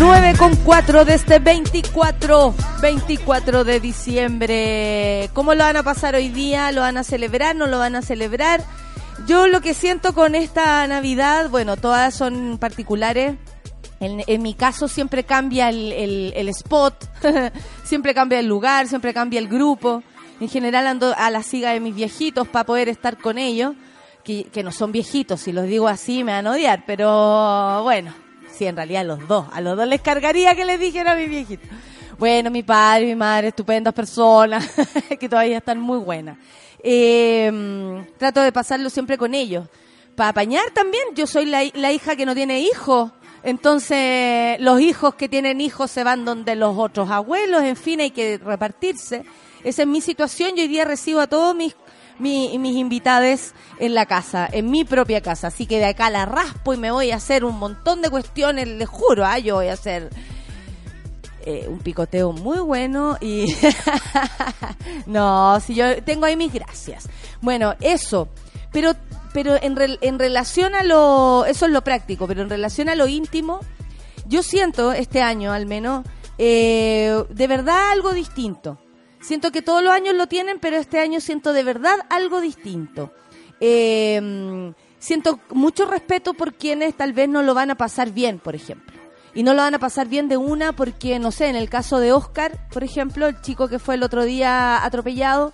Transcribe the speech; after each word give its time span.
9 0.00 0.32
con 0.38 0.56
4 0.56 1.04
de 1.04 1.14
este 1.14 1.40
24, 1.40 2.54
24 2.80 3.64
de 3.64 3.80
diciembre. 3.80 5.28
¿Cómo 5.34 5.54
lo 5.54 5.62
van 5.62 5.76
a 5.76 5.82
pasar 5.82 6.14
hoy 6.14 6.30
día? 6.30 6.72
¿Lo 6.72 6.80
van 6.80 6.96
a 6.96 7.04
celebrar? 7.04 7.54
¿No 7.54 7.66
lo 7.66 7.78
van 7.78 7.94
a 7.94 8.00
celebrar? 8.00 8.64
Yo 9.26 9.46
lo 9.46 9.60
que 9.60 9.74
siento 9.74 10.14
con 10.14 10.34
esta 10.34 10.86
Navidad, 10.86 11.50
bueno, 11.50 11.76
todas 11.76 12.14
son 12.14 12.56
particulares. 12.58 13.36
En, 14.00 14.42
mi 14.42 14.54
caso 14.54 14.88
siempre 14.88 15.24
cambia 15.24 15.68
el, 15.68 16.32
el, 16.34 16.48
spot, 16.48 16.94
siempre 17.84 18.14
cambia 18.14 18.40
el 18.40 18.46
lugar, 18.46 18.88
siempre 18.88 19.12
cambia 19.12 19.38
el 19.38 19.48
grupo. 19.48 20.02
En 20.40 20.48
general 20.48 20.86
ando 20.86 21.14
a 21.14 21.28
la 21.28 21.42
siga 21.42 21.72
de 21.72 21.80
mis 21.80 21.94
viejitos 21.94 22.48
para 22.48 22.64
poder 22.64 22.88
estar 22.88 23.18
con 23.18 23.36
ellos, 23.36 23.74
que, 24.24 24.44
que 24.44 24.62
no 24.62 24.72
son 24.72 24.92
viejitos, 24.92 25.42
si 25.42 25.52
los 25.52 25.66
digo 25.66 25.88
así 25.88 26.24
me 26.24 26.32
van 26.32 26.46
a 26.46 26.52
odiar, 26.52 26.84
pero 26.86 27.82
bueno, 27.82 28.14
en 28.68 28.76
realidad 28.76 29.02
a 29.02 29.04
los 29.04 29.28
dos. 29.28 29.46
A 29.52 29.60
los 29.60 29.76
dos 29.76 29.86
les 29.86 30.00
cargaría 30.00 30.54
que 30.54 30.64
les 30.64 30.78
dijera 30.78 31.12
a 31.12 31.16
mi 31.16 31.26
viejito. 31.26 31.66
Bueno, 32.18 32.50
mi 32.50 32.62
padre 32.62 33.04
y 33.04 33.06
mi 33.06 33.14
madre, 33.14 33.48
estupendas 33.48 33.94
personas, 33.94 34.68
que 35.20 35.28
todavía 35.28 35.58
están 35.58 35.80
muy 35.80 35.98
buenas. 35.98 36.38
Eh, 36.82 38.04
trato 38.18 38.42
de 38.42 38.52
pasarlo 38.52 38.90
siempre 38.90 39.16
con 39.16 39.34
ellos. 39.34 39.66
Para 40.14 40.30
apañar 40.30 40.70
también, 40.74 41.02
yo 41.14 41.26
soy 41.26 41.46
la, 41.46 41.62
la 41.74 41.92
hija 41.92 42.16
que 42.16 42.26
no 42.26 42.34
tiene 42.34 42.60
hijos. 42.60 43.10
Entonces, 43.42 44.60
los 44.60 44.80
hijos 44.80 45.14
que 45.14 45.28
tienen 45.28 45.60
hijos 45.60 45.90
se 45.90 46.04
van 46.04 46.24
donde 46.24 46.56
los 46.56 46.76
otros 46.76 47.10
abuelos, 47.10 47.62
en 47.62 47.76
fin, 47.76 48.00
hay 48.00 48.10
que 48.10 48.38
repartirse. 48.38 49.24
Esa 49.64 49.82
es 49.82 49.88
mi 49.88 50.00
situación. 50.00 50.56
Yo 50.56 50.62
hoy 50.62 50.68
día 50.68 50.84
recibo 50.84 51.20
a 51.20 51.26
todos 51.26 51.54
mis 51.54 51.74
mi, 52.20 52.56
mis 52.58 52.76
invitados 52.76 53.52
en 53.78 53.94
la 53.94 54.06
casa, 54.06 54.48
en 54.50 54.70
mi 54.70 54.84
propia 54.84 55.20
casa. 55.20 55.48
Así 55.48 55.66
que 55.66 55.78
de 55.78 55.86
acá 55.86 56.10
la 56.10 56.26
raspo 56.26 56.74
y 56.74 56.76
me 56.76 56.90
voy 56.90 57.10
a 57.10 57.16
hacer 57.16 57.44
un 57.44 57.58
montón 57.58 58.02
de 58.02 58.10
cuestiones, 58.10 58.68
les 58.68 58.88
juro, 58.88 59.24
¿ah? 59.24 59.38
yo 59.38 59.56
voy 59.56 59.68
a 59.68 59.72
hacer 59.72 60.10
eh, 61.44 61.66
un 61.68 61.78
picoteo 61.78 62.32
muy 62.32 62.58
bueno 62.58 63.16
y... 63.20 63.54
no, 65.06 65.58
si 65.60 65.74
yo 65.74 66.02
tengo 66.04 66.26
ahí 66.26 66.36
mis 66.36 66.52
gracias. 66.52 67.08
Bueno, 67.40 67.74
eso. 67.80 68.28
Pero, 68.72 68.92
pero 69.32 69.56
en, 69.60 69.76
en 70.00 70.18
relación 70.18 70.74
a 70.74 70.84
lo... 70.84 71.44
Eso 71.46 71.66
es 71.66 71.72
lo 71.72 71.82
práctico, 71.82 72.26
pero 72.28 72.42
en 72.42 72.50
relación 72.50 72.88
a 72.88 72.94
lo 72.94 73.08
íntimo, 73.08 73.60
yo 74.26 74.42
siento 74.42 74.92
este 74.92 75.22
año 75.22 75.52
al 75.52 75.66
menos 75.66 76.04
eh, 76.42 77.22
de 77.28 77.46
verdad 77.46 77.90
algo 77.90 78.14
distinto. 78.14 78.78
Siento 79.20 79.52
que 79.52 79.62
todos 79.62 79.82
los 79.82 79.92
años 79.92 80.14
lo 80.14 80.26
tienen, 80.26 80.58
pero 80.58 80.76
este 80.76 80.98
año 80.98 81.20
siento 81.20 81.52
de 81.52 81.62
verdad 81.62 81.98
algo 82.08 82.40
distinto. 82.40 83.12
Eh, 83.60 84.72
siento 84.98 85.40
mucho 85.50 85.86
respeto 85.86 86.34
por 86.34 86.54
quienes 86.54 86.96
tal 86.96 87.12
vez 87.12 87.28
no 87.28 87.42
lo 87.42 87.54
van 87.54 87.70
a 87.70 87.74
pasar 87.74 88.12
bien, 88.12 88.38
por 88.38 88.54
ejemplo. 88.54 88.98
Y 89.34 89.42
no 89.42 89.54
lo 89.54 89.62
van 89.62 89.74
a 89.74 89.78
pasar 89.78 90.08
bien 90.08 90.28
de 90.28 90.36
una 90.36 90.72
porque, 90.72 91.18
no 91.18 91.32
sé, 91.32 91.48
en 91.48 91.56
el 91.56 91.68
caso 91.68 91.98
de 91.98 92.12
Oscar, 92.12 92.68
por 92.72 92.84
ejemplo, 92.84 93.26
el 93.26 93.40
chico 93.40 93.68
que 93.68 93.78
fue 93.78 93.94
el 93.94 94.02
otro 94.02 94.24
día 94.24 94.84
atropellado, 94.84 95.52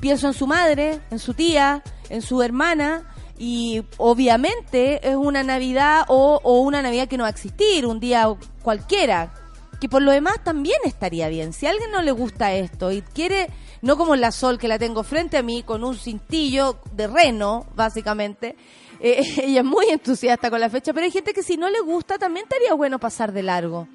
pienso 0.00 0.26
en 0.26 0.34
su 0.34 0.46
madre, 0.46 1.00
en 1.10 1.18
su 1.18 1.34
tía, 1.34 1.82
en 2.10 2.22
su 2.22 2.42
hermana, 2.42 3.14
y 3.38 3.82
obviamente 3.96 5.08
es 5.08 5.16
una 5.16 5.42
Navidad 5.42 6.04
o, 6.08 6.40
o, 6.42 6.60
una 6.60 6.82
Navidad 6.82 7.08
que 7.08 7.16
no 7.16 7.22
va 7.22 7.28
a 7.28 7.32
existir, 7.32 7.86
un 7.86 7.98
día 7.98 8.28
cualquiera, 8.62 9.32
que 9.80 9.88
por 9.88 10.02
lo 10.02 10.12
demás 10.12 10.44
también 10.44 10.78
estaría 10.84 11.28
bien. 11.28 11.52
Si 11.52 11.66
a 11.66 11.70
alguien 11.70 11.90
no 11.90 12.02
le 12.02 12.12
gusta 12.12 12.52
esto 12.52 12.92
y 12.92 13.00
quiere, 13.00 13.48
no 13.80 13.96
como 13.96 14.14
la 14.14 14.30
Sol 14.30 14.58
que 14.58 14.68
la 14.68 14.78
tengo 14.78 15.02
frente 15.02 15.38
a 15.38 15.42
mí 15.42 15.62
con 15.62 15.82
un 15.82 15.96
cintillo 15.96 16.78
de 16.92 17.06
reno, 17.06 17.66
básicamente, 17.74 18.56
eh, 19.00 19.22
ella 19.42 19.60
es 19.60 19.66
muy 19.66 19.86
entusiasta 19.86 20.50
con 20.50 20.60
la 20.60 20.68
fecha, 20.68 20.92
pero 20.92 21.04
hay 21.04 21.10
gente 21.10 21.32
que 21.32 21.42
si 21.42 21.56
no 21.56 21.70
le 21.70 21.80
gusta 21.80 22.18
también 22.18 22.44
estaría 22.44 22.74
bueno 22.74 22.98
pasar 22.98 23.32
de 23.32 23.42
largo. 23.42 23.88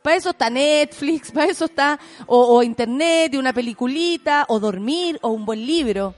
Para 0.00 0.16
eso 0.16 0.30
está 0.30 0.48
Netflix, 0.48 1.30
para 1.32 1.50
eso 1.50 1.64
está 1.64 1.98
o, 2.26 2.62
internet, 2.62 3.34
y 3.34 3.36
una 3.36 3.52
peliculita, 3.52 4.46
o 4.48 4.60
dormir, 4.60 5.18
o 5.22 5.30
un 5.30 5.44
buen 5.44 5.66
libro. 5.66 6.14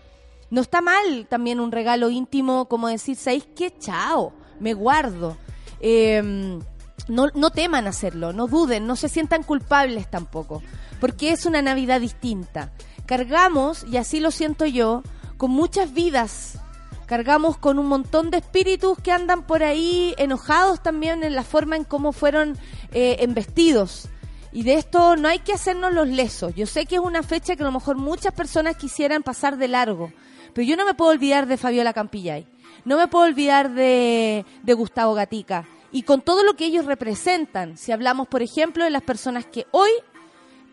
No 0.51 0.61
está 0.61 0.83
mal 0.83 1.27
también 1.29 1.61
un 1.61 1.73
regalo 1.73 2.11
íntimo 2.11 2.67
como 2.67 2.89
decir, 2.89 3.17
¿sabéis 3.17 3.49
qué? 3.57 3.73
Chao, 3.79 4.35
me 4.61 4.75
guardo. 4.75 5.39
Eh, 5.81 6.61
no, 7.09 7.29
no 7.35 7.51
teman 7.51 7.87
hacerlo, 7.87 8.33
no 8.33 8.47
duden, 8.47 8.87
no 8.87 8.97
se 8.97 9.09
sientan 9.09 9.43
culpables 9.43 10.11
tampoco, 10.11 10.63
porque 11.01 11.33
es 11.33 11.47
una 11.47 11.63
Navidad 11.63 12.01
distinta. 12.01 12.73
Cargamos, 13.07 13.85
y 13.85 13.99
así 13.99 14.21
lo 14.21 14.31
siento 14.31 14.65
yo, 14.67 15.03
con 15.37 15.51
muchas 15.51 15.93
vidas. 15.93 16.59
Cargamos 17.07 17.59
con 17.59 17.79
un 17.79 17.87
montón 17.87 18.31
de 18.31 18.39
espíritus 18.39 18.99
que 18.99 19.13
andan 19.13 19.43
por 19.43 19.63
ahí 19.63 20.15
enojados 20.17 20.83
también 20.83 21.23
en 21.23 21.35
la 21.35 21.43
forma 21.43 21.77
en 21.77 21.85
cómo 21.85 22.13
fueron 22.13 22.57
eh, 22.93 23.17
embestidos. 23.21 24.09
Y 24.53 24.63
de 24.63 24.75
esto 24.75 25.17
no 25.17 25.29
hay 25.29 25.41
que 25.41 25.53
hacernos 25.53 25.93
los 25.93 26.09
lesos. 26.09 26.55
Yo 26.55 26.67
sé 26.67 26.87
que 26.87 26.95
es 26.95 27.01
una 27.03 27.23
fecha 27.23 27.57
que 27.57 27.63
a 27.63 27.67
lo 27.67 27.73
mejor 27.73 27.99
muchas 27.99 28.33
personas 28.33 28.77
quisieran 28.77 29.23
pasar 29.23 29.59
de 29.59 29.69
largo, 29.69 30.13
pero 30.55 30.67
yo 30.67 30.77
no 30.77 30.87
me 30.87 30.95
puedo 30.95 31.11
olvidar 31.11 31.47
de 31.47 31.59
Fabiola 31.59 31.93
Campillay. 31.93 32.47
No 32.87 32.97
me 32.97 33.09
puedo 33.09 33.27
olvidar 33.27 33.75
de, 33.75 34.47
de 34.63 34.75
Gustavo 34.75 35.15
Gatica 35.15 35.67
y 35.95 36.03
con 36.03 36.23
todo 36.23 36.43
lo 36.43 36.55
que 36.55 36.67
ellos 36.67 36.87
representan. 36.87 37.79
Si 37.79 37.93
hablamos, 37.93 38.27
por 38.27 38.43
ejemplo, 38.43 38.83
de 38.83 38.91
las 38.91 39.03
personas 39.03 39.47
que 39.47 39.65
hoy 39.71 39.91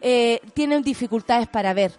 eh, 0.02 0.42
tienen 0.56 0.82
dificultades 0.82 1.48
para 1.48 1.76
ver, 1.76 1.94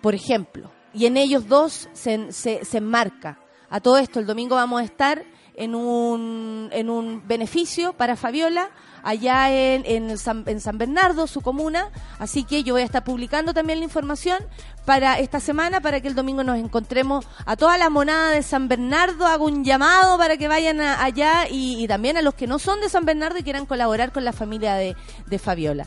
por 0.00 0.14
ejemplo, 0.14 0.70
y 0.94 1.06
en 1.06 1.16
ellos 1.16 1.48
dos 1.48 1.88
se, 1.92 2.30
se, 2.30 2.64
se 2.64 2.78
enmarca. 2.78 3.40
A 3.68 3.80
todo 3.80 3.98
esto, 3.98 4.20
el 4.20 4.26
domingo 4.26 4.54
vamos 4.54 4.80
a 4.80 4.84
estar 4.84 5.24
en 5.54 5.74
un, 5.74 6.68
en 6.70 6.88
un 6.88 7.26
beneficio 7.26 7.92
para 7.92 8.14
Fabiola 8.14 8.70
allá 9.08 9.50
en, 9.50 10.18
San, 10.18 10.44
en 10.46 10.60
San 10.60 10.76
Bernardo, 10.76 11.26
su 11.26 11.40
comuna. 11.40 11.88
Así 12.18 12.44
que 12.44 12.62
yo 12.62 12.74
voy 12.74 12.82
a 12.82 12.84
estar 12.84 13.04
publicando 13.04 13.54
también 13.54 13.78
la 13.78 13.86
información 13.86 14.38
para 14.84 15.18
esta 15.18 15.40
semana, 15.40 15.80
para 15.80 16.02
que 16.02 16.08
el 16.08 16.14
domingo 16.14 16.44
nos 16.44 16.58
encontremos 16.58 17.26
a 17.46 17.56
toda 17.56 17.78
la 17.78 17.88
monada 17.88 18.32
de 18.32 18.42
San 18.42 18.68
Bernardo. 18.68 19.26
Hago 19.26 19.46
un 19.46 19.64
llamado 19.64 20.18
para 20.18 20.36
que 20.36 20.46
vayan 20.46 20.80
allá 20.80 21.46
y, 21.50 21.88
también 21.88 22.18
a 22.18 22.22
los 22.22 22.34
que 22.34 22.46
no 22.46 22.58
son 22.58 22.82
de 22.82 22.90
San 22.90 23.06
Bernardo 23.06 23.38
y 23.38 23.42
quieran 23.42 23.64
colaborar 23.64 24.12
con 24.12 24.24
la 24.26 24.32
familia 24.34 24.74
de, 24.74 24.94
de 25.26 25.38
Fabiola. 25.38 25.86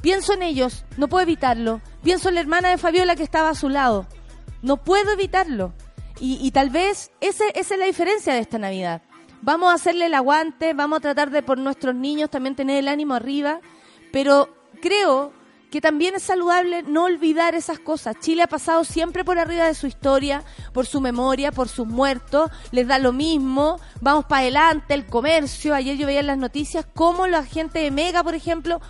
Pienso 0.00 0.34
en 0.34 0.42
ellos, 0.42 0.84
no 0.96 1.06
puedo 1.06 1.22
evitarlo. 1.22 1.80
Pienso 2.02 2.28
en 2.28 2.34
la 2.34 2.40
hermana 2.40 2.70
de 2.70 2.78
Fabiola 2.78 3.14
que 3.14 3.22
estaba 3.22 3.50
a 3.50 3.54
su 3.54 3.68
lado. 3.68 4.06
No 4.62 4.82
puedo 4.82 5.12
evitarlo. 5.12 5.72
Y, 6.18 6.38
y 6.44 6.50
tal 6.50 6.70
vez 6.70 7.12
ese, 7.20 7.44
esa 7.54 7.74
es 7.74 7.78
la 7.80 7.86
diferencia 7.86 8.34
de 8.34 8.40
esta 8.40 8.58
Navidad. 8.58 9.02
Vamos 9.42 9.70
a 9.70 9.74
hacerle 9.74 10.06
el 10.06 10.14
aguante, 10.14 10.74
vamos 10.74 10.98
a 10.98 11.02
tratar 11.02 11.30
de 11.30 11.42
por 11.42 11.58
nuestros 11.58 11.94
niños 11.94 12.30
también 12.30 12.56
tener 12.56 12.78
el 12.78 12.88
ánimo 12.88 13.14
arriba, 13.14 13.60
pero 14.12 14.48
creo 14.80 15.32
que 15.70 15.80
también 15.80 16.14
es 16.14 16.22
saludable 16.22 16.82
no 16.82 17.04
olvidar 17.04 17.54
esas 17.54 17.78
cosas. 17.78 18.16
Chile 18.20 18.42
ha 18.42 18.46
pasado 18.46 18.84
siempre 18.84 19.24
por 19.24 19.38
arriba 19.38 19.66
de 19.66 19.74
su 19.74 19.86
historia, 19.86 20.42
por 20.72 20.86
su 20.86 21.00
memoria, 21.00 21.52
por 21.52 21.68
sus 21.68 21.86
muertos, 21.86 22.50
les 22.70 22.86
da 22.86 22.98
lo 22.98 23.12
mismo, 23.12 23.78
vamos 24.00 24.24
para 24.24 24.42
adelante, 24.42 24.94
el 24.94 25.06
comercio, 25.06 25.74
ayer 25.74 25.96
yo 25.96 26.06
veía 26.06 26.20
en 26.20 26.28
las 26.28 26.38
noticias 26.38 26.86
cómo 26.94 27.26
la 27.26 27.44
gente 27.44 27.80
de 27.80 27.90
Mega, 27.90 28.22
por 28.22 28.34
ejemplo, 28.34 28.80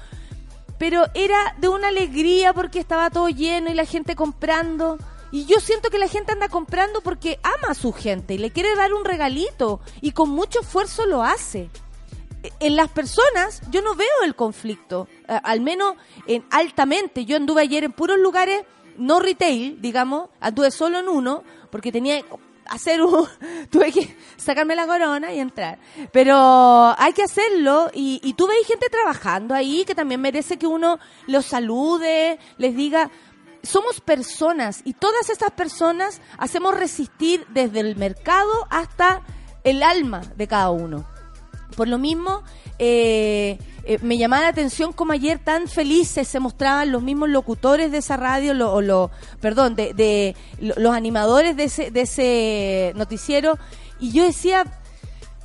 pero 0.79 1.07
era 1.15 1.55
de 1.59 1.69
una 1.69 1.89
alegría 1.89 2.53
porque 2.53 2.79
estaba 2.79 3.11
todo 3.11 3.29
lleno 3.29 3.71
y 3.71 3.75
la 3.75 3.87
gente 3.87 4.15
comprando. 4.15 4.99
Y 5.31 5.45
yo 5.47 5.61
siento 5.61 5.91
que 5.91 5.99
la 5.99 6.09
gente 6.09 6.33
anda 6.33 6.49
comprando 6.49 7.01
porque 7.01 7.39
ama 7.43 7.71
a 7.71 7.75
su 7.75 7.93
gente 7.93 8.35
y 8.35 8.39
le 8.39 8.51
quiere 8.51 8.75
dar 8.75 8.95
un 8.95 9.05
regalito 9.05 9.81
y 10.01 10.13
con 10.13 10.31
mucho 10.31 10.61
esfuerzo 10.61 11.07
lo 11.07 11.23
hace. 11.23 11.71
En 12.61 12.77
las 12.77 12.91
personas 12.91 13.61
yo 13.71 13.83
no 13.83 13.95
veo 13.95 14.23
el 14.25 14.37
conflicto, 14.37 15.09
al 15.27 15.61
menos 15.61 15.95
en 16.27 16.45
altamente. 16.51 17.25
Yo 17.25 17.37
anduve 17.37 17.63
ayer 17.63 17.85
en 17.85 17.93
puros 17.93 18.19
lugares 18.19 18.63
no 18.99 19.21
retail, 19.21 19.81
digamos, 19.81 20.31
anduve 20.41 20.71
solo 20.71 20.99
en 21.01 21.09
uno, 21.09 21.43
porque 21.71 21.93
tenía 21.93 22.23
hacer 22.69 23.03
un, 23.03 23.27
tuve 23.71 23.93
que 23.93 24.17
sacarme 24.37 24.75
la 24.75 24.87
corona 24.87 25.33
y 25.33 25.41
entrar. 25.41 25.79
Pero 26.13 26.95
hay 26.99 27.13
que 27.13 27.23
hacerlo 27.23 27.91
y, 27.93 28.21
y 28.23 28.35
tú 28.35 28.47
veis 28.47 28.67
gente 28.67 28.89
trabajando 28.89 29.55
ahí 29.55 29.85
que 29.85 29.95
también 29.95 30.21
merece 30.21 30.59
que 30.59 30.67
uno 30.67 30.99
los 31.27 31.47
salude, 31.47 32.39
les 32.59 32.77
diga, 32.77 33.11
somos 33.67 34.01
personas 34.01 34.81
y 34.85 34.95
todas 34.95 35.29
estas 35.29 35.51
personas 35.51 36.21
hacemos 36.39 36.75
resistir 36.75 37.47
desde 37.51 37.81
el 37.81 37.97
mercado 37.97 38.51
hasta 38.71 39.23
el 39.65 39.83
alma 39.83 40.23
de 40.37 40.47
cada 40.47 40.71
uno. 40.71 41.05
Por 41.77 41.89
lo 41.89 41.99
mismo, 41.99 42.43
eh, 42.79 43.59
eh, 43.85 43.99
me 44.01 44.17
llamaba 44.17 44.43
la 44.45 44.49
atención 44.49 44.93
como 44.93 45.13
ayer 45.13 45.39
tan 45.39 45.69
felices 45.69 46.27
se 46.29 46.41
mostraban 46.41 46.91
los 46.93 47.03
mismos 47.03 47.29
locutores 47.29 47.91
de 47.91 47.99
esa 47.99 48.17
radio, 48.17 48.55
lo, 48.55 48.81
lo, 48.81 49.11
perdón, 49.41 49.75
de, 49.75 49.93
de 49.93 50.37
lo- 50.61 50.75
los 50.77 50.95
animadores 50.95 51.57
de 51.57 51.65
ese, 51.65 51.91
de 51.91 52.01
ese 52.03 52.93
noticiero, 52.97 53.59
y 53.99 54.13
yo 54.13 54.25
decía, 54.25 54.65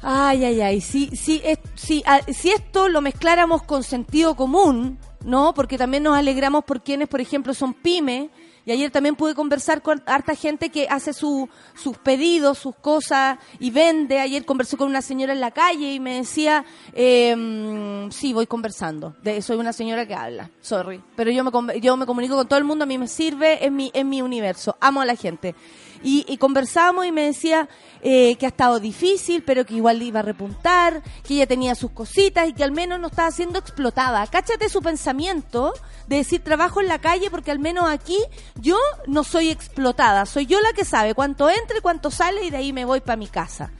ay, 0.01 0.45
ay, 0.45 0.62
ay, 0.62 0.81
si, 0.81 1.15
si, 1.15 1.41
si, 1.75 2.03
a- 2.06 2.21
si 2.31 2.51
esto 2.51 2.88
lo 2.88 3.01
mezcláramos 3.01 3.63
con 3.63 3.83
sentido 3.83 4.35
común, 4.35 5.00
¿no? 5.23 5.53
Porque 5.53 5.77
también 5.77 6.03
nos 6.03 6.18
alegramos 6.18 6.63
por 6.63 6.81
quienes, 6.81 7.07
por 7.07 7.21
ejemplo, 7.21 7.53
son 7.53 7.73
pymes, 7.73 8.29
y 8.65 8.71
ayer 8.71 8.91
también 8.91 9.15
pude 9.15 9.33
conversar 9.33 9.81
con 9.81 10.03
harta 10.06 10.35
gente 10.35 10.69
que 10.69 10.88
hace 10.88 11.13
su, 11.13 11.50
sus 11.73 11.97
pedidos, 11.97 12.59
sus 12.59 12.75
cosas 12.75 13.39
y 13.59 13.71
vende. 13.71 14.19
Ayer 14.19 14.45
conversé 14.45 14.77
con 14.77 14.88
una 14.88 15.01
señora 15.01 15.33
en 15.33 15.41
la 15.41 15.51
calle 15.51 15.94
y 15.94 16.00
me 16.00 16.18
decía, 16.18 16.63
eh, 16.94 18.07
sí, 18.12 18.33
voy 18.33 18.45
conversando. 18.45 19.15
De, 19.23 19.41
soy 19.41 19.57
una 19.57 19.73
señora 19.73 20.06
que 20.06 20.13
habla, 20.13 20.51
sorry. 20.62 21.01
Pero 21.15 21.31
yo 21.31 21.44
me, 21.44 21.79
yo 21.79 21.97
me 21.97 22.06
comunico 22.06 22.35
con 22.35 22.47
todo 22.47 22.59
el 22.59 22.65
mundo, 22.65 22.83
a 22.83 22.88
mí 22.88 22.97
me 22.97 23.07
sirve, 23.07 23.65
es 23.65 23.71
mi, 23.71 23.89
es 23.94 24.06
mi 24.06 24.21
universo. 24.21 24.77
Amo 24.79 25.01
a 25.01 25.06
la 25.06 25.15
gente. 25.15 25.56
Y, 26.03 26.25
y 26.27 26.38
conversamos 26.38 27.06
y 27.06 27.12
me 27.12 27.21
decía 27.24 27.69
eh, 28.01 28.36
que 28.38 28.45
ha 28.45 28.50
estado 28.50 28.80
difícil, 28.80 29.44
pero 29.44 29.65
que 29.65 29.75
igual 29.75 30.01
iba 30.01 30.19
a 30.21 30.24
repuntar, 30.24 31.03
que 31.24 31.36
ella 31.36 31.45
tenía 31.48 31.75
sus 31.75 31.92
cositas 31.92 32.48
y 32.48 32.53
que 32.53 32.63
al 32.63 32.71
menos 32.71 33.00
no 33.00 33.07
estaba 33.07 33.30
siendo 33.31 33.59
explotada. 33.59 34.25
Cáchate 34.27 34.68
su 34.69 34.81
pensamiento 34.81 35.74
de 36.07 36.18
decir 36.18 36.44
trabajo 36.44 36.81
en 36.81 36.88
la 36.88 37.00
calle 37.00 37.30
porque 37.30 37.51
al 37.51 37.59
menos 37.59 37.89
aquí 37.89 38.18
yo 38.56 38.77
no 39.07 39.24
soy 39.24 39.50
explotada, 39.50 40.25
soy 40.25 40.45
yo 40.48 40.59
la 40.62 40.74
que 40.74 40.86
sabe 40.86 41.13
cuánto 41.13 41.50
entra 41.50 41.77
y 41.77 41.81
cuánto 41.81 42.09
sale 42.12 42.44
y 42.45 42.50
de 42.50 42.57
ahí 42.57 42.74
me 42.74 42.86
voy 42.86 43.01
para 43.01 43.15
mi 43.18 43.27
casa. 43.27 43.71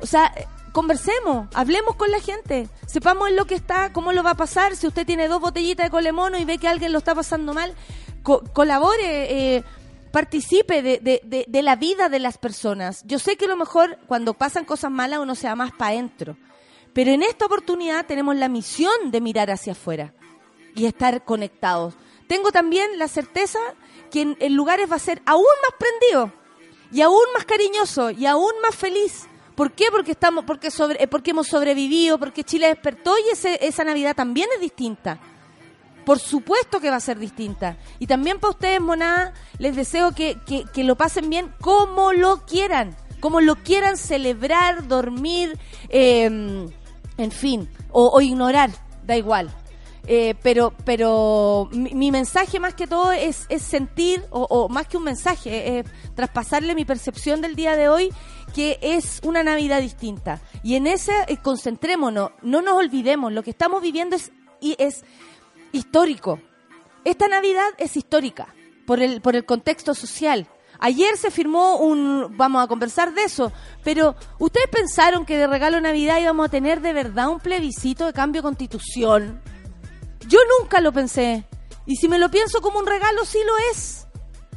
O 0.00 0.06
sea, 0.06 0.32
eh, 0.36 0.46
conversemos, 0.72 1.48
hablemos 1.54 1.96
con 1.96 2.10
la 2.10 2.20
gente, 2.20 2.68
sepamos 2.86 3.28
en 3.28 3.36
lo 3.36 3.44
que 3.46 3.54
está, 3.56 3.92
cómo 3.92 4.12
lo 4.12 4.22
va 4.22 4.30
a 4.30 4.36
pasar. 4.36 4.76
Si 4.76 4.86
usted 4.86 5.04
tiene 5.04 5.28
dos 5.28 5.40
botellitas 5.40 5.86
de 5.86 5.90
colemono 5.90 6.38
y 6.38 6.44
ve 6.44 6.56
que 6.58 6.68
alguien 6.68 6.92
lo 6.92 6.98
está 6.98 7.14
pasando 7.14 7.52
mal, 7.52 7.74
co- 8.22 8.42
colabore, 8.52 9.56
eh, 9.56 9.64
participe 10.12 10.82
de, 10.82 10.98
de- 10.98 11.44
de- 11.46 11.62
la 11.62 11.76
vida 11.76 12.08
de 12.08 12.18
las 12.18 12.38
personas. 12.38 13.02
Yo 13.06 13.18
sé 13.18 13.36
que 13.36 13.44
a 13.44 13.48
lo 13.48 13.56
mejor 13.56 13.98
cuando 14.06 14.34
pasan 14.34 14.64
cosas 14.64 14.90
malas 14.90 15.18
uno 15.20 15.34
se 15.34 15.48
va 15.48 15.54
más 15.56 15.72
para 15.72 15.92
adentro, 15.92 16.36
pero 16.92 17.10
en 17.10 17.22
esta 17.22 17.46
oportunidad 17.46 18.06
tenemos 18.06 18.36
la 18.36 18.48
misión 18.48 19.10
de 19.10 19.20
mirar 19.20 19.50
hacia 19.50 19.72
afuera 19.72 20.14
y 20.74 20.86
estar 20.86 21.24
conectados. 21.24 21.94
Tengo 22.26 22.50
también 22.52 22.98
la 22.98 23.08
certeza 23.08 23.58
que 24.10 24.22
en, 24.22 24.36
en 24.40 24.54
lugares 24.54 24.90
va 24.90 24.96
a 24.96 25.00
ser 25.00 25.22
aún 25.26 25.44
más 25.62 25.78
prendido 25.78 26.32
y 26.92 27.00
aún 27.02 27.22
más 27.34 27.44
cariñoso 27.44 28.10
y 28.10 28.26
aún 28.26 28.52
más 28.62 28.74
feliz. 28.76 29.26
¿Por 29.54 29.72
qué? 29.72 29.86
Porque 29.90 30.12
estamos, 30.12 30.44
porque 30.44 30.70
sobre, 30.70 31.02
eh, 31.02 31.08
porque 31.08 31.32
hemos 31.32 31.48
sobrevivido, 31.48 32.18
porque 32.18 32.44
Chile 32.44 32.68
despertó 32.68 33.14
y 33.18 33.30
ese- 33.32 33.58
esa 33.66 33.82
Navidad 33.84 34.14
también 34.14 34.48
es 34.54 34.60
distinta. 34.60 35.18
Por 36.08 36.20
supuesto 36.20 36.80
que 36.80 36.88
va 36.88 36.96
a 36.96 37.00
ser 37.00 37.18
distinta. 37.18 37.76
Y 37.98 38.06
también 38.06 38.40
para 38.40 38.52
ustedes, 38.52 38.80
monada, 38.80 39.34
les 39.58 39.76
deseo 39.76 40.12
que, 40.12 40.38
que, 40.46 40.64
que 40.64 40.82
lo 40.82 40.96
pasen 40.96 41.28
bien 41.28 41.52
como 41.60 42.14
lo 42.14 42.46
quieran. 42.46 42.96
Como 43.20 43.42
lo 43.42 43.56
quieran 43.56 43.98
celebrar, 43.98 44.88
dormir, 44.88 45.58
eh, 45.90 46.24
en 46.24 47.30
fin, 47.30 47.68
o, 47.90 48.18
ignorar, 48.22 48.70
da 49.04 49.18
igual. 49.18 49.54
Eh, 50.06 50.34
pero 50.42 50.72
pero 50.86 51.68
mi, 51.72 52.10
mensaje 52.10 52.58
más 52.58 52.72
que 52.72 52.86
todo 52.86 53.12
es, 53.12 53.44
es 53.50 53.60
sentir, 53.60 54.24
o, 54.30 54.66
más 54.70 54.86
que 54.86 54.96
un 54.96 55.04
mensaje, 55.04 55.80
es 55.80 55.86
traspasarle 56.14 56.74
mi 56.74 56.86
percepción 56.86 57.42
del 57.42 57.54
día 57.54 57.76
de 57.76 57.90
hoy, 57.90 58.14
que 58.54 58.78
es 58.80 59.20
una 59.24 59.42
Navidad 59.42 59.82
distinta. 59.82 60.40
Y 60.62 60.76
en 60.76 60.86
ese 60.86 61.12
eh, 61.26 61.36
concentrémonos, 61.36 62.30
no 62.40 62.62
nos 62.62 62.78
olvidemos, 62.78 63.30
lo 63.30 63.42
que 63.42 63.50
estamos 63.50 63.82
viviendo 63.82 64.16
es 64.16 65.04
histórico. 65.72 66.40
Esta 67.04 67.28
Navidad 67.28 67.68
es 67.78 67.96
histórica 67.96 68.54
por 68.86 69.00
el, 69.00 69.20
por 69.20 69.36
el 69.36 69.44
contexto 69.44 69.94
social. 69.94 70.48
Ayer 70.80 71.16
se 71.16 71.30
firmó 71.30 71.76
un, 71.76 72.36
vamos 72.36 72.62
a 72.62 72.68
conversar 72.68 73.12
de 73.12 73.24
eso, 73.24 73.52
pero 73.82 74.14
¿ustedes 74.38 74.68
pensaron 74.68 75.26
que 75.26 75.36
de 75.36 75.48
regalo 75.48 75.80
Navidad 75.80 76.20
íbamos 76.20 76.46
a 76.46 76.50
tener 76.50 76.80
de 76.80 76.92
verdad 76.92 77.28
un 77.30 77.40
plebiscito 77.40 78.06
de 78.06 78.12
cambio 78.12 78.42
de 78.42 78.46
constitución? 78.46 79.42
Yo 80.28 80.38
nunca 80.60 80.80
lo 80.80 80.92
pensé. 80.92 81.44
Y 81.84 81.96
si 81.96 82.06
me 82.06 82.18
lo 82.18 82.30
pienso 82.30 82.60
como 82.60 82.78
un 82.78 82.86
regalo, 82.86 83.24
sí 83.24 83.38
lo 83.44 83.52
es. 83.72 84.06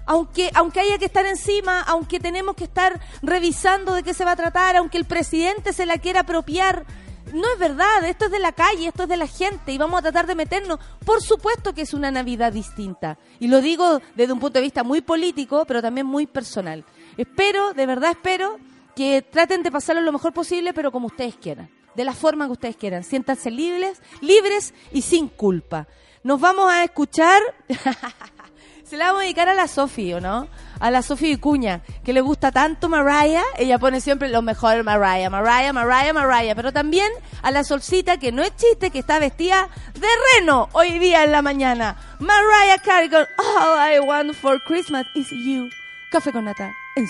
Aunque, 0.06 0.52
aunque 0.54 0.81
haya 0.81 0.98
que 0.98 1.06
estar 1.06 1.25
encima, 1.25 1.81
aunque 1.81 2.19
tenemos 2.19 2.56
que 2.56 2.66
estar 2.66 3.00
revisando 3.22 3.94
de 3.94 4.04
qué 4.04 4.13
se 4.13 4.25
va 4.25 4.31
a 4.31 4.36
tratar, 4.36 4.75
aunque 4.75 4.98
el 4.98 5.06
presidente 5.06 5.74
se 5.74 5.86
la 5.86 5.98
quiera 5.98 6.22
apropiar, 6.22 6.86
no 7.34 7.54
es 7.54 7.60
verdad, 7.60 8.04
esto 8.06 8.26
es 8.26 8.32
de 8.32 8.40
la 8.40 8.52
calle, 8.52 8.88
esto 8.88 9.04
es 9.04 9.10
de 9.10 9.18
la 9.18 9.28
gente 9.28 9.72
y 9.72 9.78
vamos 9.78 10.00
a 10.00 10.02
tratar 10.02 10.28
de 10.28 10.36
meternos. 10.36 10.80
Por 11.06 11.22
supuesto 11.22 11.74
que 11.74 11.82
es 11.82 11.94
una 11.94 12.12
Navidad 12.12 12.52
distinta. 12.52 13.18
Y 13.40 13.48
lo 13.48 13.62
digo 13.62 14.02
desde 14.16 14.34
un 14.34 14.40
punto 14.40 14.60
de 14.60 14.64
vista 14.64 14.84
muy 14.84 15.02
político, 15.02 15.66
pero 15.66 15.82
también 15.82 16.08
muy 16.08 16.28
personal. 16.28 16.84
Espero, 17.18 17.74
de 17.74 17.86
verdad 17.86 18.12
espero, 18.12 18.58
que 18.96 19.22
traten 19.22 19.64
de 19.64 19.72
pasarlo 19.72 20.02
lo 20.02 20.12
mejor 20.12 20.34
posible, 20.34 20.74
pero 20.74 20.92
como 20.92 21.08
ustedes 21.08 21.36
quieran. 21.36 21.70
De 21.96 22.06
la 22.06 22.14
forma 22.14 22.46
que 22.46 22.54
ustedes 22.54 22.76
quieran. 22.76 23.04
Siéntanse 23.04 23.52
libres, 23.52 24.02
libres 24.22 24.74
y 24.92 25.02
sin 25.02 25.28
culpa. 25.28 25.88
Nos 26.24 26.40
vamos 26.40 26.72
a 26.72 26.84
escuchar. 26.84 27.42
Se 28.84 28.98
la 28.98 29.08
vamos 29.08 29.22
a 29.22 29.24
dedicar 29.24 29.48
a 29.48 29.54
la 29.54 29.68
Sofi, 29.68 30.14
¿o 30.14 30.22
no? 30.22 30.48
A 30.81 30.92
la 30.92 31.01
Sofi 31.01 31.28
Vicuña, 31.28 31.81
que 32.04 32.12
le 32.12 32.19
gusta 32.19 32.51
tanto 32.51 32.89
Mariah. 32.89 33.44
Ella 33.57 33.80
pone 33.80 34.01
siempre 34.01 34.28
lo 34.28 34.42
mejor 34.42 34.83
Mariah, 34.83 35.30
Mariah, 35.30 35.72
Mariah, 35.72 36.12
Mariah. 36.12 36.56
Pero 36.56 36.74
también 36.74 37.10
a 37.42 37.51
la 37.51 37.63
Solcita, 37.63 38.18
que 38.18 38.33
no 38.33 38.44
es 38.44 38.54
chiste, 38.57 38.92
que 38.92 39.00
está 39.00 39.19
vestida 39.19 39.69
de 39.94 40.07
reno 40.36 40.68
hoy 40.74 41.00
día 41.00 41.24
en 41.24 41.31
la 41.31 41.42
mañana. 41.42 41.95
Mariah 42.19 42.80
Carey 42.83 43.10
con 43.10 43.25
All 43.38 43.94
I 43.94 44.00
Want 44.00 44.33
for 44.33 44.60
Christmas 44.63 45.06
is 45.16 45.30
You. 45.30 45.70
Café 46.12 46.34
con 46.34 46.44
nata 46.44 46.74
en 46.98 47.08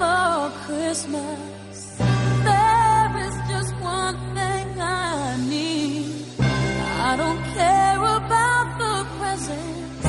for 0.00 0.50
Christmas. 0.66 1.38
There 2.44 3.30
just 3.48 3.74
one 3.82 4.16
thing 4.34 4.80
I 4.80 5.36
need. 5.48 5.69
I 7.10 7.16
don't 7.16 7.42
care 7.58 7.98
about 8.18 8.66
the 8.78 8.96
presents 9.18 10.04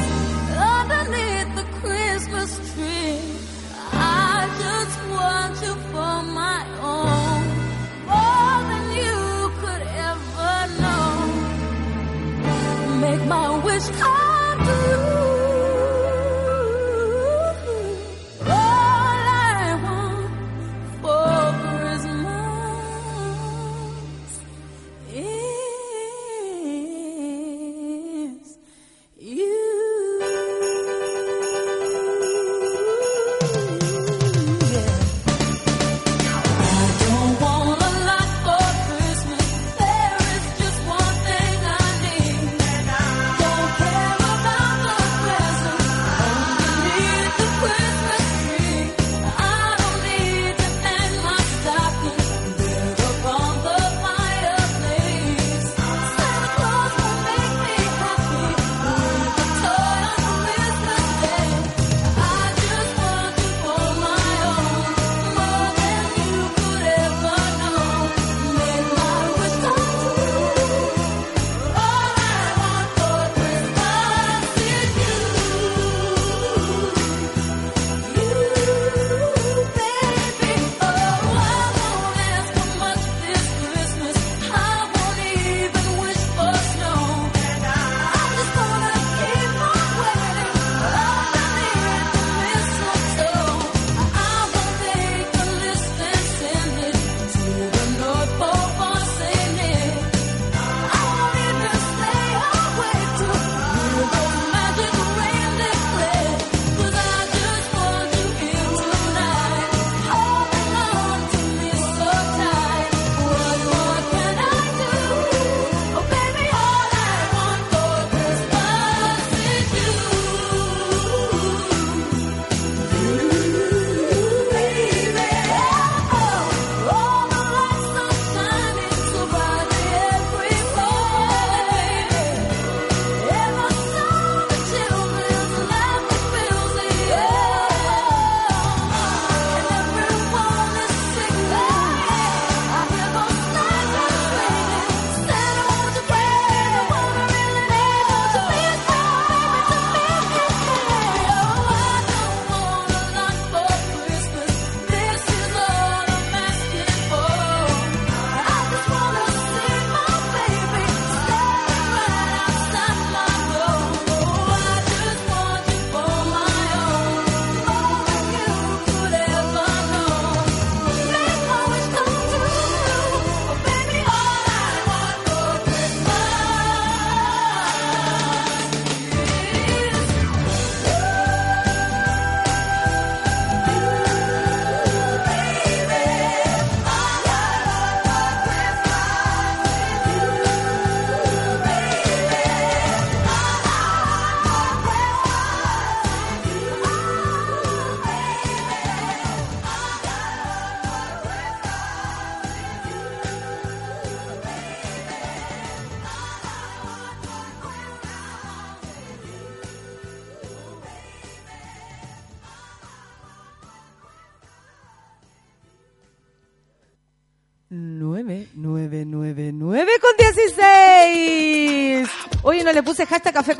underneath 0.77 1.49
the 1.55 1.65
Christmas 1.79 2.51
tree. 2.75 3.21
I 3.91 4.47
just 4.61 4.97
want 5.09 5.53
you 5.65 5.73
for 5.89 6.15
my 6.41 6.61
own, 6.93 7.41
more 8.05 8.59
than 8.69 8.85
you 9.01 9.19
could 9.61 9.83
ever 10.09 10.55
know. 10.83 11.09
Make 13.01 13.23
my 13.27 13.49
wish 13.65 13.87
come 13.89 14.57
true. 14.67 15.30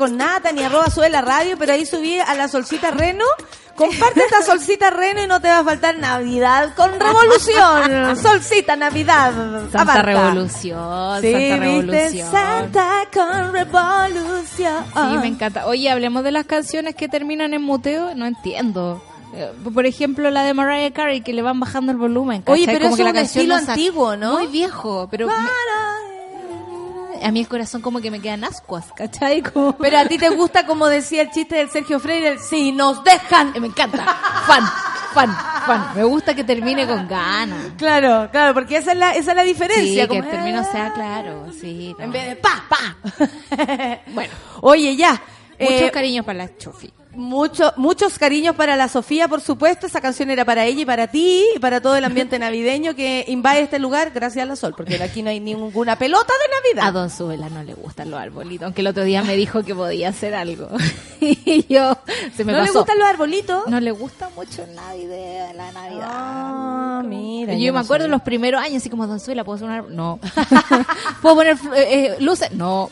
Con 0.02 0.16
nata 0.16 0.50
ni 0.50 0.64
arroba 0.64 0.90
sube 0.90 1.08
la 1.08 1.20
radio, 1.20 1.56
pero 1.56 1.74
ahí 1.74 1.86
subí 1.86 2.18
a 2.18 2.34
la 2.34 2.48
solcita 2.48 2.90
Reno. 2.90 3.24
Comparte 3.76 4.20
esta 4.24 4.42
solcita 4.42 4.90
Reno 4.90 5.22
y 5.22 5.28
no 5.28 5.40
te 5.40 5.46
va 5.46 5.60
a 5.60 5.64
faltar 5.64 5.96
Navidad 5.96 6.74
con 6.74 6.90
revolución. 6.98 8.16
Solcita 8.20 8.74
Navidad. 8.74 9.32
Santa 9.70 9.82
Aparta. 9.82 10.02
Revolución, 10.02 11.20
Sí, 11.22 11.32
Santa. 11.32 11.56
Revolución. 11.56 12.30
Santa 12.32 12.88
con 13.14 13.52
revolución. 13.52 14.84
Sí, 14.92 15.18
me 15.20 15.28
encanta. 15.28 15.66
Oye, 15.68 15.88
hablemos 15.88 16.24
de 16.24 16.32
las 16.32 16.46
canciones 16.46 16.96
que 16.96 17.08
terminan 17.08 17.54
en 17.54 17.62
muteo. 17.62 18.12
No 18.16 18.26
entiendo. 18.26 19.00
Eh, 19.34 19.52
Por 19.72 19.86
ejemplo, 19.86 20.30
la 20.30 20.42
de 20.42 20.52
Mariah 20.52 20.92
Carey, 20.92 21.20
que 21.22 21.32
le 21.32 21.42
van 21.42 21.60
bajando 21.60 21.92
el 21.92 21.98
volumen. 21.98 22.42
Oye, 22.46 22.66
pero 22.66 22.90
Como 22.90 22.96
eso 22.96 23.04
que 23.04 23.10
es 23.10 23.14
un 23.14 23.18
estilo 23.24 23.54
no 23.54 23.70
antiguo, 23.70 24.16
¿no? 24.16 24.32
Muy 24.34 24.48
viejo, 24.48 25.06
pero 25.10 25.28
a 27.22 27.30
mí 27.30 27.40
el 27.40 27.48
corazón 27.48 27.80
como 27.82 28.00
que 28.00 28.10
me 28.10 28.20
quedan 28.20 28.44
ascuas, 28.44 28.86
¿cachai? 28.96 29.42
Como... 29.42 29.76
Pero 29.78 29.98
a 29.98 30.04
ti 30.06 30.18
te 30.18 30.28
gusta, 30.30 30.66
como 30.66 30.86
decía 30.88 31.22
el 31.22 31.30
chiste 31.30 31.56
del 31.56 31.70
Sergio 31.70 31.98
Freire, 32.00 32.38
si 32.38 32.72
nos 32.72 33.02
dejan. 33.04 33.52
Eh, 33.54 33.60
me 33.60 33.68
encanta. 33.68 34.04
Fan, 34.46 34.64
fan, 35.14 35.36
fan. 35.66 35.90
Me 35.94 36.04
gusta 36.04 36.34
que 36.34 36.44
termine 36.44 36.86
con 36.86 37.06
ganas. 37.08 37.72
Claro, 37.78 38.28
claro, 38.30 38.54
porque 38.54 38.76
esa 38.78 38.92
es 38.92 38.98
la, 38.98 39.12
esa 39.14 39.30
es 39.32 39.36
la 39.36 39.42
Sí, 39.42 39.48
diferencia. 39.48 40.02
que 40.02 40.08
como, 40.08 40.22
el 40.24 40.30
término 40.30 40.60
ah, 40.60 40.64
sea 40.64 40.92
claro. 40.92 41.46
Sí, 41.58 41.94
no. 41.98 42.04
En 42.04 42.12
vez 42.12 42.28
de 42.28 42.36
pa, 42.36 42.64
pa. 42.68 44.00
Bueno, 44.12 44.32
Oye, 44.62 44.96
ya. 44.96 45.12
muchos 45.58 45.80
eh, 45.82 45.90
cariños 45.92 46.24
para 46.26 46.38
la 46.38 46.56
Chofi. 46.56 46.92
Mucho- 47.14 47.72
muchos 47.76 48.18
cariños 48.18 48.54
para 48.56 48.76
la 48.76 48.88
Sofía, 48.88 49.28
por 49.28 49.40
supuesto. 49.40 49.86
Esa 49.86 50.00
canción 50.00 50.30
era 50.30 50.44
para 50.44 50.64
ella 50.64 50.82
y 50.82 50.84
para 50.84 51.06
ti 51.08 51.44
y 51.54 51.58
para 51.58 51.80
todo 51.80 51.96
el 51.96 52.04
ambiente 52.04 52.38
navideño 52.38 52.94
que 52.94 53.24
invade 53.28 53.60
este 53.62 53.78
lugar 53.78 54.10
gracias 54.14 54.42
a 54.44 54.46
la 54.46 54.56
Sol, 54.56 54.74
porque 54.76 55.02
aquí 55.02 55.22
no 55.22 55.30
hay 55.30 55.40
ninguna 55.40 55.96
pelota 55.96 56.32
de 56.32 56.54
A 56.54 56.80
Navidad. 56.80 56.92
Don 56.92 57.10
Subela 57.10 57.48
no 57.48 57.62
le 57.62 57.74
gustan 57.74 58.10
los 58.10 58.20
arbolitos, 58.20 58.64
aunque 58.66 58.80
el 58.80 58.86
otro 58.86 59.04
día 59.04 59.22
me 59.22 59.36
dijo 59.36 59.62
que 59.62 59.74
podía 59.74 60.08
hacer 60.10 60.34
algo. 60.34 60.68
y 61.20 61.66
yo, 61.72 61.96
se 62.36 62.44
me 62.44 62.52
¿No 62.52 62.62
le 62.62 62.70
gustan 62.70 62.98
los 62.98 63.08
arbolitos? 63.08 63.66
No 63.68 63.80
le 63.80 63.90
gusta 63.90 64.28
mucho 64.34 64.66
de 64.66 65.52
la 65.54 65.72
Navidad. 65.72 66.08
Ah, 66.10 67.02
mira. 67.04 67.54
yo, 67.54 67.72
me 67.72 67.80
acuerdo 67.80 68.04
sabía. 68.04 68.16
los 68.16 68.22
primeros 68.22 68.60
años, 68.62 68.76
así 68.78 68.90
como 68.90 69.06
Don 69.06 69.20
Suela, 69.20 69.44
¿puedo 69.44 69.56
hacer 69.56 69.68
un 69.68 69.74
árbol? 69.74 69.96
No. 69.96 70.18
¿Puedo 71.22 71.36
poner 71.36 71.56
eh, 71.74 72.16
eh, 72.16 72.16
luces? 72.20 72.50
No. 72.52 72.90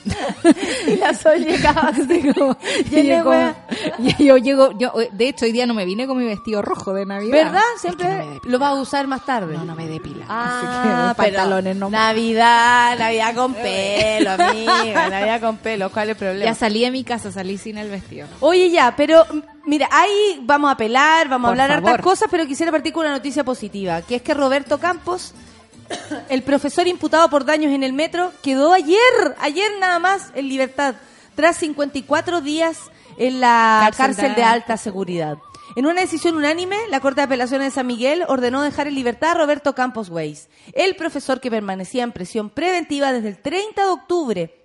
Y 0.86 0.96
la 0.96 1.14
Sol 1.14 1.38
llegaba 1.44 1.88
así 1.88 2.32
como, 2.34 2.56
Y 2.90 4.09
yo, 4.18 4.36
llego, 4.36 4.72
yo, 4.78 4.92
de 5.12 5.28
hecho, 5.28 5.44
hoy 5.44 5.52
día 5.52 5.66
no 5.66 5.74
me 5.74 5.84
vine 5.84 6.06
con 6.06 6.18
mi 6.18 6.24
vestido 6.24 6.62
rojo 6.62 6.92
de 6.92 7.06
Navidad. 7.06 7.44
¿Verdad? 7.44 7.62
Es 7.76 7.82
que 7.82 7.88
Siempre 7.88 8.24
no 8.24 8.40
lo 8.50 8.58
vas 8.58 8.70
a 8.70 8.80
usar 8.80 9.06
más 9.06 9.24
tarde. 9.24 9.54
No, 9.56 9.64
no 9.64 9.74
me 9.74 9.86
depila. 9.86 10.24
Ah, 10.28 11.10
así 11.10 11.16
que 11.16 11.22
pantalones 11.22 11.76
no. 11.76 11.90
Navidad, 11.90 12.98
Navidad 12.98 13.34
con 13.34 13.54
pelo, 13.62 14.30
amiga, 14.30 15.08
Navidad 15.08 15.40
con 15.40 15.56
pelo. 15.58 15.90
¿Cuál 15.90 16.10
es 16.10 16.10
el 16.12 16.16
problema? 16.16 16.44
Ya 16.44 16.54
salí 16.54 16.82
de 16.82 16.90
mi 16.90 17.04
casa, 17.04 17.32
salí 17.32 17.58
sin 17.58 17.78
el 17.78 17.90
vestido. 17.90 18.26
Oye, 18.40 18.70
ya, 18.70 18.94
pero 18.96 19.24
mira, 19.66 19.88
ahí 19.90 20.40
vamos 20.42 20.68
a 20.68 20.72
apelar, 20.72 21.28
vamos 21.28 21.48
a 21.48 21.50
hablar 21.50 21.70
favor. 21.70 21.90
hartas 21.90 22.04
cosas, 22.04 22.28
pero 22.30 22.46
quisiera 22.46 22.72
partir 22.72 22.92
con 22.92 23.04
una 23.06 23.14
noticia 23.14 23.44
positiva, 23.44 24.02
que 24.02 24.16
es 24.16 24.22
que 24.22 24.34
Roberto 24.34 24.78
Campos, 24.78 25.34
el 26.28 26.42
profesor 26.42 26.86
imputado 26.86 27.28
por 27.28 27.44
daños 27.44 27.72
en 27.72 27.82
el 27.82 27.92
metro, 27.92 28.32
quedó 28.42 28.72
ayer, 28.72 28.98
ayer 29.40 29.70
nada 29.80 29.98
más 29.98 30.30
en 30.34 30.48
libertad, 30.48 30.94
tras 31.34 31.56
54 31.56 32.40
días 32.40 32.78
en 33.20 33.38
la 33.38 33.80
Cárcel 33.96 34.16
cárcel, 34.16 34.34
de 34.34 34.42
alta 34.42 34.76
seguridad. 34.76 35.38
En 35.76 35.86
una 35.86 36.00
decisión 36.00 36.36
unánime, 36.36 36.76
la 36.88 37.00
Corte 37.00 37.20
de 37.20 37.26
Apelaciones 37.26 37.68
de 37.68 37.74
San 37.74 37.86
Miguel 37.86 38.24
ordenó 38.26 38.62
dejar 38.62 38.88
en 38.88 38.94
libertad 38.94 39.32
a 39.32 39.34
Roberto 39.34 39.74
Campos 39.74 40.08
Weiss, 40.08 40.48
el 40.72 40.96
profesor 40.96 41.40
que 41.40 41.50
permanecía 41.50 42.02
en 42.02 42.12
prisión 42.12 42.50
preventiva 42.50 43.12
desde 43.12 43.28
el 43.28 43.38
30 43.38 43.82
de 43.82 43.88
octubre. 43.88 44.59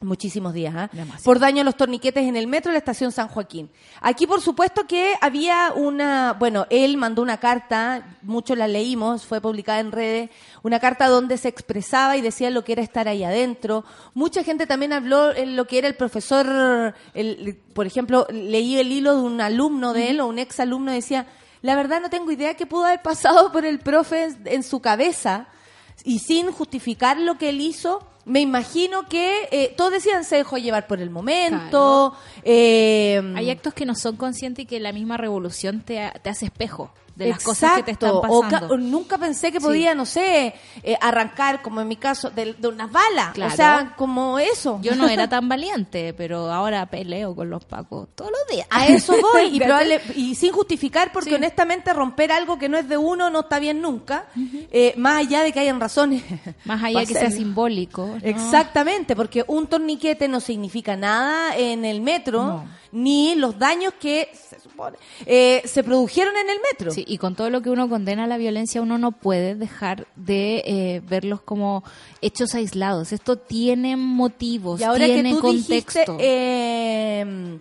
Muchísimos 0.00 0.54
días, 0.54 0.72
¿ah? 0.76 0.90
Por 1.24 1.40
daño 1.40 1.62
a 1.62 1.64
los 1.64 1.76
torniquetes 1.76 2.22
en 2.22 2.36
el 2.36 2.46
metro 2.46 2.70
de 2.70 2.74
la 2.74 2.78
estación 2.78 3.10
San 3.10 3.26
Joaquín. 3.26 3.68
Aquí, 4.00 4.28
por 4.28 4.40
supuesto, 4.40 4.86
que 4.86 5.14
había 5.20 5.72
una. 5.74 6.34
Bueno, 6.38 6.68
él 6.70 6.96
mandó 6.96 7.20
una 7.20 7.38
carta, 7.38 8.16
muchos 8.22 8.56
la 8.56 8.68
leímos, 8.68 9.26
fue 9.26 9.40
publicada 9.40 9.80
en 9.80 9.90
redes, 9.90 10.30
una 10.62 10.78
carta 10.78 11.08
donde 11.08 11.36
se 11.36 11.48
expresaba 11.48 12.16
y 12.16 12.20
decía 12.20 12.50
lo 12.50 12.62
que 12.62 12.74
era 12.74 12.82
estar 12.82 13.08
ahí 13.08 13.24
adentro. 13.24 13.84
Mucha 14.14 14.44
gente 14.44 14.68
también 14.68 14.92
habló 14.92 15.34
en 15.34 15.56
lo 15.56 15.66
que 15.66 15.78
era 15.78 15.88
el 15.88 15.96
profesor. 15.96 16.94
El, 17.12 17.58
por 17.74 17.88
ejemplo, 17.88 18.28
leí 18.30 18.78
el 18.78 18.92
hilo 18.92 19.16
de 19.16 19.22
un 19.22 19.40
alumno 19.40 19.94
de 19.94 20.10
él 20.10 20.20
o 20.20 20.28
un 20.28 20.38
ex 20.38 20.60
alumno 20.60 20.92
decía: 20.92 21.26
La 21.60 21.74
verdad, 21.74 22.00
no 22.00 22.08
tengo 22.08 22.30
idea 22.30 22.54
qué 22.54 22.66
pudo 22.66 22.84
haber 22.84 23.02
pasado 23.02 23.50
por 23.50 23.64
el 23.64 23.80
profe 23.80 24.28
en 24.44 24.62
su 24.62 24.78
cabeza 24.78 25.48
y 26.04 26.18
sin 26.20 26.50
justificar 26.52 27.18
lo 27.18 27.38
que 27.38 27.48
él 27.50 27.60
hizo, 27.60 28.00
me 28.24 28.40
imagino 28.40 29.08
que 29.08 29.48
eh, 29.50 29.74
todos 29.76 29.92
decían 29.92 30.24
se 30.24 30.36
dejó 30.36 30.58
llevar 30.58 30.86
por 30.86 31.00
el 31.00 31.10
momento. 31.10 32.14
eh, 32.44 33.20
Hay 33.36 33.50
actos 33.50 33.72
que 33.74 33.86
no 33.86 33.94
son 33.94 34.16
conscientes 34.16 34.64
y 34.64 34.66
que 34.66 34.80
la 34.80 34.92
misma 34.92 35.16
revolución 35.16 35.80
te, 35.80 36.12
te 36.22 36.30
hace 36.30 36.46
espejo 36.46 36.90
de 37.18 37.28
las 37.30 37.42
cosas 37.42 37.72
que 37.76 37.82
te 37.82 37.90
están 37.90 38.20
pasando. 38.20 38.74
o 38.74 38.76
nunca 38.78 39.18
pensé 39.18 39.50
que 39.52 39.58
Sí. 39.60 39.66
podía, 39.66 39.94
no 39.94 40.06
sé, 40.06 40.54
eh, 40.82 40.96
arrancar, 41.00 41.60
como 41.62 41.80
en 41.80 41.88
mi 41.88 41.96
caso, 41.96 42.30
de, 42.30 42.54
de 42.54 42.68
unas 42.68 42.90
balas. 42.92 43.32
Claro. 43.34 43.52
O 43.52 43.56
sea, 43.56 43.94
como 43.96 44.38
eso. 44.38 44.78
Yo 44.82 44.94
no 44.94 45.08
era 45.08 45.28
tan 45.28 45.48
valiente, 45.48 46.14
pero 46.14 46.50
ahora 46.52 46.86
peleo 46.86 47.34
con 47.34 47.50
los 47.50 47.64
pacos 47.64 48.08
todos 48.14 48.30
los 48.30 48.40
días. 48.56 48.66
A 48.70 48.86
eso 48.86 49.14
voy, 49.32 49.46
y, 49.56 49.58
probable- 49.60 50.00
y 50.14 50.34
sin 50.36 50.52
justificar, 50.52 51.12
porque 51.12 51.30
Sí. 51.30 51.34
honestamente 51.34 51.92
romper 51.92 52.30
algo 52.30 52.56
que 52.58 52.68
no 52.68 52.78
es 52.78 52.88
de 52.88 52.96
uno 52.96 53.30
no 53.30 53.40
está 53.40 53.58
bien 53.58 53.82
nunca, 53.82 54.26
eh, 54.70 54.94
más 54.96 55.16
allá 55.18 55.42
de 55.42 55.52
que 55.52 55.60
hayan 55.60 55.80
razones. 55.80 56.22
Más 56.64 56.82
allá 56.84 56.94
para 56.94 57.06
que 57.06 57.14
sea 57.14 57.30
simbólico. 57.30 58.06
¿no? 58.06 58.16
Exactamente, 58.22 59.16
porque 59.16 59.44
un 59.48 59.66
torniquete 59.66 60.28
no 60.28 60.38
significa 60.40 60.96
nada 60.96 61.56
en 61.56 61.84
el 61.84 62.00
metro, 62.00 62.42
No. 62.44 62.64
Ni 62.92 63.34
los 63.34 63.58
daños 63.58 63.92
que 64.00 64.28
se 64.32 64.58
supone 64.60 64.96
eh, 65.26 65.62
se 65.64 65.82
produjeron 65.82 66.36
en 66.36 66.50
el 66.50 66.58
metro. 66.72 66.90
Sí, 66.90 67.04
y 67.06 67.18
con 67.18 67.34
todo 67.34 67.50
lo 67.50 67.60
que 67.62 67.70
uno 67.70 67.88
condena 67.88 68.24
a 68.24 68.26
la 68.26 68.36
violencia, 68.38 68.80
uno 68.82 68.98
no 68.98 69.12
puede 69.12 69.54
dejar 69.54 70.06
de 70.16 70.62
eh, 70.66 71.02
verlos 71.08 71.40
como 71.40 71.84
hechos 72.22 72.54
aislados. 72.54 73.12
Esto 73.12 73.36
tiene 73.36 73.96
motivos, 73.96 74.80
Y 74.80 74.84
ahora 74.84 75.06
que 75.06 75.14
tiene 75.14 75.30
tú 75.34 75.40
contexto. 75.40 75.98
dijiste, 75.98 76.16
eh, 76.20 77.58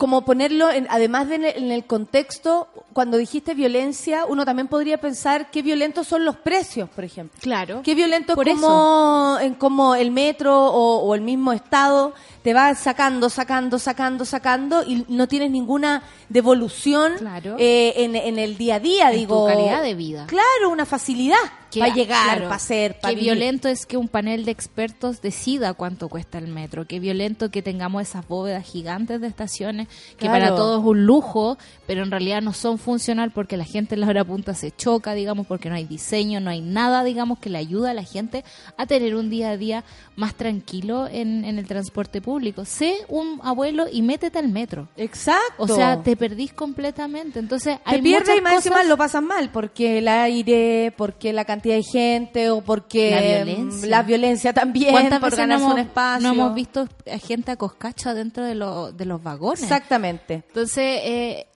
como 0.00 0.22
ponerlo, 0.24 0.70
en- 0.70 0.86
además 0.88 1.28
de 1.28 1.34
en 1.50 1.70
el, 1.70 1.84
contexto, 1.84 2.68
cuando 2.94 3.18
dijiste 3.18 3.52
violencia, 3.52 4.24
uno 4.26 4.46
también 4.46 4.66
podría 4.66 4.98
pensar 4.98 5.50
qué 5.50 5.60
violentos 5.60 6.06
son 6.08 6.24
los 6.24 6.36
precios, 6.36 6.88
por 6.88 7.04
ejemplo. 7.04 7.38
claro. 7.42 7.82
Qué 7.84 7.94
violento 7.94 8.34
Por 8.34 8.48
como, 8.48 9.36
en 9.42 9.52
como 9.56 9.94
el 9.94 10.10
metro 10.10 10.56
o, 10.58 11.00
o 11.04 11.14
el 11.14 11.20
mismo 11.20 11.52
estado 11.52 12.14
te 12.42 12.54
va 12.54 12.74
sacando, 12.74 13.28
sacando, 13.28 13.78
sacando, 13.78 14.24
sacando 14.24 14.82
y 14.84 15.04
no 15.08 15.28
tienes 15.28 15.50
ninguna 15.50 16.02
devolución 16.30 17.12
Claro. 17.18 17.56
eh, 17.58 17.92
en, 17.98 18.16
en 18.16 18.38
el 18.38 18.56
día 18.56 18.76
a 18.76 18.80
día, 18.80 19.08
En 19.08 19.12
tu 19.12 19.18
digo. 19.18 19.46
calidad 19.46 19.82
de 19.82 19.94
vida. 19.94 20.24
Claro, 20.26 20.70
una 20.70 20.86
facilidad 20.86 21.36
Que- 21.70 21.80
para 21.80 21.94
llegar, 21.94 22.24
claro, 22.24 22.42
para 22.44 22.56
hacer, 22.56 22.98
para 23.00 23.10
Qué 23.14 23.20
vivir. 23.20 23.32
violento 23.34 23.68
es 23.68 23.86
que 23.86 23.96
un 23.96 24.08
panel 24.08 24.44
de 24.44 24.50
expertos 24.50 25.22
decida 25.22 25.72
cuánto 25.74 26.08
cuesta 26.08 26.38
el 26.38 26.48
metro. 26.48 26.86
Qué 26.86 26.98
violento 27.00 27.50
que 27.50 27.62
tengamos 27.62 28.02
esas 28.02 28.26
bóvedas 28.26 28.64
gigantes 28.66 29.20
de 29.20 29.26
estaciones 29.28 29.88
que 30.18 30.26
Claro. 30.26 30.32
para 30.44 30.54
todos 30.56 30.80
es 30.80 30.86
un 30.86 31.06
lujo, 31.06 31.58
pero 31.86 32.02
en 32.02 32.10
realidad 32.10 32.42
no 32.42 32.52
son 32.52 32.78
funcional 32.78 33.30
porque 33.30 33.56
la 33.56 33.64
gente 33.64 33.94
en 33.94 34.00
la 34.00 34.08
hora 34.08 34.24
punta 34.24 34.54
se 34.54 34.70
choca, 34.72 35.14
digamos, 35.14 35.46
porque 35.46 35.68
no 35.68 35.76
hay 35.76 35.84
diseño, 35.84 36.40
no 36.40 36.50
hay 36.50 36.60
nada, 36.60 37.04
digamos, 37.04 37.38
que 37.38 37.50
le 37.50 37.58
ayuda 37.58 37.90
a 37.90 37.94
la 37.94 38.02
gente 38.04 38.44
a 38.76 38.86
tener 38.86 39.14
un 39.14 39.30
día 39.30 39.50
a 39.50 39.56
día 39.56 39.84
más 40.16 40.34
tranquilo 40.34 41.06
en, 41.10 41.44
en 41.44 41.58
el 41.58 41.66
transporte 41.66 42.20
público. 42.20 42.64
Sé 42.64 42.94
un 43.08 43.40
abuelo 43.42 43.86
y 43.90 44.02
métete 44.02 44.38
al 44.38 44.48
metro. 44.48 44.88
Exacto. 44.96 45.40
O 45.58 45.68
sea, 45.68 46.02
te 46.02 46.16
perdís 46.16 46.52
completamente. 46.52 47.38
Entonces, 47.38 47.76
te 47.78 47.82
hay 47.84 48.02
pierdes 48.02 48.38
y 48.38 48.40
más 48.40 48.54
encima 48.54 48.76
cosas- 48.76 48.88
lo 48.88 48.96
pasas 48.96 49.22
mal 49.22 49.50
porque 49.50 49.98
el 49.98 50.08
aire, 50.08 50.92
porque 50.96 51.32
la 51.32 51.44
cantidad 51.44 51.59
de 51.68 51.82
gente 51.82 52.50
o 52.50 52.60
porque 52.62 53.10
La 53.10 53.20
mm, 53.20 53.44
violencia. 53.46 53.88
la 53.88 54.02
violencia 54.02 54.52
también 54.52 54.90
¿Cuántas 54.92 55.20
por 55.20 55.30
veces 55.30 55.38
no 55.38 55.42
ganarse 55.54 55.64
hemos, 55.64 55.74
un 55.74 55.80
espacio. 55.80 56.28
no 56.28 56.34
hemos 56.34 56.54
visto 56.54 56.88
a 57.12 57.18
gente 57.18 57.50
a 57.52 57.56
coscacha 57.56 58.14
dentro 58.14 58.44
de, 58.44 58.54
lo- 58.54 58.92
de 58.92 59.04
los 59.04 59.22
vagones? 59.22 59.62
Exactamente. 59.62 60.34
Entonces, 60.48 61.00
eh, 61.04 61.46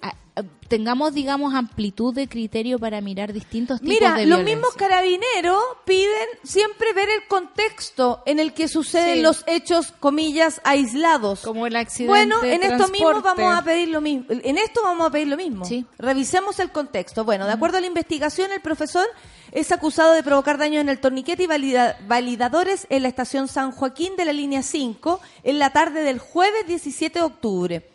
tengamos, 0.77 1.15
digamos, 1.15 1.55
amplitud 1.55 2.13
de 2.15 2.27
criterio 2.29 2.81
para 2.81 3.01
mirar 3.01 3.33
distintos 3.33 3.79
tipos 3.81 3.95
Mira, 3.95 4.15
de 4.15 4.27
los 4.27 4.39
violencia. 4.41 4.57
mismos 4.57 4.75
carabineros 4.75 5.63
piden 5.85 6.29
siempre 6.43 6.93
ver 6.93 7.09
el 7.11 7.29
contexto 7.29 8.23
en 8.27 8.41
el 8.41 8.53
que 8.55 8.67
suceden 8.67 9.17
Sí. 9.17 9.23
los 9.23 9.45
hechos, 9.47 9.93
comillas, 10.01 10.61
aislados. 10.65 11.41
Como 11.43 11.67
el 11.69 11.77
accidente 11.77 12.09
Bueno, 12.09 12.41
de 12.41 12.55
en 12.55 12.63
esto 12.65 12.89
mismo 12.89 13.21
vamos 13.23 13.55
a 13.57 13.63
pedir 13.63 13.89
lo 13.89 14.01
mismo. 14.01 14.25
En 14.29 14.59
esto 14.59 14.81
vamos 14.83 15.07
a 15.07 15.11
pedir 15.11 15.29
lo 15.29 15.37
mismo. 15.37 15.65
Sí. 15.65 15.87
Revisemos 15.99 16.59
el 16.59 16.73
contexto. 16.73 17.25
Bueno, 17.25 17.47
de 17.47 17.53
acuerdo 17.53 17.79
a 17.79 17.81
la 17.81 17.87
investigación, 17.87 18.51
el 18.51 18.61
profesor 18.61 19.07
es 19.53 19.71
acusado 19.71 20.13
de 20.15 20.25
provocar 20.25 20.59
daños 20.59 20.81
en 20.81 20.89
el 20.89 20.99
torniquete 20.99 21.45
y 21.45 21.47
valida- 21.47 21.97
validadores 22.09 22.89
en 22.91 23.03
la 23.03 23.09
estación 23.09 23.47
San 23.47 23.71
Joaquín 23.71 24.17
de 24.17 24.25
la 24.25 24.33
línea 24.33 24.65
5 24.65 25.21
en 25.45 25.61
la 25.61 25.71
tarde 25.71 26.03
del 26.03 26.19
jueves 26.19 26.67
17 26.67 27.21
de 27.21 27.25
octubre. 27.25 27.89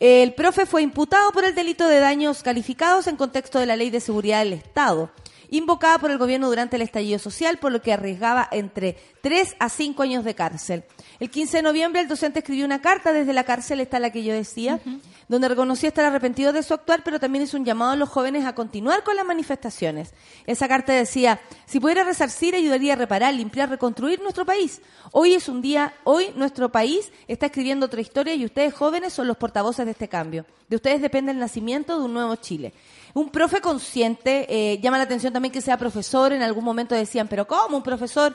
El 0.00 0.34
profe 0.34 0.66
fue 0.66 0.82
imputado 0.82 1.30
por 1.30 1.44
el 1.44 1.54
delito 1.54 1.86
de 1.86 2.00
daños 2.00 2.42
calificados 2.42 3.06
en 3.06 3.16
contexto 3.16 3.58
de 3.58 3.66
la 3.66 3.76
Ley 3.76 3.90
de 3.90 4.00
Seguridad 4.00 4.40
del 4.40 4.52
Estado. 4.54 5.10
invocada 5.50 5.98
por 5.98 6.10
el 6.10 6.18
gobierno 6.18 6.48
durante 6.48 6.74
el 6.74 6.82
estallido 6.82 7.20
social, 7.20 7.58
por 7.58 7.70
lo 7.70 7.80
que 7.80 7.92
arriesgaba 7.92 8.48
entre 8.50 8.96
3 9.22 9.54
a 9.60 9.68
5 9.68 10.02
años 10.02 10.24
de 10.24 10.34
cárcel. 10.34 10.84
El 11.20 11.30
15 11.30 11.58
de 11.58 11.62
noviembre 11.62 12.00
el 12.00 12.08
docente 12.08 12.40
escribió 12.40 12.64
una 12.64 12.80
carta 12.80 13.12
desde 13.12 13.32
la 13.32 13.44
cárcel, 13.44 13.80
está 13.80 13.98
la 13.98 14.10
que 14.10 14.24
yo 14.24 14.34
decía, 14.34 14.80
donde 15.28 15.48
reconocía 15.48 15.88
estar 15.88 16.04
arrepentido 16.04 16.52
de 16.52 16.62
su 16.62 16.74
actuar, 16.74 17.02
pero 17.04 17.20
también 17.20 17.44
hizo 17.44 17.56
un 17.56 17.64
llamado 17.64 17.92
a 17.92 17.96
los 17.96 18.08
jóvenes 18.08 18.44
a 18.44 18.54
continuar 18.54 19.04
con 19.04 19.14
las 19.16 19.24
manifestaciones. 19.24 20.12
Esa 20.46 20.66
carta 20.66 20.92
decía, 20.92 21.40
si 21.66 21.78
pudiera 21.78 22.04
resarcir, 22.04 22.54
ayudaría 22.54 22.94
a 22.94 22.96
reparar, 22.96 23.32
limpiar, 23.32 23.70
reconstruir 23.70 24.20
nuestro 24.20 24.44
país. 24.44 24.80
Hoy 25.12 25.34
es 25.34 25.48
un 25.48 25.62
día, 25.62 25.94
hoy 26.02 26.32
nuestro 26.34 26.70
país 26.70 27.12
está 27.28 27.46
escribiendo 27.46 27.86
otra 27.86 28.00
historia 28.00 28.34
y 28.34 28.44
ustedes 28.44 28.74
jóvenes 28.74 29.12
son 29.12 29.28
los 29.28 29.36
portavoces 29.36 29.84
de 29.84 29.92
este 29.92 30.08
cambio. 30.08 30.44
De 30.68 30.76
ustedes 30.76 31.00
depende 31.00 31.30
el 31.30 31.38
nacimiento 31.38 31.98
de 31.98 32.04
un 32.04 32.14
nuevo 32.14 32.34
Chile. 32.36 32.72
Un 33.12 33.30
profe 33.30 33.60
consciente, 33.60 34.46
eh, 34.48 34.80
llama 34.80 34.98
la 34.98 35.04
atención 35.04 35.32
también 35.32 35.52
que 35.52 35.60
sea 35.60 35.78
profesor, 35.78 36.32
en 36.32 36.42
algún 36.42 36.64
momento 36.64 36.96
decían, 36.96 37.28
pero 37.28 37.46
¿cómo 37.46 37.76
un 37.76 37.82
profesor? 37.82 38.34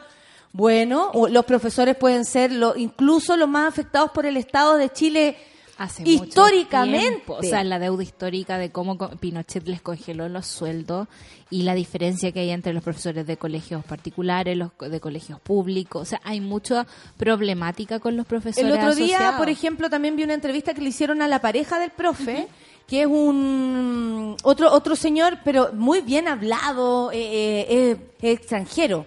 Bueno, 0.52 1.12
los 1.30 1.46
profesores 1.46 1.96
pueden 1.96 2.26
ser 2.26 2.52
lo, 2.52 2.76
incluso 2.76 3.38
los 3.38 3.48
más 3.48 3.68
afectados 3.68 4.12
por 4.12 4.26
el 4.26 4.38
Estado 4.38 4.78
de 4.78 4.90
Chile 4.90 5.38
Hace 5.80 6.04
históricamente. 6.06 7.24
O 7.28 7.42
sea, 7.42 7.64
la 7.64 7.80
deuda 7.80 8.04
histórica 8.04 8.58
de 8.58 8.70
cómo 8.70 8.98
Pinochet 8.98 9.66
les 9.66 9.82
congeló 9.82 10.28
los 10.28 10.46
sueldos 10.46 11.08
y 11.50 11.64
la 11.64 11.74
diferencia 11.74 12.34
que 12.34 12.42
hay 12.42 12.50
entre 12.50 12.74
los 12.74 12.84
profesores 12.84 13.26
de 13.26 13.38
colegios 13.38 13.86
particulares, 13.86 14.58
los 14.58 14.72
de 14.78 15.00
colegios 15.00 15.40
públicos. 15.40 16.02
O 16.02 16.06
sea, 16.06 16.20
hay 16.26 16.42
mucha 16.42 16.86
problemática 17.16 18.00
con 18.00 18.18
los 18.18 18.26
profesores 18.26 18.70
El 18.70 18.78
otro 18.78 18.94
día, 18.94 19.16
asociados. 19.16 19.38
por 19.38 19.48
ejemplo, 19.48 19.90
también 19.90 20.18
vi 20.18 20.24
una 20.24 20.34
entrevista 20.34 20.74
que 20.74 20.82
le 20.82 20.90
hicieron 20.90 21.22
a 21.22 21.30
la 21.30 21.40
pareja 21.40 21.80
del 21.80 21.92
profe, 21.92 22.50
que 22.86 23.04
es 23.04 23.08
un 23.08 24.36
otro 24.44 24.74
otro 24.74 24.98
señor, 24.98 25.38
pero 25.46 25.72
muy 25.72 26.02
bien 26.02 26.28
hablado, 26.28 27.10
eh, 27.14 27.22
eh, 27.70 27.98
eh, 28.22 28.32
extranjero. 28.32 29.06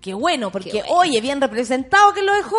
Qué 0.00 0.14
bueno, 0.14 0.50
porque 0.50 0.70
Qué 0.70 0.78
bueno. 0.78 0.94
oye, 0.96 1.20
bien 1.20 1.40
representado 1.40 2.14
que 2.14 2.22
lo 2.22 2.32
dejó. 2.32 2.56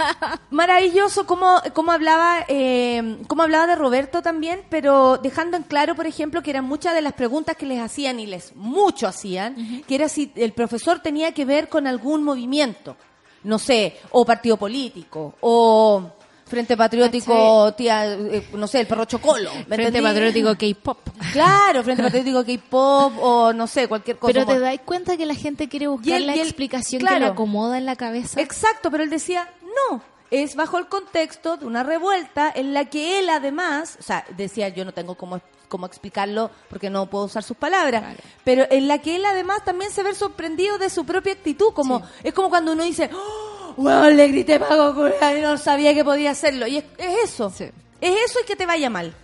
Maravilloso 0.50 1.26
cómo, 1.26 1.60
cómo 1.74 1.92
hablaba, 1.92 2.44
eh, 2.48 3.18
cómo 3.26 3.42
hablaba 3.42 3.66
de 3.66 3.76
Roberto 3.76 4.22
también, 4.22 4.62
pero 4.70 5.18
dejando 5.18 5.56
en 5.58 5.64
claro, 5.64 5.94
por 5.94 6.06
ejemplo, 6.06 6.42
que 6.42 6.50
eran 6.50 6.64
muchas 6.64 6.94
de 6.94 7.02
las 7.02 7.12
preguntas 7.12 7.56
que 7.56 7.66
les 7.66 7.80
hacían 7.80 8.20
y 8.20 8.26
les 8.26 8.56
mucho 8.56 9.06
hacían, 9.06 9.82
que 9.86 9.94
era 9.94 10.08
si 10.08 10.32
el 10.34 10.52
profesor 10.52 11.00
tenía 11.00 11.32
que 11.32 11.44
ver 11.44 11.68
con 11.68 11.86
algún 11.86 12.24
movimiento, 12.24 12.96
no 13.44 13.58
sé, 13.58 13.98
o 14.10 14.24
partido 14.24 14.56
político, 14.56 15.34
o 15.40 16.10
Frente 16.48 16.76
Patriótico, 16.76 17.72
tía, 17.74 18.12
eh, 18.14 18.48
no 18.54 18.66
sé, 18.66 18.80
el 18.80 18.86
perro 18.86 19.04
Chocolo. 19.04 19.50
¿me 19.52 19.64
Frente 19.76 19.98
entendí? 19.98 20.02
Patriótico 20.02 20.56
K-pop. 20.56 20.98
Claro, 21.32 21.82
Frente 21.84 22.02
Patriótico 22.02 22.44
K-pop, 22.44 23.12
o 23.20 23.52
no 23.52 23.66
sé, 23.66 23.86
cualquier 23.88 24.16
cosa. 24.18 24.32
Pero 24.32 24.46
te 24.46 24.58
das 24.58 24.78
cuenta 24.84 25.16
que 25.16 25.26
la 25.26 25.34
gente 25.34 25.68
quiere 25.68 25.86
buscar 25.88 26.20
Y 26.20 26.24
la 26.24 26.36
y 26.36 26.40
explicación 26.40 27.04
que 27.04 27.18
le 27.18 27.26
acomoda 27.26 27.78
en 27.78 27.86
la 27.86 27.96
cabeza. 27.96 28.40
Exacto, 28.40 28.90
pero 28.90 29.02
él 29.04 29.10
decía, 29.10 29.48
no, 29.90 30.02
es 30.30 30.56
bajo 30.56 30.78
el 30.78 30.86
contexto 30.86 31.56
de 31.56 31.66
una 31.66 31.82
revuelta 31.82 32.52
en 32.54 32.74
la 32.74 32.86
que 32.86 33.18
él 33.18 33.30
además, 33.30 33.96
o 34.00 34.02
sea, 34.02 34.24
decía, 34.36 34.68
yo 34.68 34.84
no 34.84 34.92
tengo 34.92 35.14
cómo, 35.14 35.40
cómo 35.68 35.86
explicarlo 35.86 36.50
porque 36.68 36.90
no 36.90 37.06
puedo 37.06 37.24
usar 37.26 37.42
sus 37.42 37.56
palabras, 37.56 38.02
Claro. 38.02 38.18
pero 38.44 38.66
en 38.70 38.88
la 38.88 38.98
que 38.98 39.16
él 39.16 39.24
además 39.24 39.64
también 39.64 39.90
se 39.90 40.02
ve 40.02 40.14
sorprendido 40.14 40.78
de 40.78 40.90
su 40.90 41.04
propia 41.04 41.32
actitud, 41.34 41.72
como 41.74 42.02
es 42.22 42.32
como 42.34 42.48
cuando 42.50 42.72
uno 42.72 42.84
dice, 42.84 43.10
oh, 43.14 43.47
bueno, 43.78 44.10
le 44.10 44.28
grité 44.28 44.58
pago 44.60 44.94
y 45.08 45.40
no 45.40 45.56
sabía 45.56 45.94
que 45.94 46.04
podía 46.04 46.30
hacerlo, 46.32 46.66
y 46.66 46.76
es, 46.78 46.84
es 46.98 47.30
eso, 47.30 47.50
Sí. 47.50 47.64
es 48.00 48.10
eso 48.26 48.38
y 48.42 48.46
que 48.46 48.56
te 48.56 48.66
vaya 48.66 48.90
mal. 48.90 49.14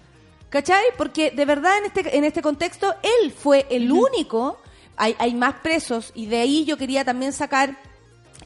¿Cachai? 0.49 0.85
Porque 0.97 1.31
de 1.33 1.45
verdad 1.45 1.79
en 1.79 1.87
este, 1.87 2.17
en 2.17 2.25
este 2.25 2.41
contexto 2.41 2.95
él 3.03 3.33
fue 3.33 3.67
el 3.71 3.91
único, 3.91 4.57
hay, 4.97 5.17
hay 5.19 5.35
más 5.35 5.55
presos 5.63 6.13
y 6.15 6.27
de 6.27 6.39
ahí 6.39 6.65
yo 6.65 6.77
quería 6.77 7.05
también 7.05 7.33
sacar 7.33 7.77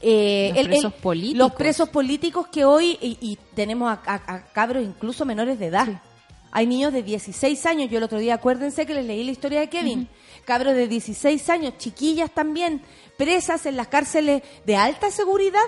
eh, 0.01 0.51
Los 0.55 0.65
presos 0.67 0.93
políticos. 0.93 1.37
los 1.37 1.51
presos 1.53 1.89
políticos 1.89 2.47
que 2.47 2.65
hoy, 2.65 2.97
y, 3.01 3.17
y 3.21 3.37
tenemos 3.53 3.89
a, 3.91 4.01
a- 4.05 4.33
a 4.35 4.43
cabros 4.53 4.83
incluso 4.83 5.25
menores 5.25 5.59
de 5.59 5.67
edad. 5.67 6.01
Hay 6.51 6.65
niños 6.65 6.93
de 6.93 7.03
16 7.03 7.63
años, 7.67 7.91
yo 7.91 7.97
el 7.99 8.03
otro 8.05 8.17
día, 8.17 8.33
acuérdense 8.35 8.85
que 8.87 8.93
les 8.95 9.05
leí 9.05 9.23
la 9.23 9.31
historia 9.31 9.59
de 9.59 9.69
Kevin. 9.69 10.07
Cabros 10.49 10.73
de 10.73 10.87
16 10.87 11.47
años, 11.51 11.77
chiquillas 11.77 12.31
también, 12.31 12.81
presas 13.19 13.67
en 13.67 13.77
las 13.77 13.87
cárceles 13.87 14.41
de 14.65 14.75
alta 14.75 15.11
seguridad. 15.11 15.61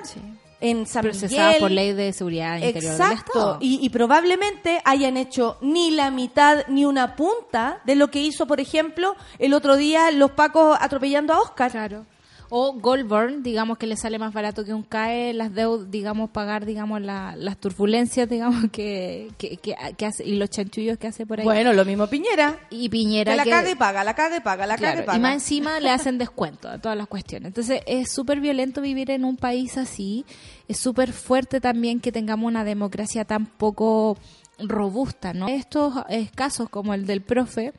En 0.60 0.88
San 0.88 1.06
Miguel. 1.06 1.58
por 1.60 1.70
ley 1.70 1.94
de 1.94 2.12
seguridad 2.14 2.58
interior 2.58 2.94
Exacto. 2.94 3.60
Y, 3.62 3.78
y 3.86 3.90
probablemente 3.90 4.82
hayan 4.84 5.18
hecho 5.18 5.60
ni 5.62 5.92
la 5.92 6.10
mitad 6.10 6.66
ni 6.68 6.86
una 6.86 7.16
punta 7.16 7.82
de 7.86 7.94
lo 7.94 8.10
que 8.10 8.22
hizo, 8.22 8.48
por 8.48 8.60
ejemplo, 8.60 9.16
el 9.38 9.54
otro 9.54 9.76
día 9.76 10.10
los 10.10 10.32
pacos 10.32 10.76
atropellando 10.82 11.34
a 11.34 11.42
Oscar. 11.42 11.70
Claro. 11.70 12.08
O 12.54 12.74
Goldburn, 12.74 13.44
digamos 13.44 13.78
que 13.78 13.88
le 13.88 13.96
sale 13.96 14.20
más 14.20 14.34
barato 14.34 14.66
que 14.66 14.74
un 14.74 14.84
CAE, 14.84 15.34
las 15.34 15.54
deudas, 15.54 15.90
digamos, 15.90 16.30
pagar, 16.32 16.66
digamos, 16.66 17.02
la- 17.02 17.34
las 17.38 17.58
turbulencias, 17.58 18.28
digamos, 18.30 18.66
que, 18.72 19.30
que, 19.38 19.56
que, 19.56 19.74
que 19.98 20.06
hace, 20.06 20.26
y 20.26 20.36
los 20.36 20.50
chanchullos 20.50 20.98
que 20.98 21.08
hace 21.08 21.26
por 21.26 21.40
ahí. 21.40 21.46
Bueno, 21.46 21.72
lo 21.72 21.86
mismo 21.86 22.08
Piñera. 22.08 22.60
y 22.70 22.90
Piñera 22.90 23.32
Que 23.32 23.50
la 23.50 23.70
y 23.72 23.76
paga, 23.76 24.04
la 24.04 24.14
caga 24.16 24.36
y 24.36 24.42
paga, 24.42 24.68
la 24.68 24.76
caga 24.76 24.88
Claro, 24.92 25.04
y 25.04 25.06
paga. 25.06 25.18
y 25.18 25.22
más 25.22 25.34
encima 25.36 25.80
le 25.80 25.90
hacen 25.92 26.18
descuento 26.18 26.68
a 26.68 26.78
todas 26.78 26.98
las 26.98 27.08
cuestiones. 27.08 27.48
Entonces 27.48 27.82
es 27.88 28.12
súper 28.12 28.42
violento 28.42 28.82
vivir 28.82 29.12
en 29.12 29.24
un 29.24 29.38
país 29.38 29.78
así. 29.78 30.26
Es 30.68 30.78
súper 30.78 31.14
fuerte 31.14 31.62
también 31.62 32.02
que 32.02 32.12
tengamos 32.12 32.48
una 32.50 32.66
democracia 32.66 33.24
tan 33.24 33.46
poco 33.46 34.18
robusta, 34.60 35.34
¿no? 35.34 35.48
Estos 35.48 35.94
eh, 36.10 36.30
casos 36.36 36.70
como 36.70 36.94
el 36.94 37.06
del 37.06 37.22
profe, 37.22 37.74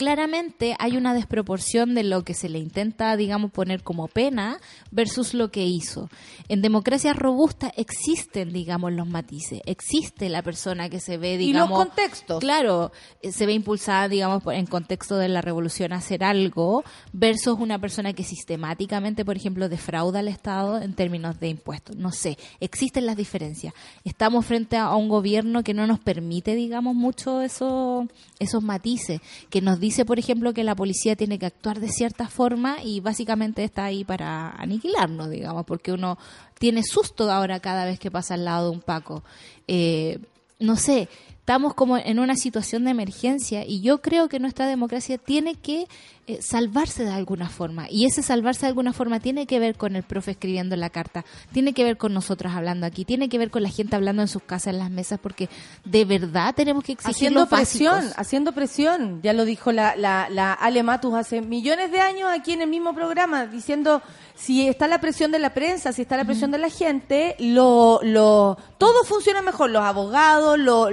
claramente 0.00 0.76
hay 0.78 0.96
una 0.96 1.12
desproporción 1.12 1.94
de 1.94 2.04
lo 2.04 2.24
que 2.24 2.32
se 2.32 2.48
le 2.48 2.58
intenta, 2.58 3.14
digamos, 3.18 3.50
poner 3.50 3.82
como 3.82 4.08
pena 4.08 4.58
versus 4.90 5.34
lo 5.34 5.50
que 5.50 5.66
hizo. 5.66 6.08
En 6.48 6.62
democracias 6.62 7.14
robustas 7.14 7.70
existen, 7.76 8.50
digamos, 8.50 8.94
los 8.94 9.06
matices. 9.06 9.60
Existe 9.66 10.30
la 10.30 10.40
persona 10.40 10.88
que 10.88 11.00
se 11.00 11.18
ve, 11.18 11.34
Y 11.34 11.52
los 11.52 11.64
digamos... 11.68 11.78
contextos. 11.78 12.40
Claro, 12.40 12.92
eh, 13.20 13.30
se 13.30 13.44
ve 13.44 13.52
impulsada, 13.52 14.08
digamos, 14.08 14.42
en 14.46 14.64
contexto 14.64 15.18
de 15.18 15.28
la 15.28 15.42
revolución 15.42 15.92
a 15.92 15.96
hacer 15.96 16.24
algo 16.24 16.82
versus 17.12 17.58
una 17.58 17.78
persona 17.78 18.14
que 18.14 18.24
sistemáticamente, 18.24 19.26
por 19.26 19.36
ejemplo, 19.36 19.68
defrauda 19.68 20.20
al 20.20 20.28
Estado 20.28 20.80
en 20.80 20.94
términos 20.94 21.38
de 21.40 21.48
impuestos. 21.48 21.96
No 21.96 22.10
sé, 22.10 22.38
existen 22.60 23.04
las 23.04 23.18
diferencias. 23.18 23.74
Estamos 24.04 24.46
frente 24.46 24.78
a 24.78 24.94
un 24.94 25.10
gobierno 25.10 25.62
que 25.62 25.74
no 25.74 25.86
nos 25.86 25.98
permite, 25.98 26.54
digamos, 26.54 26.94
mucho 26.94 27.42
eso, 27.42 28.08
esos 28.38 28.62
matices, 28.62 29.20
que 29.50 29.60
nos 29.60 29.78
dice, 29.78 29.89
por 30.04 30.18
ejemplo, 30.18 30.52
que 30.52 30.64
la 30.64 30.74
policía 30.74 31.16
tiene 31.16 31.38
que 31.38 31.46
actuar 31.46 31.80
de 31.80 31.88
cierta 31.88 32.28
forma 32.28 32.82
y 32.82 33.00
básicamente 33.00 33.64
está 33.64 33.84
ahí 33.84 34.04
para 34.04 34.50
aniquilarnos, 34.50 35.30
digamos, 35.30 35.64
porque 35.64 35.92
uno 35.92 36.18
tiene 36.58 36.82
susto 36.82 37.30
ahora 37.30 37.60
cada 37.60 37.84
vez 37.84 37.98
que 37.98 38.10
pasa 38.10 38.34
al 38.34 38.44
lado 38.44 38.70
de 38.70 38.76
un 38.76 38.82
Paco. 38.82 39.22
Eh, 39.66 40.18
no 40.58 40.76
sé, 40.76 41.08
estamos 41.38 41.74
como 41.74 41.96
en 41.96 42.18
una 42.18 42.36
situación 42.36 42.84
de 42.84 42.90
emergencia 42.90 43.64
y 43.66 43.80
yo 43.80 44.00
creo 44.02 44.28
que 44.28 44.38
nuestra 44.38 44.66
democracia 44.66 45.18
tiene 45.18 45.54
que 45.54 45.86
eh, 46.30 46.42
salvarse 46.42 47.04
de 47.04 47.12
alguna 47.12 47.48
forma 47.48 47.86
y 47.90 48.06
ese 48.06 48.22
salvarse 48.22 48.62
de 48.62 48.68
alguna 48.68 48.92
forma 48.92 49.20
tiene 49.20 49.46
que 49.46 49.58
ver 49.58 49.76
con 49.76 49.96
el 49.96 50.02
profe 50.02 50.32
escribiendo 50.32 50.76
la 50.76 50.90
carta, 50.90 51.24
tiene 51.52 51.72
que 51.72 51.82
ver 51.82 51.96
con 51.96 52.14
nosotras 52.14 52.54
hablando 52.54 52.86
aquí, 52.86 53.04
tiene 53.04 53.28
que 53.28 53.38
ver 53.38 53.50
con 53.50 53.62
la 53.62 53.68
gente 53.68 53.96
hablando 53.96 54.22
en 54.22 54.28
sus 54.28 54.42
casas, 54.42 54.74
en 54.74 54.78
las 54.78 54.90
mesas, 54.90 55.18
porque 55.20 55.48
de 55.84 56.04
verdad 56.04 56.54
tenemos 56.54 56.84
que 56.84 56.92
exigir 56.92 57.14
haciendo 57.14 57.40
los 57.40 57.48
presión, 57.48 57.94
básicos. 57.94 58.18
haciendo 58.18 58.52
presión. 58.52 59.20
Ya 59.22 59.32
lo 59.32 59.44
dijo 59.44 59.72
la, 59.72 59.96
la, 59.96 60.28
la 60.30 60.52
Ale 60.52 60.82
Matus 60.82 61.14
hace 61.14 61.40
millones 61.40 61.90
de 61.90 62.00
años 62.00 62.28
aquí 62.32 62.52
en 62.52 62.62
el 62.62 62.68
mismo 62.68 62.94
programa, 62.94 63.46
diciendo 63.46 64.02
si 64.34 64.68
está 64.68 64.86
la 64.88 65.00
presión 65.00 65.32
de 65.32 65.38
la 65.38 65.52
prensa, 65.52 65.92
si 65.92 66.02
está 66.02 66.16
la 66.16 66.24
presión 66.24 66.50
de 66.50 66.58
la 66.58 66.70
gente, 66.70 67.36
lo, 67.38 68.00
lo, 68.02 68.56
todo 68.78 69.04
funciona 69.04 69.42
mejor. 69.42 69.70
Los 69.70 69.82
abogados, 69.82 70.58
lo, 70.58 70.88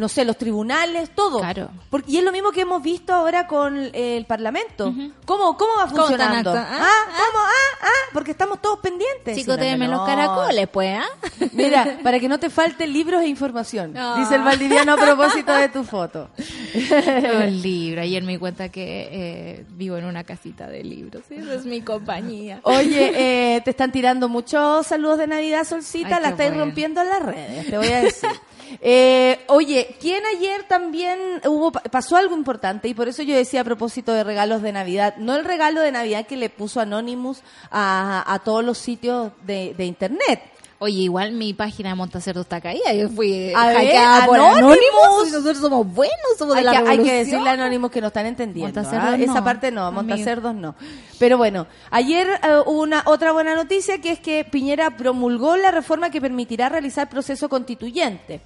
no 0.00 0.08
sé, 0.08 0.24
los 0.24 0.36
tribunales, 0.38 1.10
todo. 1.14 1.38
Claro. 1.40 1.70
Porque, 1.90 2.10
y 2.10 2.16
es 2.18 2.24
lo 2.24 2.32
mismo 2.32 2.50
que 2.50 2.62
hemos 2.62 2.82
visto 2.82 3.12
ahora 3.12 3.46
con 3.46 3.78
eh, 3.78 4.16
el 4.16 4.24
Parlamento. 4.24 4.92
¿Cómo, 5.26 5.56
¿Cómo 5.56 5.72
va 5.78 5.86
¿Cómo 5.86 5.86
están 5.86 6.06
funcionando? 6.06 6.50
acto- 6.52 6.66
¿Ah? 6.68 6.78
ah? 6.80 7.04
¿Cómo? 7.06 7.38
Ah, 7.44 7.78
ah, 7.82 8.08
porque 8.14 8.30
estamos 8.30 8.60
todos 8.62 8.78
pendientes. 8.80 9.36
Chicos, 9.36 9.58
no, 9.58 9.86
los 9.88 10.06
caracoles, 10.06 10.68
pues, 10.68 10.98
¿ah? 10.98 11.28
Mira, 11.52 11.98
para 12.02 12.18
que 12.18 12.28
no 12.28 12.38
te 12.38 12.48
falte 12.48 12.86
libros 12.86 13.22
e 13.22 13.26
información. 13.28 13.92
No. 13.92 14.16
Dice 14.16 14.36
el 14.36 14.42
valdiviano 14.42 14.94
a 14.94 14.96
propósito 14.96 15.52
de 15.52 15.68
tu 15.68 15.84
foto. 15.84 16.30
Un 16.74 17.62
libro. 17.62 18.00
Ayer 18.00 18.22
me 18.22 18.32
di 18.32 18.38
cuenta 18.38 18.70
que 18.70 19.08
eh, 19.12 19.66
vivo 19.68 19.98
en 19.98 20.06
una 20.06 20.24
casita 20.24 20.66
de 20.66 20.82
libros. 20.82 21.22
Esa 21.30 21.54
es 21.54 21.66
mi 21.66 21.82
compañía. 21.82 22.60
Oye, 22.62 23.12
eh, 23.56 23.60
te 23.60 23.70
están 23.70 23.92
tirando 23.92 24.28
muchos 24.28 24.86
saludos 24.86 25.18
de 25.18 25.26
Navidad, 25.26 25.64
Solcita. 25.64 26.16
Ay, 26.16 26.22
la 26.22 26.28
estáis 26.30 26.50
bueno. 26.50 26.64
rompiendo 26.64 27.02
en 27.02 27.08
las 27.08 27.22
redes, 27.22 27.66
te 27.68 27.76
voy 27.76 27.88
a 27.88 28.00
decir. 28.00 28.30
Eh, 28.80 29.40
oye, 29.48 29.96
¿quién 30.00 30.22
ayer 30.26 30.64
también 30.68 31.18
hubo 31.46 31.72
pasó 31.72 32.16
algo 32.16 32.36
importante? 32.36 32.88
Y 32.88 32.94
por 32.94 33.08
eso 33.08 33.22
yo 33.22 33.34
decía 33.34 33.62
a 33.62 33.64
propósito 33.64 34.12
de 34.12 34.24
regalos 34.24 34.62
de 34.62 34.72
Navidad, 34.72 35.16
no 35.16 35.34
el 35.34 35.44
regalo 35.44 35.80
de 35.80 35.92
Navidad 35.92 36.26
que 36.26 36.36
le 36.36 36.50
puso 36.50 36.80
Anonymous 36.80 37.42
a, 37.70 38.24
a 38.32 38.38
todos 38.40 38.64
los 38.64 38.78
sitios 38.78 39.32
de, 39.42 39.74
de 39.76 39.84
Internet. 39.84 40.40
Oye, 40.82 41.00
igual 41.00 41.32
mi 41.32 41.52
página 41.52 41.90
de 41.90 41.94
Montacerdo 41.94 42.40
está 42.40 42.58
caída. 42.58 42.94
Yo 42.94 43.10
fui 43.10 43.52
A 43.54 43.66
ver, 43.66 43.76
hackeada 43.76 44.24
por 44.24 44.36
Anonymous. 44.36 44.58
Anonymous 44.62 45.28
y 45.28 45.32
nosotros 45.32 45.58
somos 45.58 45.86
buenos, 45.86 46.16
somos 46.38 46.56
Hay 46.56 46.64
de 46.64 46.70
que, 46.70 46.82
la 46.82 46.90
hay 46.90 46.98
que 47.02 47.12
decirle 47.12 47.50
a 47.50 47.52
Anónimos 47.52 47.90
que 47.90 48.00
no 48.00 48.06
están 48.06 48.24
entendiendo. 48.24 48.80
¿ah? 48.80 49.14
Esa 49.14 49.34
no, 49.34 49.44
parte 49.44 49.70
no. 49.70 49.92
Montacerdos 49.92 50.54
no. 50.54 50.74
Pero 51.18 51.36
bueno, 51.36 51.66
ayer 51.90 52.28
hubo 52.64 52.80
una 52.80 53.02
otra 53.04 53.32
buena 53.32 53.54
noticia 53.54 54.00
que 54.00 54.12
es 54.12 54.20
que 54.20 54.42
Piñera 54.46 54.96
promulgó 54.96 55.58
la 55.58 55.70
reforma 55.70 56.08
que 56.08 56.18
permitirá 56.18 56.70
realizar 56.70 57.10
proceso 57.10 57.50
constituyente. 57.50 58.40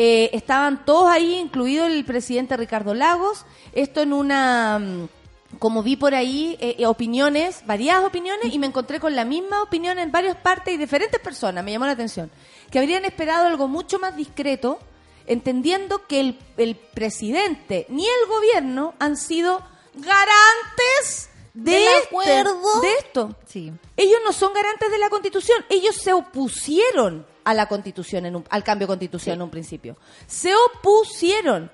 Eh, 0.00 0.30
estaban 0.32 0.84
todos 0.84 1.10
ahí, 1.10 1.34
incluido 1.34 1.84
el 1.86 2.04
presidente 2.04 2.56
Ricardo 2.56 2.94
Lagos. 2.94 3.44
Esto 3.72 4.00
en 4.00 4.12
una. 4.12 4.78
mm, 4.78 5.08
Como 5.58 5.82
vi 5.82 5.96
por 5.96 6.14
ahí 6.14 6.56
eh, 6.60 6.76
eh, 6.78 6.86
opiniones, 6.86 7.64
variadas 7.66 8.04
opiniones, 8.04 8.52
y 8.54 8.58
me 8.60 8.66
encontré 8.68 9.00
con 9.00 9.16
la 9.16 9.24
misma 9.24 9.60
opinión 9.62 9.98
en 9.98 10.12
varias 10.12 10.36
partes 10.36 10.72
y 10.74 10.76
diferentes 10.76 11.18
personas, 11.20 11.64
me 11.64 11.72
llamó 11.72 11.86
la 11.86 11.92
atención, 11.92 12.30
que 12.70 12.78
habrían 12.78 13.04
esperado 13.06 13.46
algo 13.46 13.66
mucho 13.66 13.98
más 13.98 14.14
discreto, 14.14 14.78
entendiendo 15.26 16.06
que 16.06 16.20
el, 16.20 16.38
el 16.58 16.76
presidente 16.76 17.86
ni 17.88 18.04
el 18.06 18.28
gobierno 18.28 18.94
han 19.00 19.16
sido 19.16 19.62
garantes 19.94 21.30
de, 21.54 21.84
este- 21.86 22.06
acuerdo. 22.06 22.80
de 22.82 22.92
esto. 22.98 23.34
Sí. 23.46 23.72
Ellos 23.96 24.18
no 24.24 24.32
son 24.32 24.52
garantes 24.52 24.90
de 24.90 24.98
la 24.98 25.08
constitución, 25.10 25.64
ellos 25.70 25.96
se 25.96 26.12
opusieron 26.12 27.26
a 27.44 27.54
la 27.54 27.66
constitución, 27.66 28.26
en 28.26 28.36
un- 28.36 28.44
al 28.50 28.64
cambio 28.64 28.86
de 28.86 28.92
constitución 28.92 29.34
en 29.36 29.42
un 29.42 29.50
principio. 29.50 29.96
Se 30.26 30.52
opusieron. 30.54 31.70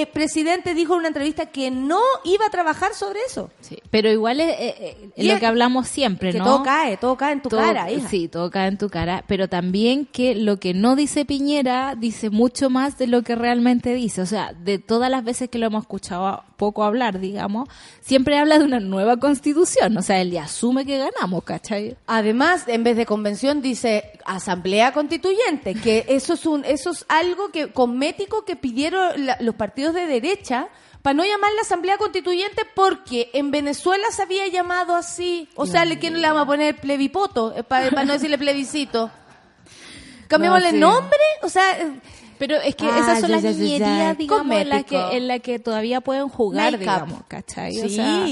El 0.00 0.08
presidente 0.08 0.74
dijo 0.74 0.92
en 0.94 1.00
una 1.00 1.08
entrevista 1.08 1.46
que 1.46 1.70
no 1.70 2.00
iba 2.24 2.46
a 2.46 2.50
trabajar 2.50 2.94
sobre 2.94 3.18
eso. 3.26 3.50
Sí, 3.60 3.78
pero 3.90 4.10
igual 4.10 4.40
es, 4.40 4.48
eh, 4.60 4.74
eh, 4.78 5.10
es 5.16 5.26
lo 5.26 5.38
que 5.38 5.46
hablamos 5.46 5.88
siempre, 5.88 6.32
Que 6.32 6.38
¿no? 6.38 6.44
todo 6.44 6.62
cae, 6.62 6.96
todo 6.96 7.16
cae 7.16 7.32
en 7.32 7.42
tu 7.42 7.48
Todo- 7.48 7.60
cara, 7.60 7.90
hija. 7.90 8.08
Sí, 8.08 8.28
todo 8.28 8.50
cae 8.50 8.68
en 8.68 8.78
tu 8.78 8.88
cara, 8.90 9.24
pero 9.26 9.48
también 9.48 10.06
que 10.06 10.34
lo 10.34 10.58
que 10.58 10.74
no 10.74 10.96
dice 10.96 11.24
Piñera 11.24 11.94
dice 11.96 12.30
mucho 12.30 12.70
más 12.70 12.96
de 12.98 13.06
lo 13.06 13.22
que 13.22 13.34
realmente 13.34 13.94
dice. 13.94 14.20
O 14.22 14.26
sea, 14.26 14.52
de 14.52 14.78
todas 14.78 15.10
las 15.10 15.24
veces 15.24 15.48
que 15.48 15.58
lo 15.58 15.66
hemos 15.66 15.82
escuchado 15.82 16.44
poco 16.56 16.82
hablar, 16.84 17.20
digamos, 17.20 17.68
siempre 18.00 18.36
habla 18.36 18.58
de 18.58 18.64
una 18.64 18.80
nueva 18.80 19.16
constitución. 19.18 19.96
O 19.96 20.02
sea, 20.02 20.20
él 20.20 20.32
ya 20.32 20.44
asume 20.44 20.84
que 20.84 20.98
ganamos, 20.98 21.44
¿cachai? 21.44 21.96
Además, 22.06 22.64
en 22.66 22.82
vez 22.84 22.96
de 22.96 23.06
convención 23.06 23.62
dice 23.62 24.12
asamblea 24.24 24.92
constituyente, 24.92 25.74
que 25.74 26.04
eso 26.08 26.34
es 26.34 26.44
un 26.46 26.64
eso 26.64 26.90
es 26.90 27.04
algo 27.08 27.50
que 27.50 27.68
cosmético 27.72 28.44
que 28.44 28.56
pidieron 28.56 29.26
la- 29.26 29.36
los 29.40 29.54
partidos 29.54 29.87
de 29.92 30.06
derecha 30.06 30.68
para 31.02 31.14
no 31.14 31.24
llamarla 31.24 31.60
asamblea 31.62 31.96
constituyente 31.96 32.62
porque 32.74 33.30
en 33.32 33.50
Venezuela 33.50 34.04
se 34.10 34.22
había 34.22 34.46
llamado 34.48 34.94
así. 34.96 35.48
O 35.54 35.66
sea, 35.66 35.84
¿le 35.84 35.98
quién 35.98 36.20
le 36.20 36.26
vamos 36.28 36.42
a 36.42 36.46
poner 36.46 36.76
plebipoto 36.76 37.54
para 37.68 37.90
no 38.04 38.12
decirle 38.12 38.36
plebiscito? 38.38 39.10
Cambiémosle 40.28 40.72
No, 40.72 40.90
sí. 40.90 40.96
nombre, 41.00 41.18
o 41.42 41.48
sea, 41.48 41.80
eh, 41.80 42.00
Pero 42.38 42.56
es 42.56 42.74
que 42.76 42.84
Ah, 42.86 42.98
esas 43.00 43.20
son 43.20 43.30
ya, 43.30 43.40
las 43.40 43.56
niñerías, 43.56 44.16
digamos, 44.18 44.56
en 44.56 44.68
las 44.68 44.84
que, 44.84 45.16
en 45.16 45.26
la 45.28 45.38
que 45.40 45.58
todavía 45.58 46.00
pueden 46.00 46.28
jugar, 46.28 46.72
Make-up. 46.72 46.78
digamos, 46.80 47.22
¿cachai? 47.26 47.78
O 47.80 47.88
Sí. 47.88 47.96
sea, 47.96 48.26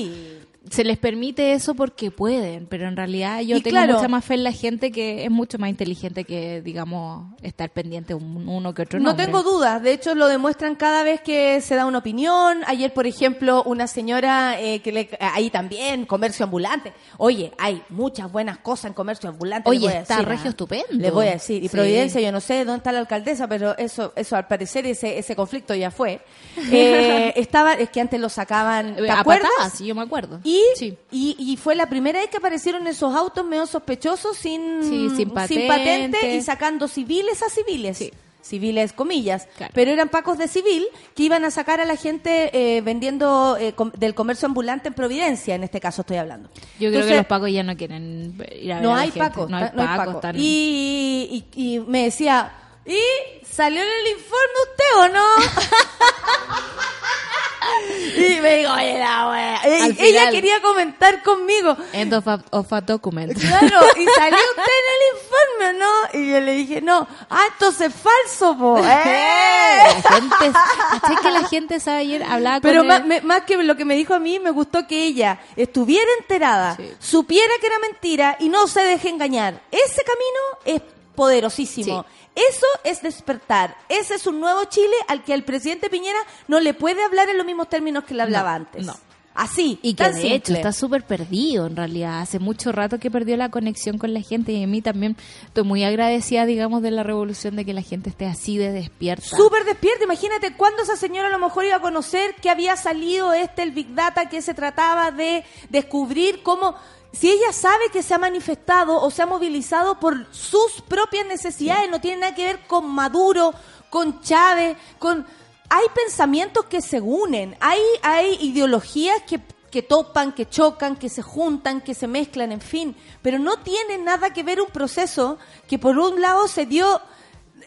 se 0.70 0.84
les 0.84 0.98
permite 0.98 1.52
eso 1.52 1.74
porque 1.74 2.10
pueden, 2.10 2.66
pero 2.66 2.88
en 2.88 2.96
realidad 2.96 3.40
yo 3.40 3.56
Y 3.56 3.60
tengo 3.62 3.76
claro. 3.76 3.94
mucha 3.94 4.08
más 4.08 4.24
fe 4.24 4.34
en 4.34 4.44
la 4.44 4.52
gente 4.52 4.90
que 4.92 5.24
es 5.24 5.30
mucho 5.30 5.58
más 5.58 5.70
inteligente 5.70 6.24
que, 6.24 6.62
digamos, 6.62 7.32
estar 7.42 7.70
pendiente 7.70 8.14
un- 8.14 8.48
uno 8.48 8.74
que 8.74 8.82
otro 8.82 8.98
No 8.98 9.06
nombre. 9.10 9.24
tengo 9.26 9.42
dudas, 9.42 9.82
de 9.82 9.92
hecho 9.92 10.14
lo 10.14 10.26
demuestran 10.28 10.74
cada 10.74 11.02
vez 11.02 11.20
que 11.20 11.60
se 11.60 11.74
da 11.74 11.86
una 11.86 11.98
opinión. 11.98 12.62
Ayer, 12.66 12.92
por 12.92 13.06
ejemplo, 13.06 13.62
una 13.64 13.86
señora 13.86 14.60
eh, 14.60 14.80
que 14.80 14.92
le, 14.92 15.08
ahí 15.20 15.50
también, 15.50 16.04
comercio 16.06 16.44
ambulante. 16.44 16.92
Oye, 17.18 17.52
hay 17.58 17.82
muchas 17.88 18.30
buenas 18.32 18.58
cosas 18.58 18.86
en 18.86 18.92
comercio 18.94 19.28
ambulante. 19.30 19.68
Oye, 19.70 19.80
les 19.80 19.88
voy 19.88 19.96
a 19.96 20.00
está 20.02 20.14
decir, 20.16 20.28
regio 20.28 20.46
¿ah? 20.46 20.50
estupendo. 20.50 20.86
Les 20.90 21.12
voy 21.12 21.26
a 21.26 21.30
decir. 21.32 21.62
Y 21.62 21.68
Sí. 21.68 21.76
Providencia, 21.76 22.20
yo 22.20 22.32
no 22.32 22.40
sé 22.40 22.64
dónde 22.64 22.78
está 22.78 22.92
la 22.92 23.00
alcaldesa, 23.00 23.46
pero 23.48 23.76
eso, 23.78 24.12
eso 24.16 24.34
al 24.36 24.46
parecer 24.46 24.86
ese, 24.86 25.18
ese 25.18 25.36
conflicto 25.36 25.74
ya 25.74 25.90
fue. 25.90 26.20
Eh, 26.72 27.32
estaba, 27.36 27.74
es 27.74 27.90
que 27.90 28.00
antes 28.00 28.20
lo 28.20 28.28
sacaban, 28.28 28.96
¿te 28.96 29.10
a 29.10 29.20
acuerdas? 29.20 29.50
patadas, 29.56 29.78
sí, 29.78 29.86
yo 29.86 29.94
me 29.94 30.02
acuerdo. 30.02 30.40
Y, 30.44 30.55
Sí. 30.76 30.96
y, 31.10 31.36
y 31.38 31.56
fue 31.56 31.74
la 31.74 31.88
primera 31.88 32.20
vez 32.20 32.30
que 32.30 32.36
aparecieron 32.38 32.86
esos 32.86 33.14
autos 33.14 33.44
medio 33.44 33.66
sospechosos 33.66 34.36
sin, 34.36 34.82
Sí, 34.82 35.10
sin 35.16 35.30
patente. 35.30 35.68
patente 35.68 36.34
y 36.36 36.42
sacando 36.42 36.88
civiles 36.88 37.42
a 37.42 37.48
civiles. 37.50 37.98
Sí. 37.98 38.12
Civiles, 38.42 38.92
comillas. 38.92 39.48
Claro. 39.56 39.72
Pero 39.74 39.90
eran 39.90 40.08
pacos 40.08 40.38
de 40.38 40.46
civil 40.46 40.86
que 41.16 41.24
iban 41.24 41.44
a 41.44 41.50
sacar 41.50 41.80
a 41.80 41.84
la 41.84 41.96
gente 41.96 42.50
eh, 42.76 42.80
vendiendo 42.80 43.56
eh, 43.58 43.72
com- 43.72 43.90
del 43.96 44.14
comercio 44.14 44.46
ambulante 44.46 44.86
en 44.86 44.94
Providencia, 44.94 45.56
en 45.56 45.64
este 45.64 45.80
caso 45.80 46.02
estoy 46.02 46.18
hablando. 46.18 46.48
Yo 46.78 46.90
creo 46.90 47.04
que 47.04 47.16
los 47.16 47.26
pacos 47.26 47.50
ya 47.50 47.64
no 47.64 47.76
quieren 47.76 48.40
ir 48.60 48.70
a 48.72 48.76
ver 48.76 48.84
no 48.84 48.92
a 48.92 48.96
la 48.98 49.02
hay 49.02 49.10
gente. 49.10 49.28
pacos, 49.30 49.50
no 49.50 49.56
hay 49.56 49.64
no 49.74 49.82
hay 49.82 49.88
pacos. 49.98 50.14
pacos. 50.22 50.40
y, 50.40 51.44
y 51.56 51.80
me 51.80 52.04
decía, 52.04 52.52
¿y 52.86 52.96
salió 53.44 53.82
en 53.82 53.88
el 53.88 54.12
informe 54.12 54.58
usted 54.70 55.00
o 55.00 55.08
no? 55.08 55.26
y 58.16 58.40
me 58.40 58.56
digo, 58.58 58.72
oye, 58.72 58.98
la 58.98 59.28
wea. 59.30 59.60
Ella 59.64 59.94
final- 59.94 60.30
quería 60.32 60.60
comentar 60.62 61.22
conmigo. 61.22 61.76
End 61.92 62.12
of 62.14 62.26
a, 62.28 62.40
of 62.50 62.72
a 62.72 62.80
document. 62.80 63.38
Claro, 63.38 63.80
y 63.96 64.04
salió 64.16 64.38
usted 64.38 64.72
en 64.80 64.86
el 64.94 65.02
informe, 65.14 65.66
¿o 65.68 65.72
¿no? 65.78 66.20
Y 66.20 66.30
yo 66.32 66.40
le 66.40 66.52
dije, 66.52 66.80
no, 66.80 67.06
ah, 67.30 67.44
entonces 67.52 67.88
es 67.88 67.94
falso, 67.94 68.56
po. 68.58 68.78
¡Eh! 68.84 69.78
La 70.02 70.14
gente, 70.14 70.58
¿cachai 71.00 71.16
que 71.22 71.30
la 71.30 71.48
gente 71.48 71.80
sabe 71.80 71.98
ayer 71.98 72.22
hablaba 72.22 72.60
Pero 72.60 72.80
con 72.80 72.88
más, 72.88 73.00
él? 73.00 73.06
me- 73.06 73.20
más 73.22 73.42
que 73.42 73.56
lo 73.62 73.76
que 73.76 73.84
me 73.84 73.94
dijo 73.96 74.14
a 74.14 74.18
mí, 74.18 74.38
me 74.38 74.50
gustó 74.50 74.86
que 74.86 75.04
ella 75.04 75.38
estuviera 75.56 76.08
enterada, 76.20 76.76
Sí. 76.76 76.92
supiera 76.98 77.52
que 77.60 77.66
era 77.66 77.78
mentira 77.78 78.36
y 78.40 78.48
no 78.48 78.66
se 78.66 78.80
deje 78.80 79.08
engañar. 79.08 79.60
Ese 79.70 80.02
camino 80.02 80.40
es 80.64 80.82
poderosísimo. 81.16 82.04
Eso 82.34 82.66
es 82.84 83.02
despertar. 83.02 83.76
Ese 83.88 84.14
es 84.14 84.26
un 84.26 84.38
nuevo 84.40 84.64
Chile 84.66 84.94
al 85.08 85.24
que 85.24 85.32
el 85.34 85.42
presidente 85.42 85.88
Piñera 85.90 86.18
no 86.46 86.60
le 86.60 86.74
puede 86.74 87.02
hablar 87.02 87.28
en 87.30 87.38
los 87.38 87.46
mismos 87.46 87.68
términos 87.68 88.04
que 88.04 88.14
le 88.14 88.22
hablaba 88.22 88.50
No, 88.50 88.56
antes. 88.56 88.86
no. 88.86 88.94
Así. 89.36 89.78
Y 89.82 89.94
que 89.94 90.04
tan 90.04 90.14
de 90.14 90.20
simple. 90.20 90.36
hecho 90.36 90.52
está 90.54 90.72
súper 90.72 91.04
perdido 91.04 91.66
en 91.66 91.76
realidad. 91.76 92.20
Hace 92.20 92.38
mucho 92.38 92.72
rato 92.72 92.98
que 92.98 93.10
perdió 93.10 93.36
la 93.36 93.50
conexión 93.50 93.98
con 93.98 94.14
la 94.14 94.22
gente 94.22 94.52
y 94.52 94.64
a 94.64 94.66
mí 94.66 94.80
también 94.80 95.16
estoy 95.44 95.64
muy 95.64 95.84
agradecida, 95.84 96.46
digamos, 96.46 96.80
de 96.82 96.90
la 96.90 97.02
revolución 97.02 97.54
de 97.54 97.64
que 97.64 97.74
la 97.74 97.82
gente 97.82 98.08
esté 98.10 98.26
así 98.26 98.56
de 98.56 98.72
despierta. 98.72 99.36
Súper 99.36 99.64
despierta. 99.64 100.04
Imagínate 100.04 100.56
cuándo 100.56 100.82
esa 100.82 100.96
señora 100.96 101.28
a 101.28 101.30
lo 101.30 101.38
mejor 101.38 101.66
iba 101.66 101.76
a 101.76 101.80
conocer 101.80 102.34
que 102.40 102.48
había 102.48 102.76
salido 102.76 103.34
este, 103.34 103.62
el 103.62 103.72
Big 103.72 103.94
Data, 103.94 104.28
que 104.28 104.40
se 104.40 104.54
trataba 104.54 105.10
de 105.10 105.44
descubrir 105.68 106.42
cómo, 106.42 106.74
si 107.12 107.30
ella 107.30 107.52
sabe 107.52 107.90
que 107.92 108.02
se 108.02 108.14
ha 108.14 108.18
manifestado 108.18 109.02
o 109.02 109.10
se 109.10 109.22
ha 109.22 109.26
movilizado 109.26 110.00
por 110.00 110.26
sus 110.32 110.82
propias 110.88 111.26
necesidades, 111.26 111.90
no 111.90 112.00
tiene 112.00 112.22
nada 112.22 112.34
que 112.34 112.44
ver 112.44 112.60
con 112.66 112.88
Maduro, 112.88 113.52
con 113.90 114.22
Chávez, 114.22 114.76
con... 114.98 115.26
Hay 115.68 115.86
pensamientos 115.94 116.66
que 116.66 116.80
se 116.80 117.00
unen, 117.00 117.56
hay, 117.60 117.80
hay 118.02 118.38
ideologías 118.40 119.22
que 119.22 119.40
que 119.70 119.82
topan, 119.82 120.32
que 120.32 120.48
chocan, 120.48 120.96
que 120.96 121.10
se 121.10 121.20
juntan, 121.20 121.82
que 121.82 121.92
se 121.92 122.06
mezclan, 122.06 122.50
en 122.50 122.62
fin, 122.62 122.96
pero 123.20 123.38
no 123.38 123.58
tiene 123.58 123.98
nada 123.98 124.32
que 124.32 124.42
ver 124.42 124.58
un 124.58 124.68
proceso 124.68 125.38
que 125.68 125.78
por 125.78 125.98
un 125.98 126.22
lado 126.22 126.48
se 126.48 126.64
dio 126.64 127.02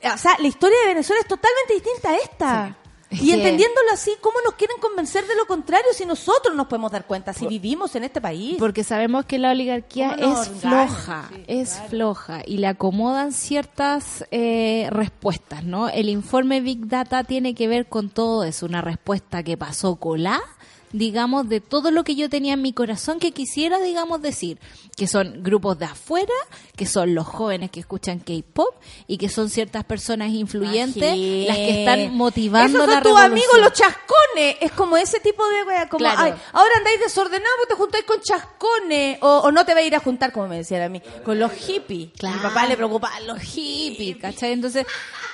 o 0.02 0.18
sea, 0.18 0.36
la 0.40 0.48
historia 0.48 0.78
de 0.82 0.88
Venezuela 0.88 1.22
es 1.22 1.28
totalmente 1.28 1.74
distinta 1.74 2.10
a 2.10 2.16
esta. 2.16 2.78
Es 3.10 3.22
Y 3.24 3.32
entendiéndolo 3.32 3.90
así, 3.92 4.12
¿cómo 4.22 4.38
nos 4.46 4.54
quieren 4.54 4.78
convencer 4.80 5.26
de 5.26 5.36
lo 5.36 5.48
contrario 5.48 5.88
si 5.94 6.06
nosotros 6.06 6.56
nos 6.56 6.68
podemos 6.68 6.92
dar 6.92 7.06
cuenta, 7.08 7.34
si 7.34 7.48
vivimos 7.48 7.96
en 7.96 8.04
este 8.04 8.22
país? 8.22 8.58
Porque 8.60 8.84
sabemos 8.84 9.26
que 9.26 9.40
la 9.40 9.52
oligarquía 9.52 10.16
¿Cómo 10.16 10.28
nos 10.36 10.48
es 10.48 10.54
floja, 10.62 11.30
Sí, 11.34 11.44
es 11.48 11.74
claro. 11.74 11.90
floja 11.90 12.42
y 12.46 12.58
le 12.58 12.68
acomodan 12.68 13.32
ciertas 13.34 14.26
eh, 14.30 14.88
respuestas, 14.92 15.64
¿no? 15.64 15.90
El 15.90 16.08
informe 16.10 16.62
Big 16.62 16.88
Data 16.88 17.24
tiene 17.24 17.56
que 17.56 17.68
ver 17.68 17.88
con 17.88 18.10
todo 18.10 18.44
eso, 18.44 18.68
una 18.68 18.82
respuesta 18.82 19.42
que 19.42 19.58
pasó 19.58 19.96
colá, 19.96 20.40
digamos, 20.92 21.48
de 21.50 21.62
todo 21.62 21.92
lo 21.92 22.04
que 22.04 22.16
yo 22.16 22.30
tenía 22.30 22.54
en 22.54 22.62
mi 22.62 22.74
corazón 22.74 23.20
que 23.20 23.32
quisiera, 23.32 23.80
digamos, 23.80 24.22
decir, 24.22 24.58
que 24.98 25.08
son 25.08 25.44
grupos 25.44 25.80
de 25.80 25.86
afuera, 25.86 26.34
que 26.76 26.86
son 26.86 27.16
los 27.16 27.26
jóvenes 27.26 27.72
que 27.72 27.80
escuchan 27.80 28.20
K-pop 28.20 28.76
y 29.08 29.18
que 29.18 29.30
son 29.30 29.50
ciertas 29.50 29.84
personas 29.86 30.32
influyentes 30.32 31.16
las 31.48 31.56
que 31.58 31.80
están 31.80 32.16
motivando 32.16 32.80
Esos 32.80 32.88
la 32.90 32.94
son 32.96 33.04
tus 33.04 33.20
amigos 33.20 33.60
los 33.60 33.74
chascones. 33.74 34.58
Es 34.62 34.72
como 34.74 34.98
ese 34.98 35.20
tipo 35.20 35.48
de 35.48 35.64
wea, 35.64 35.88
como, 35.88 36.00
Claro. 36.00 36.20
ay, 36.22 36.34
ahora 36.54 36.72
andáis 36.78 37.00
desordenados 37.00 37.68
te 37.68 37.76
juntáis 37.76 38.04
con 38.06 38.20
chascones. 38.22 39.20
O, 39.22 39.40
o 39.46 39.52
no 39.52 39.66
te 39.66 39.74
vais 39.74 39.86
a 39.86 39.88
ir 39.88 39.96
a 39.96 40.00
juntar, 40.00 40.32
como 40.32 40.48
me 40.48 40.58
decían 40.58 40.82
a 40.82 40.90
mí, 40.90 41.02
con 41.24 41.40
los 41.40 41.52
hippies. 41.54 42.12
Claro. 42.18 42.36
Mi 42.38 42.42
papá 42.42 42.66
le 42.68 42.76
preocupaba 42.76 43.20
los 43.22 43.40
hippies, 43.40 44.18
¿cachai? 44.18 44.52
Entonces, 44.54 44.86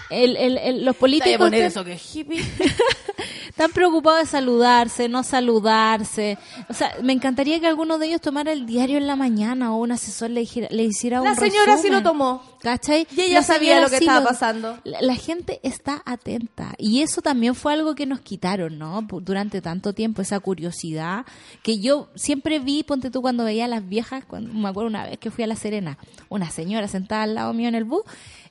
el, 0.10 0.36
el, 0.38 0.58
el- 0.58 0.86
los 0.86 0.96
políticos 0.96 1.38
poner 1.38 1.64
eso 1.64 1.84
que 1.84 1.94
es 1.94 2.16
hippie. 2.16 2.42
están 3.50 3.72
preocupados 3.72 4.20
de 4.22 4.26
saludarse, 4.26 5.08
no 5.08 5.24
saludarse. 5.24 6.38
O 6.70 6.74
sea, 6.74 6.94
me 7.02 7.14
encantaría 7.14 7.60
que 7.60 7.68
alguno 7.68 7.98
de 7.98 8.08
ellos 8.08 8.22
tomara 8.22 8.52
el 8.52 8.66
diario 8.66 8.98
en 8.98 9.08
la 9.08 9.16
mañana 9.16 9.74
o 9.74 9.78
un 9.78 9.92
asesor 9.94 10.30
le, 10.30 10.42
dijera- 10.42 10.68
le 10.72 10.84
hiciera 10.84 11.22
un 11.22 11.28
La 11.30 11.36
señora 11.36 11.78
sí 11.78 11.90
lo 11.90 12.04
tomó. 12.04 12.42
¿Cachai? 12.62 13.08
Y 13.16 13.22
ella 13.22 13.36
La 13.36 13.44
sabía 13.44 13.80
lo 13.80 13.90
que 13.90 14.00
sí 14.00 14.06
estaba 14.06 14.26
pasando. 14.26 14.78
La, 14.84 15.00
la 15.02 15.16
gente 15.16 15.60
está 15.64 16.02
atenta. 16.06 16.74
Y 16.80 17.02
eso 17.04 17.22
también 17.22 17.54
fue 17.56 17.74
algo 17.74 17.94
que 17.96 18.06
nos 18.08 18.22
quitaron, 18.22 18.78
¿no? 18.80 19.06
Durante 19.22 19.62
tanto 19.62 19.94
tiempo, 19.94 20.22
esa 20.22 20.40
curiosidad 20.40 21.26
que 21.64 21.80
yo 21.80 22.10
siempre 22.16 22.60
vi, 22.60 22.84
ponte 22.84 23.12
tú 23.12 23.22
cuando 23.22 23.44
veía 23.46 23.66
a 23.66 23.68
las 23.68 23.88
viejas, 23.88 24.26
cuando, 24.26 24.52
me 24.54 24.68
acuerdo 24.68 24.90
una 24.90 25.06
vez 25.06 25.20
que 25.20 25.30
fui 25.32 25.44
a 25.44 25.48
La 25.48 25.56
Serena, 25.56 25.98
una 26.28 26.50
señora 26.50 26.88
sentada 26.88 27.24
al 27.24 27.36
lado 27.36 27.54
mío 27.54 27.70
en 27.70 27.76
el 27.76 27.84
bus, 27.86 28.02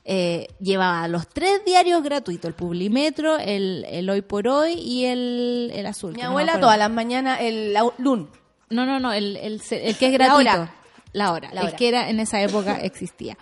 eh, 0.05 0.47
llevaba 0.59 1.07
los 1.07 1.27
tres 1.27 1.65
diarios 1.65 2.03
gratuitos, 2.03 2.47
el 2.47 2.53
Publimetro, 2.53 3.37
el, 3.37 3.85
el 3.89 4.09
Hoy 4.09 4.21
por 4.21 4.47
Hoy 4.47 4.73
y 4.73 5.05
el, 5.05 5.71
el 5.73 5.85
Azul. 5.87 6.13
Mi 6.13 6.21
no 6.21 6.27
abuela 6.29 6.59
todas 6.59 6.77
las 6.77 6.89
mañanas, 6.91 7.39
el 7.41 7.73
la- 7.73 7.91
LUN. 7.97 8.29
No, 8.69 8.85
no, 8.85 8.99
no, 8.99 9.13
el, 9.13 9.35
el, 9.37 9.61
el 9.71 9.97
que 9.97 10.05
es 10.07 10.11
La 10.11 10.17
gratuito. 10.17 10.51
hora. 10.51 10.75
La 11.13 11.31
hora. 11.31 11.49
La 11.53 11.61
el 11.61 11.67
hora. 11.67 11.75
que 11.77 11.87
era 11.87 12.09
en 12.09 12.19
esa 12.19 12.41
época 12.41 12.77
existía. 12.81 13.37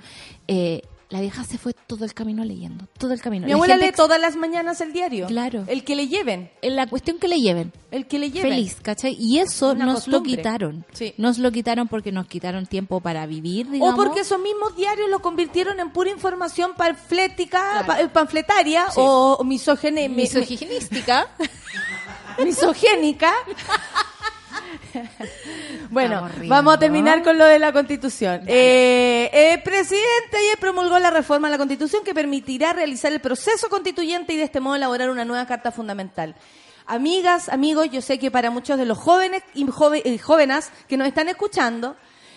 Eh, 0.47 0.81
la 1.13 1.21
vieja 1.21 1.43
se 1.43 1.59
fue 1.59 1.73
todo 1.73 2.05
el 2.05 2.13
camino 2.15 2.43
leyendo, 2.43 2.87
todo 2.97 3.13
el 3.13 3.21
camino. 3.21 3.45
Mi 3.45 3.51
La 3.51 3.55
abuela 3.55 3.77
lee 3.77 3.91
todas 3.95 4.19
las 4.19 4.35
mañanas 4.35 4.81
el 4.81 4.93
diario. 4.93 5.27
Claro. 5.27 5.63
El 5.67 5.83
que 5.83 5.95
le 5.95 6.07
lleven. 6.07 6.49
en 6.63 6.75
la 6.75 6.87
cuestión 6.87 7.19
que 7.19 7.27
le 7.27 7.39
lleven. 7.39 7.71
El 7.91 8.07
que 8.07 8.17
le 8.17 8.31
lleven. 8.31 8.51
Feliz, 8.51 8.77
¿cachai? 8.81 9.15
Y 9.19 9.37
eso 9.37 9.73
Una 9.73 9.85
nos 9.85 10.07
lo 10.07 10.23
quitaron. 10.23 10.85
Sí. 10.91 11.13
Nos 11.17 11.37
lo 11.37 11.51
quitaron 11.51 11.87
porque 11.87 12.11
nos 12.11 12.25
quitaron 12.25 12.65
tiempo 12.65 12.99
para 12.99 13.27
vivir, 13.27 13.69
digamos. 13.69 13.93
O 13.93 13.95
porque 13.95 14.21
esos 14.21 14.39
mismos 14.39 14.75
diarios 14.75 15.07
lo 15.09 15.19
convirtieron 15.19 15.79
en 15.79 15.91
pura 15.91 16.09
información 16.09 16.71
panflética, 16.75 17.59
Claro. 17.61 17.85
pa- 17.87 18.01
eh, 18.01 18.07
panfletaria 18.09 18.85
Sí. 18.89 18.93
o 18.97 19.43
misogene- 19.43 20.09
mi- 20.09 20.23
Misoginística. 20.23 21.27
mi- 22.39 22.45
misogénica. 22.45 23.31
bueno, 25.89 26.29
vamos 26.49 26.73
a 26.75 26.79
terminar 26.79 27.23
con 27.23 27.37
lo 27.37 27.45
de 27.45 27.59
la 27.59 27.71
Constitución. 27.71 28.41
Eh, 28.47 29.29
el 29.33 29.61
presidente 29.63 30.37
ayer 30.37 30.57
promulgó 30.59 30.97
la 30.99 31.09
reforma 31.11 31.47
a 31.47 31.51
la 31.51 31.57
Constitución 31.57 32.03
que 32.03 32.13
permitirá 32.13 32.73
realizar 32.73 33.11
el 33.11 33.19
proceso 33.21 33.69
constituyente 33.69 34.33
y 34.33 34.37
de 34.37 34.43
este 34.43 34.59
modo 34.59 34.75
elaborar 34.75 35.09
una 35.09 35.25
nueva 35.25 35.45
Carta 35.45 35.71
Fundamental. 35.71 36.35
Amigas, 36.85 37.49
amigos, 37.49 37.89
yo 37.91 38.01
sé 38.01 38.19
que 38.19 38.29
para 38.31 38.51
muchos 38.51 38.77
de 38.77 38.85
los 38.85 38.97
jóvenes 38.97 39.41
y 39.53 39.65
jove- 39.65 40.01
y 40.05 40.17
jóvenes 40.17 40.69
que 40.87 40.97
nos 40.97 41.07
están 41.07 41.29
escuchando, 41.29 41.95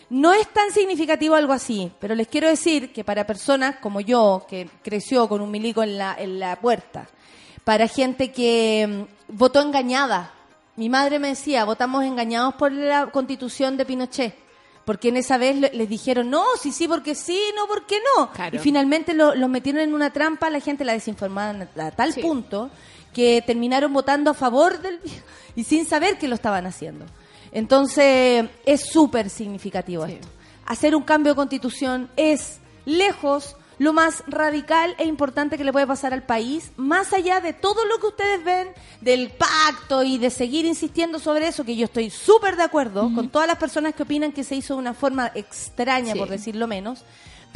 no 0.09 0.33
es 0.33 0.47
tan 0.53 0.71
significativo 0.71 1.35
algo 1.35 1.53
así, 1.53 1.91
pero 1.99 2.15
les 2.15 2.29
quiero 2.29 2.49
decir 2.49 2.93
que 2.93 3.03
para 3.03 3.27
personas 3.27 3.77
como 3.81 4.01
yo, 4.01 4.47
que 4.49 4.69
creció 4.85 5.29
con 5.29 5.41
un 5.41 5.51
milico 5.51 5.83
en 5.83 5.99
la, 5.99 6.15
en 6.17 6.39
la 6.39 6.55
puerta, 6.61 7.09
para 7.65 7.89
gente 7.89 8.31
que 8.31 9.07
mm, 9.29 9.37
votó 9.37 9.61
engañada. 9.61 10.33
Mi 10.77 10.89
madre 10.89 11.19
me 11.19 11.29
decía, 11.29 11.65
votamos 11.65 12.05
engañados 12.05 12.55
por 12.55 12.71
la 12.73 13.07
constitución 13.07 13.77
de 13.77 13.85
Pinochet. 13.87 14.35
Porque 14.85 15.09
en 15.09 15.17
esa 15.17 15.37
vez 15.37 15.57
le- 15.57 15.71
les 15.75 15.89
dijeron, 15.89 16.31
no, 16.31 16.45
sí, 16.61 16.71
sí, 16.71 16.87
porque 16.87 17.15
sí, 17.17 17.41
no, 17.57 17.67
porque 17.67 17.97
no. 18.17 18.31
Claro. 18.31 18.55
Y 18.57 18.59
finalmente 18.61 19.15
lo- 19.15 19.35
los 19.35 19.49
metieron 19.51 19.81
en 19.81 19.95
una 19.95 20.13
trampa, 20.13 20.49
la 20.51 20.61
gente 20.61 20.85
la 20.85 20.93
desinformaban 20.93 21.69
a 21.77 21.91
tal 21.91 22.13
Sí. 22.13 22.21
punto 22.21 22.71
que 23.13 23.43
terminaron 23.45 23.93
votando 23.93 24.31
a 24.31 24.35
favor 24.35 24.81
del 24.81 25.01
y 25.57 25.65
sin 25.65 25.87
saber 25.87 26.19
que 26.19 26.29
lo 26.29 26.35
estaban 26.37 26.67
haciendo. 26.67 27.05
Entonces, 27.51 28.49
es 28.65 28.83
súper 28.83 29.29
significativo 29.31 30.07
Sí. 30.07 30.13
esto. 30.13 30.29
Hacer 30.67 30.95
un 30.95 31.03
cambio 31.03 31.33
de 31.33 31.37
constitución 31.37 32.09
es 32.17 32.61
lejos 32.85 33.57
lo 33.79 33.93
más 33.93 34.25
radical 34.27 34.95
e 34.99 35.05
importante 35.05 35.59
que 35.59 35.65
le 35.65 35.73
puede 35.73 35.87
pasar 35.87 36.15
al 36.15 36.23
país, 36.23 36.73
más 36.77 37.13
allá 37.13 37.41
de 37.41 37.53
todo 37.53 37.85
lo 37.85 37.99
que 37.99 38.07
ustedes 38.07 38.43
ven 38.45 38.69
del 39.01 39.31
pacto 39.31 40.03
y 40.03 40.17
de 40.19 40.31
seguir 40.31 40.65
insistiendo 40.65 41.19
sobre 41.19 41.49
eso, 41.49 41.65
que 41.65 41.77
yo 41.77 41.85
estoy 41.85 42.09
súper 42.11 42.57
de 42.57 42.63
acuerdo 42.63 43.11
con 43.15 43.29
todas 43.29 43.47
las 43.47 43.59
personas 43.59 43.95
que 43.95 44.03
opinan 44.05 44.33
que 44.33 44.45
se 44.45 44.55
hizo 44.57 44.75
de 44.75 44.81
una 44.81 44.95
forma 44.95 45.31
extraña, 45.35 46.15
Sí. 46.15 46.19
por 46.19 46.29
decirlo 46.29 46.67
menos, 46.67 47.05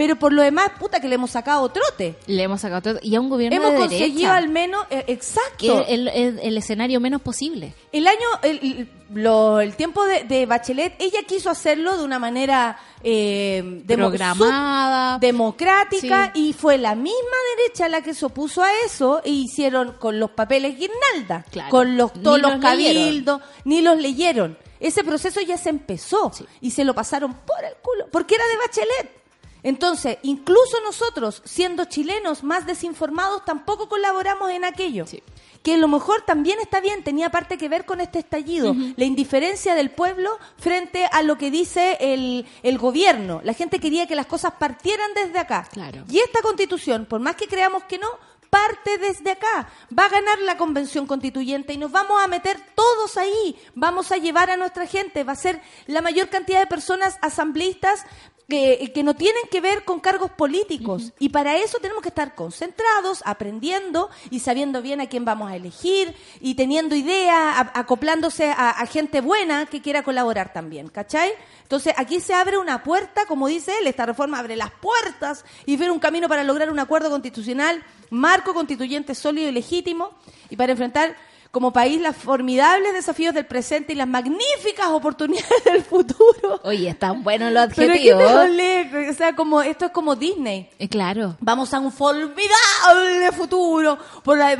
pero 0.00 0.16
por 0.16 0.32
lo 0.32 0.40
demás, 0.40 0.70
puta, 0.78 0.98
que 0.98 1.08
le 1.08 1.16
hemos 1.16 1.30
sacado 1.32 1.68
trote. 1.68 2.16
Le 2.26 2.42
hemos 2.42 2.62
sacado 2.62 2.80
todo. 2.80 2.98
Y 3.02 3.14
a 3.16 3.20
un 3.20 3.28
gobierno 3.28 3.54
Hemos 3.58 3.72
de 3.72 3.76
conseguido 3.76 4.08
derecha, 4.14 4.34
al 4.34 4.48
menos, 4.48 4.86
eh, 4.88 5.04
exacto. 5.08 5.84
el, 5.86 6.08
el- 6.08 6.38
el 6.38 6.56
escenario 6.56 7.00
menos 7.00 7.20
posible. 7.20 7.74
El 7.92 8.06
año, 8.06 8.26
el, 8.42 8.88
lo- 9.12 9.60
el 9.60 9.76
tiempo 9.76 10.06
de, 10.06 10.24
de 10.24 10.46
Bachelet, 10.46 10.94
ella 11.00 11.18
quiso 11.28 11.50
hacerlo 11.50 11.98
de 11.98 12.04
una 12.04 12.18
manera 12.18 12.78
eh, 13.04 13.60
demo- 13.84 14.08
Programada. 14.08 15.18
democrática 15.18 16.30
Sí. 16.34 16.48
y 16.48 16.52
fue 16.54 16.78
la 16.78 16.94
misma 16.94 17.36
derecha 17.58 17.86
la 17.90 18.00
que 18.00 18.14
se 18.14 18.24
opuso 18.24 18.62
a 18.62 18.68
eso 18.86 19.20
e 19.22 19.28
hicieron 19.30 19.92
con 19.98 20.18
los 20.18 20.30
papeles 20.30 20.78
guirnalda, 20.78 21.44
Claro. 21.50 21.68
con 21.68 21.98
los, 21.98 22.16
Ni 22.16 22.22
todos 22.22 22.40
los 22.40 22.56
cabildos, 22.56 23.42
ni 23.64 23.82
los 23.82 23.98
leyeron. 24.00 24.56
Ese 24.80 25.04
proceso 25.04 25.42
ya 25.42 25.58
se 25.58 25.68
empezó 25.68 26.32
Sí. 26.32 26.46
y 26.62 26.70
se 26.70 26.84
lo 26.84 26.94
pasaron 26.94 27.34
por 27.34 27.62
el 27.62 27.74
culo, 27.82 28.06
porque 28.10 28.34
era 28.36 28.44
de 28.46 28.56
Bachelet. 28.56 29.19
Entonces, 29.62 30.18
incluso 30.22 30.80
nosotros, 30.82 31.42
siendo 31.44 31.84
chilenos 31.84 32.42
más 32.42 32.66
desinformados, 32.66 33.44
tampoco 33.44 33.88
colaboramos 33.88 34.50
en 34.50 34.64
aquello. 34.64 35.06
Sí. 35.06 35.22
Que 35.62 35.74
a 35.74 35.76
lo 35.76 35.88
mejor 35.88 36.22
también 36.22 36.58
está 36.60 36.80
bien, 36.80 37.04
tenía 37.04 37.30
parte 37.30 37.58
que 37.58 37.68
ver 37.68 37.84
con 37.84 38.00
este 38.00 38.18
estallido, 38.18 38.74
la 38.96 39.04
indiferencia 39.04 39.74
del 39.74 39.90
pueblo 39.90 40.38
frente 40.56 41.04
a 41.04 41.22
lo 41.22 41.36
que 41.36 41.50
dice 41.50 41.98
el, 42.00 42.46
el 42.62 42.78
gobierno. 42.78 43.42
La 43.44 43.52
gente 43.52 43.78
quería 43.78 44.06
que 44.06 44.14
las 44.14 44.26
cosas 44.26 44.54
partieran 44.58 45.10
desde 45.14 45.38
acá. 45.38 45.68
Claro. 45.70 46.04
Y 46.08 46.18
esta 46.20 46.40
constitución, 46.40 47.04
por 47.04 47.20
más 47.20 47.36
que 47.36 47.46
creamos 47.46 47.84
que 47.84 47.98
no, 47.98 48.08
parte 48.50 48.98
desde 48.98 49.30
acá. 49.30 49.68
Va 49.96 50.06
a 50.06 50.08
ganar 50.10 50.38
la 50.40 50.56
convención 50.56 51.06
constituyente 51.06 51.72
y 51.72 51.78
nos 51.78 51.92
vamos 51.92 52.22
a 52.22 52.26
meter 52.26 52.58
todos 52.74 53.16
ahí. 53.16 53.56
Vamos 53.74 54.12
a 54.12 54.16
llevar 54.16 54.50
a 54.50 54.56
nuestra 54.56 54.86
gente. 54.86 55.24
Va 55.24 55.32
a 55.32 55.36
ser 55.36 55.62
la 55.86 56.02
mayor 56.02 56.28
cantidad 56.28 56.60
de 56.60 56.66
personas 56.66 57.16
asambleístas 57.22 58.04
que, 58.50 58.92
que 58.92 59.02
no 59.02 59.14
tienen 59.14 59.44
que 59.50 59.62
ver 59.62 59.84
con 59.84 60.00
cargos 60.00 60.30
políticos. 60.32 61.12
Y 61.18 61.30
para 61.30 61.56
eso 61.56 61.78
tenemos 61.78 62.02
que 62.02 62.10
estar 62.10 62.34
concentrados, 62.34 63.22
aprendiendo 63.24 64.10
y 64.30 64.40
sabiendo 64.40 64.82
bien 64.82 65.00
a 65.00 65.08
quién 65.08 65.24
vamos 65.24 65.50
a 65.50 65.56
elegir 65.56 66.14
y 66.40 66.54
teniendo 66.56 66.94
ideas, 66.94 67.68
acoplándose 67.72 68.50
a, 68.50 68.68
a 68.70 68.86
gente 68.86 69.22
buena 69.22 69.64
que 69.64 69.80
quiera 69.80 70.02
colaborar 70.02 70.52
también, 70.52 70.88
¿cachai? 70.88 71.32
Entonces 71.62 71.94
aquí 71.96 72.20
se 72.20 72.34
abre 72.34 72.58
una 72.58 72.82
puerta, 72.82 73.24
como 73.26 73.46
dice 73.48 73.72
él, 73.78 73.86
esta 73.86 74.04
reforma 74.04 74.38
abre 74.38 74.56
las 74.56 74.72
puertas 74.72 75.44
y 75.64 75.76
ver 75.76 75.90
un 75.90 76.00
camino 76.00 76.28
para 76.28 76.44
lograr 76.44 76.70
un 76.70 76.80
acuerdo 76.80 77.08
constitucional, 77.08 77.82
marco 78.10 78.52
constituyente 78.52 79.14
sólido 79.14 79.48
y 79.48 79.52
legítimo 79.52 80.10
y 80.50 80.56
para 80.56 80.72
enfrentar 80.72 81.16
como 81.50 81.72
país 81.72 82.00
los 82.00 82.16
formidables 82.16 82.92
desafíos 82.92 83.34
del 83.34 83.44
presente 83.46 83.92
y 83.92 83.96
las 83.96 84.06
magníficas 84.06 84.86
oportunidades 84.88 85.64
del 85.64 85.82
futuro. 85.82 86.60
Oye, 86.62 86.88
están 86.88 87.22
buenos 87.22 87.52
los 87.52 87.72
Pero 87.74 87.92
adjetivos. 87.92 88.32
jolé, 88.32 89.10
o 89.10 89.14
sea, 89.14 89.34
como 89.34 89.60
esto 89.62 89.86
es 89.86 89.90
como 89.90 90.14
Disney. 90.16 90.70
Eh, 90.78 90.88
claro. 90.88 91.36
Vamos 91.40 91.74
a 91.74 91.80
un 91.80 91.90
formidable 91.92 93.32
futuro 93.36 93.98
por 94.22 94.38
las 94.38 94.52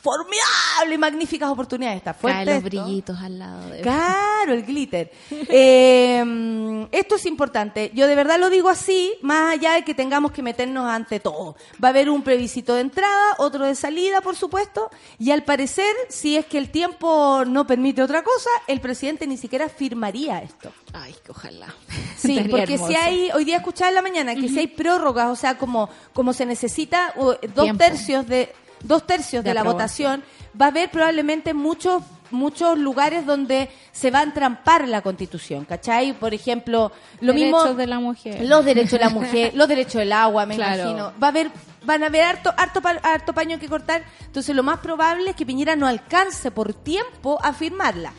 más 0.00 0.02
formidables 0.02 0.94
y 0.94 0.98
magníficas 0.98 1.50
oportunidades. 1.50 1.98
Está 1.98 2.14
fuerte 2.14 2.44
Caen 2.44 2.62
los 2.62 2.64
esto. 2.64 2.84
brillitos 2.84 3.18
al 3.20 3.38
lado 3.38 3.68
de... 3.68 3.80
Claro, 3.80 4.52
el 4.52 4.64
glitter. 4.64 5.10
Eh, 5.52 6.86
esto 6.92 7.16
es 7.16 7.26
importante. 7.26 7.90
Yo 7.94 8.06
de 8.06 8.14
verdad 8.14 8.38
lo 8.38 8.50
digo 8.50 8.68
así, 8.68 9.14
más 9.20 9.52
allá 9.54 9.72
de 9.72 9.84
que 9.84 9.94
tengamos 9.94 10.32
que 10.32 10.42
meternos 10.42 10.88
ante 10.88 11.20
todo. 11.20 11.56
Va 11.82 11.88
a 11.88 11.90
haber 11.90 12.08
un 12.08 12.22
plebiscito 12.22 12.74
de 12.74 12.82
entrada, 12.82 13.34
otro 13.38 13.66
de 13.66 13.74
salida, 13.74 14.20
por 14.20 14.36
supuesto, 14.36 14.90
y 15.18 15.30
al 15.32 15.42
parecer, 15.44 15.92
si 16.08 16.36
es 16.36 16.46
que 16.46 16.58
el 16.58 16.70
tiempo 16.70 17.44
no 17.46 17.66
permite 17.66 18.02
otra 18.02 18.22
cosa, 18.22 18.50
el 18.68 18.80
presidente 18.80 19.26
ni 19.26 19.36
siquiera 19.36 19.68
firmaría 19.68 20.38
esto. 20.42 20.72
Ay, 20.92 21.14
que 21.24 21.32
ojalá. 21.32 21.74
Sí, 22.16 22.32
Estaría 22.38 22.56
porque 22.56 22.78
si 22.78 22.94
hay, 22.94 23.30
hoy 23.32 23.44
día 23.44 23.58
escuchaba 23.58 23.88
en 23.90 23.94
la 23.96 24.02
mañana 24.02 24.34
que 24.34 24.48
si 24.48 24.58
hay 24.58 24.66
prórrogas, 24.68 25.28
o 25.28 25.36
sea, 25.36 25.58
como, 25.58 25.88
como 26.12 26.32
se 26.32 26.46
necesita 26.46 27.12
dos 27.16 27.38
Tiempo. 27.40 27.84
tercios 27.84 28.26
de 28.26 28.52
dos 28.82 29.06
tercios 29.06 29.44
de, 29.44 29.50
De 29.50 29.54
la 29.54 29.62
votación, 29.62 30.22
va 30.60 30.66
a 30.66 30.68
haber 30.68 30.90
probablemente 30.90 31.54
muchos 31.54 32.02
muchos 32.32 32.78
lugares 32.78 33.26
donde 33.26 33.68
se 33.90 34.12
va 34.12 34.20
a 34.20 34.22
entrampar 34.22 34.86
la 34.86 35.02
constitución, 35.02 35.64
¿cachai? 35.64 36.12
Por 36.12 36.32
ejemplo, 36.32 36.92
lo 37.20 37.32
Derechos 37.32 37.64
mismo 37.64 37.74
de 37.74 37.86
la 37.88 37.98
mujer. 37.98 38.44
los 38.46 38.64
derechos 38.64 38.92
de 38.92 38.98
la 39.00 39.08
mujer, 39.10 39.52
los 39.56 39.66
derechos 39.66 39.94
del 39.94 40.12
agua, 40.12 40.46
me 40.46 40.54
Claro. 40.54 40.82
imagino. 40.82 41.12
Va 41.20 41.26
a 41.26 41.30
haber 41.30 41.50
van 41.82 42.04
a 42.04 42.06
haber 42.06 42.22
harto, 42.22 42.52
harto, 42.56 42.80
harto 43.02 43.32
paño 43.32 43.58
que 43.58 43.66
cortar, 43.68 44.04
entonces 44.26 44.54
lo 44.54 44.62
más 44.62 44.78
probable 44.78 45.30
es 45.30 45.34
que 45.36 45.44
Piñera 45.44 45.74
no 45.74 45.88
alcance 45.88 46.50
por 46.52 46.72
tiempo 46.74 47.36
a 47.42 47.52
firmarla. 47.52 48.12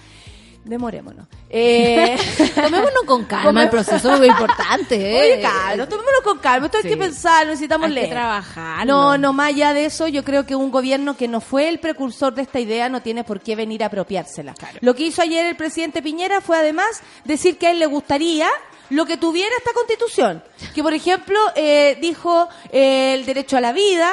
Demorémonos. 0.63 1.25
Eh, 1.49 2.15
Tomémonos 2.55 3.03
con 3.07 3.25
calma 3.25 3.63
el 3.63 3.69
proceso, 3.69 4.13
es 4.13 4.19
muy 4.19 4.27
importante. 4.27 4.95
¿eh? 4.95 5.33
Oye, 5.33 5.41
calma, 5.41 5.87
tomémoslo 5.89 6.21
con 6.23 6.37
calma. 6.37 6.67
Esto 6.67 6.77
hay 6.77 6.83
Sí. 6.83 6.89
que 6.89 6.97
pensar, 6.97 7.47
necesitamos 7.47 7.87
Hay 7.87 7.93
que 7.95 7.99
leer. 8.01 8.09
trabajarlo. 8.11 8.93
No, 8.93 9.17
no, 9.17 9.33
más 9.33 9.47
allá 9.49 9.73
de 9.73 9.85
eso, 9.85 10.07
yo 10.07 10.23
creo 10.23 10.45
que 10.45 10.55
un 10.55 10.69
gobierno 10.71 11.17
que 11.17 11.27
no 11.27 11.41
fue 11.41 11.67
el 11.67 11.79
precursor 11.79 12.33
de 12.35 12.43
esta 12.43 12.59
idea 12.59 12.89
no 12.89 13.01
tiene 13.01 13.23
por 13.23 13.39
qué 13.41 13.55
venir 13.55 13.83
a 13.83 13.87
apropiársela. 13.87 14.53
Lo 14.81 14.93
que 14.93 15.03
hizo 15.03 15.21
ayer 15.23 15.45
el 15.47 15.55
presidente 15.55 16.01
Piñera 16.03 16.41
fue 16.41 16.57
además 16.57 17.01
decir 17.25 17.57
que 17.57 17.67
a 17.67 17.71
él 17.71 17.79
le 17.79 17.87
gustaría 17.87 18.47
lo 18.91 19.05
que 19.05 19.17
tuviera 19.17 19.55
esta 19.57 19.73
constitución. 19.73 20.43
Que, 20.75 20.83
por 20.83 20.93
ejemplo, 20.93 21.39
eh, 21.55 21.97
dijo 22.01 22.47
eh, 22.71 23.15
el 23.15 23.25
derecho 23.25 23.57
a 23.57 23.61
la 23.61 23.71
vida, 23.73 24.11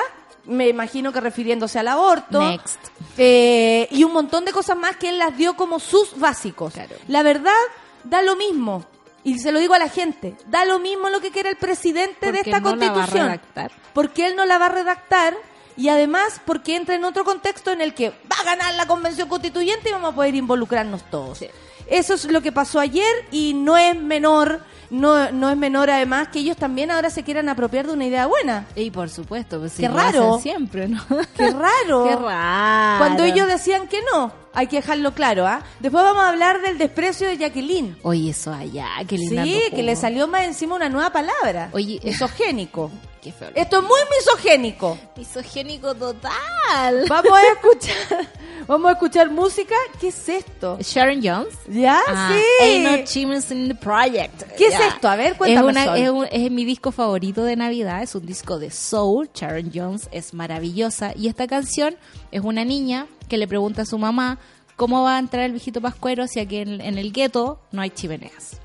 me 0.48 0.68
imagino 0.68 1.12
que 1.12 1.20
refiriéndose 1.20 1.78
al 1.78 1.88
aborto. 1.88 2.42
Next. 2.42 2.78
Eh, 3.16 3.86
y 3.90 4.02
un 4.04 4.12
montón 4.12 4.44
de 4.44 4.52
cosas 4.52 4.76
más 4.76 4.96
que 4.96 5.10
él 5.10 5.18
las 5.18 5.36
dio 5.36 5.54
como 5.54 5.78
sus 5.78 6.18
básicos. 6.18 6.74
Claro. 6.74 6.96
La 7.06 7.22
verdad, 7.22 7.52
da 8.04 8.22
lo 8.22 8.34
mismo. 8.36 8.84
Y 9.24 9.38
se 9.38 9.52
lo 9.52 9.58
digo 9.60 9.74
a 9.74 9.78
la 9.78 9.88
gente, 9.88 10.36
da 10.46 10.64
lo 10.64 10.78
mismo 10.78 11.10
lo 11.10 11.20
que 11.20 11.30
quiera 11.30 11.50
el 11.50 11.56
presidente 11.56 12.32
de 12.32 12.38
Porque 12.38 12.50
esta 12.50 12.60
no 12.60 12.76
la 12.76 12.86
va 12.86 12.90
a 12.90 12.94
constitución. 12.94 13.26
redactar. 13.26 13.72
Porque 13.92 14.26
él 14.26 14.36
no 14.36 14.46
la 14.46 14.58
va 14.58 14.66
a 14.66 14.70
redactar 14.70 15.34
y 15.76 15.88
además 15.90 16.40
porque 16.44 16.76
entra 16.76 16.94
en 16.94 17.04
otro 17.04 17.24
contexto 17.24 17.70
en 17.70 17.80
el 17.80 17.94
que 17.94 18.10
va 18.10 18.36
a 18.40 18.44
ganar 18.44 18.74
la 18.74 18.86
convención 18.86 19.28
constituyente 19.28 19.90
y 19.90 19.92
vamos 19.92 20.12
a 20.12 20.14
poder 20.14 20.34
involucrarnos 20.34 21.02
todos. 21.10 21.44
Eso 21.88 22.14
es 22.14 22.24
lo 22.30 22.40
que 22.40 22.52
pasó 22.52 22.80
ayer 22.80 23.26
y 23.30 23.54
no 23.54 23.76
es 23.76 23.96
menor, 23.96 24.62
no, 24.90 25.30
no 25.32 25.50
es 25.50 25.56
menor 25.56 25.90
además 25.90 26.28
que 26.28 26.38
ellos 26.40 26.56
también 26.56 26.90
ahora 26.90 27.10
se 27.10 27.22
quieran 27.22 27.48
apropiar 27.48 27.86
de 27.86 27.92
una 27.92 28.06
idea 28.06 28.26
buena. 28.26 28.66
Y 28.74 28.90
por 28.90 29.08
supuesto, 29.10 29.58
pues 29.60 29.74
Qué 29.74 29.88
lo 29.88 29.94
raro. 29.94 30.34
hacen 30.36 30.42
siempre, 30.42 30.88
¿no? 30.88 31.02
Qué 31.36 31.50
raro. 31.50 32.04
Qué 32.08 32.16
raro. 32.16 32.98
Cuando 32.98 33.22
ellos 33.24 33.46
decían 33.46 33.88
que 33.88 34.00
no, 34.12 34.32
hay 34.58 34.66
que 34.66 34.76
dejarlo 34.76 35.12
claro, 35.14 35.46
¿ah? 35.46 35.62
Después 35.80 36.02
vamos 36.02 36.22
a 36.22 36.28
hablar 36.30 36.60
del 36.62 36.78
desprecio 36.78 37.28
de 37.28 37.36
Jacqueline. 37.38 37.96
Oye, 38.02 38.30
eso 38.30 38.52
allá, 38.52 38.88
qué. 39.06 39.16
Sí, 39.18 39.60
que 39.74 39.82
le 39.82 39.94
salió 39.96 40.26
más 40.28 40.42
encima 40.44 40.74
una 40.74 40.88
nueva 40.88 41.10
palabra. 41.10 41.70
Oye, 41.72 42.00
misogénico. 42.04 42.90
Qué 43.22 43.32
feo. 43.32 43.50
Esto 43.54 43.78
es 43.78 43.82
muy 43.82 43.98
misogénico. 44.16 44.96
Misogénico 45.16 45.94
total. 45.94 47.04
Vamos 47.08 47.32
a 47.32 47.52
escuchar, 47.52 48.28
vamos 48.68 48.88
a 48.90 48.92
escuchar 48.92 49.30
música. 49.30 49.74
¿Qué 50.00 50.08
es 50.08 50.28
esto? 50.28 50.78
Sharon 50.80 51.20
Jones. 51.22 51.54
¿Ya? 51.68 52.00
Ah, 52.06 52.30
sí. 52.32 52.64
Ain't 52.64 52.84
no 52.84 52.90
achievements 53.02 53.50
in 53.50 53.68
the 53.68 53.74
project. 53.74 54.42
¿Qué 54.56 54.66
es 54.68 54.74
esto? 54.78 55.08
A 55.08 55.16
ver, 55.16 55.32
Es, 55.32 55.38
cuéntame, 55.38 55.68
una- 55.68 55.96
es, 55.98 56.10
un- 56.10 56.28
es 56.30 56.50
mi 56.50 56.64
disco 56.64 56.92
favorito 56.92 57.42
de 57.44 57.56
Navidad, 57.56 58.02
es 58.02 58.14
un 58.14 58.24
disco 58.26 58.58
de 58.58 58.70
soul. 58.70 59.28
Sharon 59.34 59.70
Jones 59.74 60.08
es 60.12 60.32
maravillosa. 60.34 61.12
Y 61.16 61.28
esta 61.28 61.46
canción 61.48 61.96
es 62.30 62.42
una 62.42 62.64
niña 62.64 63.06
que 63.28 63.38
le 63.38 63.46
pregunta 63.46 63.82
a 63.82 63.86
su 63.86 63.98
mamá 63.98 64.38
cómo 64.76 65.02
va 65.02 65.16
a 65.16 65.18
entrar 65.18 65.44
el 65.44 65.52
viejito 65.52 65.80
pascuero 65.80 66.26
si 66.26 66.40
aquí 66.40 66.56
en, 66.56 66.80
en 66.80 66.98
el 66.98 67.12
gueto 67.12 67.60
no 67.72 67.82
hay 67.82 67.90
chimeneas. 67.90 68.60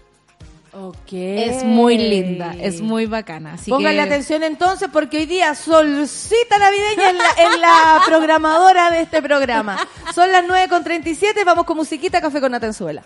Ok. 0.76 1.14
Es 1.14 1.64
muy 1.64 1.98
linda, 1.98 2.56
es 2.60 2.82
muy 2.82 3.06
bacana. 3.06 3.54
Así 3.54 3.70
Póngale 3.70 3.98
que, 3.98 4.02
atención 4.02 4.42
entonces 4.42 4.90
porque 4.92 5.18
hoy 5.18 5.26
día 5.28 5.54
solcita 5.54 6.58
navideña 6.58 7.10
en 7.12 7.18
la, 7.18 7.26
en 7.38 7.62
la 7.62 8.02
programadora 8.08 8.90
de 8.90 9.02
este 9.02 9.22
programa. 9.22 9.78
Son 10.16 10.32
las 10.32 10.44
9 10.48 10.70
con 10.70 10.84
37, 10.84 11.44
vamos 11.44 11.66
con 11.66 11.78
musiquita, 11.78 12.22
café 12.22 12.42
con 12.42 12.56
Atenzuela. 12.56 13.04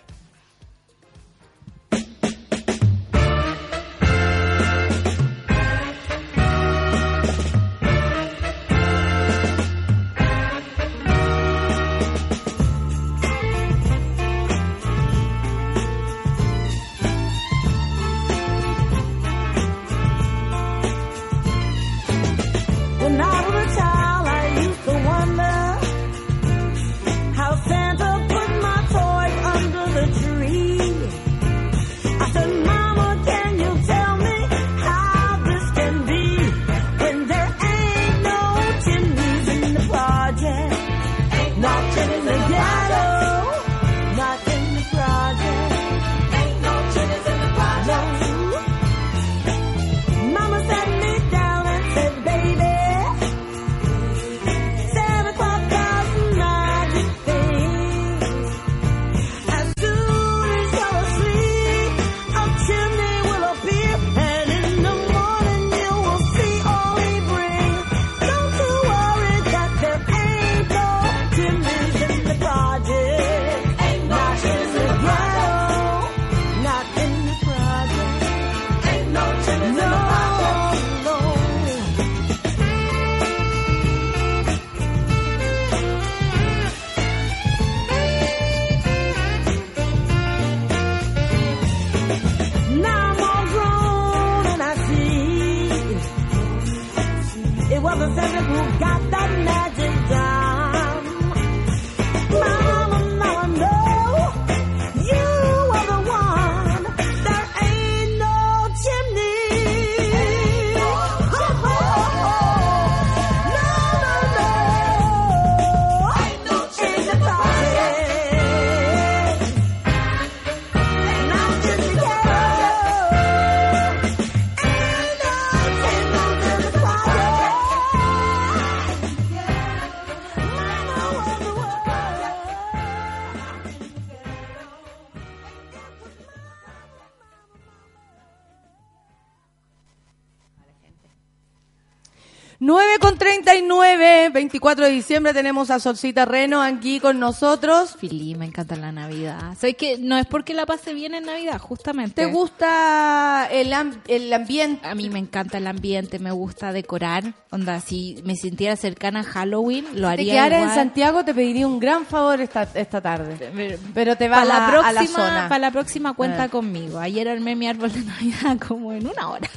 39, 143.51 144.29
24 144.33 144.83
de 144.87 144.91
diciembre 144.91 145.33
tenemos 145.33 145.71
a 145.71 145.79
Solcita 145.79 146.25
Reno 146.25 146.61
aquí 146.61 146.99
con 146.99 147.17
nosotros. 147.17 147.95
Fili, 147.97 148.35
me 148.35 148.43
encanta 148.45 148.75
la 148.75 148.91
Navidad. 148.91 149.55
Que 149.77 149.97
no 149.97 150.17
es 150.17 150.25
porque 150.25 150.53
la 150.53 150.65
pase 150.65 150.93
bien 150.93 151.13
en 151.13 151.23
Navidad, 151.23 151.57
justamente. 151.57 152.25
¿Te 152.25 152.25
gusta 152.25 153.47
el, 153.49 153.73
el 154.09 154.33
ambiente? 154.33 154.85
A 154.85 154.95
mí 154.95 155.09
me 155.09 155.19
encanta 155.19 155.59
el 155.59 155.67
ambiente, 155.67 156.19
me 156.19 156.31
gusta 156.31 156.73
decorar. 156.73 157.23
Onda, 157.49 157.79
si 157.79 158.21
me 158.25 158.35
sintiera 158.35 158.75
cercana 158.75 159.21
a 159.21 159.23
Halloween, 159.23 159.85
lo 159.93 160.07
Te 160.07 160.13
haría 160.13 160.33
quedaras 160.33 160.69
en. 160.71 160.75
Santiago, 160.75 161.23
te 161.23 161.33
pediría 161.33 161.67
un 161.67 161.79
gran 161.79 162.05
favor 162.05 162.41
esta, 162.41 162.67
esta 162.73 162.99
tarde. 162.99 163.79
Pero 163.93 164.17
te 164.17 164.27
vas 164.27 164.45
Para 164.45 164.59
la 164.59 164.67
a, 164.67 164.69
próxima, 164.71 164.89
a 164.89 164.93
la 164.93 165.07
zona. 165.07 165.45
para 165.47 165.59
la 165.59 165.71
próxima 165.71 166.13
cuenta 166.15 166.43
Ah. 166.43 166.49
conmigo. 166.49 166.99
Ayer 166.99 167.29
armé 167.29 167.55
mi 167.55 167.65
árbol 167.69 167.93
de 167.93 168.01
Navidad 168.03 168.57
como 168.67 168.91
en 168.91 169.07
una 169.07 169.29
hora. 169.29 169.49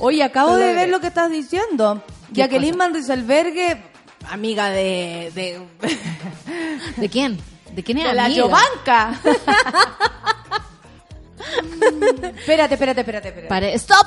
Oye, 0.00 0.22
acabo 0.22 0.56
de 0.56 0.72
ver 0.72 0.88
lo 0.88 1.00
que 1.00 1.08
estás 1.08 1.30
diciendo. 1.30 2.02
¿Qué 2.28 2.34
Jacqueline? 2.40 2.76
Van 2.76 2.92
amiga 4.28 4.68
de, 4.70 5.32
de, 5.34 5.60
¿De 6.96 7.08
quién? 7.08 7.38
¿De 7.72 7.82
quién 7.82 7.98
es 7.98 8.04
de 8.04 8.14
la 8.14 8.26
amiga? 8.26 8.42
Yovanka. 8.44 9.20
espérate, 12.38 12.74
espérate, 12.74 13.00
espérate, 13.00 13.28
espérate. 13.28 13.48
Pare- 13.48 13.74
¡Stop! 13.74 14.06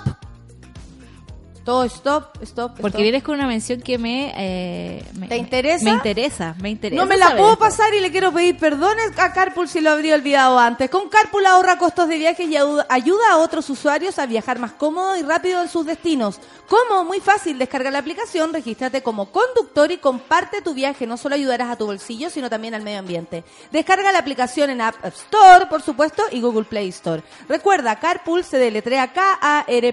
Todo, 1.63 1.83
stop, 1.83 2.41
stop. 2.41 2.71
Porque 2.79 2.87
stop. 2.97 3.01
vienes 3.01 3.23
con 3.23 3.35
una 3.35 3.45
mención 3.47 3.79
que 3.81 3.97
me, 3.97 4.33
eh, 4.35 5.05
me- 5.19 5.27
¿Te 5.27 5.37
interesa? 5.37 5.83
Me 5.85 5.91
interesa, 5.91 6.55
me 6.59 6.69
interesa. 6.69 6.99
No 7.01 7.07
me 7.07 7.15
la 7.17 7.31
puedo 7.35 7.51
esto. 7.53 7.59
pasar 7.59 7.93
y 7.93 7.99
le 7.99 8.11
quiero 8.11 8.31
pedir 8.31 8.57
perdón 8.57 8.97
a 9.17 9.33
Carpool 9.33 9.67
si 9.69 9.79
lo 9.81 9.91
habría 9.91 10.15
olvidado 10.15 10.57
antes. 10.57 10.89
Con 10.89 11.09
Carpool 11.09 11.45
ahorra 11.45 11.77
costos 11.77 12.07
de 12.07 12.17
viajes 12.17 12.47
y 12.49 12.55
ayuda 12.57 13.31
a 13.31 13.37
otros 13.37 13.69
usuarios 13.69 14.17
a 14.17 14.25
viajar 14.25 14.57
más 14.57 14.71
cómodo 14.71 15.15
y 15.15 15.21
rápido 15.21 15.61
en 15.61 15.69
sus 15.69 15.85
destinos. 15.85 16.39
¿Cómo? 16.67 17.03
Muy 17.03 17.19
fácil. 17.19 17.57
Descarga 17.59 17.91
la 17.91 17.99
aplicación, 17.99 18.51
regístrate 18.53 19.03
como 19.03 19.31
conductor 19.31 19.91
y 19.91 19.97
comparte 19.97 20.61
tu 20.61 20.73
viaje. 20.73 21.05
No 21.05 21.17
solo 21.17 21.35
ayudarás 21.35 21.69
a 21.69 21.75
tu 21.75 21.85
bolsillo, 21.85 22.29
sino 22.29 22.49
también 22.49 22.73
al 22.73 22.81
medio 22.81 22.99
ambiente. 22.99 23.43
Descarga 23.71 24.11
la 24.11 24.19
aplicación 24.19 24.69
en 24.69 24.81
App 24.81 24.95
Store, 25.05 25.65
por 25.67 25.81
supuesto, 25.81 26.23
y 26.31 26.41
Google 26.41 26.63
Play 26.65 26.89
Store. 26.89 27.21
Recuerda, 27.47 27.99
Carpool 27.99 28.43
se 28.43 28.57
deletrea 28.57 29.11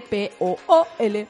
K-A-R-P-O-O-L. 0.07 1.27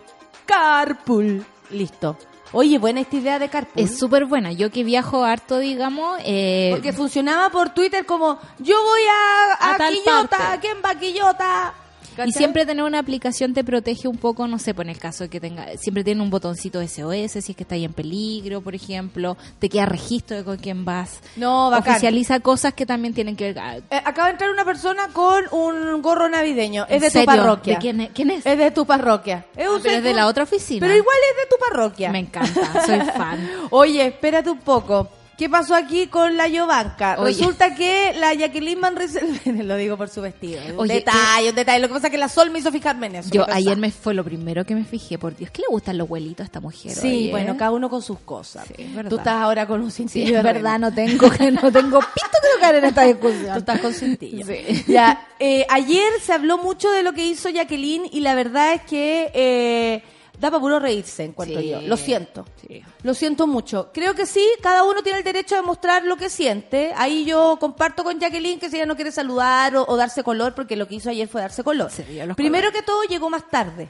Carpool. 0.48 1.45
Listo. 1.70 2.18
Oye, 2.54 2.80
buena 2.80 3.02
esta 3.02 3.18
idea 3.18 3.39
de 3.39 3.50
Carpool. 3.50 3.84
Es 3.84 4.00
súper 4.00 4.26
buena. 4.26 4.54
Yo 4.54 4.72
que 4.72 4.84
viajo 4.84 5.24
harto, 5.24 5.60
digamos. 5.60 6.20
Eh, 6.24 6.70
Porque 6.72 6.93
funcionaba 6.93 7.50
por 7.50 7.70
Twitter 7.70 8.06
como 8.06 8.39
yo 8.60 8.82
voy 8.82 9.02
a, 9.02 9.54
a, 9.54 9.76
A 9.76 9.89
Quillota. 9.89 10.58
¿quién 10.62 10.78
va 10.84 10.91
a 10.91 10.95
Quillota? 10.95 11.74
¿Cachai? 12.18 12.30
Y 12.30 12.34
siempre 12.34 12.65
tener 12.65 12.84
una 12.84 12.99
aplicación 12.99 13.53
te 13.53 13.63
protege 13.63 14.07
un 14.07 14.18
poco, 14.18 14.47
no 14.47 14.57
sé, 14.59 14.74
por 14.74 14.86
en 14.86 14.89
el 14.89 14.99
caso 14.99 15.24
de 15.24 15.30
que 15.30 15.39
tenga, 15.39 15.68
siempre 15.78 16.03
tiene 16.03 16.22
un 16.22 16.30
botoncito 16.30 16.82
SOS, 16.82 17.32
si 17.43 17.51
es 17.51 17.55
que 17.55 17.63
está 17.63 17.76
ahí 17.76 17.86
en 17.86 17.93
peligro, 17.93 18.61
por 18.61 18.74
ejemplo, 18.76 19.38
te 19.59 19.70
queda 19.70 19.86
registro 19.86 20.36
de 20.38 20.43
con 20.43 20.57
quién 20.57 20.84
vas. 20.84 21.20
No, 21.36 21.70
bacán. 21.70 21.93
Oficializa 21.93 22.39
cosas 22.39 22.74
que 22.74 22.86
también 22.86 23.13
tienen 23.13 23.36
que 23.36 23.53
ver. 23.53 23.59
ah, 23.59 23.78
Eh, 23.78 24.01
acaba 24.03 24.28
de 24.28 24.32
entrar 24.34 24.49
una 24.51 24.65
persona 24.65 25.09
con 25.13 25.43
un 25.51 26.01
gorro 26.01 26.28
navideño. 26.28 26.86
Es 26.89 27.03
¿en 27.03 27.11
de 27.11 27.20
tu 27.20 27.26
parroquia. 27.26 27.74
¿De 27.76 27.80
quién 27.80 28.01
es? 28.01 28.09
¿Quién 28.13 28.32
es? 28.32 28.45
Es 28.45 28.57
de 28.57 28.72
tu 28.72 28.86
parroquia. 28.86 29.45
Es 29.55 29.68
Ah, 29.68 29.72
un 29.72 29.82
pero 29.82 29.97
es 29.97 30.03
de 30.03 30.13
la 30.13 30.28
otra 30.28 30.43
oficina. 30.43 30.80
Pero 30.86 30.97
igual 30.97 31.18
es 31.32 31.43
de 31.43 31.55
tu 31.55 31.55
parroquia. 31.70 32.11
Me 32.11 32.20
encanta, 32.20 32.86
soy 32.86 32.99
fan. 33.01 33.49
Oye, 33.70 34.05
espérate 34.07 34.49
un 34.49 34.59
poco. 34.59 35.09
¿Qué 35.38 35.50
pasó 35.50 35.76
aquí 35.76 36.08
con 36.08 36.36
la 36.36 36.48
Yovanka? 36.48 37.16
Resulta 37.18 37.76
que 37.76 38.14
la 38.18 38.34
Jacqueline 38.34 38.82
Van 38.82 38.96
lo 39.68 39.76
digo 39.76 39.96
por 39.96 40.10
su 40.10 40.22
vestido, 40.22 40.60
es 40.62 40.72
un 40.72 40.80
Oye, 40.80 40.96
detalle, 40.96 41.50
un 41.52 41.56
detalle. 41.56 41.80
Lo 41.80 41.88
que 41.88 41.94
pasa 41.94 42.08
es 42.08 42.12
que 42.12 42.18
la 42.18 42.28
Sol 42.28 42.50
me 42.50 42.58
hizo 42.58 42.72
fijarme 42.72 43.06
en 43.06 43.16
eso. 43.18 43.30
Yo 43.32 43.46
¿qué 43.46 43.52
ayer 43.52 43.78
me 43.78 43.92
fue 43.92 44.16
lo 44.16 44.24
primero 44.24 44.66
que 44.66 44.74
me 44.74 44.84
fijé, 44.84 45.20
por 45.20 45.36
Dios, 45.36 45.52
¿qué 45.52 45.62
le 45.62 45.68
gustan 45.70 45.96
los 46.00 46.10
huelitos 46.10 46.44
a 46.44 46.46
esta 46.46 46.60
mujer? 46.60 46.92
Sí, 46.94 47.08
oye? 47.08 47.32
bueno, 47.32 47.56
cada 47.56 47.70
uno 47.70 47.88
con 47.88 48.02
sus 48.02 48.20
cosas. 48.22 48.66
Sí, 48.68 48.74
es 48.80 48.96
verdad. 48.96 49.10
Tú 49.12 49.18
estás 49.18 49.36
ahora 49.36 49.68
con 49.68 49.82
un 49.82 49.92
Sí, 49.92 49.98
cintillo 49.98 50.38
es 50.38 50.44
de 50.44 50.54
verdad, 50.54 50.80
no 50.80 50.92
tengo, 50.92 51.28
no 51.28 51.72
tengo 51.72 52.00
pito 52.00 52.38
que 52.42 52.48
tocar 52.56 52.76
en 52.76 52.86
esta 52.86 53.04
discusión. 53.04 53.54
Tú 53.54 53.60
estás 53.60 53.80
con 53.80 53.94
cintillo. 53.94 54.46
Sí. 54.46 54.86
Ya, 54.88 55.28
eh, 55.38 55.68
ayer 55.70 56.14
se 56.20 56.34
habló 56.34 56.58
mucho 56.58 56.90
de 56.90 57.04
lo 57.04 57.14
que 57.14 57.26
hizo 57.26 57.50
Jacqueline 57.50 58.10
y 58.12 58.22
la 58.22 58.34
verdad 58.34 58.74
es 58.74 58.82
que 58.82 59.30
eh, 59.36 60.04
da 60.40 60.50
para 60.52 60.60
puro 60.62 60.80
reírse, 60.80 61.24
encuentro 61.24 61.60
Sí. 61.62 61.70
yo. 61.70 61.82
Lo 61.82 61.98
siento. 61.98 62.46
Sí. 62.68 62.84
Lo 63.04 63.14
siento 63.14 63.48
mucho. 63.48 63.90
Creo 63.94 64.14
que 64.14 64.26
sí, 64.26 64.46
cada 64.62 64.84
uno 64.84 65.02
tiene 65.04 65.20
el 65.20 65.24
derecho 65.24 65.56
de 65.56 65.62
mostrar 65.64 66.04
lo 66.04 66.16
que 66.18 66.30
siente. 66.30 66.94
Ahí 66.96 67.26
yo 67.26 67.58
comparto 67.60 68.04
con 68.04 68.20
Jacqueline 68.20 68.60
que 68.60 68.70
si 68.70 68.76
ella 68.78 68.86
no 68.86 68.96
quiere 68.96 69.12
saludar 69.12 69.76
o, 69.76 69.86
o 69.88 69.98
darse 69.98 70.24
color, 70.24 70.54
porque 70.54 70.76
lo 70.76 70.88
que 70.88 70.96
hizo 70.96 71.10
ayer 71.10 71.28
fue 71.28 71.42
darse 71.42 71.64
color. 71.64 71.90
Primero 72.36 72.72
que 72.72 72.82
todo, 72.84 73.04
llegó 73.04 73.30
más 73.30 73.50
tarde. 73.50 73.90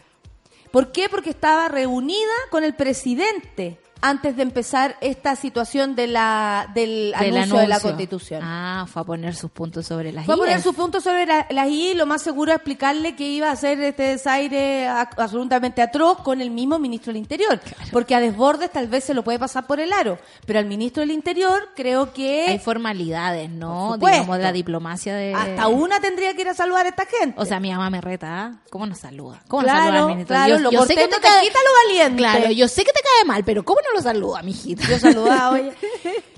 ¿Por 0.71 0.91
qué? 0.91 1.09
Porque 1.09 1.29
estaba 1.29 1.67
reunida 1.69 2.33
con 2.49 2.63
el 2.63 2.75
presidente 2.75 3.79
antes 4.01 4.35
de 4.35 4.43
empezar 4.43 4.95
esta 5.01 5.35
situación 5.35 5.95
de 5.95 6.07
la, 6.07 6.69
del, 6.73 7.13
Del 7.19 7.37
anuncio, 7.37 7.57
de 7.59 7.67
la. 7.67 7.79
Constitución. 7.79 8.41
Ah, 8.43 8.85
fue 8.91 9.01
a 9.01 9.05
poner 9.05 9.35
sus 9.35 9.49
puntos 9.51 9.85
sobre 9.87 10.11
las 10.11 10.25
Fue 10.25 10.35
a 10.35 10.37
poner 10.37 10.55
IES. 10.57 10.63
su 10.63 10.73
punto 10.73 11.01
sobre 11.01 11.25
la- 11.25 11.47
las 11.49 11.67
I, 11.67 11.93
lo 11.95 12.05
más 12.05 12.21
seguro 12.21 12.51
es 12.51 12.57
explicarle 12.57 13.15
que 13.15 13.27
iba 13.27 13.47
a 13.49 13.51
hacer 13.53 13.79
este 13.81 14.03
desaire 14.03 14.87
a- 14.87 15.09
absolutamente 15.17 15.81
atroz 15.81 16.19
con 16.21 16.41
el 16.41 16.51
mismo 16.51 16.79
ministro 16.79 17.11
del 17.11 17.17
Interior. 17.21 17.59
Porque 17.91 18.13
a 18.15 18.19
Desbordes 18.19 18.71
tal 18.71 18.87
vez 18.87 19.03
se 19.03 19.13
lo 19.13 19.23
puede 19.23 19.39
pasar 19.39 19.65
por 19.67 19.79
el 19.79 19.91
aro, 19.93 20.19
pero 20.45 20.59
al 20.59 20.65
ministro 20.65 21.01
del 21.01 21.11
Interior 21.11 21.69
creo 21.75 22.13
que 22.13 22.45
Hay 22.49 22.59
formalidades, 22.59 23.49
¿no? 23.49 23.97
Digamos, 23.97 24.37
la 24.39 24.51
diplomacia 24.51 25.15
de... 25.15 25.33
hasta 25.33 25.67
una 25.67 25.99
tendría 25.99 26.33
que 26.35 26.41
ir 26.41 26.49
a 26.49 26.53
saludar 26.53 26.85
a 26.85 26.89
esta 26.89 27.05
gente. 27.05 27.39
O 27.39 27.45
sea, 27.45 27.59
mi 27.59 27.71
mamá 27.71 27.89
me 27.89 28.01
reta, 28.01 28.27
¿ah? 28.45 28.51
¿cómo 28.69 28.85
nos 28.85 28.99
saluda? 28.99 29.41
¿Cómo 29.47 29.63
Claro, 29.63 29.77
nos 29.79 29.85
saluda 29.87 30.01
al 30.03 30.07
ministro? 30.09 30.35
claro, 30.35 30.59
lo 30.59 30.71
cortés 30.71 30.97
no 30.97 31.17
te 31.17 31.27
quita 31.41 31.59
lo 31.63 31.89
valiente. 31.89 32.17
Claro, 32.17 32.51
yo 32.51 32.67
sé 32.67 32.83
que 32.83 32.91
te 32.91 32.99
cae 33.01 33.25
mal, 33.25 33.43
pero 33.43 33.63
¿cómo 33.63 33.79
no 33.89 33.95
lo 33.97 34.01
saluda, 34.01 34.41
mijita? 34.43 34.83
Yo 34.87 34.99
saludaba, 34.99 35.51
oye. 35.51 35.71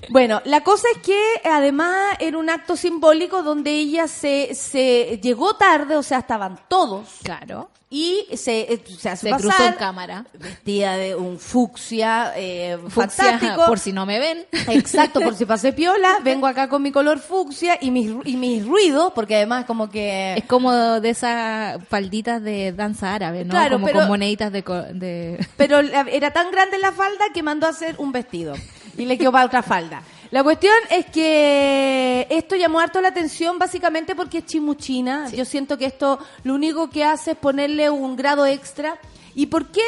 Bueno, 0.08 0.40
la 0.44 0.62
cosa 0.62 0.88
es 0.94 1.02
que 1.02 1.20
además 1.44 2.16
era 2.18 2.36
un 2.38 2.50
acto 2.50 2.76
simbólico 2.76 3.42
donde 3.42 3.70
ella 3.72 4.08
se, 4.08 4.54
se 4.54 5.18
llegó 5.22 5.54
tarde, 5.56 5.96
o 5.96 6.02
sea, 6.02 6.18
estaban 6.18 6.58
todos. 6.68 7.08
Claro. 7.22 7.70
Y 7.92 8.24
se, 8.36 8.72
eh, 8.72 8.84
se 9.00 9.08
hace 9.08 9.28
Se 9.30 9.36
cruzó 9.36 9.64
en 9.64 9.72
cámara. 9.72 10.24
vestida 10.38 10.96
de 10.96 11.16
un 11.16 11.40
fucsia, 11.40 12.32
eh, 12.36 12.78
Fucsia, 12.88 13.24
fantástico. 13.24 13.66
por 13.66 13.80
si 13.80 13.92
no 13.92 14.06
me 14.06 14.20
ven. 14.20 14.46
Exacto, 14.68 15.20
por 15.20 15.34
si 15.34 15.44
pasé 15.44 15.72
piola, 15.72 16.18
vengo 16.22 16.46
acá 16.46 16.68
con 16.68 16.82
mi 16.82 16.92
color 16.92 17.18
fucsia 17.18 17.78
y 17.80 17.90
mis, 17.90 18.12
y 18.26 18.36
mis 18.36 18.64
ruidos, 18.64 19.10
porque 19.12 19.34
además 19.34 19.64
como 19.64 19.90
que... 19.90 20.34
Es 20.34 20.44
como 20.44 20.72
de 20.72 21.10
esas 21.10 21.82
falditas 21.88 22.40
de 22.40 22.70
danza 22.70 23.12
árabe, 23.12 23.44
¿no? 23.44 23.50
Claro, 23.50 23.72
como 23.74 23.86
pero- 23.86 23.98
con 23.98 24.08
moneditas 24.08 24.52
de... 24.52 24.62
co- 24.62 24.82
de... 24.94 25.44
Pero 25.56 25.82
la- 25.82 26.02
era 26.02 26.30
tan 26.32 26.52
grande 26.52 26.78
la 26.78 26.92
falda 26.92 27.24
que 27.34 27.39
mandó 27.42 27.66
a 27.66 27.70
hacer 27.70 27.96
un 27.98 28.12
vestido 28.12 28.54
y 28.96 29.04
le 29.04 29.18
quedó 29.18 29.32
para 29.32 29.46
otra 29.46 29.62
falda. 29.62 30.02
La 30.30 30.44
cuestión 30.44 30.74
es 30.90 31.06
que 31.06 32.26
esto 32.30 32.54
llamó 32.54 32.78
harto 32.78 33.00
la 33.00 33.08
atención 33.08 33.58
básicamente 33.58 34.14
porque 34.14 34.38
es 34.38 34.46
chimuchina. 34.46 35.28
Yo 35.30 35.44
siento 35.44 35.76
que 35.76 35.86
esto 35.86 36.20
lo 36.44 36.54
único 36.54 36.88
que 36.88 37.02
hace 37.02 37.32
es 37.32 37.36
ponerle 37.36 37.90
un 37.90 38.14
grado 38.14 38.46
extra. 38.46 38.98
¿Y 39.34 39.46
por 39.46 39.72
qué? 39.72 39.82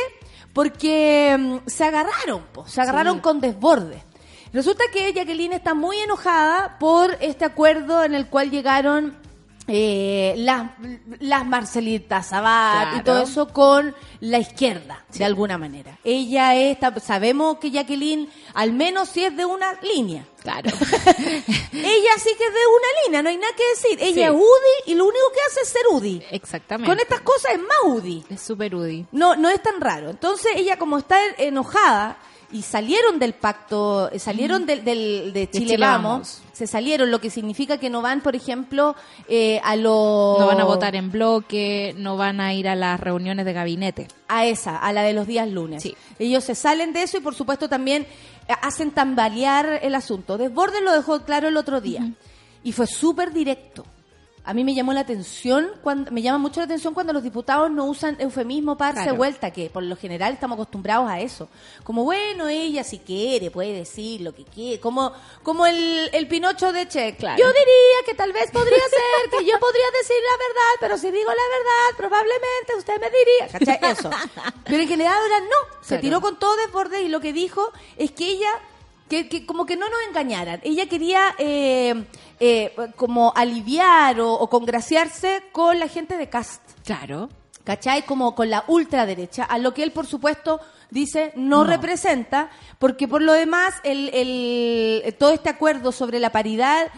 Porque 0.52 1.36
mm, 1.38 1.68
se 1.68 1.84
agarraron, 1.84 2.42
po, 2.52 2.66
se 2.66 2.80
agarraron 2.80 3.20
con 3.20 3.40
desborde. 3.40 4.02
Resulta 4.52 4.84
que 4.92 5.12
Jacqueline 5.12 5.52
está 5.52 5.74
muy 5.74 5.96
enojada 5.98 6.76
por 6.78 7.16
este 7.20 7.44
acuerdo 7.44 8.02
en 8.02 8.14
el 8.14 8.26
cual 8.26 8.50
llegaron 8.50 9.16
eh, 9.74 10.34
las, 10.36 10.70
las 11.20 11.46
Marcelitas 11.46 12.26
Sabat 12.28 12.98
y 12.98 13.02
todo 13.02 13.22
eso 13.22 13.48
con 13.48 13.94
la 14.20 14.38
izquierda, 14.38 15.02
de 15.14 15.24
alguna 15.24 15.56
manera. 15.56 15.98
Ella 16.04 16.54
es, 16.54 16.78
ta- 16.78 16.98
sabemos 17.00 17.56
que 17.58 17.70
Jacqueline, 17.70 18.28
al 18.52 18.72
menos 18.72 19.08
si 19.08 19.24
es 19.24 19.34
de 19.34 19.46
una 19.46 19.72
línea. 19.80 20.26
Claro. 20.42 20.68
Ella 21.72 22.10
sí 22.18 22.30
que 22.36 22.44
es 22.46 22.52
de 22.52 22.66
una 22.66 22.88
línea, 23.04 23.22
no 23.22 23.28
hay 23.28 23.36
nada 23.36 23.52
que 23.56 23.68
decir. 23.68 23.98
Ella 24.02 24.14
Sí. 24.14 24.22
es 24.22 24.30
UDI 24.30 24.92
y 24.92 24.94
lo 24.94 25.04
único 25.04 25.24
que 25.32 25.40
hace 25.50 25.60
es 25.62 25.68
ser 25.68 25.82
UDI. 25.90 26.22
Exactamente. 26.32 26.90
Con 26.90 26.98
estas 27.00 27.20
cosas 27.20 27.52
es 27.52 27.60
más 27.60 27.78
UDI. 27.84 28.24
Es 28.28 28.40
súper 28.42 28.74
UDI. 28.74 29.06
No, 29.12 29.36
no 29.36 29.48
es 29.48 29.62
tan 29.62 29.80
raro. 29.80 30.10
Entonces 30.10 30.52
ella 30.56 30.76
como 30.78 30.98
está 30.98 31.16
enojada 31.38 32.18
y 32.52 32.62
salieron 32.62 33.18
del 33.18 33.32
pacto, 33.32 34.10
eh, 34.12 34.18
salieron 34.18 34.66
del, 34.66 34.84
del- 34.84 35.32
de 35.32 35.48
Chile, 35.50 35.64
Chile 35.66 35.76
Vamos, 35.78 36.02
Vamos. 36.12 36.42
se 36.52 36.66
salieron, 36.66 37.10
lo 37.10 37.20
que 37.20 37.30
significa 37.30 37.78
que 37.78 37.88
no 37.90 38.02
van, 38.02 38.20
por 38.20 38.36
ejemplo, 38.36 38.94
eh, 39.28 39.60
a 39.64 39.74
los... 39.76 40.38
No 40.38 40.46
van 40.46 40.60
a 40.60 40.64
votar 40.64 40.94
en 40.94 41.10
bloque, 41.10 41.94
no 41.96 42.16
van 42.16 42.40
a 42.40 42.52
ir 42.54 42.68
a 42.68 42.74
las 42.74 43.00
reuniones 43.00 43.44
de 43.46 43.52
gabinete. 43.52 44.08
A 44.28 44.46
esa, 44.46 44.76
a 44.76 44.92
la 44.92 45.02
de 45.02 45.12
los 45.14 45.26
días 45.26 45.48
lunes. 45.48 45.82
Sí. 45.82 45.96
Ellos 46.18 46.44
se 46.44 46.54
salen 46.54 46.92
de 46.92 47.02
eso 47.02 47.16
y 47.16 47.20
por 47.20 47.34
supuesto 47.34 47.68
también 47.68 48.02
eh, 48.48 48.52
hacen 48.62 48.90
tambalear 48.90 49.80
el 49.82 49.94
asunto. 49.94 50.36
Desbordes 50.38 50.82
lo 50.82 50.92
dejó 50.92 51.20
claro 51.22 51.48
el 51.48 51.56
otro 51.56 51.80
día 51.80 52.06
y 52.62 52.72
fue 52.72 52.86
súper 52.86 53.32
directo. 53.32 53.84
A 54.44 54.54
mí 54.54 54.64
me 54.64 54.74
llamó 54.74 54.92
la 54.92 55.00
atención, 55.02 55.70
cuando, 55.84 56.10
me 56.10 56.20
llama 56.20 56.38
mucho 56.38 56.58
la 56.58 56.64
atención 56.64 56.94
cuando 56.94 57.12
los 57.12 57.22
diputados 57.22 57.70
no 57.70 57.84
usan 57.84 58.16
eufemismo 58.20 58.76
para 58.76 58.90
darse 58.94 59.04
Claro. 59.04 59.16
vuelta, 59.18 59.52
que 59.52 59.70
por 59.70 59.84
lo 59.84 59.94
general 59.96 60.32
estamos 60.32 60.56
acostumbrados 60.56 61.08
a 61.08 61.20
eso. 61.20 61.48
Como, 61.84 62.02
bueno, 62.02 62.48
ella 62.48 62.82
si 62.82 62.98
quiere 62.98 63.52
puede 63.52 63.72
decir 63.72 64.20
lo 64.20 64.34
que 64.34 64.44
quiere. 64.44 64.80
Como, 64.80 65.12
como 65.44 65.64
el, 65.64 66.10
el 66.12 66.26
Pinocho 66.26 66.72
de 66.72 66.88
Che. 66.88 67.14
Claro. 67.14 67.38
Yo 67.38 67.46
diría 67.46 67.98
que 68.04 68.14
tal 68.14 68.32
vez 68.32 68.50
podría 68.50 68.78
ser, 68.78 69.30
que 69.38 69.44
yo 69.46 69.60
podría 69.60 69.86
decir 70.00 70.16
la 70.20 70.36
verdad, 70.48 70.72
pero 70.80 70.98
si 70.98 71.10
digo 71.12 71.30
la 71.30 71.34
verdad, 71.58 71.96
probablemente 71.96 72.74
usted 72.78 73.00
me 73.00 73.10
diría. 73.10 73.48
¿Cachai? 73.78 73.92
Eso. 73.92 74.10
Pero 74.64 74.82
en 74.82 74.88
general 74.88 75.14
ahora 75.22 75.38
no. 75.40 75.76
Se 75.82 75.88
Claro. 75.88 76.00
tiró 76.02 76.20
con 76.20 76.38
todo 76.40 76.56
desborde 76.56 77.02
y 77.02 77.08
lo 77.08 77.20
que 77.20 77.32
dijo 77.32 77.70
es 77.96 78.10
que 78.10 78.26
ella 78.28 78.50
que, 79.12 79.28
que 79.28 79.44
como 79.44 79.66
que 79.66 79.76
no 79.76 79.90
nos 79.90 79.98
engañaran. 80.08 80.58
Ella 80.64 80.86
quería 80.88 81.34
eh, 81.38 82.04
eh, 82.40 82.74
como 82.96 83.30
aliviar 83.36 84.18
o, 84.20 84.32
o 84.32 84.48
congraciarse 84.48 85.42
con 85.52 85.78
la 85.78 85.86
gente 85.86 86.16
de 86.16 86.30
Cast. 86.30 86.62
Claro. 86.82 87.28
¿Cachai? 87.64 88.06
Como 88.06 88.34
con 88.34 88.48
la 88.48 88.64
ultraderecha, 88.68 89.44
a 89.44 89.58
lo 89.58 89.72
que 89.74 89.82
él, 89.84 89.92
por 89.92 90.06
supuesto, 90.06 90.60
dice 90.90 91.32
no, 91.36 91.58
No. 91.62 91.70
representa, 91.70 92.48
porque 92.80 93.06
por 93.06 93.20
lo 93.22 93.34
demás, 93.34 93.74
el, 93.84 94.08
el- 94.14 95.14
todo 95.18 95.30
este 95.32 95.50
acuerdo 95.50 95.92
sobre 95.92 96.18
la 96.18 96.30
paridad, 96.32 96.88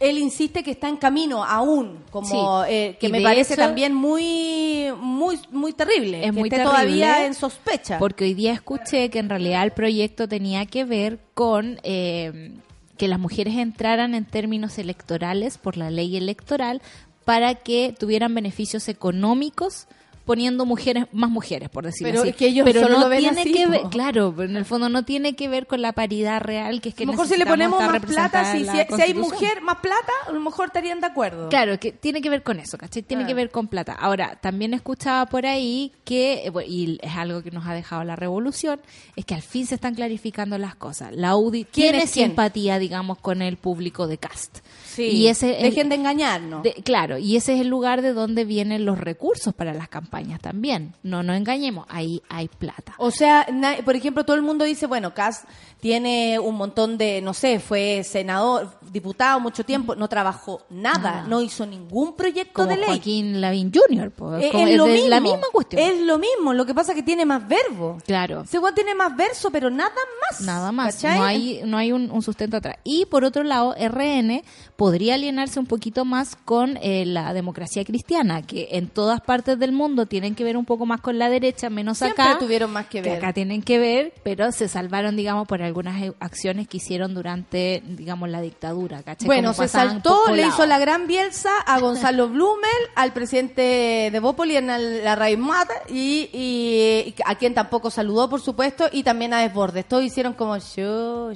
él 0.00 0.18
insiste 0.18 0.62
que 0.62 0.70
está 0.70 0.88
en 0.88 0.96
camino 0.96 1.44
aún, 1.44 1.98
como 2.10 2.64
Sí. 2.64 2.72
eh, 2.72 2.96
que 3.00 3.08
Y 3.08 3.12
me 3.12 3.20
parece 3.20 3.54
hecho- 3.54 3.62
también 3.62 3.94
muy, 3.94 4.92
muy, 5.00 5.38
muy 5.50 5.72
terrible, 5.72 6.18
Es 6.20 6.26
que 6.26 6.32
muy 6.32 6.48
esté 6.48 6.56
terrible, 6.58 6.70
todavía 6.70 7.26
en 7.26 7.34
sospecha. 7.34 7.98
Porque 7.98 8.24
hoy 8.24 8.34
día 8.34 8.52
escuché 8.52 9.10
que 9.10 9.18
en 9.18 9.28
realidad 9.28 9.64
el 9.64 9.72
proyecto 9.72 10.28
tenía 10.28 10.66
que 10.66 10.84
ver 10.84 11.18
con 11.34 11.80
eh, 11.82 12.52
que 12.96 13.08
las 13.08 13.18
mujeres 13.18 13.56
entraran 13.56 14.14
en 14.14 14.24
términos 14.24 14.78
electorales 14.78 15.58
por 15.58 15.76
la 15.76 15.90
ley 15.90 16.16
electoral 16.16 16.80
para 17.24 17.54
que 17.56 17.94
tuvieran 17.98 18.34
beneficios 18.34 18.88
económicos 18.88 19.86
poniendo 20.28 20.64
mujeres 20.64 21.06
más 21.12 21.28
mujeres 21.30 21.68
por 21.68 21.84
decirlo 21.84 22.10
Pero 22.10 22.20
así 22.20 22.30
es 22.30 22.36
que 22.36 22.46
ellos 22.46 22.64
pero 22.64 22.82
solo 22.82 22.94
no 22.94 23.00
lo 23.00 23.08
ven 23.08 23.18
tiene 23.20 23.40
así, 23.40 23.52
que 23.52 23.66
ver 23.66 23.82
claro 23.90 24.32
pero 24.36 24.48
en 24.48 24.56
el 24.56 24.64
fondo 24.64 24.88
no 24.88 25.04
tiene 25.04 25.34
que 25.34 25.48
ver 25.48 25.66
con 25.66 25.82
la 25.82 25.92
paridad 25.92 26.40
real 26.40 26.80
que 26.80 26.90
es 26.90 26.94
que 26.94 27.02
a 27.02 27.06
lo 27.06 27.12
mejor 27.12 27.26
si 27.26 27.36
le 27.36 27.46
ponemos 27.46 27.80
más 27.80 28.00
plata, 28.04 28.52
si, 28.52 28.64
si, 28.64 29.02
hay 29.02 29.14
mujer 29.14 29.60
más 29.62 29.78
plata, 29.78 30.12
a 30.28 30.32
lo 30.32 30.40
mejor 30.40 30.66
estarían 30.66 31.00
de 31.00 31.06
acuerdo. 31.06 31.48
Claro, 31.48 31.78
que 31.80 31.92
tiene 31.92 32.20
que 32.20 32.28
ver 32.30 32.42
con 32.42 32.60
eso, 32.60 32.76
¿cachai? 32.78 33.02
Tiene 33.02 33.24
Ah. 33.24 33.26
que 33.26 33.34
ver 33.34 33.50
con 33.50 33.66
plata. 33.68 33.92
Ahora, 33.94 34.38
también 34.40 34.74
escuchaba 34.74 35.26
por 35.26 35.46
ahí 35.46 35.92
que, 36.04 36.46
eh, 36.46 36.52
y 36.66 36.98
es 37.02 37.16
algo 37.16 37.42
que 37.42 37.50
nos 37.50 37.66
ha 37.66 37.72
dejado 37.74 38.04
la 38.04 38.16
revolución, 38.16 38.80
es 39.16 39.24
que 39.24 39.34
al 39.34 39.42
fin 39.42 39.66
se 39.66 39.74
están 39.76 39.94
clarificando 39.94 40.58
las 40.58 40.74
cosas. 40.74 41.14
La 41.14 41.36
UDI 41.36 41.64
¿Quién 41.64 41.92
tiene 41.92 41.98
quién? 42.10 42.28
simpatía, 42.28 42.78
digamos, 42.78 43.18
con 43.18 43.40
el 43.42 43.56
público 43.56 44.06
de 44.06 44.18
cast. 44.18 44.58
Sí. 44.86 45.04
Y 45.04 45.26
ese 45.28 45.56
el- 45.58 45.62
Dejen 45.70 45.88
de 45.88 45.94
engañarnos. 45.96 46.62
de- 46.62 46.74
claro, 46.84 47.18
y 47.18 47.36
ese 47.36 47.54
es 47.54 47.60
el 47.60 47.68
lugar 47.68 48.02
de 48.02 48.12
donde 48.12 48.44
vienen 48.44 48.84
los 48.84 48.98
recursos 48.98 49.54
para 49.54 49.72
las 49.72 49.88
campañas. 49.88 50.17
Campañas 50.18 50.40
también. 50.40 50.94
No 51.02 51.22
nos 51.22 51.36
engañemos, 51.36 51.86
ahí 51.88 52.22
hay 52.28 52.48
plata. 52.48 52.94
O 52.98 53.10
sea, 53.10 53.46
por 53.84 53.94
ejemplo, 53.96 54.24
todo 54.24 54.36
el 54.36 54.42
mundo 54.42 54.64
dice, 54.64 54.86
bueno, 54.86 55.14
Cas 55.14 55.44
tiene 55.80 56.38
un 56.40 56.56
montón 56.56 56.98
de, 56.98 57.20
no 57.22 57.34
sé, 57.34 57.60
fue 57.60 58.02
senador, 58.02 58.70
diputado 58.90 59.38
mucho 59.38 59.64
tiempo, 59.64 59.94
no 59.94 60.08
trabajó 60.08 60.62
nada, 60.70 61.24
no 61.28 61.40
hizo 61.40 61.66
ningún 61.66 62.16
proyecto 62.16 62.54
Como 62.54 62.68
de 62.70 62.76
ley. 62.78 62.86
Joaquín 62.86 63.40
Lavín 63.40 63.72
Jr., 63.72 64.10
pues, 64.10 64.42
Eh, 64.42 64.50
es, 64.52 64.68
es 64.70 64.76
lo 64.76 64.84
de 64.86 64.92
mismo. 64.94 65.08
la 65.08 65.20
misma 65.20 65.46
cuestión. 65.52 65.82
Es 65.82 66.00
lo 66.00 66.18
mismo, 66.18 66.52
lo 66.52 66.66
que 66.66 66.74
pasa 66.74 66.92
es 66.92 66.96
que 66.96 67.02
tiene 67.04 67.24
más 67.24 67.46
verbo. 67.46 67.98
Claro. 68.04 68.44
Weón 68.52 68.74
tiene 68.74 68.94
más 68.96 69.16
verso, 69.16 69.50
pero 69.52 69.70
nada 69.70 69.92
más. 70.30 70.40
Nada 70.40 70.72
más, 70.72 70.96
¿cachai? 70.96 71.18
no 71.18 71.24
hay, 71.24 71.60
no 71.64 71.76
hay 71.78 71.92
un, 71.92 72.10
un 72.10 72.22
sustento 72.22 72.56
atrás. 72.56 72.76
Y 72.82 73.06
por 73.06 73.24
otro 73.24 73.44
lado, 73.44 73.74
RN 73.78 74.42
podría 74.74 75.14
alienarse 75.14 75.60
un 75.60 75.66
poquito 75.66 76.04
más 76.04 76.34
con 76.44 76.76
eh, 76.82 77.04
la 77.06 77.32
democracia 77.32 77.84
cristiana, 77.84 78.42
que 78.42 78.68
en 78.72 78.88
todas 78.88 79.20
partes 79.20 79.58
del 79.60 79.70
mundo 79.72 80.06
tienen 80.08 80.34
que 80.34 80.42
ver 80.44 80.56
un 80.56 80.64
poco 80.64 80.86
más 80.86 81.00
con 81.00 81.18
la 81.18 81.30
derecha, 81.30 81.70
menos 81.70 81.98
Siempre 81.98 82.22
acá. 82.24 82.38
tuvieron 82.38 82.70
más 82.72 82.86
que 82.86 83.02
ver. 83.02 83.18
acá 83.18 83.32
tienen 83.32 83.62
que 83.62 83.78
ver, 83.78 84.12
pero 84.24 84.50
se 84.52 84.66
salvaron, 84.68 85.16
digamos, 85.16 85.46
por 85.46 85.62
algunas 85.62 86.02
eh, 86.02 86.12
acciones 86.20 86.66
que 86.66 86.78
hicieron 86.78 87.14
durante, 87.14 87.82
digamos, 87.86 88.28
la 88.28 88.40
dictadura, 88.40 89.02
¿cachai? 89.02 89.26
Bueno, 89.26 89.52
Como 89.54 89.62
se 89.62 89.68
saltó, 89.68 90.18
le 90.34 90.46
hizo 90.46 90.66
la 90.66 90.78
gran 90.78 91.06
Bielsa 91.06 91.50
a 91.66 91.78
Gonzalo 91.78 92.28
Blumel, 92.30 92.68
al 92.94 93.12
presidente 93.12 94.08
de 94.12 94.20
Bópoli, 94.20 94.56
en 94.56 94.66
la 95.04 95.14
Raimata, 95.14 95.74
y, 95.88 96.28
y- 96.32 97.08
y 97.08 97.14
a 97.26 97.34
quien 97.36 97.54
tampoco 97.54 97.90
saludó, 97.90 98.28
por 98.30 98.40
supuesto, 98.40 98.88
y 98.90 99.02
también 99.02 99.32
a 99.34 99.40
Desbordes. 99.40 99.86
Todos 99.86 100.04
hicieron 100.04 100.32
como 100.32 100.56
yo. 100.56 101.30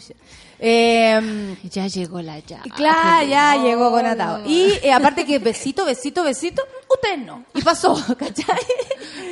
Eh, 0.64 1.56
Ya 1.64 1.88
llegó 1.88 2.22
la 2.22 2.38
ya. 2.38 2.60
y 2.64 2.70
claro, 2.70 3.26
ya 3.26 3.56
llegó 3.56 3.90
con 3.90 4.06
atado. 4.06 4.42
Y 4.46 4.72
eh, 4.82 4.92
aparte 4.92 5.26
que 5.26 5.38
besito, 5.40 5.84
besito, 5.84 6.22
besito, 6.22 6.62
usted 6.88 7.18
no. 7.18 7.44
Y 7.54 7.62
pasó, 7.62 7.94
¿cachai? 8.18 8.56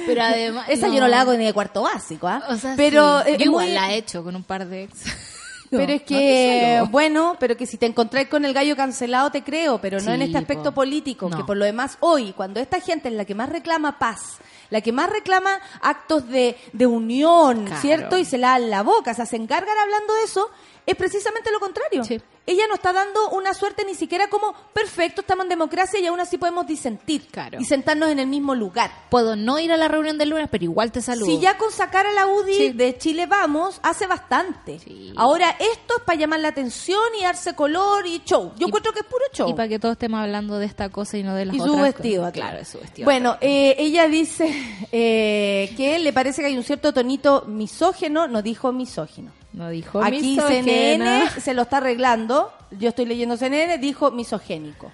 Pero 0.07 0.23
además. 0.23 0.67
Esa 0.69 0.89
yo 0.89 0.99
no 1.01 1.07
la 1.09 1.21
hago 1.21 1.33
ni 1.35 1.45
de 1.45 1.53
cuarto 1.53 1.83
básico, 1.83 2.27
¿ah? 2.27 2.43
O 2.49 2.57
sea, 2.57 2.75
pero 2.77 3.23
sí. 3.23 3.31
eh, 3.31 3.37
Yo 3.39 3.45
igual 3.45 3.67
muy- 3.67 3.75
la 3.75 3.93
he 3.93 3.99
hecho 3.99 4.25
con 4.25 4.35
un 4.35 4.43
par 4.43 4.67
de 4.67 4.85
ex. 4.85 4.99
Pero 5.71 5.87
No, 5.87 5.93
es 5.93 6.01
no 6.01 6.07
que, 6.09 6.83
bueno, 6.91 7.37
pero 7.39 7.57
que 7.57 7.65
si 7.65 7.77
te 7.77 7.87
encontrás 7.87 8.27
con 8.27 8.45
el 8.45 8.53
gallo 8.53 8.75
cancelado 8.75 9.31
te 9.31 9.45
creo, 9.45 9.81
pero 9.81 9.99
no 10.01 10.07
Sí, 10.07 10.11
en 10.11 10.23
este 10.23 10.37
aspecto 10.37 10.71
po. 10.73 10.81
político, 10.81 11.29
No. 11.31 11.37
que 11.37 11.45
por 11.45 11.57
lo 11.57 11.65
demás 11.65 11.97
hoy, 12.01 12.33
cuando 12.33 12.59
esta 12.59 12.81
gente 12.81 13.09
es 13.09 13.15
la 13.15 13.25
que 13.25 13.37
más 13.37 13.49
reclama 13.51 13.97
paz, 13.97 14.39
la 14.71 14.81
que 14.81 14.91
más 14.91 15.09
reclama 15.11 15.51
actos 15.81 16.27
de, 16.29 16.57
de 16.73 16.87
unión, 16.89 17.67
Claro. 17.67 17.81
¿cierto? 17.83 18.19
Y 18.19 18.25
se 18.25 18.37
la 18.37 18.49
dan 18.59 18.69
la 18.69 18.83
boca, 18.83 19.15
se 19.15 19.23
hacen 19.23 19.43
encargan 19.43 19.79
hablando 19.79 20.13
de 20.15 20.25
eso, 20.25 20.51
es 20.91 20.97
precisamente 20.97 21.51
lo 21.51 21.61
contrario. 21.61 22.05
Sí. 22.05 22.21
Ella 22.47 22.65
no 22.69 22.75
está 22.75 22.93
dando 22.93 23.31
una 23.31 23.55
suerte 23.55 23.85
ni 23.85 23.95
siquiera 23.95 24.29
como, 24.29 24.55
perfecto, 24.73 25.21
estamos 25.21 25.45
en 25.45 25.51
democracia 25.51 26.01
y 26.01 26.07
aún 26.07 26.19
así 26.21 26.37
podemos 26.39 26.67
disentir 26.67 27.27
Claro. 27.31 27.59
y 27.61 27.65
sentarnos 27.65 28.09
en 28.11 28.19
el 28.19 28.27
mismo 28.27 28.55
lugar. 28.55 28.91
Puedo 29.11 29.37
no 29.37 29.59
ir 29.61 29.71
a 29.73 29.77
la 29.77 29.87
reunión 29.89 30.19
del 30.19 30.31
lunes, 30.31 30.49
pero 30.51 30.65
igual 30.65 30.91
te 30.91 31.01
saludo. 31.01 31.27
Si 31.27 31.39
ya 31.39 31.57
con 31.59 31.71
sacar 31.71 32.07
a 32.07 32.13
la 32.13 32.27
UDI 32.27 32.55
Sí. 32.55 32.71
de 32.73 32.99
Chile 32.99 33.27
Vamos, 33.27 33.79
hace 33.83 34.07
bastante. 34.07 34.79
Sí. 34.81 35.13
Ahora, 35.17 35.51
esto 35.61 35.99
es 35.99 36.03
para 36.05 36.19
llamar 36.19 36.41
la 36.41 36.49
atención 36.49 37.01
y 37.19 37.23
darse 37.23 37.55
color 37.55 38.07
y 38.07 38.23
show. 38.25 38.53
Yo 38.57 38.67
Y- 38.67 38.69
encuentro 38.69 38.93
que 38.93 39.01
es 39.01 39.07
puro 39.07 39.25
show. 39.33 39.49
Y 39.49 39.55
para 39.55 39.69
que 39.69 39.79
todos 39.79 39.93
estemos 39.93 40.21
hablando 40.21 40.59
de 40.59 40.67
esta 40.67 40.89
cosa 40.89 41.19
y 41.19 41.23
no 41.23 41.35
de 41.35 41.45
las 41.45 41.55
Y 41.57 41.61
otras 41.61 41.77
su 41.77 41.83
vestido. 41.83 42.23
cosas. 42.23 42.33
Claro, 42.33 42.65
su 42.65 42.79
vestido. 42.81 43.05
Bueno, 43.05 43.37
eh, 43.41 43.77
ella 43.79 44.09
dice 44.09 44.49
eh, 44.93 45.73
que 45.77 45.99
le 45.99 46.13
parece 46.13 46.41
que 46.43 46.49
hay 46.49 46.57
un 46.57 46.65
cierto 46.65 46.93
tonito 46.93 47.45
misógeno, 47.47 48.27
no 48.27 48.43
dijo 48.43 48.73
misógino. 48.73 49.31
No 49.53 49.69
dijo 49.69 50.03
Aquí 50.03 50.21
misógena. 50.21 50.63
CNN 50.65 51.31
se 51.41 51.55
lo 51.55 51.63
está 51.63 51.79
arreglando. 51.79 52.53
Yo 52.71 52.91
estoy 52.91 53.05
leyendo 53.07 53.37
CNN, 53.37 53.79
dijo 53.79 54.11
misogénico. 54.13 54.93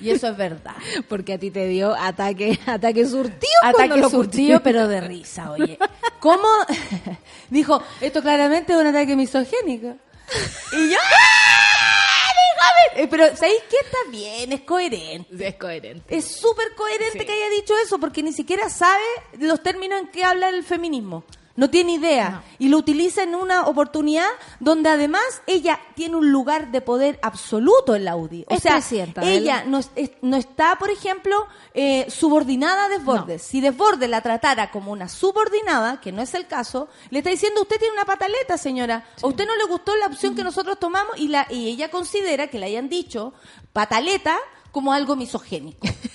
Y 0.00 0.10
eso 0.10 0.28
es 0.28 0.36
verdad. 0.36 0.74
Porque 1.08 1.34
a 1.34 1.38
ti 1.38 1.50
te 1.50 1.66
dio 1.68 1.94
ataque, 1.94 2.58
ataque 2.66 3.04
surtido. 3.06 3.52
Ataque 3.62 3.96
lo 3.98 4.08
surtido, 4.08 4.60
pero 4.62 4.88
de 4.88 5.00
risa, 5.02 5.50
oye. 5.50 5.78
¿Cómo? 6.20 6.48
Dijo, 7.50 7.82
esto 8.00 8.22
claramente 8.22 8.72
es 8.72 8.78
un 8.78 8.86
ataque 8.86 9.14
misogénico. 9.14 9.96
Y 10.72 10.90
yo, 10.90 10.96
¡ah! 10.98 11.52
Eh, 12.96 13.06
Pero, 13.08 13.26
¿sabéis 13.36 13.60
qué? 13.68 13.76
Está 13.84 13.98
bien, 14.10 14.52
es 14.52 14.62
coherente. 14.62 15.46
Es 15.48 15.54
coherente. 15.56 16.16
Es 16.16 16.24
súper 16.26 16.74
coherente 16.74 17.18
Sí. 17.20 17.26
que 17.26 17.32
haya 17.32 17.50
dicho 17.50 17.74
eso, 17.84 17.98
porque 17.98 18.22
ni 18.22 18.32
siquiera 18.32 18.70
sabe 18.70 19.02
los 19.38 19.62
términos 19.62 20.00
en 20.00 20.08
que 20.08 20.24
habla 20.24 20.48
el 20.48 20.64
feminismo. 20.64 21.24
No 21.56 21.70
tiene 21.70 21.92
idea. 21.94 22.30
No. 22.30 22.42
Y 22.58 22.68
lo 22.68 22.76
utiliza 22.78 23.22
en 23.22 23.34
una 23.34 23.62
oportunidad 23.66 24.26
donde 24.60 24.90
además 24.90 25.22
ella 25.46 25.80
tiene 25.94 26.16
un 26.16 26.30
lugar 26.30 26.70
de 26.70 26.80
poder 26.82 27.18
absoluto 27.22 27.94
en 27.96 28.04
la 28.04 28.14
UDI. 28.16 28.44
O 28.48 28.54
sea, 28.60 28.72
ella 29.26 29.56
la- 29.58 29.64
no, 29.64 29.78
es- 29.78 29.90
es- 29.96 30.10
no 30.22 30.36
está, 30.36 30.76
por 30.78 30.90
ejemplo, 30.90 31.46
eh, 31.74 32.06
subordinada 32.10 32.84
a 32.84 32.88
Desbordes. 32.88 33.42
Si 33.42 33.60
Desbordes 33.60 34.08
la 34.10 34.20
tratara 34.20 34.70
como 34.70 34.92
una 34.92 35.08
subordinada, 35.08 36.00
que 36.00 36.12
no 36.12 36.22
es 36.22 36.34
el 36.34 36.46
caso, 36.46 36.88
le 37.10 37.18
está 37.20 37.30
diciendo, 37.30 37.62
usted 37.62 37.78
tiene 37.78 37.94
una 37.94 38.04
pataleta, 38.04 38.58
señora. 38.58 39.06
A 39.22 39.26
usted 39.26 39.46
no 39.46 39.56
le 39.56 39.64
gustó 39.64 39.96
la 39.96 40.06
opción 40.06 40.34
que 40.34 40.44
nosotros 40.44 40.78
tomamos 40.78 41.18
y, 41.18 41.28
la, 41.28 41.46
y 41.50 41.68
ella 41.68 41.90
considera 41.90 42.48
que 42.48 42.58
le 42.58 42.66
hayan 42.66 42.88
dicho 42.88 43.32
pataleta 43.72 44.36
como 44.72 44.92
algo 44.92 45.16
misogénico. 45.16 45.86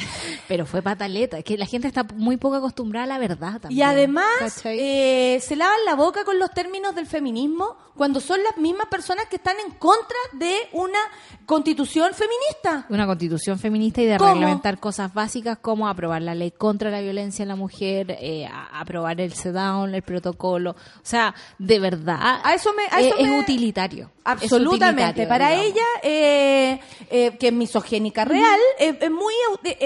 Pero 0.48 0.66
fue 0.66 0.82
pataleta. 0.82 1.38
Es 1.38 1.44
que 1.44 1.56
la 1.58 1.66
gente 1.66 1.88
está 1.88 2.04
muy 2.14 2.36
poco 2.36 2.56
acostumbrada 2.56 3.04
a 3.04 3.08
la 3.08 3.18
verdad 3.18 3.60
también. 3.60 3.78
Y 3.78 3.82
además 3.82 4.24
eh, 4.64 5.38
se 5.40 5.56
lavan 5.56 5.84
la 5.84 5.94
boca 5.94 6.24
con 6.24 6.38
los 6.38 6.50
términos 6.52 6.94
del 6.94 7.06
feminismo 7.06 7.76
cuando 7.96 8.20
son 8.20 8.42
las 8.42 8.56
mismas 8.56 8.86
personas 8.86 9.26
que 9.26 9.36
están 9.36 9.56
en 9.64 9.72
contra 9.74 10.16
de 10.32 10.54
una 10.72 10.98
constitución 11.46 12.12
feminista. 12.14 12.86
una 12.88 13.06
constitución 13.06 13.58
feminista 13.58 14.00
y 14.00 14.06
de 14.06 14.16
¿Cómo? 14.16 14.32
reglamentar 14.32 14.78
cosas 14.78 15.12
básicas 15.12 15.58
como 15.58 15.88
aprobar 15.88 16.22
la 16.22 16.34
ley 16.34 16.50
contra 16.52 16.90
la 16.90 17.00
violencia 17.00 17.42
en 17.42 17.48
la 17.48 17.56
mujer, 17.56 18.16
eh, 18.20 18.48
aprobar 18.72 19.20
el 19.20 19.32
SEDAWN, 19.34 19.94
el 19.94 20.02
protocolo. 20.02 20.70
O 20.70 20.76
sea, 21.02 21.34
de 21.58 21.78
verdad, 21.78 22.40
A 22.42 22.54
eso 22.54 22.72
me- 22.72 22.84
a 22.90 23.00
eso 23.00 23.16
es 23.18 23.28
me- 23.28 23.40
utilitario. 23.40 24.10
Es 24.20 24.20
Absolutamente. 24.24 25.22
utilitario, 25.22 25.28
Para 25.28 25.48
digamos. 25.50 25.66
ella, 25.72 25.86
eh, 26.02 26.80
eh, 27.10 27.36
que 27.38 27.48
es 27.48 27.52
misogénica 27.52 28.24
real, 28.24 28.60
eh, 28.78 28.96
es 29.00 29.10
muy 29.10 29.34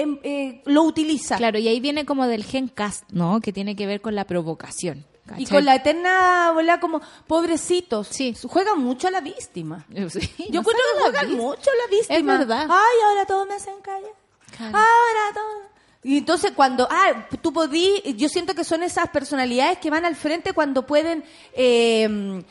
eh, 0.05 0.19
eh, 0.23 0.61
lo 0.65 0.83
utiliza. 0.83 1.37
Claro, 1.37 1.59
y 1.59 1.67
ahí 1.67 1.79
viene 1.79 2.05
como 2.05 2.27
del 2.27 2.43
gen 2.43 2.67
cast, 2.67 3.03
¿no? 3.11 3.41
Que 3.41 3.51
tiene 3.51 3.75
que 3.75 3.85
ver 3.85 4.01
con 4.01 4.15
la 4.15 4.25
provocación. 4.25 5.05
Y 5.37 5.47
con 5.47 5.65
la 5.65 5.75
eterna, 5.75 6.51
bola 6.53 6.79
como, 6.79 7.01
pobrecitos. 7.25 8.07
Sí. 8.07 8.35
Juegan 8.43 8.79
mucho 8.79 9.07
a 9.07 9.11
la 9.11 9.21
víctima. 9.21 9.85
Sí, 10.09 10.29
Yo 10.49 10.53
no 10.53 10.59
encuentro 10.61 10.83
que 10.93 11.01
juegan 11.01 11.31
mucho 11.33 11.69
a 11.71 11.75
la 11.75 11.97
víctima. 11.97 12.33
Es 12.33 12.39
verdad. 12.39 12.67
Ay, 12.69 12.97
ahora 13.09 13.25
todos 13.25 13.47
me 13.47 13.55
hacen 13.55 13.81
callar. 13.81 14.11
Claro. 14.55 14.77
Ahora 14.77 15.33
todo. 15.33 15.75
Y 16.03 16.19
entonces 16.19 16.51
cuando, 16.51 16.87
ah, 16.91 17.27
tú 17.41 17.51
podí, 17.51 17.99
yo 18.15 18.29
siento 18.29 18.53
que 18.53 18.63
son 18.63 18.83
esas 18.83 19.09
personalidades 19.09 19.79
que 19.79 19.89
van 19.89 20.05
al 20.05 20.15
frente 20.15 20.53
cuando 20.53 20.85
pueden 20.85 21.23
eh, 21.53 22.43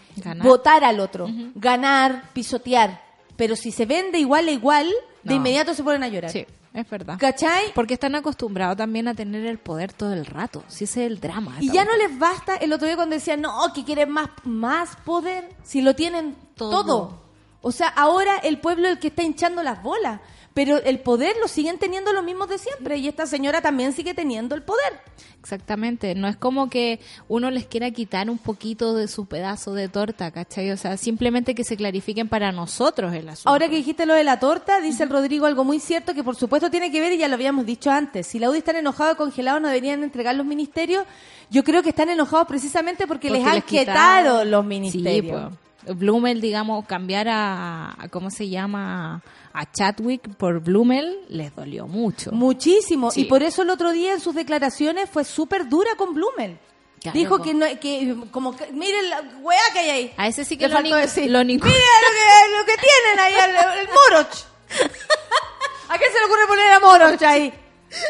votar 0.42 0.82
al 0.82 0.98
otro, 0.98 1.28
ganar, 1.54 2.30
pisotear. 2.32 3.00
Pero 3.36 3.54
si 3.54 3.70
se 3.70 3.86
vende 3.86 4.18
igual 4.18 4.48
a 4.48 4.50
igual, 4.50 4.92
de 5.22 5.34
inmediato 5.34 5.72
se 5.72 5.84
ponen 5.84 6.02
a 6.02 6.08
llorar. 6.08 6.32
Sí, 6.32 6.44
es 6.74 6.90
verdad. 6.90 7.16
¿Cachai? 7.18 7.72
Porque 7.72 7.94
están 7.94 8.16
acostumbrados 8.16 8.76
también 8.76 9.06
a 9.06 9.14
tener 9.14 9.46
el 9.46 9.58
poder 9.58 9.92
todo 9.92 10.12
el 10.12 10.26
rato. 10.26 10.64
Si 10.66 10.84
ese 10.84 11.04
es 11.04 11.10
el 11.12 11.20
drama. 11.20 11.56
Y 11.60 11.70
ya 11.70 11.84
no 11.84 11.96
les 11.96 12.18
basta 12.18 12.56
el 12.56 12.72
otro 12.72 12.86
día 12.86 12.96
cuando 12.96 13.14
decían, 13.14 13.40
no, 13.40 13.72
que 13.72 13.84
quieren 13.84 14.10
más, 14.10 14.28
más 14.42 14.96
poder, 15.04 15.48
si 15.62 15.82
lo 15.82 15.94
tienen 15.94 16.36
todo. 16.56 16.84
Todo. 16.84 17.24
O 17.62 17.70
sea, 17.72 17.88
ahora 17.88 18.36
el 18.38 18.58
pueblo 18.58 18.88
es 18.88 18.94
el 18.94 18.98
que 18.98 19.06
está 19.08 19.22
hinchando 19.22 19.62
las 19.62 19.82
bolas, 19.82 20.20
pero 20.54 20.78
el 20.78 21.00
poder 21.00 21.34
lo 21.42 21.48
siguen 21.48 21.78
teniendo 21.78 22.12
los 22.12 22.24
mismos 22.24 22.48
de 22.48 22.58
siempre 22.58 22.96
y 22.96 23.08
esta 23.08 23.26
señora 23.26 23.60
también 23.60 23.92
sigue 23.92 24.14
teniendo 24.14 24.54
el 24.54 24.62
poder. 24.62 25.00
Exactamente, 25.40 26.14
no 26.14 26.26
es 26.26 26.36
como 26.36 26.70
que 26.70 27.00
uno 27.28 27.50
les 27.50 27.66
quiera 27.66 27.90
quitar 27.90 28.30
un 28.30 28.38
poquito 28.38 28.94
de 28.94 29.08
su 29.08 29.26
pedazo 29.26 29.74
de 29.74 29.88
torta, 29.88 30.30
¿cachai? 30.30 30.70
O 30.70 30.76
sea, 30.78 30.96
simplemente 30.96 31.54
que 31.54 31.64
se 31.64 31.76
clarifiquen 31.76 32.28
para 32.28 32.50
nosotros 32.50 33.12
el 33.12 33.28
asunto. 33.28 33.50
Ahora 33.50 33.68
que 33.68 33.76
dijiste 33.76 34.06
lo 34.06 34.14
de 34.14 34.24
la 34.24 34.40
torta, 34.40 34.80
dice 34.80 35.02
el 35.02 35.10
Rodrigo 35.10 35.44
algo 35.44 35.62
muy 35.64 35.80
cierto 35.80 36.14
que 36.14 36.24
por 36.24 36.36
supuesto 36.36 36.70
tiene 36.70 36.90
que 36.90 37.00
ver, 37.00 37.12
y 37.12 37.18
ya 37.18 37.28
lo 37.28 37.34
habíamos 37.34 37.66
dicho 37.66 37.90
antes, 37.90 38.26
si 38.26 38.38
la 38.38 38.48
UDI 38.48 38.58
están 38.58 38.76
enojados, 38.76 39.16
congelados, 39.16 39.60
no 39.60 39.68
deberían 39.68 40.02
entregar 40.02 40.34
los 40.34 40.46
ministerios, 40.46 41.04
yo 41.50 41.62
creo 41.62 41.82
que 41.82 41.90
están 41.90 42.08
enojados 42.08 42.46
precisamente 42.48 43.06
porque, 43.06 43.28
les 43.28 43.44
han 43.44 43.60
quitado 43.62 44.44
los 44.46 44.64
ministerios. 44.64 45.50
Sí, 45.50 45.56
pues. 45.84 45.98
Blumel, 45.98 46.40
digamos, 46.40 46.86
cambiar 46.86 47.28
a, 47.28 47.94
a- 48.02 48.08
¿cómo 48.08 48.30
se 48.30 48.48
llama? 48.48 49.20
A 49.54 49.70
Chadwick 49.70 50.34
por 50.36 50.60
Blumel 50.60 51.20
les 51.28 51.54
dolió 51.54 51.86
mucho. 51.86 52.32
Muchísimo. 52.32 53.10
Sí. 53.12 53.22
Y 53.22 53.24
por 53.26 53.42
eso 53.44 53.62
el 53.62 53.70
otro 53.70 53.92
día 53.92 54.12
en 54.12 54.20
sus 54.20 54.34
declaraciones 54.34 55.08
fue 55.08 55.24
súper 55.24 55.68
dura 55.68 55.94
con 55.96 56.12
Blumel. 56.12 56.58
Claro, 57.00 57.16
Dijo 57.18 57.40
que 57.40 57.54
no, 57.54 57.66
que 57.80 58.16
como 58.30 58.56
que, 58.56 58.72
miren 58.72 59.10
la 59.10 59.20
weá 59.42 59.60
que 59.72 59.78
hay 59.78 59.90
ahí. 59.90 60.12
A 60.16 60.26
ese 60.26 60.44
sí 60.44 60.56
que 60.56 60.66
Le 60.66 60.74
lo, 60.74 60.80
faltó 60.80 60.96
decir. 60.96 61.30
lo 61.30 61.38
que, 61.38 61.46
lo 61.46 62.64
que 62.66 62.76
tienen 62.76 63.20
ahí, 63.20 63.34
el, 63.34 63.78
el 63.80 63.88
Moroch. 63.88 64.34
¿A 65.88 65.98
qué 65.98 66.04
se 66.06 66.18
le 66.18 66.24
ocurre 66.26 66.46
poner 66.48 66.72
a 66.72 66.80
Moroch 66.80 67.22
ahí? 67.22 67.52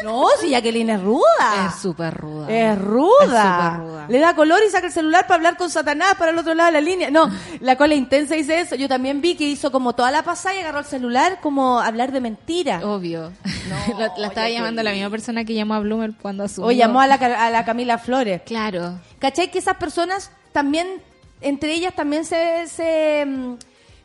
No, 0.03 0.27
si 0.39 0.49
Jacqueline 0.49 0.89
es 0.91 1.01
ruda. 1.01 1.67
Es 1.67 1.81
súper 1.81 2.13
ruda. 2.13 2.47
Es 2.49 2.77
ruda. 2.77 3.21
Es 3.21 3.29
súper 3.29 3.79
ruda. 3.79 4.05
Le 4.09 4.19
da 4.19 4.35
color 4.35 4.59
y 4.65 4.69
saca 4.69 4.87
el 4.87 4.93
celular 4.93 5.23
para 5.23 5.35
hablar 5.35 5.57
con 5.57 5.69
Satanás 5.69 6.15
para 6.17 6.31
el 6.31 6.37
otro 6.37 6.53
lado 6.53 6.67
de 6.67 6.73
la 6.73 6.81
línea. 6.81 7.11
No, 7.11 7.29
la 7.59 7.75
cola 7.75 7.95
intensa 7.95 8.35
dice 8.35 8.59
eso. 8.59 8.75
Yo 8.75 8.87
también 8.87 9.21
vi 9.21 9.35
que 9.35 9.45
hizo 9.45 9.71
como 9.71 9.93
toda 9.93 10.11
la 10.11 10.23
pasada 10.23 10.55
y 10.55 10.59
agarró 10.59 10.79
el 10.79 10.85
celular 10.85 11.39
como 11.41 11.79
a 11.79 11.87
hablar 11.87 12.11
de 12.11 12.21
mentira. 12.21 12.85
Obvio. 12.85 13.31
la, 13.97 14.13
la 14.17 14.27
estaba 14.27 14.49
llamando 14.49 14.83
la 14.83 14.91
misma 14.91 15.09
persona 15.09 15.43
que 15.45 15.53
llamó 15.53 15.73
a 15.73 15.79
Bloomer 15.79 16.13
cuando 16.21 16.43
asumió. 16.43 16.67
O 16.67 16.71
llamó 16.71 17.01
a 17.01 17.07
la, 17.07 17.15
a 17.15 17.49
la 17.49 17.65
Camila 17.65 17.97
Flores. 17.97 18.41
Claro. 18.45 18.99
¿Cachai? 19.19 19.51
Que 19.51 19.59
esas 19.59 19.77
personas 19.77 20.31
también, 20.51 21.01
entre 21.41 21.73
ellas 21.73 21.93
también 21.95 22.25
se... 22.25 22.67
se 22.67 23.25
mm, 23.25 23.55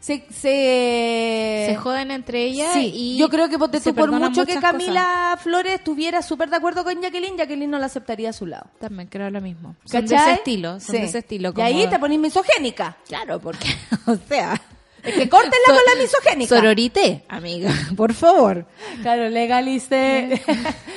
se, 0.01 0.25
se, 0.31 1.65
Se 1.69 1.77
joden 1.77 2.11
entre 2.11 2.43
ellas 2.45 2.73
Sí, 2.73 2.91
y 2.95 3.17
yo 3.19 3.29
creo 3.29 3.49
que 3.49 3.59
por, 3.59 3.71
se 3.79 3.93
por 3.93 4.11
mucho 4.11 4.47
que 4.47 4.59
Camila 4.59 5.39
Flores 5.43 5.75
estuviera 5.75 6.23
súper 6.23 6.49
de 6.51 6.57
acuerdo 6.57 6.85
con 6.85 7.01
Jacqueline, 7.01 7.37
Jacqueline 7.37 7.71
no 7.71 7.79
la 7.79 7.87
aceptaría 7.87 8.31
a 8.31 8.33
su 8.33 8.47
lado. 8.47 8.67
También 8.81 9.09
creo 9.09 9.29
lo 9.31 9.41
mismo. 9.41 9.77
Son 9.85 10.05
de 10.07 10.15
¿Cachai? 10.15 10.31
ese 10.33 10.39
estilo. 10.39 10.81
Son 10.81 10.95
Sí. 10.95 11.01
de 11.03 11.05
ese 11.05 11.19
estilo. 11.19 11.53
Y 11.57 11.61
ahí 11.61 11.87
te 11.89 11.99
ponís 11.99 12.19
misogénica. 12.19 12.97
Claro, 13.07 13.39
porque, 13.41 13.69
o 14.07 14.17
sea... 14.29 14.61
Es 15.03 15.15
que 15.15 15.31
córtenla 15.31 15.57
So- 15.67 15.73
con 15.73 15.81
la 15.95 16.03
misogénica. 16.03 16.57
Sororité, 16.57 17.25
amiga, 17.29 17.71
por 17.97 18.13
favor. 18.13 18.67
Claro, 19.01 19.31
legalicé, 19.31 20.43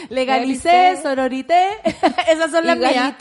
legalicé, 0.09 0.97
sororité. 1.01 1.67
Esas 2.29 2.51
son 2.51 2.67
las 2.67 2.77
mías. 2.77 3.13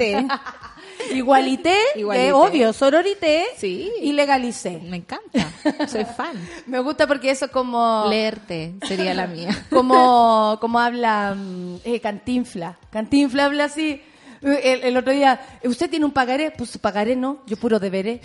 Igualité, 1.10 1.76
Igualité. 1.96 2.28
eh, 2.28 2.32
obvio, 2.32 2.72
sororité 2.72 3.44
Sí. 3.58 3.90
y 4.00 4.12
legalicé. 4.12 4.78
Me 4.82 4.96
encanta. 4.98 5.50
Soy 5.88 6.04
fan. 6.04 6.32
Me 6.66 6.78
gusta 6.80 7.06
porque 7.06 7.30
eso 7.30 7.46
es 7.46 7.50
como... 7.50 8.06
Leerte 8.08 8.74
sería 8.86 9.14
la 9.14 9.26
mía. 9.26 9.66
como, 9.70 10.58
como 10.60 10.78
habla 10.78 11.34
mm, 11.36 11.76
eh, 11.84 12.00
Cantinfla. 12.00 12.78
Cantinfla 12.90 13.46
habla 13.46 13.64
así. 13.64 14.00
Eh, 14.42 14.60
El, 14.64 14.82
el 14.84 14.96
otro 14.96 15.12
día, 15.12 15.40
¿usted 15.64 15.88
tiene 15.90 16.04
un 16.04 16.12
pagaré? 16.12 16.50
Pues 16.50 16.76
pagaré 16.78 17.14
no, 17.16 17.42
yo 17.46 17.56
puro 17.56 17.78
deberé. 17.78 18.20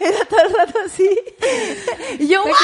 Era 0.00 0.24
todo 0.24 0.40
el 0.40 0.54
rato 0.54 0.78
así. 0.86 1.08
Y 2.18 2.26
yo 2.28 2.42
¡guau! 2.42 2.54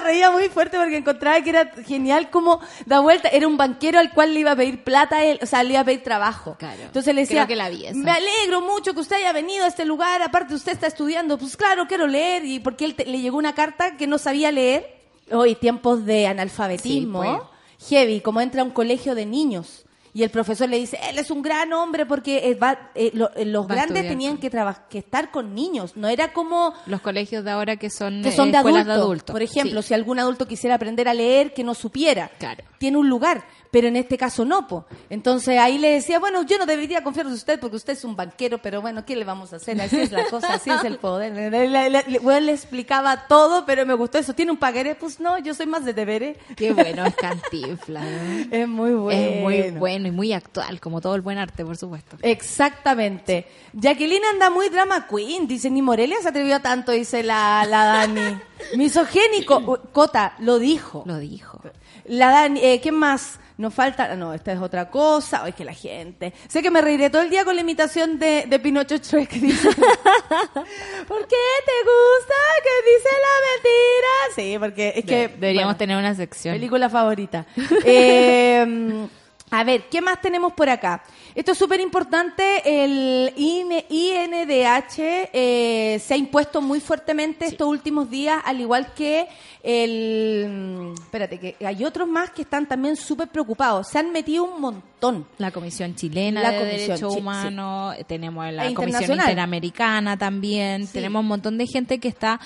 Reía 0.00 0.30
muy 0.30 0.48
fuerte 0.48 0.76
porque 0.78 0.96
encontraba 0.96 1.40
que 1.40 1.50
era 1.50 1.70
genial 1.86 2.30
como 2.30 2.60
da 2.86 3.00
vuelta. 3.00 3.28
Era 3.28 3.46
un 3.46 3.56
banquero 3.56 3.98
al 3.98 4.12
cual 4.12 4.34
le 4.34 4.40
iba 4.40 4.52
a 4.52 4.56
pedir 4.56 4.84
plata 4.84 5.24
él, 5.24 5.38
o 5.42 5.46
sea, 5.46 5.62
le 5.62 5.70
iba 5.74 5.80
a 5.80 5.84
pedir 5.84 6.02
trabajo. 6.02 6.56
Claro. 6.58 6.82
Entonces 6.84 7.14
le 7.14 7.22
decía, 7.22 7.46
Creo 7.46 7.48
que 7.48 7.56
la 7.56 7.68
vi 7.68 7.86
me 7.94 8.10
alegro 8.10 8.60
mucho 8.60 8.94
que 8.94 9.00
usted 9.00 9.16
haya 9.16 9.32
venido 9.32 9.64
a 9.64 9.68
este 9.68 9.84
lugar, 9.84 10.22
aparte 10.22 10.54
usted 10.54 10.72
está 10.72 10.86
estudiando, 10.86 11.38
pues 11.38 11.56
claro, 11.56 11.86
quiero 11.88 12.06
leer, 12.06 12.44
y 12.44 12.58
porque 12.60 12.84
él 12.84 12.94
te- 12.94 13.06
le 13.06 13.20
llegó 13.20 13.38
una 13.38 13.54
carta 13.54 13.96
que 13.96 14.06
no 14.06 14.18
sabía 14.18 14.50
leer, 14.52 14.96
hoy 15.30 15.54
tiempos 15.54 16.04
de 16.06 16.26
analfabetismo, 16.26 17.22
Sí, 17.22 17.28
pues. 17.28 17.88
heavy, 17.90 18.20
como 18.20 18.40
entra 18.40 18.62
a 18.62 18.64
un 18.64 18.70
colegio 18.70 19.14
de 19.14 19.26
niños. 19.26 19.84
Y 20.14 20.22
el 20.22 20.30
profesor 20.30 20.68
le 20.68 20.78
dice, 20.78 20.98
él 21.10 21.18
es 21.18 21.30
un 21.30 21.42
gran 21.42 21.72
hombre 21.72 22.06
porque 22.06 22.48
eh, 22.48 22.54
va- 22.54 22.90
eh, 22.94 23.10
lo- 23.14 23.30
eh, 23.36 23.44
los 23.44 23.66
Va 23.68 23.74
grandes 23.74 24.08
tenían 24.08 24.38
que, 24.38 24.50
que 24.88 24.98
estar 24.98 25.30
con 25.30 25.54
niños, 25.54 25.96
no 25.96 26.08
era 26.08 26.32
como 26.32 26.72
Los 26.86 27.00
colegios 27.00 27.44
de 27.44 27.50
ahora 27.50 27.76
que 27.76 27.90
son, 27.90 28.22
que 28.22 28.30
eh, 28.30 28.32
son 28.32 28.50
de 28.50 28.58
adultos. 28.58 28.86
de 28.86 28.92
adultos. 28.92 29.32
Por 29.32 29.42
ejemplo, 29.42 29.82
Sí. 29.82 29.88
si 29.88 29.94
algún 29.94 30.18
adulto 30.18 30.46
quisiera 30.48 30.76
aprender 30.76 31.08
a 31.08 31.14
leer 31.14 31.52
que 31.54 31.62
no 31.64 31.74
supiera, 31.74 32.30
Claro. 32.38 32.64
tiene 32.78 32.96
un 32.96 33.08
lugar, 33.08 33.44
pero 33.70 33.88
en 33.88 33.96
este 33.96 34.16
caso 34.16 34.44
no, 34.44 34.66
po. 34.66 34.86
Entonces 35.10 35.58
ahí 35.58 35.78
le 35.78 35.90
decía, 35.90 36.18
bueno, 36.18 36.42
yo 36.44 36.58
no 36.58 36.66
debería 36.66 37.02
confiar 37.04 37.26
en 37.26 37.32
usted 37.32 37.60
porque 37.60 37.76
usted 37.76 37.92
es 37.94 38.04
un 38.04 38.16
banquero, 38.16 38.58
pero 38.58 38.80
bueno, 38.80 39.04
¿qué 39.04 39.14
le 39.16 39.24
vamos 39.24 39.52
a 39.52 39.56
hacer? 39.56 39.80
Así 39.80 40.00
es 40.00 40.10
la 40.12 40.24
cosa, 40.26 40.54
así 40.54 40.70
es 40.70 40.84
el 40.84 40.98
poder. 40.98 41.32
Le, 41.34 41.50
le- 41.68 41.90
le- 41.90 42.04
le- 42.08 42.18
bueno, 42.20 42.40
le 42.46 42.52
explicaba 42.52 43.26
todo, 43.28 43.66
pero 43.66 43.84
me 43.86 43.94
gustó 43.94 44.18
eso. 44.18 44.32
¿Tiene 44.34 44.52
un 44.52 44.58
pagaré? 44.58 44.94
Pues 44.94 45.20
no, 45.20 45.38
yo 45.38 45.54
soy 45.54 45.66
más 45.66 45.84
de 45.84 45.92
deberé. 45.94 46.36
Qué 46.56 46.72
bueno 46.72 47.04
es 47.06 47.14
Cantinflas. 47.14 48.04
¿no? 48.04 48.38
Es 48.56 48.66
muy 48.68 48.92
bueno. 48.92 49.20
Es 49.22 49.40
muy 49.42 49.70
bueno 49.78 50.08
y 50.08 50.10
muy 50.12 50.32
actual, 50.32 50.80
como 50.80 51.00
todo 51.00 51.14
el 51.14 51.20
buen 51.20 51.38
arte, 51.38 51.64
por 51.64 51.76
supuesto. 51.76 52.16
Exactamente. 52.22 53.46
Jacqueline 53.74 54.24
anda 54.32 54.50
muy 54.50 54.68
drama 54.68 55.06
queen, 55.06 55.46
dice, 55.46 55.70
ni 55.70 55.82
Morelia 55.82 56.16
se 56.22 56.28
atrevió 56.28 56.60
tanto, 56.60 56.92
dice 56.92 57.22
la, 57.22 57.64
la 57.68 57.84
Dani. 57.84 58.38
Misogénico. 58.76 59.80
Cota, 59.92 60.34
lo 60.38 60.58
dijo. 60.58 61.02
Lo 61.06 61.18
dijo. 61.18 61.60
La 62.06 62.30
Dani, 62.30 62.60
eh, 62.62 62.80
¿qué 62.80 62.90
más? 62.92 63.38
Nos 63.58 63.74
falta, 63.74 64.14
no, 64.14 64.32
esta 64.32 64.52
es 64.52 64.60
otra 64.60 64.88
cosa, 64.88 65.42
o 65.42 65.46
es 65.48 65.54
que 65.56 65.64
la 65.64 65.74
gente. 65.74 66.32
Sé 66.46 66.62
que 66.62 66.70
me 66.70 66.80
reiré 66.80 67.10
todo 67.10 67.22
el 67.22 67.28
día 67.28 67.44
con 67.44 67.56
la 67.56 67.62
imitación 67.62 68.16
de, 68.16 68.44
de 68.46 68.58
Pinocho 68.60 68.96
Shrek, 68.98 69.30
dice. 69.40 69.68
¿Por 69.68 71.26
qué 71.26 71.44
te 71.66 71.78
gusta 71.82 72.34
que 72.62 72.74
dice 72.86 73.08
la 73.26 73.34
mentira? 73.50 74.34
Sí, 74.36 74.58
porque 74.60 74.92
es 74.94 75.04
que... 75.04 75.26
Deberíamos 75.26 75.74
bueno, 75.74 75.76
tener 75.76 75.96
una 75.96 76.14
sección. 76.14 76.54
Película 76.54 76.88
favorita. 76.88 77.46
Eh, 77.84 79.08
a 79.50 79.64
ver, 79.64 79.84
¿qué 79.90 80.00
más 80.00 80.20
tenemos 80.20 80.52
por 80.52 80.68
acá? 80.68 81.02
Esto 81.34 81.52
es 81.52 81.58
súper 81.58 81.80
importante. 81.80 82.62
El 82.64 83.32
IN- 83.36 83.84
INDH 83.88 85.30
eh, 85.32 85.98
se 86.04 86.14
ha 86.14 86.16
impuesto 86.16 86.60
muy 86.60 86.80
fuertemente 86.80 87.46
estos 87.46 87.66
últimos 87.68 88.10
días, 88.10 88.40
al 88.44 88.60
igual 88.60 88.92
que 88.94 89.26
el... 89.62 90.92
Espérate, 90.98 91.38
que 91.38 91.56
hay 91.64 91.84
otros 91.84 92.08
más 92.08 92.30
que 92.30 92.42
están 92.42 92.66
también 92.66 92.96
súper 92.96 93.28
preocupados. 93.28 93.88
Se 93.88 93.98
han 93.98 94.12
metido 94.12 94.44
un 94.44 94.60
montón. 94.60 95.26
La 95.38 95.50
Comisión 95.50 95.94
Chilena 95.94 96.42
La 96.42 96.50
de 96.50 96.58
Comisión 96.58 96.86
Derechos 96.88 97.16
Humanos, 97.16 97.96
tenemos 98.06 98.52
la 98.52 98.66
E 98.68 98.74
Comisión. 98.74 99.18
Interamericana 99.18 100.16
también, 100.16 100.86
Sí. 100.86 100.92
tenemos 100.94 101.20
un 101.20 101.26
montón 101.28 101.56
de 101.58 101.66
gente 101.66 101.98
que 101.98 102.08
está 102.08 102.40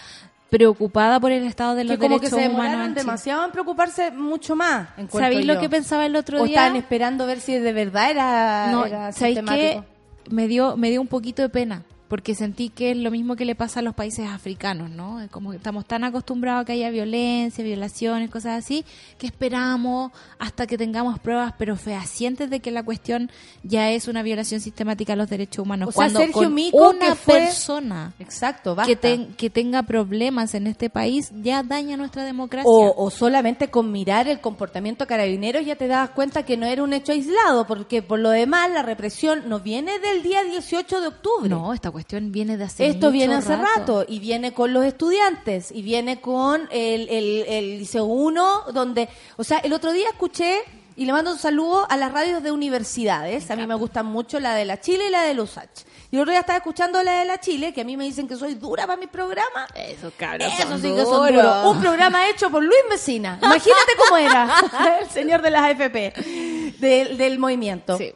preocupada 0.53 1.19
por 1.19 1.33
el 1.33 1.45
estado 1.45 1.75
de 1.75 1.85
los 1.85 1.97
que 1.97 1.99
como 1.99 2.21
que 2.21 2.29
derechos 2.29 2.39
se 2.39 2.49
humanos. 2.55 2.87
en 2.89 2.95
demasiado 2.95 3.47
en 3.47 3.53
preocuparse 3.53 4.11
mucho 4.11 4.55
más. 4.55 4.87
¿Sabéis 5.11 5.47
lo 5.47 5.59
que 5.59 5.71
pensaba 5.71 6.05
el 6.05 6.15
otro 6.15 6.43
O 6.43 6.45
día? 6.45 6.57
estaban 6.59 6.77
esperando 6.77 7.25
ver 7.27 7.41
si 7.41 7.55
de 7.59 7.73
verdad 7.73 8.11
era, 8.11 8.69
No, 8.71 8.85
era 8.85 9.13
¿sabéis 9.13 9.41
qué? 9.49 9.83
Me 10.31 10.49
dio, 10.49 10.77
me 10.77 10.91
dio 10.91 11.01
un 11.01 11.07
poquito 11.09 11.41
de 11.41 11.49
pena, 11.49 11.83
porque 12.13 12.35
sentí 12.35 12.69
que 12.69 12.91
es 12.91 12.97
lo 12.99 13.11
mismo 13.11 13.37
que 13.37 13.47
le 13.47 13.55
pasa 13.55 13.81
a 13.81 13.83
los 13.83 13.95
países 13.95 14.29
africanos, 14.29 14.91
¿no? 14.91 15.19
Como 15.31 15.55
estamos 15.55 15.87
tan 15.87 16.05
acostumbrados 16.05 16.61
a 16.61 16.65
que 16.67 16.73
haya 16.75 16.91
violencia, 16.91 17.65
violaciones, 17.65 18.29
cosas 18.29 18.63
así, 18.63 18.85
que 19.17 19.27
esperamos 19.27 20.13
hasta 20.39 20.67
que 20.67 20.77
tengamos 20.77 21.19
pruebas, 21.21 21.55
pero 21.57 21.75
fehacientes 21.75 22.51
de 22.51 22.61
que 22.61 22.71
la 22.71 22.83
cuestión 22.83 23.31
ya 23.63 23.91
es 23.93 24.09
una 24.09 24.23
violación 24.23 24.61
sistemática 24.61 25.15
a 25.15 25.17
los 25.17 25.31
derechos 25.31 25.65
humanos. 25.65 25.89
O 25.89 25.93
sea, 25.93 25.97
Cuando 25.97 26.19
Sergio 26.21 26.35
con 26.43 26.53
Mico, 26.55 26.91
una 26.91 27.15
fue- 27.15 27.39
persona 27.39 28.13
Exacto, 28.19 28.75
basta. 28.75 28.91
que, 28.93 28.97
ten- 28.97 29.33
que 29.33 29.49
tenga 29.49 29.83
problemas 29.83 30.55
en 30.55 30.67
este 30.67 30.91
país 30.91 31.33
ya 31.43 31.63
daña 31.63 31.97
nuestra 31.97 32.25
democracia. 32.27 32.69
O, 32.71 33.07
o 33.07 33.11
solamente 33.11 33.71
con 33.71 33.91
mirar 33.91 34.29
el 34.29 34.39
comportamiento 34.43 35.05
de 35.05 35.09
carabineros 35.09 35.65
ya 35.65 35.77
te 35.77 35.87
das 35.89 36.11
cuenta 36.11 36.43
que 36.43 36.59
no 36.59 36.67
era 36.67 36.83
un 36.83 36.93
hecho 36.93 37.13
aislado, 37.13 37.67
porque 37.67 38.03
por 38.03 38.19
lo 38.19 38.29
demás 38.29 38.71
la 38.71 38.83
represión 38.83 39.49
no 39.49 39.61
viene 39.61 39.99
del 39.99 40.23
día 40.23 40.45
18 40.45 41.01
de 41.01 41.07
octubre. 41.07 41.49
no, 41.49 41.73
esta 41.73 41.91
cuestión 41.91 42.02
viene 42.11 42.57
de 42.57 42.65
hace 42.65 42.87
Esto 42.87 43.07
mucho 43.07 43.11
viene 43.13 43.35
hace 43.37 43.57
rato. 43.57 44.05
y 44.09 44.19
viene 44.19 44.53
con 44.53 44.73
los 44.73 44.85
estudiantes 44.85 45.71
y 45.73 45.83
viene 45.83 46.21
con 46.21 46.69
el, 46.71 47.09
el, 47.09 47.45
el 47.49 47.79
Liceo 47.79 48.05
1, 48.05 48.65
donde, 48.73 49.09
o 49.37 49.45
sea, 49.45 49.59
el 49.59 49.73
otro 49.73 49.93
día 49.93 50.09
escuché 50.11 50.59
y 50.95 51.07
le 51.07 51.13
mando 51.13 51.33
un 51.33 51.39
saludo 51.39 51.87
a 51.89 51.97
las 51.97 52.13
radios 52.13 52.43
de 52.43 52.51
universidades. 52.53 53.51
A 53.51 53.57
mí 53.57 53.67
me 53.67 53.75
gustan 53.75 54.07
mucho 54.07 54.39
la 54.41 54.55
de 54.55 54.65
la 54.67 54.79
Chile 54.81 55.07
y 55.09 55.11
la 55.11 55.23
de 55.23 55.35
los 55.35 55.57
H. 55.57 55.85
Y 56.11 56.17
el 56.17 56.21
otro 56.23 56.33
día 56.33 56.41
estaba 56.41 56.59
escuchando 56.59 57.03
la 57.03 57.21
de 57.21 57.25
la 57.25 57.41
Chile, 57.41 57.73
que 57.73 57.81
a 57.81 57.85
mí 57.85 57.97
me 57.97 58.05
dicen 58.05 58.29
que 58.29 58.37
soy 58.37 58.55
dura 58.57 58.87
para 58.87 58.99
mi 59.01 59.07
programa. 59.07 59.67
Eso, 59.75 60.13
cabrón. 60.19 60.43
Eso 60.51 60.77
sí 60.77 60.93
que 60.95 61.03
son 61.05 61.27
duros. 61.35 61.67
Un 61.67 61.81
programa 61.81 62.29
hecho 62.29 62.51
por 62.51 62.63
Luis 62.63 62.79
Mesina. 62.91 63.39
Imagínate 63.43 63.93
cómo 63.97 64.19
era 64.19 64.55
el 65.01 65.09
señor 65.09 65.41
de 65.41 65.51
las 65.51 65.63
AFP, 65.63 66.75
del, 66.79 67.17
del 67.17 67.39
movimiento. 67.39 67.97
Sí. 67.97 68.13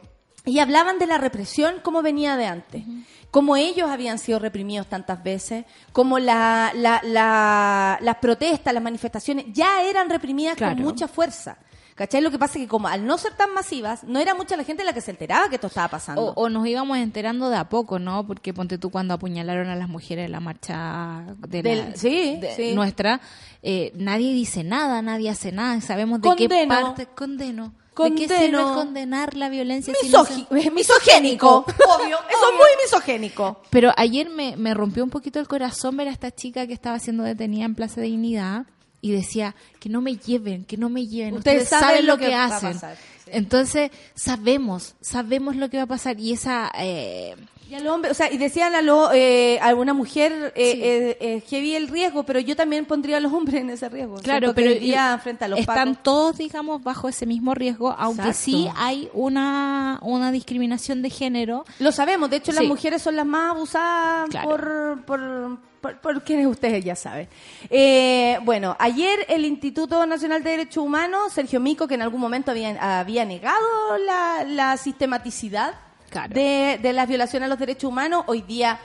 Y 0.47 0.59
hablaban 0.59 0.97
de 0.97 1.05
la 1.07 1.17
represión 1.17 1.75
como 1.83 2.01
venía 2.01 2.35
de 2.37 2.45
antes. 2.47 2.83
Como 3.29 3.55
ellos 3.57 3.89
habían 3.89 4.17
sido 4.17 4.39
reprimidos 4.39 4.87
tantas 4.87 5.21
veces, 5.21 5.65
como 5.91 6.17
la, 6.17 6.71
la- 6.73 7.01
la- 7.03 7.99
las 8.01 8.15
protestas, 8.17 8.73
las 8.73 8.81
manifestaciones 8.81 9.45
ya 9.53 9.83
eran 9.83 10.09
reprimidas 10.09 10.55
Claro. 10.55 10.75
con 10.75 10.83
mucha 10.83 11.07
fuerza. 11.07 11.57
¿Cachai? 11.95 12.21
Lo 12.21 12.29
que 12.29 12.37
pasa 12.37 12.59
es 12.59 12.65
que 12.65 12.67
como 12.67 12.87
al 12.87 13.07
no 13.07 13.17
ser 13.17 13.33
tan 13.33 13.51
masivas, 13.55 14.03
no 14.03 14.19
era 14.19 14.35
mucha 14.35 14.55
la 14.55 14.63
gente 14.63 14.83
la 14.83 14.93
que 14.93 15.01
se 15.01 15.09
enteraba 15.09 15.49
que 15.49 15.55
esto 15.55 15.65
estaba 15.65 15.87
pasando. 15.87 16.25
O, 16.27 16.43
o 16.43 16.47
nos 16.49 16.67
íbamos 16.67 16.95
enterando 16.99 17.49
de 17.49 17.57
a 17.57 17.69
poco, 17.69 17.97
¿no? 17.97 18.25
Porque 18.27 18.53
ponte 18.53 18.77
tú 18.77 18.91
cuando 18.91 19.15
apuñalaron 19.15 19.67
a 19.69 19.75
las 19.75 19.89
mujeres 19.89 20.27
en 20.27 20.31
la 20.31 20.39
marcha 20.39 21.23
de 21.47 21.63
la- 21.63 21.69
Del- 21.69 21.95
sí, 21.97 22.37
de- 22.39 22.53
sí. 22.55 22.75
nuestra, 22.75 23.19
eh, 23.63 23.91
nadie 23.95 24.31
dice 24.31 24.63
nada, 24.63 25.01
nadie 25.01 25.31
hace 25.31 25.51
nada, 25.51 25.81
sabemos 25.81 26.21
de 26.21 26.29
qué 26.35 26.65
parte 26.67 27.07
condeno. 27.07 27.73
¿De 28.05 28.11
qué 28.15 28.27
sirve 28.27 28.51
Condeno. 28.51 28.73
condenar 28.73 29.35
la 29.35 29.49
violencia? 29.49 29.93
si 30.01 30.09
no 30.09 30.25
Misogi- 30.25 30.71
misogénico, 30.71 31.65
obvio. 31.65 32.17
Eso 32.29 32.49
es 32.51 32.55
muy 32.55 32.83
misogénico. 32.83 33.61
Pero 33.69 33.91
ayer 33.97 34.29
me, 34.29 34.55
me 34.57 34.73
rompió 34.73 35.03
un 35.03 35.09
poquito 35.09 35.39
el 35.39 35.47
corazón 35.47 35.97
ver 35.97 36.07
a 36.07 36.11
esta 36.11 36.31
chica 36.31 36.67
que 36.67 36.73
estaba 36.73 36.99
siendo 36.99 37.23
detenida 37.23 37.65
en 37.65 37.75
Plaza 37.75 38.01
de 38.01 38.07
Dignidad 38.07 38.65
y 39.01 39.11
decía 39.11 39.55
que 39.79 39.89
no 39.89 40.01
me 40.01 40.17
lleven, 40.17 40.65
que 40.65 40.77
no 40.77 40.89
me 40.89 41.07
lleven. 41.07 41.35
Ustedes, 41.35 41.69
saben, 41.69 42.07
lo 42.07 42.17
que, 42.17 42.33
hacen. 42.33 42.73
pasar. 42.73 42.97
Entonces, 43.27 43.91
sabemos, 44.15 44.95
sabemos 45.01 45.55
lo 45.55 45.69
que 45.69 45.77
va 45.77 45.83
a 45.83 45.87
pasar 45.87 46.19
y 46.19 46.33
esa... 46.33 46.71
eh, 46.77 47.35
Y 47.69 47.75
al 47.75 47.85
hombre, 47.87 48.11
o 48.11 48.13
sea, 48.13 48.31
y 48.31 48.37
decían 48.37 48.75
a, 48.75 48.81
lo, 48.81 49.11
eh, 49.11 49.59
a 49.61 49.75
una 49.75 49.93
mujer 49.93 50.53
eh, 50.55 50.71
eh, 50.81 51.17
eh, 51.19 51.43
heavy 51.49 51.75
el 51.75 51.89
riesgo, 51.89 52.23
pero 52.23 52.39
yo 52.39 52.55
también 52.55 52.85
pondría 52.85 53.17
a 53.17 53.19
los 53.19 53.33
hombres 53.33 53.59
en 53.61 53.69
ese 53.71 53.89
riesgo. 53.89 54.15
Claro, 54.17 54.53
pero 54.55 54.71
día 54.73 55.17
frente 55.21 55.43
a 55.43 55.47
los 55.49 55.59
están 55.59 55.95
pacos- 55.95 56.03
todos, 56.03 56.37
digamos, 56.37 56.81
bajo 56.81 57.09
ese 57.09 57.25
mismo 57.25 57.53
riesgo, 57.53 57.93
aunque 57.97 58.21
Exacto. 58.29 58.39
sí 58.41 58.69
hay 58.77 59.09
una, 59.13 59.99
una 60.01 60.31
discriminación 60.31 61.01
de 61.01 61.09
género. 61.09 61.65
Lo 61.79 61.91
sabemos, 61.91 62.29
de 62.29 62.37
hecho 62.37 62.51
las 62.53 62.61
Sí. 62.61 62.67
mujeres 62.67 63.01
son 63.01 63.17
las 63.17 63.25
más 63.25 63.51
abusadas 63.51 64.29
Claro. 64.29 64.47
por, 64.49 65.03
por, 65.05 65.57
por, 65.81 65.99
por 65.99 66.23
quienes 66.23 66.47
ustedes 66.47 66.85
ya 66.85 66.95
saben. 66.95 67.27
Eh, 67.69 68.37
bueno, 68.43 68.77
ayer 68.79 69.25
el 69.27 69.43
Instituto 69.45 70.05
Nacional 70.05 70.41
de 70.41 70.51
Derechos 70.51 70.83
Humanos, 70.85 71.33
Sergio 71.33 71.59
Mico, 71.59 71.85
que 71.87 71.95
en 71.95 72.01
algún 72.01 72.21
momento 72.21 72.51
había, 72.51 72.99
había 72.99 73.25
negado 73.25 73.57
la, 74.05 74.45
la 74.45 74.77
sistematicidad 74.77 75.73
Claro. 76.09 76.33
de, 76.33 76.79
de 76.81 76.93
las 76.93 77.07
violaciones 77.07 77.47
a 77.47 77.49
los 77.49 77.59
derechos 77.59 77.89
humanos, 77.89 78.23
hoy 78.27 78.41
día 78.41 78.79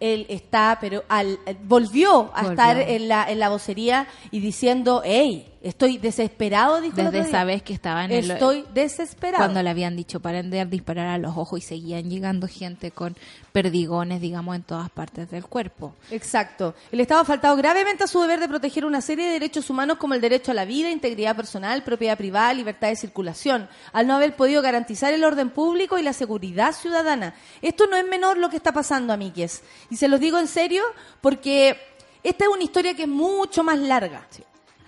él 0.00 0.26
está, 0.28 0.78
pero 0.80 1.02
al, 1.08 1.38
volvió 1.64 2.30
a 2.32 2.42
Volvió. 2.42 2.50
estar 2.50 2.78
en 2.80 3.08
la, 3.08 3.28
en 3.28 3.40
la 3.40 3.48
vocería 3.48 4.06
y 4.30 4.38
diciendo, 4.40 5.02
hey, 5.04 5.46
estoy 5.62 5.98
desesperado, 5.98 6.80
dijo 6.80 6.96
Desde 6.96 7.20
esa 7.20 7.44
vez 7.44 7.62
que 7.62 7.72
estaba 7.72 8.04
en 8.04 8.12
el... 8.12 8.30
Estoy 8.30 8.64
desesperado. 8.72 9.44
Cuando 9.44 9.62
le 9.62 9.70
habían 9.70 9.96
dicho 9.96 10.20
paren 10.20 10.50
de 10.50 10.64
disparar 10.66 11.08
a 11.08 11.18
los 11.18 11.36
ojos 11.36 11.58
y 11.58 11.62
seguían 11.62 12.08
llegando 12.08 12.46
gente 12.46 12.90
con 12.90 13.16
perdigones, 13.52 14.20
digamos, 14.20 14.54
en 14.56 14.62
todas 14.62 14.90
partes 14.90 15.30
del 15.30 15.44
cuerpo. 15.44 15.94
Exacto. 16.10 16.74
El 16.92 17.00
Estado 17.00 17.22
ha 17.22 17.24
faltado 17.24 17.56
gravemente 17.56 18.04
a 18.04 18.06
su 18.06 18.20
deber 18.20 18.40
de 18.40 18.48
proteger 18.48 18.84
una 18.84 19.00
serie 19.00 19.26
de 19.26 19.32
derechos 19.32 19.68
humanos 19.70 19.98
como 19.98 20.14
el 20.14 20.20
derecho 20.20 20.52
a 20.52 20.54
la 20.54 20.64
vida, 20.64 20.90
integridad 20.90 21.34
personal, 21.34 21.82
propiedad 21.82 22.16
privada, 22.16 22.54
libertad 22.54 22.88
de 22.88 22.96
circulación, 22.96 23.68
al 23.92 24.06
no 24.06 24.14
haber 24.14 24.36
podido 24.36 24.62
garantizar 24.62 25.12
el 25.12 25.24
orden 25.24 25.50
público 25.50 25.98
y 25.98 26.02
la 26.02 26.12
seguridad 26.12 26.72
ciudadana. 26.72 27.34
Esto 27.62 27.86
no 27.86 27.96
es 27.96 28.06
menor 28.06 28.38
lo 28.38 28.48
que 28.50 28.56
está 28.56 28.72
pasando, 28.72 29.12
amigues. 29.12 29.62
Y 29.90 29.96
se 29.96 30.08
los 30.08 30.20
digo 30.20 30.38
en 30.38 30.46
serio 30.46 30.82
porque 31.20 31.76
esta 32.22 32.44
es 32.44 32.50
una 32.50 32.62
historia 32.62 32.94
que 32.94 33.02
es 33.02 33.08
mucho 33.08 33.64
más 33.64 33.78
larga. 33.78 34.26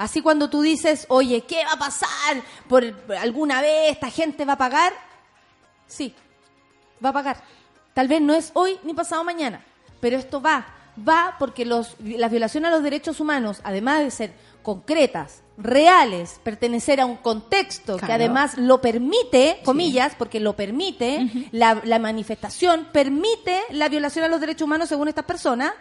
Así 0.01 0.23
cuando 0.23 0.49
tú 0.49 0.63
dices, 0.63 1.05
oye, 1.11 1.43
¿qué 1.43 1.63
va 1.63 1.73
a 1.73 1.79
pasar? 1.79 2.43
¿Por 2.67 2.95
alguna 3.21 3.61
vez 3.61 3.93
esta 3.93 4.11
gente 4.11 4.47
va 4.47 4.55
a 4.55 4.57
pagar? 4.57 4.95
Sí, 5.87 6.15
va 7.05 7.11
a 7.11 7.13
pagar. 7.13 7.43
Tal 7.93 8.09
vez 8.09 8.23
no 8.23 8.33
es 8.33 8.51
hoy 8.55 8.79
ni 8.83 8.95
pasado 8.95 9.23
mañana, 9.25 9.63
pero 10.01 10.17
esto 10.17 10.41
va, 10.41 10.67
va 11.07 11.37
porque 11.39 11.67
los, 11.67 11.97
las 12.03 12.31
violaciones 12.31 12.71
a 12.71 12.75
los 12.75 12.83
derechos 12.83 13.21
humanos, 13.21 13.61
además 13.63 14.01
de 14.01 14.11
ser 14.11 14.33
concretas, 14.63 15.43
reales, 15.59 16.41
pertenecer 16.43 17.03
a 17.03 17.05
un 17.05 17.17
contexto 17.17 17.99
que 17.99 18.11
además 18.11 18.57
lo 18.57 18.81
permite, 18.81 19.61
comillas, 19.67 20.15
porque 20.17 20.41
lo 20.41 20.57
permite, 20.57 21.29
la, 21.53 21.79
la 21.85 21.99
manifestación 21.99 22.89
permite 22.91 23.61
la 23.69 23.91
violación 23.91 24.25
a 24.25 24.29
los 24.29 24.41
derechos 24.41 24.65
humanos 24.65 24.89
según 24.89 25.09
estas 25.09 25.27
personas, 25.27 25.75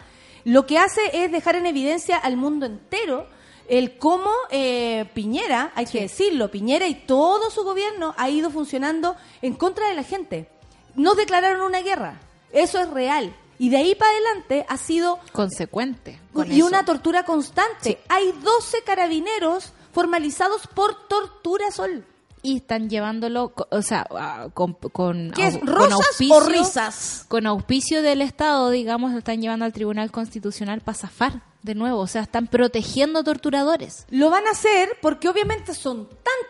lo 0.44 0.66
que 0.66 0.78
hace 0.78 1.00
es 1.14 1.32
dejar 1.32 1.56
en 1.56 1.68
evidencia 1.68 2.18
al 2.18 2.36
mundo 2.36 2.66
entero 2.66 3.39
el 3.70 3.98
cómo 3.98 4.32
eh, 4.50 5.06
Piñera, 5.14 5.72
hay 5.76 5.86
que 5.86 6.02
decirlo, 6.02 6.52
Piñera 6.52 6.88
y 6.88 6.96
todo 6.96 7.50
su 7.52 7.64
gobierno 7.64 8.14
ha 8.18 8.30
ido 8.30 8.50
funcionando 8.50 9.16
en 9.42 9.54
contra 9.54 9.88
de 9.88 9.96
la 9.96 10.04
gente. 10.04 10.50
No 10.96 11.16
declararon 11.16 11.62
una 11.62 11.82
guerra, 11.82 12.20
eso 12.52 12.80
es 12.80 12.90
real. 12.90 13.36
Y 13.60 13.70
de 13.70 13.78
ahí 13.78 13.94
para 13.96 14.12
adelante 14.12 14.66
ha 14.68 14.78
sido 14.78 15.20
Consecuente. 15.32 16.20
con 16.34 16.52
y 16.52 16.58
eso. 16.58 16.68
una 16.68 16.84
tortura 16.86 17.24
constante. 17.24 18.00
Hay 18.08 18.32
12 18.44 18.84
carabineros 18.86 19.74
formalizados 19.92 20.66
por 20.68 21.08
tortura 21.08 21.70
sol. 21.72 22.06
y 22.42 22.58
están 22.58 22.90
llevándolo, 22.90 23.54
o 23.70 23.82
sea, 23.82 24.08
con, 24.54 24.74
con, 24.74 25.32
¿Qué 25.32 25.48
es, 25.48 25.58
con 25.58 26.32
o 26.32 26.40
risas? 26.40 27.26
Con 27.28 27.46
auspicio 27.46 28.02
del 28.02 28.22
Estado, 28.22 28.70
digamos, 28.70 29.12
lo 29.12 29.18
están 29.18 29.42
llevando 29.42 29.66
al 29.66 29.74
Tribunal 29.74 30.10
Constitucional 30.10 30.80
para 30.80 30.98
zafar 30.98 31.44
de 31.62 31.76
nuevo. 31.76 32.00
O 32.00 32.08
sea, 32.08 32.22
están 32.24 32.48
protegiendo 32.48 33.24
torturadores. 33.24 34.06
Lo 34.10 34.30
van 34.30 34.48
a 34.48 34.52
hacer 34.52 34.90
porque 35.02 35.28
obviamente 35.30 35.74
son 35.74 36.08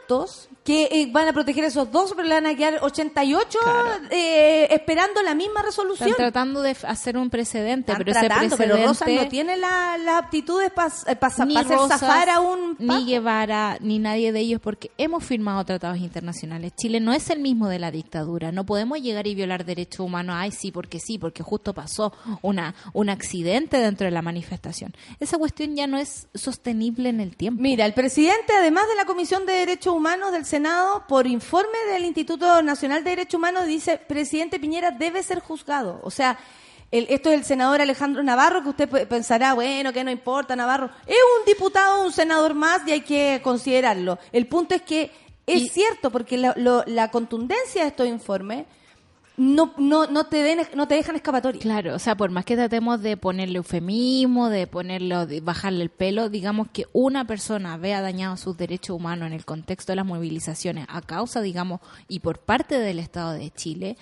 tantos 0.08 0.50
que 0.64 0.84
eh, 0.92 1.10
van 1.12 1.28
a 1.28 1.34
proteger 1.34 1.64
esos 1.64 1.92
dos, 1.92 2.14
pero 2.16 2.28
le 2.28 2.36
van 2.36 2.46
a 2.46 2.56
quedar 2.56 2.78
88 2.84 3.58
eh, 4.12 4.68
esperando 4.72 5.22
la 5.24 5.34
misma 5.34 5.62
resolución. 5.64 6.10
Están 6.10 6.32
tratando 6.32 6.62
de 6.62 6.76
hacer 6.84 7.18
un 7.18 7.30
precedente, 7.30 7.92
Están 7.92 8.06
pero 8.06 8.12
tratando, 8.20 8.46
ese 8.56 8.58
pero 8.58 8.76
precedente... 8.76 8.88
Rosas 8.88 9.24
no 9.24 9.30
tiene 9.30 9.58
la- 9.58 9.98
las 9.98 10.24
aptitudes 10.24 10.72
para 10.72 10.90
ni 11.46 11.58
hacer 11.58 11.78
Rosas, 11.78 12.00
zafar 12.00 12.30
a 12.30 12.40
un 12.42 12.76
ni. 12.78 13.06
Guevara, 13.06 13.78
ni 13.82 13.98
nadie 13.98 14.32
de 14.32 14.42
ellos, 14.42 14.62
porque 14.62 14.92
hemos 14.98 15.24
firmado 15.24 15.64
tratados 15.66 15.98
internacionales. 15.98 16.74
Chile 16.76 17.00
no 17.00 17.14
es 17.14 17.30
el 17.32 17.40
mismo 17.40 17.68
de 17.68 17.80
la 17.80 17.90
dictadura. 17.90 18.52
No 18.52 18.66
podemos 18.66 19.00
llegar 19.02 19.26
y 19.26 19.34
violar 19.34 19.66
derechos 19.66 20.02
humanos. 20.02 20.36
Ay, 20.38 20.52
sí, 20.52 20.72
porque 20.72 21.00
sí, 21.00 21.18
porque 21.18 21.42
justo 21.42 21.74
pasó 21.74 22.14
una 22.44 22.76
un 22.94 23.10
accidente 23.10 23.78
dentro 23.78 24.06
de 24.06 24.12
la 24.12 24.22
manifestación. 24.22 24.94
Esa 25.20 25.38
cuestión 25.38 25.76
ya 25.76 25.88
no 25.88 25.98
es 25.98 26.28
sostenible 26.34 27.10
en 27.10 27.20
el 27.20 27.36
tiempo. 27.36 27.62
Mira, 27.62 27.86
el 27.86 27.94
presidente, 27.94 28.54
además 28.58 28.88
de 28.88 28.96
la 28.96 29.06
Comisión 29.06 29.46
de 29.46 29.54
Derechos 29.54 29.94
Humanos 29.94 30.32
del 30.32 30.46
Senado, 30.46 31.06
por 31.08 31.28
informe 31.28 31.78
del 31.92 32.06
Instituto 32.06 32.62
Nacional 32.62 33.04
de 33.04 33.12
Derechos 33.12 33.38
Humanos, 33.38 33.66
dice, 33.66 33.98
presidente 33.98 34.60
Piñera 34.60 34.92
debe 34.92 35.24
ser 35.24 35.40
juzgado. 35.40 36.00
O 36.04 36.12
sea, 36.12 36.38
el- 36.92 37.06
esto 37.10 37.30
es 37.30 37.36
el 37.40 37.46
senador 37.46 37.82
Alejandro 37.82 38.24
Navarro, 38.24 38.64
que 38.64 38.70
usted 38.70 38.90
pe- 38.90 39.06
pensará, 39.06 39.54
bueno, 39.54 39.94
que 39.94 40.04
no 40.04 40.10
importa, 40.12 40.56
Navarro. 40.56 40.90
Es 41.06 41.18
un 41.40 41.46
diputado, 41.46 42.04
un 42.04 42.12
senador 42.12 42.54
más 42.56 42.82
y 42.88 42.92
hay 42.92 43.02
que 43.02 43.42
considerarlo. 43.44 44.18
El 44.32 44.48
punto 44.48 44.74
es 44.76 44.82
que 44.82 45.12
es 45.46 45.62
Y- 45.64 45.70
cierto, 45.70 46.10
porque 46.12 46.38
la, 46.38 46.54
lo- 46.58 46.84
la 46.88 47.12
contundencia 47.12 47.84
de 47.84 47.90
estos 47.90 48.08
informes 48.08 48.66
no, 49.40 49.74
no, 49.78 50.06
no, 50.06 50.26
te 50.26 50.44
den, 50.44 50.60
no 50.76 50.86
te 50.90 50.96
dejan 50.96 51.16
escapatoria. 51.16 51.62
Claro, 51.62 51.96
o 51.96 52.00
sea, 52.00 52.18
por 52.18 52.30
más 52.30 52.44
que 52.44 52.58
tratemos 52.58 53.02
de 53.02 53.16
ponerle 53.16 53.58
eufemismo, 53.58 54.50
de 54.50 54.68
ponerlo, 54.68 55.26
de 55.26 55.40
bajarle 55.40 55.82
el 55.82 55.90
pelo, 55.90 56.30
digamos 56.30 56.68
que 56.74 56.88
una 56.92 57.26
persona 57.26 57.78
vea 57.78 58.02
dañado 58.02 58.36
sus 58.36 58.58
derechos 58.58 58.98
humanos 58.98 59.28
en 59.28 59.34
el 59.34 59.46
contexto 59.46 59.94
de 59.94 59.96
las 59.96 60.06
movilizaciones 60.06 60.86
a 60.90 61.02
causa, 61.02 61.40
digamos, 61.40 61.80
y 62.10 62.20
por 62.20 62.40
parte 62.40 62.80
del 62.80 63.00
Estado 63.00 63.32
de 63.32 63.50
Chile, 63.52 63.96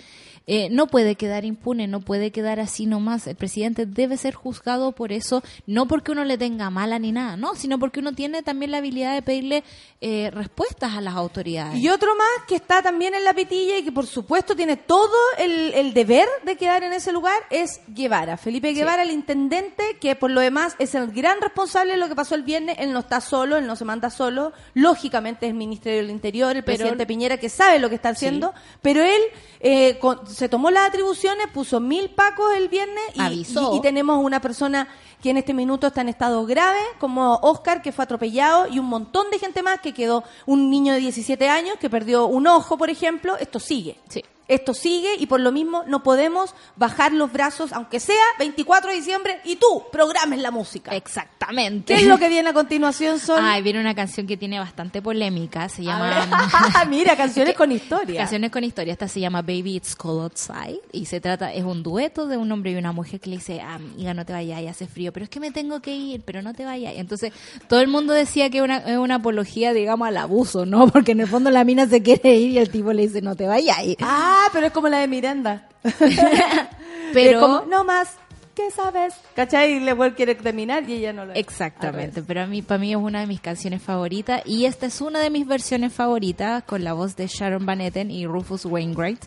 eh, 0.50 0.68
no 0.70 0.86
puede 0.86 1.14
quedar 1.14 1.44
impune, 1.44 1.86
no 1.86 2.00
puede 2.00 2.30
quedar 2.32 2.58
así 2.58 2.86
nomás. 2.86 3.26
El 3.26 3.36
presidente 3.36 3.84
debe 3.86 4.16
ser 4.16 4.34
juzgado 4.34 4.92
por 4.92 5.12
eso, 5.12 5.42
no 5.66 5.86
porque 5.86 6.10
uno 6.12 6.24
le 6.24 6.38
tenga 6.38 6.70
mala 6.70 6.98
ni 6.98 7.12
nada, 7.12 7.36
no, 7.36 7.54
sino 7.54 7.78
porque 7.78 8.00
uno 8.00 8.12
tiene 8.14 8.42
también 8.42 8.70
la 8.70 8.78
habilidad 8.78 9.14
de 9.14 9.20
pedirle 9.22 9.62
eh, 10.00 10.30
respuestas 10.32 10.94
a 10.96 11.00
las 11.02 11.14
autoridades. 11.14 11.78
Y 11.78 11.88
otro 11.90 12.16
más 12.16 12.46
que 12.48 12.54
está 12.56 12.80
también 12.82 13.14
en 13.14 13.24
la 13.24 13.34
pitilla 13.34 13.76
y 13.78 13.82
que 13.84 13.92
por 13.92 14.06
supuesto 14.06 14.56
tiene 14.56 14.76
todo 14.76 15.14
el, 15.38 15.74
el 15.74 15.92
deber 15.92 16.26
de 16.44 16.56
quedar 16.56 16.82
en 16.82 16.94
ese 16.94 17.12
lugar 17.12 17.36
es 17.50 17.80
Guevara. 17.88 18.36
Felipe 18.38 18.72
Guevara, 18.72 19.02
el 19.02 19.10
intendente, 19.10 19.98
que 20.00 20.16
por 20.16 20.30
lo 20.30 20.40
demás 20.40 20.74
es 20.78 20.94
el 20.94 21.12
gran 21.12 21.40
responsable 21.42 21.92
de 21.92 21.98
lo 21.98 22.08
que 22.08 22.14
pasó 22.14 22.34
el 22.34 22.42
viernes. 22.42 22.76
Él 22.78 22.92
no 22.94 23.00
está 23.00 23.20
solo, 23.20 23.58
él 23.58 23.66
no 23.66 23.76
se 23.76 23.84
manda 23.84 24.08
solo. 24.08 24.52
Lógicamente 24.72 25.44
es 25.46 25.50
el 25.50 25.56
Ministerio 25.58 25.98
del 26.00 26.10
Interior, 26.10 26.56
el 26.56 26.64
Pero- 26.64 26.78
presidente 26.78 27.04
Piñera 27.06 27.36
que 27.36 27.50
sabe 27.50 27.78
lo 27.78 27.90
que 27.90 27.96
está 27.96 28.08
haciendo. 28.10 28.54
Pero 28.80 29.02
él 29.02 29.20
eh, 29.60 29.98
con- 29.98 30.26
se 30.38 30.48
tomó 30.48 30.70
las 30.70 30.88
atribuciones, 30.88 31.48
puso 31.52 31.80
mil 31.80 32.10
pacos 32.10 32.54
el 32.54 32.68
viernes 32.68 33.02
y, 33.14 33.20
Avisó. 33.20 33.72
y- 33.74 33.78
y 33.78 33.80
tenemos 33.80 34.22
una 34.24 34.40
persona 34.40 34.86
que 35.20 35.30
en 35.30 35.36
este 35.36 35.52
minuto 35.52 35.88
está 35.88 36.02
en 36.02 36.08
estado 36.10 36.46
grave, 36.46 36.78
como 37.00 37.34
Oscar, 37.42 37.82
que 37.82 37.90
fue 37.90 38.04
atropellado, 38.04 38.68
y 38.68 38.78
un 38.78 38.86
montón 38.86 39.30
de 39.32 39.40
gente 39.40 39.62
más 39.64 39.80
que 39.80 39.92
quedó, 39.92 40.22
un 40.46 40.70
niño 40.70 40.92
de 40.94 41.00
17 41.00 41.48
años 41.48 41.74
que 41.80 41.90
perdió 41.90 42.26
un 42.26 42.46
ojo, 42.46 42.78
por 42.78 42.88
ejemplo. 42.88 43.36
Esto 43.36 43.58
sigue. 43.58 43.98
Sí. 44.08 44.22
Esto 44.48 44.74
sigue 44.74 45.10
y 45.18 45.26
por 45.26 45.40
lo 45.40 45.52
mismo 45.52 45.84
no 45.86 46.02
podemos 46.02 46.54
bajar 46.76 47.12
los 47.12 47.30
brazos, 47.32 47.72
aunque 47.72 48.00
sea 48.00 48.16
24 48.38 48.90
de 48.90 48.96
diciembre, 48.96 49.40
y 49.44 49.56
tú 49.56 49.84
programes 49.92 50.40
la 50.40 50.50
música. 50.50 50.90
Exactamente. 50.96 51.94
¿Qué 51.94 52.00
es 52.00 52.06
lo 52.06 52.18
que 52.18 52.28
viene 52.28 52.48
a 52.48 52.52
continuación, 52.54 53.18
Sol? 53.20 53.40
Ay, 53.42 53.62
viene 53.62 53.80
una 53.80 53.94
canción 53.94 54.26
que 54.26 54.36
tiene 54.36 54.58
bastante 54.58 55.02
polémica, 55.02 55.68
se 55.68 55.82
llama... 55.84 56.26
Mira, 56.88 57.16
canciones 57.16 57.54
con 57.54 57.70
historia. 57.72 58.20
Canciones 58.20 58.50
con 58.50 58.64
historia. 58.64 58.92
Esta 58.92 59.06
se 59.08 59.20
llama 59.20 59.42
Baby 59.42 59.76
It's 59.76 59.94
Cold 59.94 60.22
Outside 60.22 60.80
y 60.92 61.06
se 61.06 61.20
trata, 61.20 61.52
es 61.52 61.64
un 61.64 61.82
dueto 61.82 62.26
de 62.26 62.36
un 62.36 62.50
hombre 62.50 62.72
y 62.72 62.76
una 62.76 62.92
mujer 62.92 63.20
que 63.20 63.30
le 63.30 63.36
dice, 63.36 63.60
amiga, 63.60 64.14
no 64.14 64.24
te 64.24 64.32
vayas, 64.32 64.64
hace 64.68 64.86
frío, 64.86 65.12
pero 65.12 65.24
es 65.24 65.30
que 65.30 65.40
me 65.40 65.50
tengo 65.50 65.80
que 65.80 65.94
ir, 65.94 66.22
pero 66.24 66.40
no 66.42 66.54
te 66.54 66.64
vayas. 66.64 66.94
Entonces, 66.96 67.32
todo 67.68 67.80
el 67.80 67.88
mundo 67.88 68.12
decía 68.14 68.48
que 68.50 68.62
una- 68.62 68.78
es 68.78 68.96
una 68.96 69.16
apología, 69.16 69.72
digamos, 69.74 70.08
al 70.08 70.16
abuso, 70.16 70.64
¿no? 70.66 70.88
Porque 70.92 71.12
en 71.12 71.20
el 71.20 71.26
fondo 71.28 71.50
la 71.50 71.64
mina 71.64 71.86
se 71.86 72.02
quiere 72.02 72.34
ir 72.36 72.50
y 72.52 72.58
el 72.58 72.70
tipo 72.70 72.92
le 72.92 73.02
dice, 73.06 73.20
no 73.20 73.36
te 73.36 73.46
vayas. 73.46 73.76
Ah, 74.00 74.36
pero 74.52 74.66
es 74.66 74.72
como 74.72 74.88
la 74.88 74.98
de 74.98 75.08
Miranda. 75.08 75.68
Pero- 77.12 77.40
como, 77.40 77.62
no 77.62 77.84
más, 77.84 78.16
¿qué 78.54 78.70
sabes? 78.70 79.14
¿Cachai? 79.34 79.82
Y 79.82 79.88
él 79.88 80.14
quiere 80.14 80.34
terminar 80.34 80.88
y 80.88 80.94
ella 80.94 81.12
no 81.12 81.24
lo 81.24 81.32
Exactamente, 81.34 82.22
pero 82.22 82.42
a 82.42 82.46
mí, 82.46 82.60
para 82.60 82.78
mí 82.78 82.90
es 82.90 82.96
una 82.98 83.20
de 83.20 83.26
mis 83.26 83.40
canciones 83.40 83.80
favoritas 83.82 84.42
y 84.44 84.66
esta 84.66 84.86
es 84.86 85.00
una 85.00 85.20
de 85.20 85.30
mis 85.30 85.46
versiones 85.46 85.92
favoritas 85.92 86.62
con 86.64 86.84
la 86.84 86.92
voz 86.92 87.16
de 87.16 87.26
Sharon 87.28 87.64
Van 87.64 87.80
Etten 87.80 88.10
y 88.10 88.26
Rufus 88.26 88.66
Wainwright, 88.66 89.24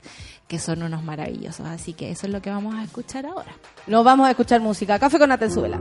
que 0.48 0.60
son 0.60 0.84
unos 0.84 1.04
maravillosos. 1.04 1.66
Así 1.66 1.94
que 1.94 2.12
eso 2.12 2.28
es 2.28 2.34
lo 2.34 2.42
que 2.42 2.50
vamos 2.50 2.76
a 2.76 2.84
escuchar 2.84 3.26
ahora. 3.26 3.54
Nos 3.88 4.04
vamos 4.04 4.28
a 4.28 4.32
escuchar 4.32 4.60
música. 4.62 5.00
Café 5.00 5.18
con 5.18 5.32
Atenzuela. 5.32 5.80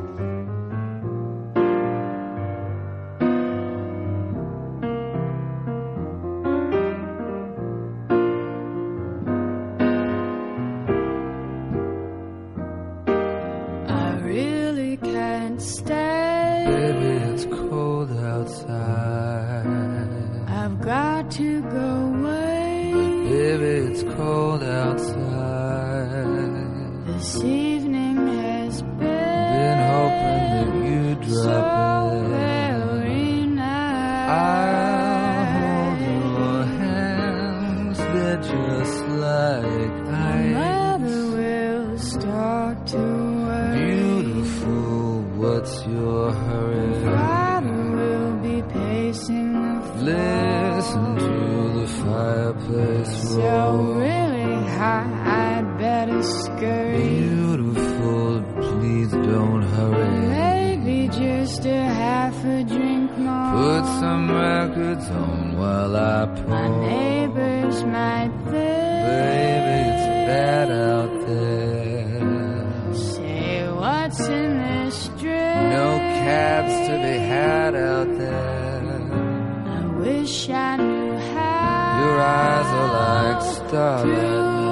Some 64.01 64.30
records 64.30 65.11
on 65.11 65.59
while 65.59 65.94
I 65.94 66.24
My 66.48 66.68
neighbors 66.88 67.84
might 67.84 68.32
think. 68.48 69.01
Baby, 69.12 69.76
it's 69.90 70.07
bad 70.30 70.68
out 70.90 71.14
there. 71.26 72.94
Say 72.94 73.68
what's 73.80 74.20
in 74.20 74.51
this 74.59 75.09
drink. 75.20 75.61
No 75.76 75.88
cabs 76.22 76.76
to 76.88 76.94
be 77.07 77.16
had 77.32 77.74
out 77.74 78.11
there. 78.16 78.80
I 79.76 79.80
wish 80.05 80.48
I 80.48 80.76
knew 80.76 81.18
how. 81.34 82.01
Your 82.03 82.18
eyes 82.40 82.70
are 82.80 82.92
like 83.01 83.40
starlight 83.53 84.64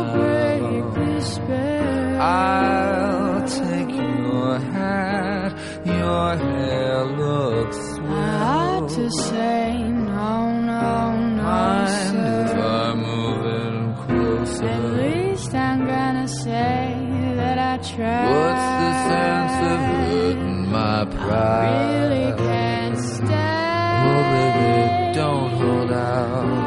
now. 0.63 0.95
the 0.95 1.21
spell. 1.21 2.23
I'll 2.23 3.47
take 3.47 3.95
your 3.95 4.59
hat. 4.73 5.53
Your 5.85 6.29
hair 6.37 7.05
looks 7.05 7.99
ought 7.99 8.68
to 8.99 9.11
say 9.29 9.83
no, 9.83 10.33
no, 10.71 11.17
no, 11.37 11.43
Mind 11.43 12.19
if 12.19 12.49
sir. 12.51 12.59
I 12.61 12.95
move 12.95 13.43
in 13.63 13.75
At 13.91 13.99
closer? 14.07 14.79
least 15.01 15.55
I'm 15.55 15.81
gonna 15.87 16.29
say 16.29 17.35
that 17.37 17.59
I 17.59 17.75
tried. 17.93 18.29
What's 18.35 18.69
the 18.83 18.93
sense 19.11 19.57
of 19.73 19.79
hurting 19.91 20.71
my 20.73 21.05
pride? 21.05 21.69
I 21.69 21.93
Really 21.93 22.33
can't 22.47 22.99
stay. 22.99 24.05
Oh, 24.11 24.23
baby, 24.35 25.15
don't 25.21 25.51
hold 25.61 25.93
out. 25.93 26.58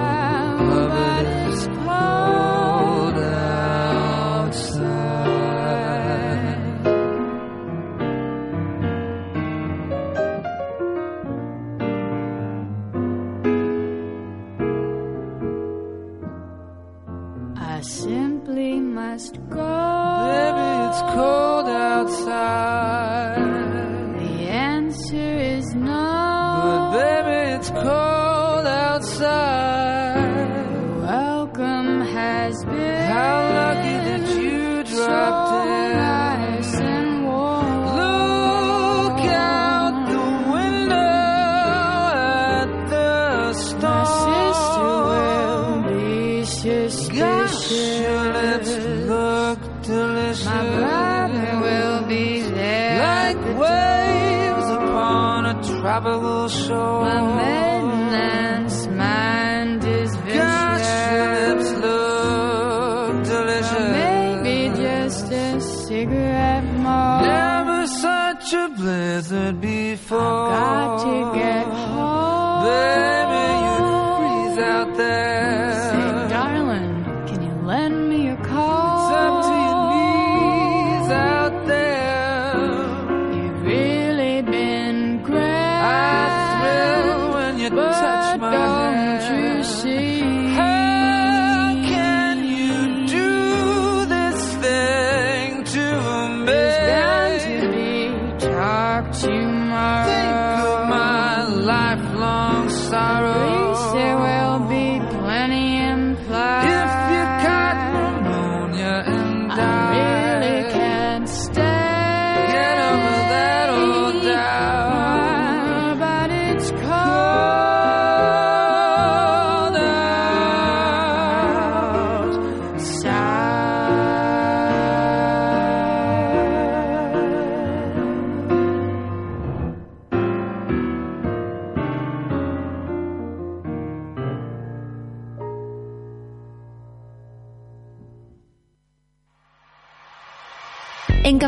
A 55.91 55.99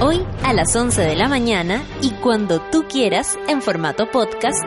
hoy 0.00 0.24
a 0.42 0.52
las 0.52 0.74
11 0.74 1.02
de 1.02 1.16
la 1.16 1.28
mañana 1.28 1.82
y 2.00 2.10
cuando 2.12 2.60
tú 2.60 2.84
quieras 2.88 3.38
en 3.48 3.62
formato 3.62 4.10
podcast, 4.10 4.62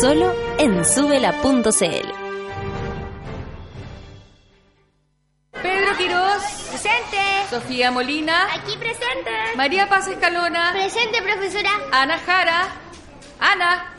solo 0.00 0.32
en 0.58 0.84
subela.cl. 0.84 2.08
Pedro 5.62 5.96
Quirós, 5.96 6.42
Presente. 6.70 7.18
Sofía 7.50 7.90
Molina, 7.90 8.46
Aquí 8.54 8.76
presente. 8.76 9.30
María 9.56 9.88
Paz 9.88 10.06
Escalona, 10.08 10.72
Presente, 10.72 11.22
profesora. 11.22 11.70
Ana 11.92 12.18
Jara, 12.18 12.68
Ana, 13.40 13.94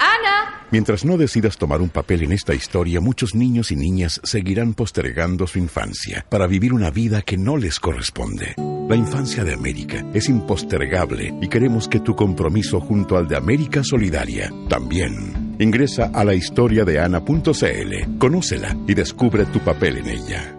Ana. 0.00 0.66
Mientras 0.72 1.04
no 1.04 1.16
decidas 1.16 1.56
tomar 1.56 1.80
un 1.80 1.88
papel 1.88 2.22
en 2.22 2.32
esta 2.32 2.54
historia, 2.54 3.00
muchos 3.00 3.34
niños 3.34 3.70
y 3.70 3.76
niñas 3.76 4.20
seguirán 4.24 4.74
postergando 4.74 5.46
su 5.46 5.58
infancia 5.58 6.24
para 6.28 6.46
vivir 6.46 6.72
una 6.72 6.90
vida 6.90 7.22
que 7.22 7.36
no 7.36 7.56
les 7.56 7.78
corresponde. 7.78 8.54
La 8.88 8.96
infancia 8.96 9.44
de 9.44 9.54
América 9.54 10.04
es 10.14 10.28
impostergable 10.28 11.34
y 11.40 11.48
queremos 11.48 11.86
que 11.88 12.00
tu 12.00 12.16
compromiso 12.16 12.80
junto 12.80 13.16
al 13.16 13.28
de 13.28 13.36
América 13.36 13.84
Solidaria 13.84 14.52
también. 14.68 15.56
Ingresa 15.60 16.10
a 16.14 16.24
la 16.24 16.34
historia 16.34 16.84
de 16.84 16.98
Ana.cl, 16.98 18.18
conócela 18.18 18.76
y 18.88 18.94
descubre 18.94 19.44
tu 19.46 19.60
papel 19.60 19.98
en 19.98 20.08
ella. 20.08 20.56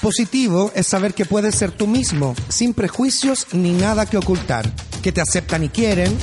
Positivo 0.00 0.70
es 0.76 0.86
saber 0.86 1.12
que 1.12 1.24
puedes 1.24 1.56
ser 1.56 1.72
tú 1.72 1.88
mismo, 1.88 2.36
sin 2.48 2.72
prejuicios 2.72 3.48
ni 3.52 3.72
nada 3.72 4.06
que 4.06 4.16
ocultar, 4.16 4.70
que 5.02 5.10
te 5.10 5.20
aceptan 5.20 5.64
y 5.64 5.68
quieren. 5.68 6.16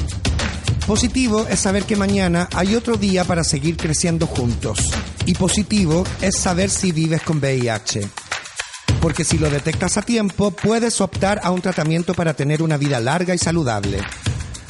Positivo 0.87 1.47
es 1.49 1.61
saber 1.61 1.83
que 1.83 1.95
mañana 1.95 2.47
hay 2.53 2.75
otro 2.75 2.95
día 2.95 3.23
para 3.23 3.43
seguir 3.43 3.75
creciendo 3.75 4.27
juntos. 4.27 4.77
Y 5.25 5.33
positivo 5.33 6.03
es 6.21 6.37
saber 6.37 6.69
si 6.69 6.91
vives 6.91 7.23
con 7.23 7.39
VIH. 7.39 8.07
Porque 9.01 9.23
si 9.23 9.39
lo 9.39 9.49
detectas 9.49 9.97
a 9.97 10.03
tiempo, 10.03 10.51
puedes 10.51 11.01
optar 11.01 11.41
a 11.43 11.49
un 11.49 11.61
tratamiento 11.61 12.13
para 12.13 12.35
tener 12.35 12.61
una 12.61 12.77
vida 12.77 12.99
larga 12.99 13.33
y 13.33 13.39
saludable. 13.39 13.99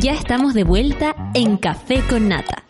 Ya 0.00 0.14
estamos 0.14 0.52
de 0.52 0.64
vuelta 0.64 1.14
en 1.34 1.58
Café 1.58 2.02
con 2.10 2.28
Nata. 2.28 2.64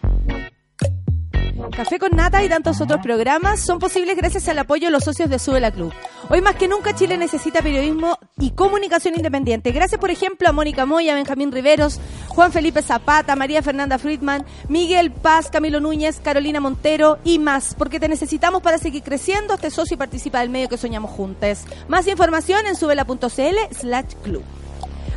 Café 1.73 1.99
con 1.99 2.11
Nata 2.15 2.45
y 2.45 2.51
tantos 2.51 2.81
otros 2.83 3.01
programas 3.03 3.59
son 3.61 3.79
posibles 3.79 4.15
gracias 4.15 4.47
al 4.49 4.59
apoyo 4.59 4.89
de 4.89 4.91
los 4.91 5.05
socios 5.05 5.31
de 5.31 5.39
Sube 5.39 5.59
la 5.59 5.71
Club. 5.71 5.93
Hoy 6.29 6.43
más 6.43 6.55
que 6.57 6.69
nunca 6.69 6.95
Chile 6.95 7.17
necesita 7.17 7.63
periodismo 7.63 8.19
y 8.39 8.51
comunicación 8.51 9.15
independiente. 9.15 9.73
Gracias, 9.73 9.99
por 9.99 10.11
ejemplo, 10.11 10.49
a 10.49 10.53
Mónica 10.53 10.85
Moya, 10.85 11.15
Benjamín 11.15 11.51
Riveros, 11.51 11.99
Juan 12.29 12.53
Felipe 12.53 12.83
Zapata, 12.83 13.37
María 13.37 13.63
Fernanda 13.63 13.99
Friedman, 13.99 14.45
Miguel 14.69 15.11
Paz, 15.13 15.49
Camilo 15.51 15.81
Núñez, 15.81 16.21
Carolina 16.23 16.61
Montero 16.61 17.19
y 17.25 17.39
más, 17.39 17.75
porque 17.75 17.99
te 17.99 18.09
necesitamos 18.09 18.63
para 18.63 18.77
seguir 18.77 19.03
creciendo. 19.03 19.55
Este 19.55 19.71
socio 19.71 19.95
y 19.95 19.99
participa 19.99 20.41
del 20.41 20.51
medio 20.51 20.69
que 20.69 20.77
soñamos 20.77 21.11
juntos. 21.11 21.61
Más 21.89 22.07
información 22.07 22.67
en 22.67 22.77
subela.cl 22.77 23.75
slash 23.75 24.15
club. 24.23 24.45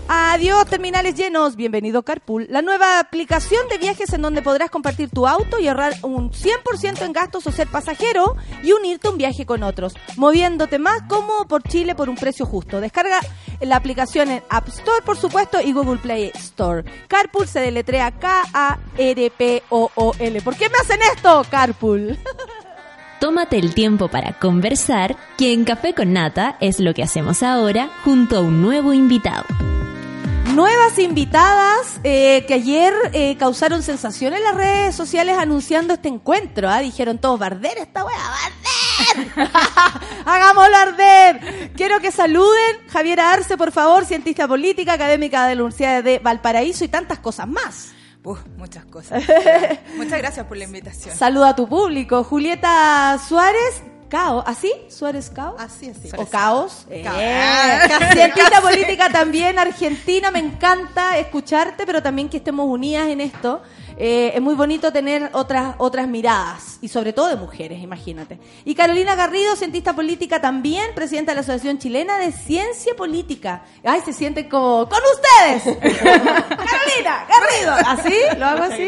Adiós, 0.08 0.68
terminales 0.68 1.16
llenos. 1.16 1.56
Bienvenido 1.56 2.04
Carpool, 2.04 2.46
la 2.52 2.62
nueva 2.62 3.00
aplicación 3.00 3.68
de 3.70 3.80
viajes 3.80 4.14
en 4.14 4.22
donde 4.22 4.44
podrás 4.44 4.70
compartir 4.70 5.10
tu 5.10 5.26
auto 5.26 5.60
y 5.60 5.68
ahorrar 5.68 5.96
un 6.04 6.30
100% 6.32 7.02
en 7.02 7.12
gastos 7.12 7.48
o 7.48 7.52
ser 7.52 7.68
pasajero 7.68 8.36
y 8.62 8.72
unirte 8.74 9.08
a 9.08 9.12
un 9.12 9.18
viaje 9.18 9.48
con 9.48 9.64
otros, 9.64 9.96
moviéndote 10.16 10.78
más 10.78 11.02
cómodo 11.08 11.48
por 11.48 11.64
Chile 11.64 11.96
por 11.96 12.08
un 12.10 12.18
precio 12.18 12.46
justo. 12.46 12.80
Descarga 12.80 13.20
la 13.62 13.78
aplicación 13.78 14.30
en 14.30 14.44
App 14.50 14.68
Store, 14.68 15.02
por 15.04 15.18
supuesto, 15.18 15.60
y 15.60 15.74
Google 15.74 15.98
Play 15.98 16.32
Store. 16.36 16.84
Carpool 17.08 17.48
se 17.48 17.62
deletrea 17.62 18.12
K-A-R-P-O-O-L. 18.12 18.82
¿Por 20.42 20.56
qué 20.56 20.70
me 20.70 20.78
hacen 20.78 21.00
esto, 21.16 21.44
Carpool? 21.50 22.20
Tómate 23.20 23.58
el 23.58 23.74
tiempo 23.74 24.08
para 24.10 24.38
conversar, 24.38 25.16
que 25.36 25.52
en 25.52 25.64
Café 25.64 25.96
con 25.96 26.14
Nata 26.14 26.58
es 26.62 26.80
lo 26.80 26.94
que 26.94 27.02
hacemos 27.02 27.42
ahora 27.42 27.90
junto 28.04 28.38
a 28.38 28.42
un 28.42 28.62
nuevo 28.62 28.94
invitado. 28.94 29.46
Nuevas 30.54 31.00
invitadas 31.00 32.00
eh, 32.04 32.46
que 32.48 32.54
ayer 32.54 32.94
eh, 33.14 33.36
causaron 33.38 33.84
sensación 33.84 34.34
en 34.34 34.44
las 34.44 34.56
redes 34.56 34.96
sociales 34.96 35.38
anunciando 35.38 35.94
este 35.94 36.08
encuentro. 36.08 36.70
¿ah? 36.70 36.80
Dijeron 36.80 37.18
todos, 37.18 37.40
Barder 37.40 37.78
esta 37.78 38.06
wea, 38.06 38.16
Barder. 38.16 38.76
Hagámoslo 40.26 40.76
arder. 40.78 41.72
Quiero 41.76 42.00
que 42.00 42.12
saluden 42.12 42.78
Javiera 42.88 43.34
Arce, 43.34 43.58
por 43.58 43.72
favor, 43.72 44.06
cientista 44.06 44.48
política, 44.48 44.94
académica 44.94 45.48
de 45.48 45.56
la 45.56 45.64
Universidad 45.64 46.04
de 46.04 46.20
Valparaíso 46.20 46.86
y 46.86 46.88
tantas 46.88 47.20
cosas 47.20 47.48
más. 47.48 47.92
Uf, 48.24 48.40
muchas 48.58 48.86
cosas. 48.86 49.24
Muchas 49.98 50.18
gracias 50.18 50.48
por 50.48 50.58
la 50.58 50.64
invitación. 50.64 51.16
Saluda 51.16 51.50
a 51.50 51.56
tu 51.56 51.70
público. 51.70 52.24
Julieta 52.24 53.20
Suárez, 53.20 53.84
Cao, 54.10 54.44
¿así? 54.46 54.72
¿Suárez 54.90 55.30
Cao? 55.30 55.56
Así, 55.58 55.90
así. 55.90 56.10
¿O 56.18 56.26
Caos? 56.26 56.86
Caos. 57.04 57.18
Eh, 57.18 57.80
Cientista 58.14 58.62
política 58.62 59.10
también, 59.10 59.58
argentina, 59.58 60.32
me 60.32 60.40
encanta 60.40 61.18
escucharte, 61.18 61.86
pero 61.86 62.02
también 62.04 62.30
que 62.30 62.38
estemos 62.38 62.68
unidas 62.68 63.08
en 63.08 63.22
esto. 63.22 63.62
Eh, 63.98 64.34
es 64.36 64.42
muy 64.42 64.56
bonito 64.56 64.92
tener 64.92 65.30
otras, 65.32 65.76
otras 65.78 66.08
miradas, 66.08 66.80
y 66.82 66.90
sobre 66.90 67.14
todo 67.14 67.30
de 67.30 67.38
mujeres, 67.38 67.82
imagínate. 67.82 68.40
Y 68.66 68.76
Carolina 68.76 69.16
Garrido, 69.16 69.56
cientista 69.56 69.94
política 69.94 70.42
también, 70.42 70.94
presidenta 70.94 71.32
de 71.32 71.36
la 71.36 71.42
Asociación 71.42 71.80
Chilena 71.80 72.18
de 72.18 72.34
Ciencia 72.34 72.94
Política. 72.96 73.64
Ay, 73.86 74.02
se 74.04 74.12
siente 74.12 74.50
como, 74.50 74.90
¡con 74.90 75.00
ustedes! 75.14 75.78
Carolina 75.82 77.26
Garrido, 77.30 77.74
¿así? 77.88 78.38
¿Lo 78.38 78.46
hago 78.46 78.64
así? 78.64 78.88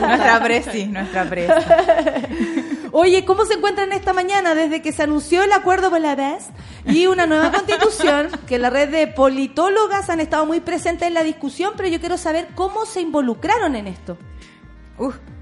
Nuestra 0.00 0.42
presi, 0.42 0.86
nuestra 0.86 1.28
presi. 1.28 1.52
Oye, 2.92 3.24
¿cómo 3.24 3.44
se 3.44 3.54
encuentran 3.54 3.92
esta 3.92 4.12
mañana 4.12 4.54
desde 4.54 4.80
que 4.82 4.92
se 4.92 5.02
anunció 5.02 5.42
el 5.42 5.52
acuerdo 5.52 5.90
por 5.90 6.00
la 6.00 6.14
vez 6.14 6.46
y 6.86 7.06
una 7.06 7.26
nueva 7.26 7.52
constitución? 7.52 8.28
Que 8.46 8.58
la 8.58 8.70
red 8.70 8.88
de 8.88 9.06
politólogas 9.06 10.08
han 10.08 10.20
estado 10.20 10.46
muy 10.46 10.60
presentes 10.60 11.08
en 11.08 11.14
la 11.14 11.22
discusión, 11.22 11.74
pero 11.76 11.88
yo 11.88 12.00
quiero 12.00 12.16
saber 12.16 12.48
cómo 12.54 12.86
se 12.86 13.00
involucraron 13.00 13.76
en 13.76 13.88
esto. 13.88 14.16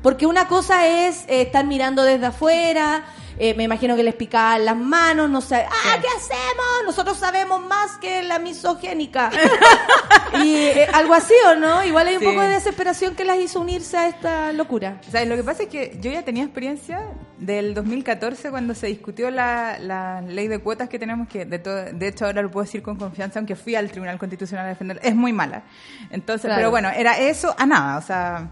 Porque 0.03 0.27
una 0.27 0.47
cosa 0.49 0.87
es 0.87 1.25
eh, 1.29 1.43
estar 1.43 1.65
mirando 1.67 2.05
desde 2.05 2.27
afuera, 2.27 3.05
eh, 3.39 3.55
me 3.55 3.65
imagino 3.65 3.97
que 3.97 4.03
les 4.03 4.15
picaban 4.15 4.65
las 4.65 4.77
manos, 4.77 5.29
no 5.29 5.41
sé, 5.41 5.57
¡ah, 5.57 5.99
qué 6.01 6.07
hacemos! 6.17 6.67
Nosotros 6.87 7.19
sabemos 7.19 7.61
más 7.67 7.97
que 7.99 8.23
la 8.23 8.39
misogénica. 8.39 9.31
y 10.43 10.55
eh, 10.55 10.87
algo 10.93 11.13
así, 11.15 11.35
¿o 11.51 11.55
no? 11.57 11.85
Igual 11.85 12.07
hay 12.09 12.15
un 12.17 12.21
Sí. 12.21 12.27
poco 12.27 12.41
de 12.41 12.49
desesperación 12.49 13.15
que 13.15 13.25
las 13.25 13.39
hizo 13.39 13.61
unirse 13.61 13.97
a 13.97 14.09
esta 14.09 14.53
locura. 14.53 15.01
O 15.07 15.11
sea, 15.11 15.25
lo 15.25 15.37
que 15.37 15.45
pasa 15.45 15.65
es 15.65 15.69
que 15.69 15.97
yo 16.01 16.11
ya 16.11 16.23
tenía 16.23 16.45
experiencia 16.45 17.01
del 17.39 17.75
2014 17.75 18.51
cuando 18.51 18.75
se 18.75 18.87
discutió 18.87 19.31
la, 19.31 19.79
la 19.81 20.23
ley 20.23 20.49
de 20.49 20.59
cuotas 20.61 20.89
que 20.89 20.99
tenemos, 20.99 21.29
que 21.29 21.45
de, 21.45 21.59
todo, 21.59 21.75
de 21.93 22.09
hecho 22.09 22.25
ahora 22.27 22.41
lo 22.41 22.51
puedo 22.51 22.65
decir 22.65 22.83
con 22.83 22.97
confianza, 22.97 23.39
aunque 23.39 23.57
fui 23.57 23.75
al 23.75 23.91
Tribunal 23.91 24.19
Constitucional 24.19 24.65
a 24.65 24.69
defender, 24.71 24.99
es 25.03 25.15
muy 25.15 25.33
mala. 25.35 25.63
Entonces, 26.11 26.47
Claro. 26.47 26.57
pero 26.59 26.71
bueno, 26.71 26.89
era 26.89 27.19
eso 27.19 27.55
a 27.59 27.67
nada, 27.67 27.99
o 27.99 28.03
sea, 28.03 28.49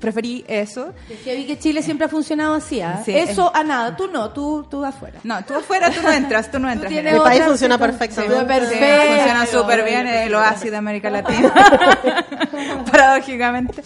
preferí 0.00 0.44
eso. 0.48 0.92
Es 1.08 1.20
que 1.20 1.36
vi 1.36 1.46
que 1.46 1.58
Chile 1.58 1.82
siempre 1.82 2.06
ha 2.06 2.08
funcionado 2.08 2.54
así, 2.54 2.80
¿ah? 2.80 3.02
Sí, 3.04 3.12
Eso 3.14 3.54
a 3.54 3.62
nada, 3.64 3.96
tú 3.96 4.08
no, 4.08 4.30
tú, 4.30 4.66
tú 4.70 4.84
afuera. 4.84 5.20
No, 5.24 5.44
tú 5.44 5.54
afuera, 5.54 5.90
tú 5.90 6.00
no 6.02 6.10
entras, 6.12 6.50
tú 6.50 6.58
no 6.58 6.70
entras. 6.70 6.92
Mira. 6.92 7.12
Mi 7.12 7.18
país 7.20 7.42
funciona 7.42 7.78
perfectamente. 7.78 8.38
Sí, 8.38 8.44
perfecto. 8.46 9.06
funciona 9.14 9.46
súper 9.46 9.84
bien, 9.84 10.06
eh, 10.06 10.28
lo 10.28 10.38
así 10.38 10.70
de 10.70 10.76
América 10.76 11.10
Latina. 11.10 11.52
Paradójicamente. 12.90 13.82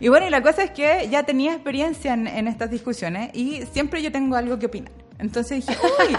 Y 0.00 0.08
bueno, 0.08 0.26
y 0.26 0.30
la 0.30 0.42
cosa 0.42 0.62
es 0.62 0.70
que 0.70 1.08
ya 1.10 1.22
tenía 1.24 1.52
experiencia 1.54 2.14
en, 2.14 2.26
en 2.26 2.48
estas 2.48 2.70
discusiones 2.70 3.30
y 3.34 3.64
siempre 3.72 4.02
yo 4.02 4.12
tengo 4.12 4.36
algo 4.36 4.58
que 4.58 4.66
opinar. 4.66 4.92
Entonces 5.18 5.66
dije, 5.66 5.78
uy, 5.82 6.16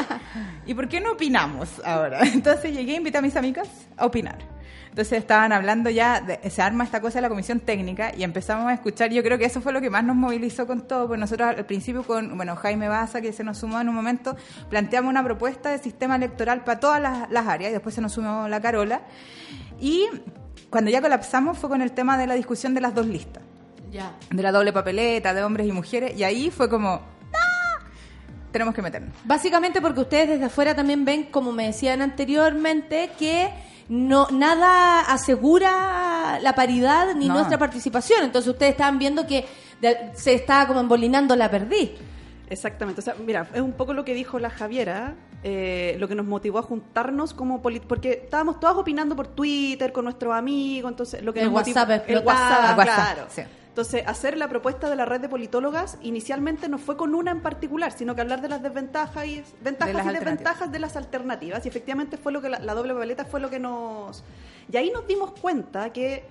¿y 0.65 0.73
por 0.73 0.89
qué 0.89 0.99
no 0.99 1.13
opinamos 1.13 1.69
ahora? 1.85 2.21
Entonces 2.33 2.73
llegué, 2.73 2.95
invité 2.95 3.17
a 3.17 3.21
mis 3.21 3.35
amigas 3.35 3.67
a 3.97 4.05
opinar. 4.05 4.37
Entonces 4.89 5.19
estaban 5.19 5.51
hablando 5.51 5.89
ya, 5.89 6.19
de- 6.21 6.49
se 6.49 6.61
arma 6.61 6.83
esta 6.83 6.99
cosa 6.99 7.19
de 7.19 7.21
la 7.21 7.29
comisión 7.29 7.59
técnica 7.59 8.11
y 8.17 8.23
empezamos 8.23 8.67
a 8.67 8.73
escuchar, 8.73 9.11
yo 9.11 9.23
creo 9.23 9.37
que 9.37 9.45
eso 9.45 9.61
fue 9.61 9.71
lo 9.71 9.81
que 9.81 9.89
más 9.89 10.03
nos 10.03 10.15
movilizó 10.15 10.65
con 10.67 10.87
todo, 10.87 11.07
pues 11.07 11.19
nosotros 11.19 11.47
al 11.57 11.65
principio 11.65 12.03
con, 12.03 12.35
bueno, 12.35 12.55
Jaime 12.55 12.87
Baza, 12.89 13.21
que 13.21 13.31
se 13.31 13.43
nos 13.43 13.57
sumó 13.59 13.79
en 13.79 13.87
un 13.89 13.95
momento, 13.95 14.35
planteamos 14.69 15.09
una 15.09 15.23
propuesta 15.23 15.69
de 15.69 15.77
sistema 15.79 16.15
electoral 16.15 16.63
para 16.63 16.79
todas 16.79 17.01
las, 17.01 17.29
las 17.31 17.47
áreas 17.47 17.69
y 17.69 17.73
después 17.73 17.93
se 17.95 18.01
nos 18.01 18.11
sumó 18.13 18.47
la 18.47 18.59
Carola. 18.59 19.01
Y 19.79 20.07
cuando 20.69 20.91
ya 20.91 21.01
colapsamos 21.01 21.57
fue 21.57 21.69
con 21.69 21.81
el 21.81 21.91
tema 21.91 22.17
de 22.17 22.27
la 22.27 22.33
discusión 22.33 22.73
de 22.73 22.81
las 22.81 22.93
dos 22.93 23.05
listas. 23.07 23.43
Ya. 23.91 24.13
de 24.29 24.43
la 24.43 24.51
doble 24.51 24.71
papeleta, 24.71 25.33
de 25.33 25.43
hombres 25.43 25.65
y 25.67 25.71
mujeres, 25.71 26.15
y 26.15 26.23
ahí 26.23 26.51
fue 26.51 26.69
como, 26.69 27.01
tenemos 28.51 28.73
que 28.75 28.81
meternos. 28.81 29.13
Básicamente 29.25 29.81
porque 29.81 30.01
ustedes 30.01 30.29
desde 30.29 30.45
afuera 30.45 30.75
también 30.75 31.05
ven, 31.05 31.23
como 31.25 31.51
me 31.51 31.65
decían 31.67 32.01
anteriormente, 32.01 33.09
que 33.17 33.49
no 33.89 34.27
nada 34.31 35.01
asegura 35.01 36.39
la 36.41 36.53
paridad 36.55 37.15
ni 37.15 37.27
No. 37.27 37.33
nuestra 37.35 37.57
participación. 37.57 38.23
Entonces 38.23 38.49
ustedes 38.51 38.71
estaban 38.71 38.99
viendo 38.99 39.25
que 39.27 39.45
de- 39.81 40.11
se 40.15 40.33
estaba 40.33 40.67
como 40.67 40.79
embolinando 40.79 41.35
la 41.35 41.49
perdiz. 41.49 41.91
Exactamente. 42.49 43.01
O 43.01 43.03
sea, 43.03 43.15
mira, 43.23 43.47
es 43.53 43.61
un 43.61 43.73
poco 43.73 43.93
lo 43.93 44.03
que 44.05 44.13
dijo 44.13 44.39
la 44.39 44.49
Javiera, 44.49 45.15
eh, 45.43 45.95
lo 45.99 46.07
que 46.07 46.15
nos 46.15 46.25
motivó 46.25 46.59
a 46.59 46.63
juntarnos 46.63 47.33
como 47.33 47.61
polit 47.61 47.83
porque 47.83 48.21
estábamos 48.23 48.59
todas 48.59 48.75
opinando 48.75 49.15
por 49.15 49.27
Twitter 49.27 49.91
con 49.91 50.05
nuestros 50.05 50.33
amigos, 50.35 50.91
entonces 50.91 51.21
lo 51.23 51.31
que 51.33 51.41
El 51.41 51.45
nos 51.45 51.53
motivó- 51.53 51.79
WhatsApp 51.79 52.09
el. 52.09 52.17
WhatsApp, 52.25 52.71
El 52.71 52.77
WhatsApp, 52.77 52.95
claro. 53.15 53.25
sí. 53.29 53.41
Entonces, 53.79 54.05
hacer 54.07 54.37
la 54.37 54.49
propuesta 54.49 54.89
de 54.89 54.97
la 54.97 55.05
red 55.05 55.21
de 55.21 55.29
politólogas 55.29 55.97
inicialmente 56.01 56.67
no 56.67 56.77
fue 56.79 56.97
con 56.97 57.15
una 57.15 57.31
en 57.31 57.39
particular, 57.39 57.93
sino 57.93 58.13
que 58.13 58.19
hablar 58.19 58.41
de 58.41 58.49
las 58.49 58.61
desventajas 58.61 59.25
y 59.25 59.41
ventajas 59.61 59.87
De 59.87 59.93
las 59.93 60.05
y 60.05 60.09
desventajas 60.09 60.69
de 60.69 60.79
las 60.79 60.97
alternativas. 60.97 61.65
Y 61.65 61.69
efectivamente 61.69 62.17
fue 62.17 62.33
lo 62.33 62.41
que 62.41 62.49
la, 62.49 62.59
la 62.59 62.73
doble 62.73 62.93
papeleta 62.93 63.23
fue 63.23 63.39
lo 63.39 63.49
que 63.49 63.57
nos 63.57 64.21
y 64.69 64.75
ahí 64.75 64.91
nos 64.91 65.07
dimos 65.07 65.31
cuenta 65.31 65.93
que 65.93 66.25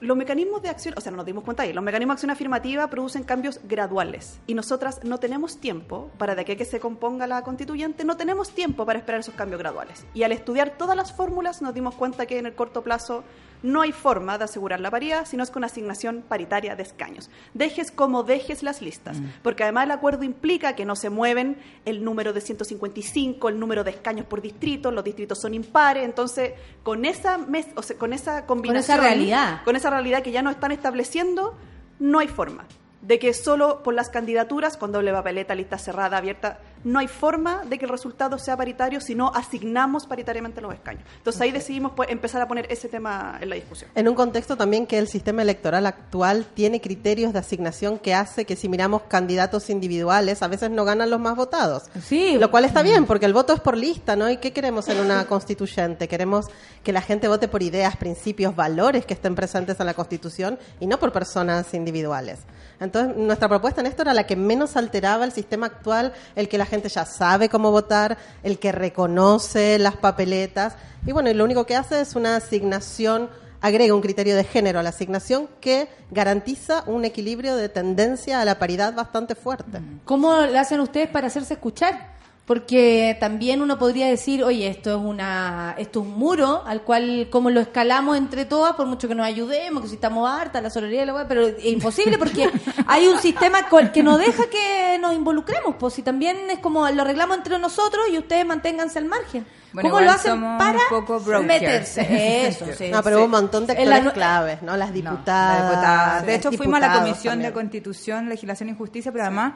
los 0.00 0.14
mecanismos 0.14 0.60
de 0.60 0.68
acción, 0.68 0.94
o 0.98 1.00
sea, 1.00 1.10
no 1.10 1.16
nos 1.16 1.26
dimos 1.26 1.42
cuenta 1.42 1.62
ahí, 1.62 1.72
los 1.72 1.82
mecanismos 1.82 2.14
de 2.14 2.16
acción 2.16 2.30
afirmativa 2.30 2.86
producen 2.88 3.24
cambios 3.24 3.60
graduales 3.64 4.38
y 4.46 4.52
nosotras 4.52 5.00
no 5.04 5.18
tenemos 5.18 5.58
tiempo 5.58 6.10
para 6.18 6.34
de 6.34 6.42
aquí 6.42 6.52
a 6.52 6.56
que 6.56 6.66
se 6.66 6.80
componga 6.80 7.26
la 7.26 7.42
constituyente, 7.42 8.04
no 8.04 8.18
tenemos 8.18 8.50
tiempo 8.50 8.84
para 8.84 8.98
esperar 8.98 9.20
esos 9.20 9.34
cambios 9.34 9.58
graduales. 9.58 10.04
Y 10.12 10.24
al 10.24 10.32
estudiar 10.32 10.76
todas 10.76 10.96
las 10.96 11.12
fórmulas 11.12 11.62
nos 11.62 11.72
dimos 11.72 11.94
cuenta 11.94 12.26
que 12.26 12.38
en 12.38 12.44
el 12.44 12.54
corto 12.54 12.82
plazo 12.82 13.24
no 13.64 13.80
hay 13.80 13.92
forma 13.92 14.36
de 14.38 14.44
asegurar 14.44 14.78
la 14.78 14.90
paridad, 14.90 15.24
sino 15.26 15.42
es 15.42 15.50
con 15.50 15.64
asignación 15.64 16.22
paritaria 16.28 16.76
de 16.76 16.82
escaños. 16.82 17.30
Dejes 17.54 17.90
como 17.90 18.22
dejes 18.22 18.62
las 18.62 18.82
listas, 18.82 19.16
porque 19.42 19.62
además 19.62 19.86
el 19.86 19.90
acuerdo 19.92 20.22
implica 20.22 20.76
que 20.76 20.84
no 20.84 20.94
se 20.96 21.08
mueven 21.08 21.56
el 21.86 22.04
número 22.04 22.32
de 22.34 22.40
155, 22.42 23.48
el 23.48 23.58
número 23.58 23.82
de 23.82 23.90
escaños 23.92 24.26
por 24.26 24.42
distrito, 24.42 24.90
los 24.90 25.02
distritos 25.02 25.40
son 25.40 25.54
impares, 25.54 26.04
entonces 26.04 26.52
con 26.82 27.04
esa 27.06 27.38
mes- 27.38 27.68
o 27.74 27.82
sea, 27.82 27.96
con 27.96 28.12
esa 28.12 28.44
combinación, 28.46 28.98
realidad. 29.00 29.62
con 29.64 29.76
esa 29.76 29.88
realidad 29.90 30.22
que 30.22 30.30
ya 30.30 30.42
no 30.42 30.50
están 30.50 30.70
estableciendo, 30.70 31.56
no 31.98 32.18
hay 32.18 32.28
forma 32.28 32.64
de 33.00 33.18
que 33.18 33.34
solo 33.34 33.82
por 33.82 33.92
las 33.94 34.08
candidaturas, 34.08 34.76
con 34.76 34.90
doble 34.92 35.12
papeleta, 35.12 35.54
lista 35.54 35.78
cerrada, 35.78 36.16
abierta, 36.18 36.58
no 36.84 36.98
hay 36.98 37.08
forma 37.08 37.64
de 37.64 37.78
que 37.78 37.86
el 37.86 37.90
resultado 37.90 38.38
sea 38.38 38.56
paritario 38.56 39.00
si 39.00 39.14
no 39.14 39.32
asignamos 39.34 40.06
paritariamente 40.06 40.60
los 40.60 40.72
escaños. 40.74 41.02
Entonces 41.16 41.40
ahí 41.40 41.50
decidimos 41.50 41.92
pues, 41.96 42.10
empezar 42.10 42.42
a 42.42 42.48
poner 42.48 42.66
ese 42.70 42.88
tema 42.88 43.38
en 43.40 43.48
la 43.48 43.56
discusión. 43.56 43.90
En 43.94 44.08
un 44.08 44.14
contexto 44.14 44.56
también 44.56 44.86
que 44.86 44.98
el 44.98 45.08
sistema 45.08 45.42
electoral 45.42 45.86
actual 45.86 46.46
tiene 46.54 46.80
criterios 46.80 47.32
de 47.32 47.38
asignación 47.38 47.98
que 47.98 48.14
hace 48.14 48.44
que 48.44 48.56
si 48.56 48.68
miramos 48.68 49.02
candidatos 49.02 49.70
individuales, 49.70 50.42
a 50.42 50.48
veces 50.48 50.70
no 50.70 50.84
ganan 50.84 51.10
los 51.10 51.20
más 51.20 51.36
votados. 51.36 51.84
Sí. 52.02 52.36
Lo 52.38 52.50
cual 52.50 52.64
está 52.64 52.82
bien, 52.82 53.06
porque 53.06 53.26
el 53.26 53.32
voto 53.32 53.52
es 53.54 53.60
por 53.60 53.76
lista, 53.76 54.16
¿no? 54.16 54.30
¿Y 54.30 54.36
qué 54.36 54.52
queremos 54.52 54.88
en 54.88 55.00
una 55.00 55.24
constituyente? 55.26 56.08
Queremos 56.08 56.46
que 56.82 56.92
la 56.92 57.00
gente 57.00 57.28
vote 57.28 57.48
por 57.48 57.62
ideas, 57.62 57.96
principios, 57.96 58.54
valores 58.54 59.06
que 59.06 59.14
estén 59.14 59.34
presentes 59.34 59.80
en 59.80 59.86
la 59.86 59.94
constitución 59.94 60.58
y 60.80 60.86
no 60.86 60.98
por 60.98 61.12
personas 61.12 61.72
individuales. 61.72 62.40
Entonces, 62.80 63.16
nuestra 63.16 63.48
propuesta 63.48 63.80
en 63.80 63.86
esto 63.86 64.02
era 64.02 64.12
la 64.14 64.26
que 64.26 64.36
menos 64.36 64.76
alteraba 64.76 65.24
el 65.24 65.32
sistema 65.32 65.66
actual, 65.66 66.12
el 66.34 66.48
que 66.48 66.58
la 66.58 66.66
gente 66.66 66.73
ya 66.82 67.04
sabe 67.04 67.48
cómo 67.48 67.70
votar, 67.70 68.18
el 68.42 68.58
que 68.58 68.72
reconoce 68.72 69.78
las 69.78 69.96
papeletas. 69.96 70.74
Y 71.06 71.12
bueno, 71.12 71.32
lo 71.32 71.44
único 71.44 71.66
que 71.66 71.76
hace 71.76 72.00
es 72.00 72.16
una 72.16 72.36
asignación, 72.36 73.28
agrega 73.60 73.94
un 73.94 74.00
criterio 74.00 74.36
de 74.36 74.44
género 74.44 74.78
a 74.78 74.82
la 74.82 74.90
asignación 74.90 75.48
que 75.60 75.88
garantiza 76.10 76.84
un 76.86 77.04
equilibrio 77.04 77.56
de 77.56 77.68
tendencia 77.68 78.40
a 78.40 78.44
la 78.44 78.58
paridad 78.58 78.94
bastante 78.94 79.34
fuerte. 79.34 79.80
¿Cómo 80.04 80.40
le 80.40 80.58
hacen 80.58 80.80
ustedes 80.80 81.08
para 81.08 81.28
hacerse 81.28 81.54
escuchar? 81.54 82.14
Porque 82.46 83.16
también 83.20 83.62
uno 83.62 83.78
podría 83.78 84.06
decir, 84.06 84.44
oye, 84.44 84.68
esto 84.68 84.90
es 84.90 84.96
una, 85.02 85.74
esto 85.78 86.00
es 86.02 86.06
un 86.06 86.12
muro 86.18 86.62
al 86.66 86.82
cual, 86.82 87.28
como 87.30 87.48
lo 87.48 87.58
escalamos 87.60 88.18
entre 88.18 88.44
todas, 88.44 88.74
por 88.74 88.84
mucho 88.86 89.08
que 89.08 89.14
nos 89.14 89.24
ayudemos, 89.24 89.82
que 89.82 89.88
si 89.88 89.94
estamos 89.94 90.28
hartas, 90.30 90.62
la 90.62 90.68
solidaridad, 90.68 91.06
la 91.06 91.14
weá, 91.14 91.26
pero 91.26 91.46
es 91.46 91.64
imposible 91.64 92.18
porque 92.18 92.50
hay 92.86 93.06
un 93.06 93.18
sistema 93.18 93.66
col- 93.70 93.92
que 93.92 94.02
no 94.02 94.18
deja 94.18 94.42
que 94.50 94.98
nos 95.00 95.14
involucremos, 95.14 95.76
pues 95.78 95.94
si 95.94 96.02
también 96.02 96.36
es 96.50 96.58
como 96.58 96.86
lo 96.90 97.00
arreglamos 97.00 97.38
entre 97.38 97.58
nosotros 97.58 98.04
y 98.12 98.18
ustedes 98.18 98.44
manténganse 98.44 98.98
al 98.98 99.06
margen. 99.06 99.46
Bueno, 99.72 99.88
¿Cómo 99.88 100.02
lo 100.02 100.10
hacen 100.10 100.38
para 100.58 100.78
un 100.92 101.04
poco 101.06 101.20
meterse? 101.42 102.46
Eso, 102.48 102.66
sí. 102.76 102.90
No, 102.90 103.02
pero 103.02 103.16
sí. 103.16 103.20
hubo 103.20 103.24
un 103.24 103.30
montón 103.30 103.66
de 103.66 103.72
En 103.72 103.88
la 103.88 103.96
actores 103.96 104.12
nue- 104.12 104.14
claves, 104.14 104.62
¿no? 104.62 104.76
Las 104.76 104.90
No, 104.90 104.94
diputadas. 104.94 105.58
la 105.62 105.70
diputada. 105.70 106.20
De 106.22 106.34
hecho, 106.34 106.52
fuimos 106.52 106.76
a 106.76 106.80
la 106.88 106.92
Comisión 107.00 107.32
también. 107.32 107.50
de 107.50 107.54
Constitución, 107.54 108.28
Legislación 108.28 108.68
y 108.68 108.74
Justicia, 108.76 109.10
pero 109.10 109.24
además 109.24 109.54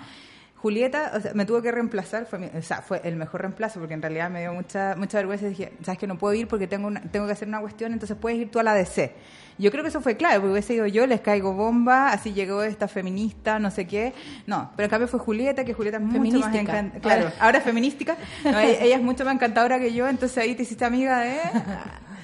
Julieta 0.61 1.13
o 1.15 1.21
sea, 1.21 1.33
me 1.35 1.47
tuvo 1.47 1.63
que 1.63 1.71
reemplazar, 1.71 2.27
fue, 2.27 2.39
mi- 2.41 2.51
o 2.53 2.63
sea, 2.63 2.83
fue 2.83 3.01
el 3.05 3.15
mejor 3.15 3.43
reemplazo, 3.43 3.79
porque 3.79 3.95
en 3.95 4.03
realidad 4.03 4.29
me 4.29 4.41
dio 4.41 4.53
mucha 4.53 4.95
mucha 4.97 5.19
vergüenza 5.19 5.47
y 5.47 5.51
dije, 5.51 5.73
sabes 5.85 5.99
que 6.01 6.07
no 6.09 6.19
puedo 6.19 6.35
ir 6.35 6.49
porque 6.49 6.67
tengo 6.67 6.89
una- 6.89 7.01
tengo 7.01 7.27
que 7.27 7.33
hacer 7.33 7.47
una 7.47 7.61
cuestión, 7.61 7.93
entonces 7.93 8.17
puedes 8.21 8.39
ir 8.41 8.51
tú 8.51 8.59
a 8.59 8.65
la 8.65 8.75
DC. 8.75 9.13
Yo 9.57 9.71
creo 9.73 9.83
que 9.85 9.89
eso 9.89 10.01
fue 10.01 10.17
clave, 10.17 10.37
porque 10.41 10.53
hubiese 10.53 10.75
ido 10.75 10.87
yo, 10.87 11.07
les 11.07 11.21
caigo 11.21 11.53
bomba, 11.53 12.11
así 12.13 12.33
llegó 12.33 12.63
esta 12.63 12.87
feminista, 12.89 13.59
no 13.59 13.71
sé 13.73 13.87
qué. 13.87 14.13
No, 14.47 14.71
pero 14.77 14.85
en 14.87 14.91
cambio 14.91 15.09
fue 15.09 15.19
Julieta, 15.21 15.65
que 15.65 15.75
Julieta 15.75 15.99
es 15.99 16.03
mucho 16.03 16.19
más 16.41 16.55
encantadora. 16.61 17.01
Claro, 17.01 17.33
ahora 17.41 17.59
es 17.59 17.65
feminística. 17.65 18.17
No, 18.45 18.59
ella, 18.59 18.85
ella 18.85 18.97
es 18.97 19.03
mucho 19.03 19.25
más 19.25 19.35
encantadora 19.35 19.79
que 19.81 19.93
yo, 19.93 20.09
entonces 20.09 20.39
ahí 20.39 20.55
te 20.55 20.63
hiciste 20.63 20.85
amiga 20.85 21.21
de... 21.21 21.39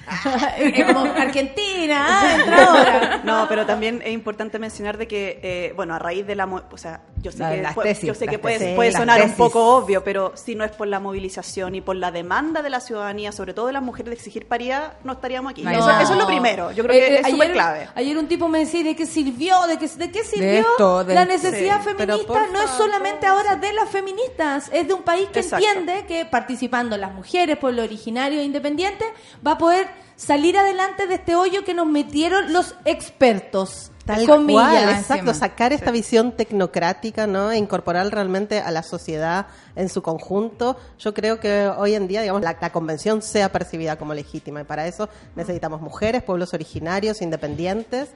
Es 0.57 0.85
como 0.85 1.01
Argentina, 1.05 2.05
ah, 2.09 2.35
entra 2.35 2.65
ahora. 2.65 3.21
No, 3.23 3.45
pero 3.49 3.65
también 3.65 4.01
es 4.05 4.13
importante 4.13 4.59
mencionar 4.59 4.97
de 4.97 5.07
que, 5.07 5.39
eh, 5.41 5.73
bueno, 5.75 5.95
a 5.95 5.99
raíz 5.99 6.25
de 6.27 6.35
la, 6.35 6.45
o 6.45 6.77
sea, 6.77 7.01
yo 7.21 7.31
sé 7.31 7.39
La- 7.39 7.73
que, 7.73 7.81
tesis, 7.81 8.05
yo 8.05 8.13
sé 8.13 8.27
que 8.27 8.37
puede, 8.39 8.59
tesis. 8.59 8.75
puede 8.75 8.91
Las 8.91 8.99
sonar 9.01 9.21
un 9.23 9.31
poco 9.33 9.75
obvio, 9.75 10.03
pero 10.03 10.33
si 10.35 10.53
no 10.55 10.63
es 10.63 10.71
por 10.71 10.87
la 10.87 10.99
movilización 10.99 11.75
y 11.75 11.81
por 11.81 11.95
la 11.95 12.11
demanda 12.11 12.61
de 12.61 12.69
la 12.69 12.79
ciudadanía, 12.79 13.31
sobre 13.31 13.53
todo 13.53 13.67
de 13.67 13.73
las 13.73 13.81
mujeres, 13.81 14.09
de 14.11 14.15
exigir 14.15 14.47
paridad, 14.47 14.93
no 15.03 15.13
estaríamos 15.13 15.51
aquí. 15.51 15.63
No. 15.63 15.71
Eso, 15.71 15.89
eso 15.99 16.13
es 16.13 16.19
lo 16.19 16.27
primero. 16.27 16.71
Yo 16.71 16.83
creo 16.83 16.95
Eh, 16.95 16.99
que 17.07 17.15
eh, 17.15 17.19
es 17.21 17.27
súper 17.29 17.41
ayer- 17.47 17.53
clave. 17.53 17.89
Ayer 17.95 18.17
un 18.17 18.27
tipo 18.27 18.47
me 18.47 18.59
decía 18.59 18.83
de 18.83 18.95
qué 18.95 19.05
sirvió, 19.05 19.65
de 19.67 19.77
qué, 19.77 19.87
de 19.87 20.11
qué 20.11 20.23
sirvió 20.23 20.59
esto, 20.71 21.03
de 21.03 21.15
la 21.15 21.25
necesidad 21.25 21.81
Sí, 21.83 21.89
feminista. 21.95 22.47
No 22.53 22.61
es 22.61 22.69
solamente 22.71 23.25
ahora 23.25 23.55
de 23.55 23.73
las 23.73 23.89
feministas, 23.89 24.69
es 24.71 24.87
de 24.87 24.93
un 24.93 25.01
país 25.03 25.27
que 25.33 25.39
Exacto. 25.39 25.65
entiende 25.65 26.05
que 26.07 26.25
participando 26.25 26.95
las 26.97 27.11
mujeres, 27.11 27.57
pueblo 27.57 27.83
originario 27.83 28.39
e 28.39 28.43
independiente, 28.43 29.05
va 29.45 29.51
a 29.53 29.57
poder 29.57 29.87
salir 30.15 30.57
adelante 30.57 31.07
de 31.07 31.15
este 31.15 31.35
hoyo 31.35 31.63
que 31.63 31.73
nos 31.73 31.87
metieron 31.87 32.53
los 32.53 32.75
expertos. 32.85 33.91
Tal 34.05 34.27
comillas. 34.27 34.83
cual, 34.83 34.89
exacto, 34.89 35.33
sacar 35.33 35.73
esta 35.73 35.89
visión 35.89 36.33
tecnocrática, 36.33 37.25
¿no? 37.25 37.51
E 37.51 37.57
incorporar 37.57 38.07
realmente 38.11 38.59
a 38.59 38.69
la 38.69 38.83
sociedad 38.83 39.47
en 39.75 39.89
su 39.89 40.03
conjunto. 40.03 40.77
Yo 40.99 41.15
creo 41.15 41.39
que 41.39 41.67
hoy 41.67 41.95
en 41.95 42.07
día, 42.07 42.21
digamos, 42.21 42.43
la, 42.43 42.55
la 42.61 42.71
convención 42.71 43.23
sea 43.23 43.51
percibida 43.51 43.97
como 43.97 44.13
legítima 44.13 44.61
y 44.61 44.63
para 44.63 44.85
eso 44.85 45.09
necesitamos 45.35 45.81
mujeres, 45.81 46.21
pueblos 46.21 46.53
originarios, 46.53 47.23
independientes. 47.23 48.09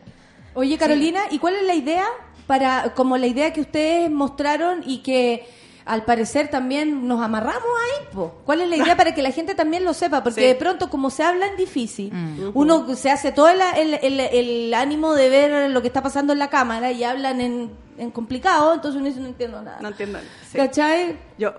Oye, 0.54 0.78
Carolina, 0.78 1.22
¿y 1.32 1.40
cuál 1.40 1.56
es 1.56 1.64
la 1.64 1.74
idea 1.74 2.06
para, 2.46 2.94
como 2.96 3.18
la 3.18 3.28
idea 3.28 3.54
que 3.54 3.62
ustedes 3.62 4.12
mostraron 4.12 4.84
y 4.86 5.00
que 5.04 5.48
al 5.90 6.04
parecer 6.06 6.50
también 6.50 7.08
nos 7.08 7.22
amarramos 7.22 7.64
ahí? 7.84 8.08
po? 8.14 8.36
¿Cuál 8.46 8.62
es 8.62 8.70
la 8.70 8.76
idea 8.78 8.96
para 8.96 9.14
que 9.14 9.22
la 9.22 9.32
gente 9.32 9.56
también 9.56 9.84
lo 9.84 9.94
sepa? 9.94 10.24
Porque 10.24 10.42
Sí. 10.42 10.48
de 10.48 10.56
pronto, 10.56 10.90
como 10.90 11.10
se 11.10 11.24
habla 11.24 11.48
en 11.48 11.58
difícil, 11.58 12.12
uno 12.54 12.96
se 12.96 13.10
hace 13.12 13.32
todo 13.32 13.50
el, 13.50 13.60
el- 13.76 13.94
el- 14.02 14.20
el 14.20 14.74
ánimo 14.74 15.14
de 15.16 15.30
ver 15.30 15.70
lo 15.72 15.82
que 15.82 15.88
está 15.88 16.02
pasando 16.04 16.34
en 16.34 16.40
la 16.40 16.50
cámara 16.50 16.92
y 16.92 17.04
hablan 17.04 17.42
en, 17.42 17.72
en 17.98 18.12
complicado, 18.12 18.74
entonces 18.74 18.98
uno 19.00 19.08
dice, 19.10 19.20
no 19.20 19.28
entiendo 19.28 19.62
nada. 19.62 19.80
No 19.82 19.90
entiendo. 19.90 20.20
sí. 20.52 20.58
¿Cachai? 20.58 21.18
Yo, 21.38 21.54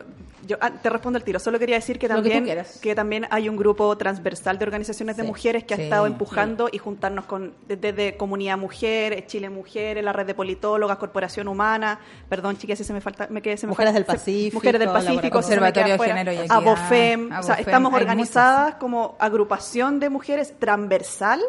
yo 0.47 0.57
ah, 0.61 0.71
te 0.71 0.89
respondo 0.91 1.17
al 1.19 1.25
tiro. 1.25 1.39
Solo 1.39 1.59
quería 1.59 1.77
decir 1.77 1.99
que 1.99 2.07
que 2.07 2.15
también 2.15 2.45
quieras. 2.45 2.79
que 2.81 2.95
también 2.95 3.27
hay 3.31 3.49
un 3.49 3.57
grupo 3.57 3.97
transversal 3.97 4.59
de 4.59 4.65
organizaciones 4.65 5.17
de 5.17 5.23
Sí. 5.23 5.29
mujeres 5.29 5.65
que 5.65 5.75
Sí, 5.77 5.81
ha 5.83 5.85
estado 5.85 6.07
empujando 6.07 6.69
y 6.73 6.79
juntarnos 6.79 7.25
con 7.27 7.55
desde 7.69 7.93
de 7.93 8.17
Comunidad 8.17 8.59
Mujer, 8.59 9.27
Chile 9.27 9.51
Mujeres, 9.51 10.03
la 10.05 10.13
red 10.13 10.27
de 10.27 10.35
politólogas, 10.35 10.97
Corporación 10.99 11.49
Humana, 11.49 12.01
perdón, 12.29 12.57
chicas, 12.59 12.79
si 12.79 12.85
se 12.85 12.93
me 12.93 13.01
falta, 13.01 13.27
me 13.31 13.43
quedé 13.43 13.57
se 13.57 13.67
me 13.67 13.71
Mujeres 13.71 13.95
del 13.95 14.05
Pacífico, 14.05 14.55
Mujeres 14.57 14.79
del 14.81 14.89
Pacífico, 14.91 15.39
Observatorio 15.39 15.99
de 15.99 16.05
Género 16.05 16.33
y 16.33 16.37
Equidad, 16.37 16.57
Abofem, 16.57 17.31
o 17.39 17.43
sea, 17.43 17.55
estamos 17.57 17.93
organizadas 17.93 18.75
como 18.77 19.17
agrupación 19.19 20.01
de 20.01 20.11
mujeres 20.11 20.55
transversal 20.59 21.41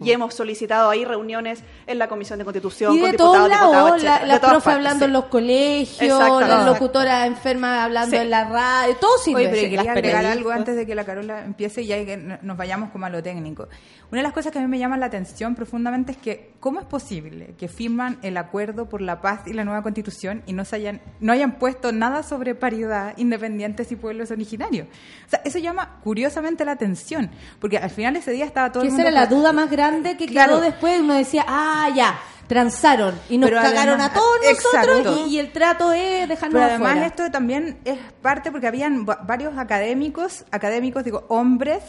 y 0.00 0.10
hemos 0.12 0.34
solicitado 0.34 0.90
ahí 0.90 1.04
reuniones 1.04 1.62
en 1.86 1.98
la 1.98 2.08
Comisión 2.08 2.38
de 2.38 2.44
Constitución 2.44 2.94
Y 2.94 3.00
con 3.00 3.10
de 3.10 3.16
todos 3.16 3.36
diputados, 3.48 3.48
lados, 3.50 3.72
diputadas, 3.72 4.02
la, 4.02 4.10
etcétera, 4.10 4.26
la 4.26 4.34
de 4.34 4.40
todas 4.40 4.52
profe 4.52 4.64
partes, 4.64 4.76
hablando 4.76 4.98
sí. 4.98 5.04
en 5.06 5.12
los 5.12 5.24
colegios, 5.26 6.40
la 6.48 6.64
locutora 6.64 7.26
enferma 7.26 7.84
hablando 7.84 8.16
Sí. 8.16 8.22
en 8.22 8.30
la 8.30 8.39
radio, 8.44 8.96
todo 8.96 9.18
sirve. 9.18 9.40
Oye, 9.40 9.48
pero 9.48 9.60
Sí, 9.60 9.64
quería 9.70 9.82
las 9.84 9.96
agregar 9.96 10.24
algo 10.26 10.50
antes 10.50 10.76
de 10.76 10.86
que 10.86 10.94
la 10.94 11.04
Carola 11.04 11.44
empiece 11.44 11.82
y 11.82 11.86
ya 11.86 11.96
que 12.04 12.16
nos 12.16 12.56
vayamos 12.56 12.90
como 12.90 13.06
a 13.06 13.10
lo 13.10 13.22
técnico. 13.22 13.68
Una 14.10 14.20
de 14.20 14.22
las 14.24 14.32
cosas 14.32 14.52
que 14.52 14.58
a 14.58 14.62
mí 14.62 14.68
me 14.68 14.78
llama 14.78 14.96
la 14.96 15.06
atención 15.06 15.54
profundamente 15.54 16.12
es 16.12 16.18
que 16.18 16.52
cómo 16.60 16.80
es 16.80 16.86
posible 16.86 17.54
que 17.58 17.68
firman 17.68 18.18
el 18.22 18.36
acuerdo 18.36 18.88
por 18.88 19.00
la 19.00 19.20
paz 19.20 19.42
y 19.46 19.52
la 19.52 19.64
nueva 19.64 19.82
constitución 19.82 20.42
y 20.46 20.52
no 20.52 20.64
se 20.64 20.76
hayan 20.76 21.00
no 21.20 21.32
hayan 21.32 21.52
puesto 21.58 21.92
nada 21.92 22.22
sobre 22.22 22.54
paridad, 22.54 23.14
independientes 23.16 23.90
y 23.92 23.96
pueblos 23.96 24.30
originarios. 24.30 24.86
O 25.26 25.30
sea, 25.30 25.40
eso 25.44 25.58
llama 25.58 26.00
curiosamente 26.02 26.64
la 26.64 26.72
atención, 26.72 27.30
porque 27.60 27.78
al 27.78 27.90
final 27.90 28.16
ese 28.16 28.32
día 28.32 28.44
estaba 28.44 28.72
todo 28.72 28.82
el 28.82 28.88
esa 28.88 28.96
mundo 28.96 29.08
era 29.10 29.20
la 29.20 29.26
duda 29.26 29.52
más 29.52 29.70
grande 29.70 30.16
que 30.16 30.26
Claro. 30.26 30.54
quedó 30.54 30.60
después. 30.62 31.00
Uno 31.00 31.14
decía, 31.14 31.44
ah, 31.46 31.88
ya, 31.94 32.18
transaron 32.50 33.14
y 33.28 33.38
nos 33.38 33.48
Pero 33.48 33.62
cagaron 33.62 34.00
además- 34.00 34.10
a 34.10 34.14
todos 34.14 34.38
nosotros 34.82 35.18
y, 35.28 35.36
y 35.36 35.38
el 35.38 35.52
trato 35.52 35.92
es 35.92 36.28
dejarnos 36.28 36.54
Pero 36.60 36.64
además 36.64 36.90
afuera. 36.90 37.06
esto 37.06 37.30
también 37.30 37.78
es 37.84 37.96
parte 38.20 38.50
porque 38.50 38.66
habían 38.66 39.06
va- 39.08 39.20
varios 39.24 39.56
académicos, 39.56 40.44
académicos, 40.50 41.04
digo, 41.04 41.24
hombres 41.28 41.80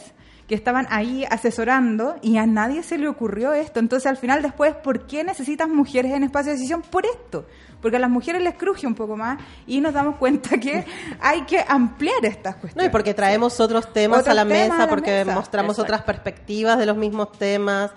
que 0.48 0.54
estaban 0.54 0.86
ahí 0.92 1.26
asesorando 1.32 2.16
y 2.22 2.38
a 2.38 2.46
nadie 2.46 2.84
se 2.84 3.00
le 3.00 3.08
ocurrió 3.08 3.54
esto. 3.54 3.80
Entonces 3.80 4.06
al 4.06 4.18
final 4.18 4.44
después, 4.44 4.76
¿por 4.76 5.08
qué 5.08 5.24
necesitas 5.24 5.68
mujeres 5.68 6.12
en 6.14 6.24
espacio 6.26 6.52
de 6.52 6.58
decisión? 6.58 6.84
Por 6.84 7.08
esto. 7.08 7.48
Porque 7.82 7.98
a 7.98 8.00
las 8.00 8.12
mujeres 8.12 8.44
les 8.44 8.54
cruje 8.54 8.86
un 8.86 8.94
poco 8.94 9.18
más 9.18 9.40
y 9.66 9.82
nos 9.82 9.96
damos 9.96 10.18
cuenta 10.18 10.60
que 10.60 10.86
hay 11.20 11.42
que 11.46 11.66
ampliar 11.68 12.24
estas 12.24 12.54
No, 12.56 12.62
cuestiones. 12.62 12.88
y 12.88 12.92
porque 12.92 13.16
traemos 13.16 13.60
otros 13.60 13.92
temas 13.92 14.20
Otros 14.20 14.32
a 14.32 14.36
la 14.36 14.44
temas 14.44 14.58
mesa, 14.70 14.76
a 14.76 14.86
la 14.86 14.88
porque 14.90 15.12
mesa. 15.26 15.34
mostramos 15.34 15.72
Exacto. 15.72 15.82
otras 15.94 16.02
perspectivas 16.04 16.78
de 16.78 16.86
los 16.86 16.98
mismos 16.98 17.32
temas. 17.32 17.90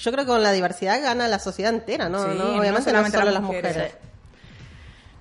Yo 0.00 0.10
creo 0.12 0.24
que 0.24 0.30
con 0.30 0.42
la 0.42 0.52
diversidad 0.52 1.00
gana 1.02 1.28
la 1.28 1.38
sociedad 1.38 1.72
entera, 1.72 2.08
¿no? 2.08 2.22
Sí, 2.22 2.28
No, 2.28 2.34
no 2.34 2.44
Obviamente 2.60 2.72
no, 2.72 2.84
solamente 2.84 3.18
solo 3.18 3.24
las 3.26 3.34
las 3.34 3.42
mujeres. 3.42 3.76
mujeres. 3.76 3.94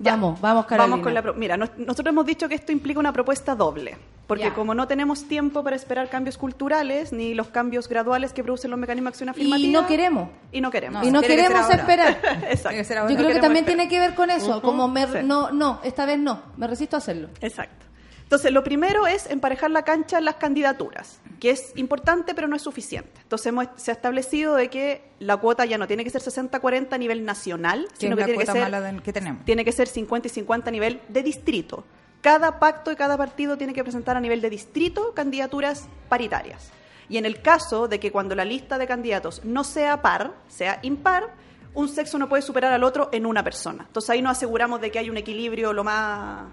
Ya. 0.01 0.11
Vamos, 0.11 0.39
vamos, 0.39 0.65
Carolina. 0.65 0.91
Vamos 0.95 1.03
con 1.03 1.13
la 1.13 1.21
pro- 1.21 1.33
Mira, 1.33 1.57
nos- 1.57 1.77
nosotros 1.77 2.13
hemos 2.13 2.25
dicho 2.25 2.47
que 2.47 2.55
esto 2.55 2.71
implica 2.71 3.01
una 3.01 3.11
propuesta 3.11 3.53
doble, 3.53 3.97
porque 4.27 4.45
Ya. 4.45 4.53
como 4.53 4.73
no 4.73 4.87
tenemos 4.87 5.27
tiempo 5.27 5.61
para 5.61 5.75
esperar 5.75 6.07
cambios 6.09 6.37
culturales 6.37 7.11
ni 7.11 7.33
los 7.33 7.47
cambios 7.49 7.89
graduales 7.89 8.31
que 8.31 8.41
producen 8.41 8.71
los 8.71 8.79
mecanismos 8.79 9.07
de 9.07 9.09
acción 9.15 9.29
afirmativa. 9.29 9.67
Y 9.67 9.71
no 9.71 9.85
queremos. 9.85 10.29
Y 10.53 10.61
no 10.61 10.71
queremos. 10.71 11.05
y 11.05 11.11
no 11.11 11.19
queremos 11.21 11.69
esperar. 11.69 12.17
Exacto. 12.49 13.09
Yo 13.09 13.17
creo 13.17 13.27
que 13.27 13.39
también 13.41 13.65
esperar. 13.65 13.65
tiene 13.65 13.89
que 13.89 13.99
ver 13.99 14.15
con 14.15 14.29
eso, 14.29 14.61
como 14.61 14.87
me, 14.87 15.05
Sí. 15.05 15.17
no, 15.25 15.51
no, 15.51 15.81
esta 15.83 16.05
vez 16.05 16.17
no, 16.17 16.43
me 16.55 16.67
resisto 16.67 16.95
a 16.95 16.99
hacerlo. 16.99 17.27
Exacto. 17.41 17.85
Entonces, 18.29 18.51
lo 18.51 18.63
primero 18.63 19.07
es 19.07 19.27
emparejar 19.27 19.71
la 19.71 19.81
cancha 19.81 20.19
en 20.19 20.25
las 20.25 20.35
candidaturas, 20.35 21.19
que 21.39 21.49
es 21.49 21.73
importante 21.77 22.35
pero 22.35 22.47
no 22.47 22.55
es 22.55 22.61
suficiente. 22.61 23.19
Entonces, 23.23 23.47
hemos, 23.47 23.69
se 23.75 23.89
ha 23.89 23.95
establecido 23.95 24.53
de 24.53 24.69
que 24.69 25.01
la 25.17 25.37
cuota 25.37 25.65
ya 25.65 25.79
no 25.79 25.87
tiene 25.87 26.03
que 26.03 26.11
ser 26.11 26.21
60-40 26.21 26.93
a 26.93 26.97
nivel 26.99 27.25
nacional, 27.25 27.87
sino 27.97 28.15
que 28.15 28.25
tiene 28.25 28.37
que 28.37 28.45
ser 28.45 29.01
que 29.01 29.13
tenemos. 29.13 29.45
tiene 29.45 29.65
que 29.65 29.71
ser 29.71 29.87
50 29.87 30.27
y 30.27 30.29
50 30.29 30.69
a 30.69 30.71
nivel 30.71 31.01
de 31.09 31.23
distrito. 31.23 31.85
Cada 32.21 32.59
pacto 32.59 32.91
y 32.91 32.95
cada 32.95 33.17
partido 33.17 33.57
tiene 33.57 33.73
que 33.73 33.81
presentar 33.81 34.15
a 34.15 34.19
nivel 34.19 34.41
de 34.41 34.51
distrito 34.51 35.15
candidaturas 35.15 35.87
paritarias. 36.07 36.69
Y 37.09 37.17
en 37.17 37.25
el 37.25 37.41
caso 37.41 37.87
de 37.87 37.99
que 37.99 38.11
cuando 38.11 38.35
la 38.35 38.45
lista 38.45 38.77
de 38.77 38.85
candidatos 38.85 39.43
no 39.43 39.63
sea 39.63 40.03
par, 40.03 40.33
sea 40.49 40.77
impar, 40.83 41.33
un 41.73 41.89
sexo 41.89 42.19
no 42.19 42.29
puede 42.29 42.43
superar 42.43 42.73
al 42.73 42.83
otro 42.83 43.09
en 43.11 43.25
una 43.25 43.43
persona. 43.43 43.85
Entonces 43.87 44.11
ahí 44.11 44.21
nos 44.21 44.33
aseguramos 44.33 44.81
de 44.81 44.91
que 44.91 44.99
hay 44.99 45.09
un 45.09 45.17
equilibrio 45.17 45.73
lo 45.73 45.83
más, 45.83 46.43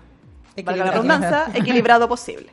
valga 0.63 0.85
la 0.85 0.91
redundancia, 0.93 1.47
equilibrado 1.55 2.09
posible. 2.09 2.51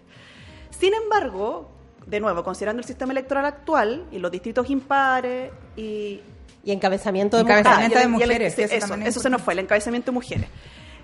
Sin 0.71 0.93
embargo, 0.93 1.69
de 2.05 2.19
nuevo, 2.19 2.43
considerando 2.43 2.81
el 2.81 2.85
sistema 2.85 3.11
electoral 3.13 3.45
actual 3.45 4.05
y 4.11 4.19
los 4.19 4.31
distritos 4.31 4.69
impares 4.69 5.51
y 5.77 6.19
Y 6.65 6.71
encabezamiento 6.71 7.37
de 7.37 7.43
Encabezamiento 7.43 7.95
mujeres. 7.95 7.99
de 7.99 8.01
y 8.01 8.05
el- 8.05 8.09
y 8.09 8.23
el- 8.23 8.27
mujeres, 8.29 8.59
eso 8.83 8.95
eso, 9.09 9.19
se 9.19 9.29
nos 9.29 9.41
fue, 9.41 9.53
el 9.53 9.59
encabezamiento 9.59 10.11
de 10.11 10.15
mujeres. 10.15 10.47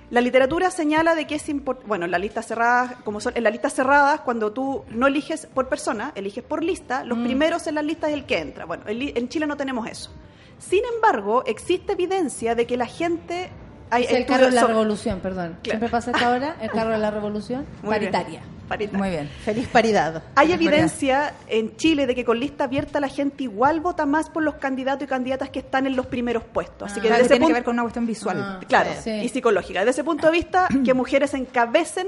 La 0.10 0.22
literatura 0.22 0.72
señala 0.72 1.14
de 1.14 1.28
que 1.28 1.36
es 1.36 1.48
importante, 1.50 1.88
bueno, 1.88 2.06
en 2.06 2.12
la 2.12 2.18
lista 2.18 2.42
cerrada, 2.42 2.98
como 3.06 3.22
son, 3.22 3.34
en 3.38 3.44
la 3.44 3.52
lista 3.52 3.70
cerrada, 3.70 4.24
cuando 4.24 4.52
tú 4.52 4.84
no 4.90 5.06
eliges 5.06 5.46
por 5.46 5.70
persona, 5.70 6.12
eliges 6.16 6.44
por 6.44 6.64
lista, 6.64 7.04
los 7.06 7.20
primeros 7.20 7.68
en 7.68 7.76
la 7.76 7.84
lista 7.84 8.08
es 8.08 8.16
el 8.16 8.26
que 8.26 8.40
entra. 8.40 8.66
Bueno, 8.66 8.84
en 8.88 9.30
Chile 9.30 9.46
no 9.46 9.56
tenemos 9.56 9.88
eso. 9.88 10.12
Sin 10.58 10.82
embargo, 10.96 11.44
existe 11.46 11.94
evidencia 11.94 12.56
de 12.56 12.66
que 12.66 12.76
la 12.76 12.88
gente... 12.88 13.52
Hay 13.92 14.04
Es 14.04 14.12
el 14.12 14.26
carro 14.26 14.46
de 14.46 14.52
la 14.52 14.62
sobre- 14.62 14.74
revolución, 14.74 15.20
perdón. 15.20 15.58
Siempre 15.64 15.90
pasa 15.90 16.12
esta 16.12 16.30
hora, 16.30 16.56
el 16.62 16.70
carro 16.72 16.92
de 16.92 16.98
la 17.00 17.12
revolución, 17.20 17.66
Muy 17.82 17.98
bien. 18.00 18.12
paritaria. 18.12 18.42
Paritaria. 18.68 19.00
Muy 19.00 19.10
bien. 19.10 19.28
Feliz 19.44 19.68
paridad. 19.68 20.22
Hay 20.36 20.50
Feliz 20.50 20.68
evidencia 20.68 21.34
en 21.48 21.76
Chile 21.76 22.06
de 22.06 22.14
que 22.14 22.24
con 22.24 22.40
lista 22.40 22.66
abierta 22.66 23.00
la 23.00 23.08
gente 23.08 23.44
igual 23.46 23.80
vota 23.80 24.06
más 24.06 24.30
por 24.30 24.44
los 24.44 24.56
candidatos 24.56 25.06
y 25.06 25.08
candidatas 25.08 25.50
que 25.50 25.58
están 25.60 25.88
en 25.88 25.96
los 25.96 26.06
primeros 26.06 26.44
puestos. 26.44 26.92
Así 26.92 27.02
que 27.02 27.08
Claro, 27.08 27.24
desde 27.24 27.30
que 27.30 27.34
ese 27.34 27.40
tiene 27.40 27.40
que 27.40 27.46
punto- 27.46 27.54
ver 27.56 27.64
con 27.64 27.74
una 27.74 27.82
cuestión 27.82 28.06
visual. 28.06 28.38
Ah. 28.40 28.60
Claro, 28.68 28.92
Sí. 29.04 29.10
y 29.10 29.30
psicológica. 29.30 29.80
Desde 29.80 29.92
ese 29.92 30.04
punto 30.04 30.28
de 30.28 30.34
vista, 30.34 30.68
que 30.86 30.94
mujeres 30.94 31.34
encabecen 31.34 32.08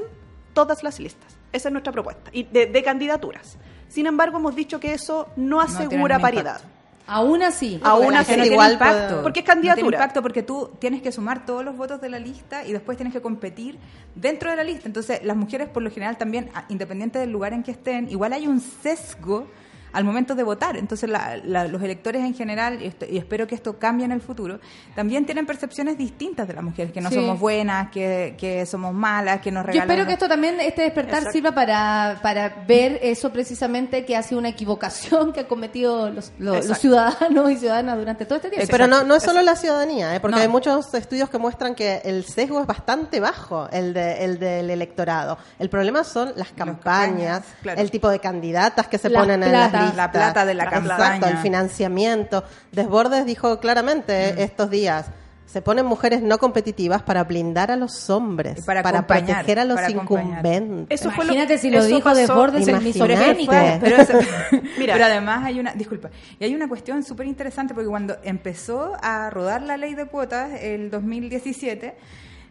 todas 0.54 0.84
las 0.84 1.00
listas. 1.00 1.36
Esa 1.52 1.70
es 1.70 1.72
nuestra 1.72 1.92
propuesta. 1.92 2.30
Y 2.32 2.44
de, 2.44 2.68
de 2.68 2.84
candidaturas. 2.84 3.58
Sin 3.90 4.06
embargo, 4.06 4.38
hemos 4.38 4.56
dicho 4.56 4.80
que 4.80 4.94
eso 4.94 5.30
no 5.36 5.60
asegura 5.62 6.16
ningún 6.18 6.22
paridad. 6.22 6.58
impacto. 6.58 6.71
Aún 7.08 7.42
así. 7.44 7.80
Aún 7.84 8.16
así, 8.16 8.32
igual 8.34 8.48
tiene 8.48 8.74
impacto. 8.74 9.08
puede- 9.10 9.24
Porque 9.24 9.40
es 9.42 9.46
No 9.46 9.54
candidatura. 9.54 9.76
tiene 9.84 9.96
impacto 9.98 10.22
porque 10.22 10.44
tú 10.44 10.72
tienes 10.80 11.02
que 11.02 11.12
sumar 11.12 11.46
todos 11.46 11.64
los 11.66 11.76
votos 11.76 12.00
de 12.02 12.10
la 12.10 12.20
lista 12.20 12.66
y 12.66 12.72
después 12.72 12.98
tienes 12.98 13.14
que 13.14 13.22
competir 13.22 13.78
dentro 14.16 14.50
de 14.50 14.56
la 14.56 14.64
lista. 14.64 14.84
Entonces, 14.88 15.24
las 15.24 15.36
mujeres 15.36 15.68
por 15.70 15.84
lo 15.84 15.90
general 15.92 16.18
también, 16.18 16.50
a- 16.54 16.66
independiente 16.70 17.20
del 17.20 17.32
lugar 17.32 17.54
en 17.54 17.64
que 17.64 17.72
estén, 17.72 18.10
igual 18.10 18.34
hay 18.34 18.48
un 18.48 18.60
sesgo 18.62 19.48
al 19.94 20.04
momento 20.04 20.36
de 20.36 20.44
votar. 20.44 20.78
Entonces, 20.78 21.10
la- 21.10 21.38
la- 21.44 21.68
los 21.68 21.82
electores 21.82 22.24
en 22.24 22.34
general, 22.34 22.82
y, 22.82 22.86
esto- 22.88 23.06
y 23.10 23.18
espero 23.18 23.48
que 23.48 23.56
esto 23.56 23.78
cambie 23.80 24.06
en 24.06 24.12
el 24.12 24.22
futuro, 24.22 24.60
también 24.96 25.26
tienen 25.26 25.46
percepciones 25.46 25.98
distintas 25.98 26.48
de 26.48 26.54
las 26.54 26.64
mujeres, 26.64 26.92
que 26.92 27.02
no 27.02 27.10
Sí. 27.10 27.16
somos 27.16 27.40
buenas, 27.40 27.90
que, 27.92 28.36
que 28.38 28.66
somos 28.66 28.94
malas, 28.94 29.42
que 29.42 29.52
nos 29.52 29.64
Yo 29.64 29.68
regalan... 29.68 29.90
espero 29.90 30.08
que 30.08 30.14
esto 30.14 30.28
también, 30.28 30.60
este 30.60 30.84
despertar, 30.84 31.16
Exacto. 31.20 31.32
sirva 31.34 31.52
para, 31.52 32.20
para 32.22 32.64
ver 32.68 33.00
eso 33.02 33.32
precisamente 33.32 34.06
que 34.06 34.16
ha 34.16 34.24
sido 34.24 34.40
una 34.40 34.50
equivocación 34.50 35.34
que 35.34 35.42
han 35.42 35.46
cometido 35.48 36.10
los, 36.10 36.32
los- 36.40 36.66
ciudadanos 36.80 37.52
y 37.52 37.58
ciudadanas 37.58 37.98
durante 37.98 38.26
todo 38.26 38.36
este 38.38 38.50
tiempo. 38.50 38.68
Pero 38.72 38.88
no, 38.88 39.04
no 39.04 39.16
es 39.16 39.24
solo 39.24 39.42
la 39.42 39.56
ciudadanía, 39.56 40.16
¿eh? 40.16 40.20
porque 40.20 40.38
No. 40.38 40.42
hay 40.42 40.48
muchos 40.48 40.94
estudios 40.94 41.30
que 41.30 41.38
muestran 41.38 41.76
que 41.76 42.02
el 42.06 42.24
sesgo 42.26 42.62
es 42.62 42.68
bastante 42.68 43.20
bajo, 43.20 43.68
el, 43.72 43.94
de- 43.94 44.24
el 44.26 44.40
del 44.40 44.70
electorado. 44.70 45.38
El 45.60 45.70
problema 45.70 46.04
son 46.04 46.34
las 46.36 46.52
campañas, 46.52 46.72
campañas, 46.82 47.44
claro. 47.62 47.82
el 47.82 47.92
tipo 47.92 48.10
de 48.10 48.20
candidatas 48.20 48.88
que 48.88 48.98
se 48.98 49.10
ponen 49.10 49.44
en 49.44 49.50
plata. 49.50 49.78
las 49.80 49.81
La 49.96 50.12
plata 50.12 50.46
de 50.46 50.54
la 50.54 50.64
Exacto, 50.66 50.88
campaña. 50.90 51.30
el 51.30 51.38
financiamiento. 51.38 52.44
Desbordes 52.72 53.26
dijo 53.26 53.60
claramente 53.60 54.34
Mm. 54.36 54.40
estos 54.40 54.70
días, 54.70 55.06
se 55.46 55.62
ponen 55.62 55.86
mujeres 55.86 56.22
no 56.22 56.38
competitivas 56.38 57.02
para 57.02 57.26
blindar 57.26 57.72
a 57.72 57.76
los 57.76 58.10
hombres, 58.10 58.60
Y 58.60 58.62
para 58.62 58.80
acompañar, 58.80 59.26
proteger 59.40 59.60
a 59.60 59.66
los 59.66 59.76
para 59.76 59.92
incumbentes. 59.92 61.02
Eso 61.02 61.12
fue 61.12 61.26
lo- 61.26 61.34
Imagínate 61.34 61.58
si 61.58 61.70
lo 61.70 61.84
dijo 61.84 62.14
Desbordes 62.16 62.66
el. 62.70 63.46
Fue- 63.46 63.80
Pero, 63.82 63.96
eso- 63.98 64.14
Mira. 64.80 64.94
pero 64.94 65.06
además 65.06 65.44
hay 65.44 65.60
una, 65.60 65.74
disculpa, 65.74 66.10
y 66.40 66.46
hay 66.46 66.56
una 66.56 66.70
cuestión 66.70 67.04
súper 67.04 67.28
interesante 67.28 67.74
porque 67.74 67.90
cuando 67.90 68.16
empezó 68.24 68.94
a 69.02 69.30
rodar 69.30 69.62
la 69.64 69.76
ley 69.76 69.94
de 69.94 70.06
cuotas 70.06 70.52
el 70.62 70.90
2017, 70.90 71.96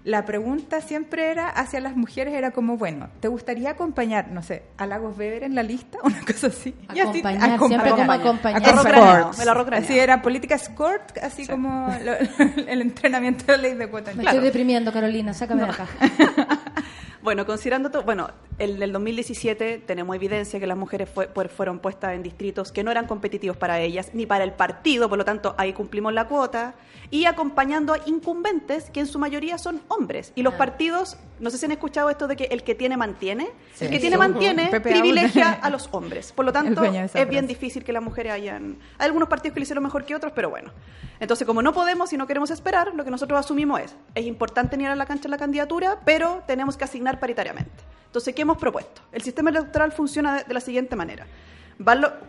la 0.03 0.25
pregunta 0.25 0.81
siempre 0.81 1.31
era 1.31 1.49
hacia 1.49 1.79
las 1.81 1.95
mujeres, 1.95 2.33
era 2.33 2.53
como, 2.53 2.79
bueno, 2.79 3.09
¿te 3.21 3.29
gustaría 3.29 3.71
acompañar, 3.71 4.29
no 4.31 4.43
sé, 4.43 4.63
a 4.79 4.87
Lagos 4.87 5.19
Weber 5.19 5.43
en 5.43 5.55
la 5.55 5.63
lista? 5.63 5.99
Una 6.03 6.21
cosa 6.25 6.47
así. 6.47 6.75
Y 6.95 7.01
así- 7.01 7.19
Acompañar, 7.21 7.59
siempre 7.69 7.91
como 7.91 8.13
acompañar. 8.13 8.63
Escort. 8.63 8.85
graneado. 8.87 9.31
Así 9.75 9.99
era 9.99 10.23
política 10.23 10.55
escort, 10.55 11.19
así 11.23 11.47
como 11.47 11.89
lo- 12.03 12.15
el 12.67 12.81
entrenamiento 12.81 13.45
de 13.45 13.53
la 13.59 13.63
ley 13.63 13.75
de 13.75 13.89
cuotas. 13.89 14.17
Me 14.17 14.23
Claro. 14.23 14.37
estoy 14.39 14.49
deprimiendo, 14.49 14.91
Carolina, 14.93 15.35
sácame 15.35 15.65
de 15.65 15.71
acá. 15.71 15.87
Bueno, 17.23 17.45
considerando 17.45 17.91
todo, 17.91 18.03
bueno, 18.03 18.31
en 18.59 18.83
el 18.83 18.93
2017 18.93 19.79
tenemos 19.87 20.17
evidencia 20.17 20.59
que 20.59 20.67
las 20.67 20.77
mujeres 20.77 21.09
fue- 21.09 21.29
fue- 21.29 21.49
fueron 21.49 21.79
puestas 21.79 22.15
en 22.15 22.23
distritos 22.23 22.73
que 22.73 22.83
no 22.83 22.91
eran 22.91 23.07
competitivos 23.07 23.59
para 23.59 23.79
ellas 23.81 24.11
ni 24.15 24.25
para 24.25 24.43
el 24.45 24.53
partido, 24.53 25.09
por 25.09 25.19
lo 25.19 25.25
tanto 25.27 25.55
ahí 25.59 25.73
cumplimos 25.75 26.15
la 26.15 26.27
cuota 26.29 26.75
y 27.11 27.27
acompañando 27.27 27.93
a 27.93 27.99
incumbentes 28.07 28.89
que 28.91 29.01
en 29.01 29.07
su 29.07 29.19
mayoría 29.19 29.59
son 29.59 29.83
hombres. 29.89 30.33
Y 30.35 30.43
los 30.43 30.55
partidos, 30.55 31.19
no 31.41 31.51
sé 31.51 31.59
si 31.59 31.67
han 31.67 31.73
escuchado 31.73 32.09
esto 32.09 32.27
de 32.27 32.37
que 32.37 32.45
el 32.45 32.63
que 32.63 32.75
tiene 32.75 32.97
mantiene, 32.97 33.49
Sí. 33.75 33.85
el 33.87 33.91
que 33.91 33.99
tiene 33.99 34.17
mantiene 34.17 34.69
Pepe 34.69 34.91
privilegia 34.91 35.53
a 35.53 35.69
los 35.71 35.89
hombres, 35.93 36.33
por 36.33 36.45
lo 36.47 36.53
tanto 36.53 36.83
es 36.85 36.93
bien 36.93 37.09
frase. 37.09 37.43
difícil 37.43 37.85
que 37.85 37.93
las 37.93 38.03
mujeres 38.03 38.33
hayan, 38.33 38.79
hay 38.99 39.07
algunos 39.07 39.29
partidos 39.29 39.55
que 39.55 39.61
lo 39.61 39.65
hicieron 39.65 39.85
mejor 39.85 40.05
que 40.07 40.15
otros, 40.15 40.33
pero 40.35 40.49
bueno, 40.49 40.71
entonces 41.19 41.47
como 41.47 41.61
no 41.61 41.73
podemos 41.75 42.13
y 42.13 42.17
no 42.17 42.27
queremos 42.27 42.51
esperar, 42.51 42.95
lo 42.95 43.05
que 43.05 43.11
nosotros 43.11 43.39
asumimos 43.41 43.81
es, 43.81 43.97
es 44.15 44.25
importante 44.25 44.77
ir 44.77 44.87
a 44.87 44.95
la 44.95 45.05
cancha 45.07 45.29
la 45.29 45.37
candidatura, 45.39 45.99
pero 46.05 46.43
tenemos 46.47 46.77
que 46.77 46.85
asignar 46.85 47.10
paritariamente. 47.19 47.91
Entonces, 48.07 48.35
¿qué 48.35 48.43
hemos 48.43 48.59
propuesto? 48.59 49.03
El 49.13 49.23
sistema 49.23 49.51
electoral 49.51 49.93
funciona 49.93 50.43
de, 50.43 50.53
la 50.53 50.61
siguiente 50.61 50.97
manera. 50.97 51.27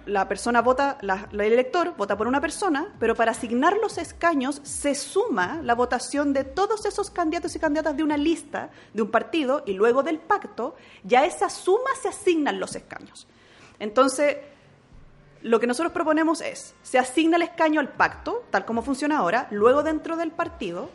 La 0.06 0.30
persona 0.30 0.62
vota, 0.62 0.98
el 1.32 1.42
elector 1.42 1.96
vota 1.98 2.16
por 2.16 2.28
una 2.28 2.40
persona, 2.40 2.88
pero 3.00 3.16
para 3.16 3.32
asignar 3.32 3.76
los 3.78 3.98
escaños 3.98 4.62
se 4.64 4.96
suma 4.96 5.60
la 5.64 5.76
votación 5.76 6.34
de 6.34 6.44
todos 6.44 6.86
esos 6.86 7.10
candidatos 7.10 7.56
y 7.56 7.60
candidatas 7.60 7.98
de 7.98 8.04
una 8.04 8.16
lista, 8.16 8.70
de 8.94 9.02
un 9.02 9.12
partido, 9.12 9.64
y 9.66 9.74
luego 9.74 10.04
del 10.04 10.20
pacto, 10.20 10.76
ya 11.04 11.26
esa 11.26 11.50
suma 11.50 11.90
se 12.02 12.08
asignan 12.08 12.60
los 12.60 12.76
escaños. 12.76 13.28
Entonces, 13.80 14.38
lo 15.42 15.60
que 15.60 15.68
nosotros 15.68 15.92
proponemos 15.92 16.42
es, 16.42 16.76
se 16.84 17.00
asigna 17.00 17.38
el 17.38 17.42
escaño 17.42 17.80
al 17.80 17.90
pacto, 17.90 18.44
tal 18.52 18.66
como 18.66 18.84
funciona 18.84 19.18
ahora, 19.18 19.48
luego 19.50 19.84
dentro 19.84 20.16
del 20.16 20.32
partido, 20.32 20.90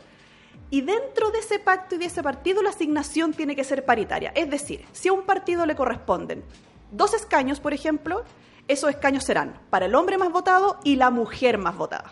y 0.69 0.81
dentro 0.81 1.31
de 1.31 1.39
ese 1.39 1.59
pacto 1.59 1.95
y 1.95 1.97
de 1.97 2.05
ese 2.05 2.21
partido 2.23 2.61
la 2.61 2.69
asignación 2.71 3.33
tiene 3.33 3.55
que 3.55 3.63
ser 3.63 3.85
paritaria. 3.85 4.31
Es 4.35 4.49
decir, 4.49 4.85
si 4.91 5.07
a 5.09 5.13
un 5.13 5.23
partido 5.23 5.65
le 5.65 5.75
corresponden 5.75 6.43
dos 6.91 7.13
escaños, 7.13 7.59
por 7.59 7.73
ejemplo, 7.73 8.23
esos 8.67 8.89
escaños 8.89 9.23
serán 9.23 9.59
para 9.69 9.85
el 9.85 9.95
hombre 9.95 10.17
más 10.17 10.31
votado 10.31 10.79
y 10.83 10.95
la 10.97 11.09
mujer 11.09 11.57
más 11.57 11.75
votada. 11.77 12.11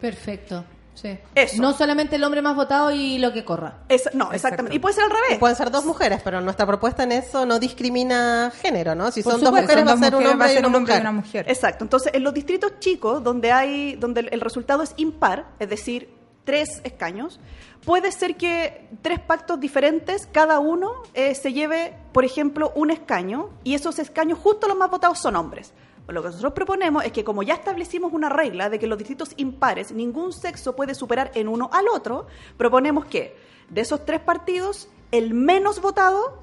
Perfecto. 0.00 0.64
Sí. 0.94 1.18
Eso. 1.34 1.60
No 1.60 1.72
solamente 1.72 2.14
el 2.14 2.22
hombre 2.22 2.40
más 2.40 2.54
votado 2.54 2.92
y 2.92 3.18
lo 3.18 3.32
que 3.32 3.44
corra. 3.44 3.78
Es- 3.88 4.10
no, 4.14 4.32
exactamente. 4.32 4.76
Y 4.76 4.78
puede 4.78 4.94
ser 4.94 5.02
al 5.04 5.10
Y 5.10 5.14
revés. 5.14 5.38
pueden 5.40 5.56
ser 5.56 5.72
dos 5.72 5.84
mujeres, 5.84 6.20
pero 6.22 6.40
nuestra 6.40 6.66
propuesta 6.66 7.02
en 7.02 7.10
eso 7.10 7.44
no 7.44 7.58
discrimina 7.58 8.52
género, 8.62 8.94
¿no? 8.94 9.10
Si 9.10 9.20
son 9.24 9.40
dos 9.40 9.50
mujeres, 9.50 9.70
Son 9.74 9.88
va 9.88 9.90
a 9.90 9.94
dos 9.96 10.04
ser 10.04 10.14
un 10.14 10.20
mujeres, 10.20 10.32
hombre 10.32 10.38
va 10.38 10.44
a 10.44 10.52
y 10.52 10.54
ser 10.54 10.60
una 10.60 10.68
un 10.68 10.74
hombre 10.76 10.94
y 10.94 10.96
mujer. 10.98 11.00
una 11.10 11.12
mujer. 11.20 11.46
Exacto. 11.48 11.82
Entonces, 11.84 12.14
en 12.14 12.22
los 12.22 12.32
distritos 12.32 12.78
chicos, 12.78 13.24
donde 13.24 13.50
hay, 13.50 13.96
donde 13.96 14.20
el 14.20 14.40
resultado 14.40 14.84
es 14.84 14.94
impar, 14.96 15.46
es 15.58 15.68
decir, 15.68 16.13
tres 16.44 16.80
escaños, 16.84 17.40
puede 17.84 18.12
ser 18.12 18.36
que 18.36 18.88
tres 19.02 19.20
pactos 19.20 19.58
diferentes, 19.60 20.28
cada 20.30 20.58
uno 20.58 20.92
eh, 21.14 21.34
se 21.34 21.52
lleve, 21.52 21.96
por 22.12 22.24
ejemplo, 22.24 22.72
un 22.74 22.90
escaño, 22.90 23.50
y 23.64 23.74
esos 23.74 23.98
escaños, 23.98 24.38
justo 24.38 24.68
los 24.68 24.76
más 24.76 24.90
votados, 24.90 25.18
son 25.20 25.36
hombres. 25.36 25.72
Lo 26.06 26.22
que 26.22 26.28
nosotros 26.28 26.52
proponemos 26.52 27.04
es 27.04 27.12
que 27.12 27.24
como 27.24 27.42
ya 27.42 27.54
establecimos 27.54 28.12
una 28.12 28.28
regla 28.28 28.68
de 28.68 28.78
que 28.78 28.86
los 28.86 28.98
distritos 28.98 29.32
impares 29.36 29.90
ningún 29.90 30.34
sexo 30.34 30.76
puede 30.76 30.94
superar 30.94 31.30
en 31.34 31.48
uno 31.48 31.70
al 31.72 31.88
otro, 31.88 32.26
proponemos 32.58 33.06
que 33.06 33.34
de 33.70 33.80
esos 33.80 34.04
tres 34.04 34.20
partidos, 34.20 34.88
el 35.12 35.32
menos 35.32 35.80
votado 35.80 36.42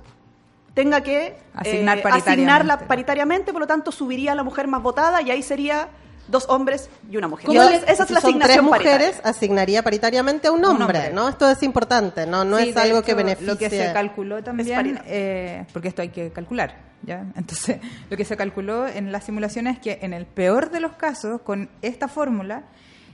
tenga 0.73 1.01
que 1.01 1.37
Asignar 1.53 1.99
eh, 1.99 2.01
paritariamente. 2.01 2.31
asignarla 2.31 2.87
paritariamente, 2.87 3.51
por 3.51 3.61
lo 3.61 3.67
tanto 3.67 3.91
subiría 3.91 4.33
la 4.33 4.43
mujer 4.43 4.67
más 4.67 4.81
votada 4.81 5.21
y 5.21 5.29
ahí 5.29 5.43
sería 5.43 5.89
dos 6.31 6.45
hombres 6.49 6.89
y 7.09 7.17
una 7.17 7.27
mujer. 7.27 7.51
Yo, 7.51 7.61
Entonces, 7.61 7.83
esa 7.89 8.03
es 8.03 8.09
la 8.11 8.21
son 8.21 8.39
tres 8.39 8.43
asignación 8.57 8.65
mujeres, 8.65 8.91
paritaria. 9.11 9.29
asignaría 9.29 9.83
paritariamente 9.83 10.47
a 10.47 10.51
un 10.51 10.63
hombre, 10.65 10.85
hombre. 10.85 11.13
¿no? 11.13 11.29
Esto 11.29 11.49
es 11.49 11.61
importante, 11.63 12.25
no, 12.25 12.43
no 12.45 12.57
Sí, 12.57 12.69
es 12.69 12.77
algo 12.77 12.97
hecho, 12.99 13.05
que 13.05 13.13
beneficie. 13.13 13.47
Lo 13.47 13.57
que 13.57 13.69
se 13.69 13.91
calculó 13.93 14.41
también, 14.43 15.01
eh, 15.05 15.65
porque 15.73 15.89
esto 15.89 16.01
hay 16.01 16.09
que 16.09 16.31
calcular, 16.31 16.75
¿ya? 17.03 17.25
Entonces, 17.35 17.77
lo 18.09 18.17
que 18.17 18.25
se 18.25 18.35
calculó 18.37 18.87
en 18.87 19.11
las 19.11 19.25
simulaciones 19.25 19.75
es 19.75 19.81
que 19.81 19.99
en 20.01 20.13
el 20.13 20.25
peor 20.25 20.71
de 20.71 20.79
los 20.79 20.93
casos, 20.93 21.41
con 21.41 21.69
esta 21.81 22.07
fórmula, 22.07 22.63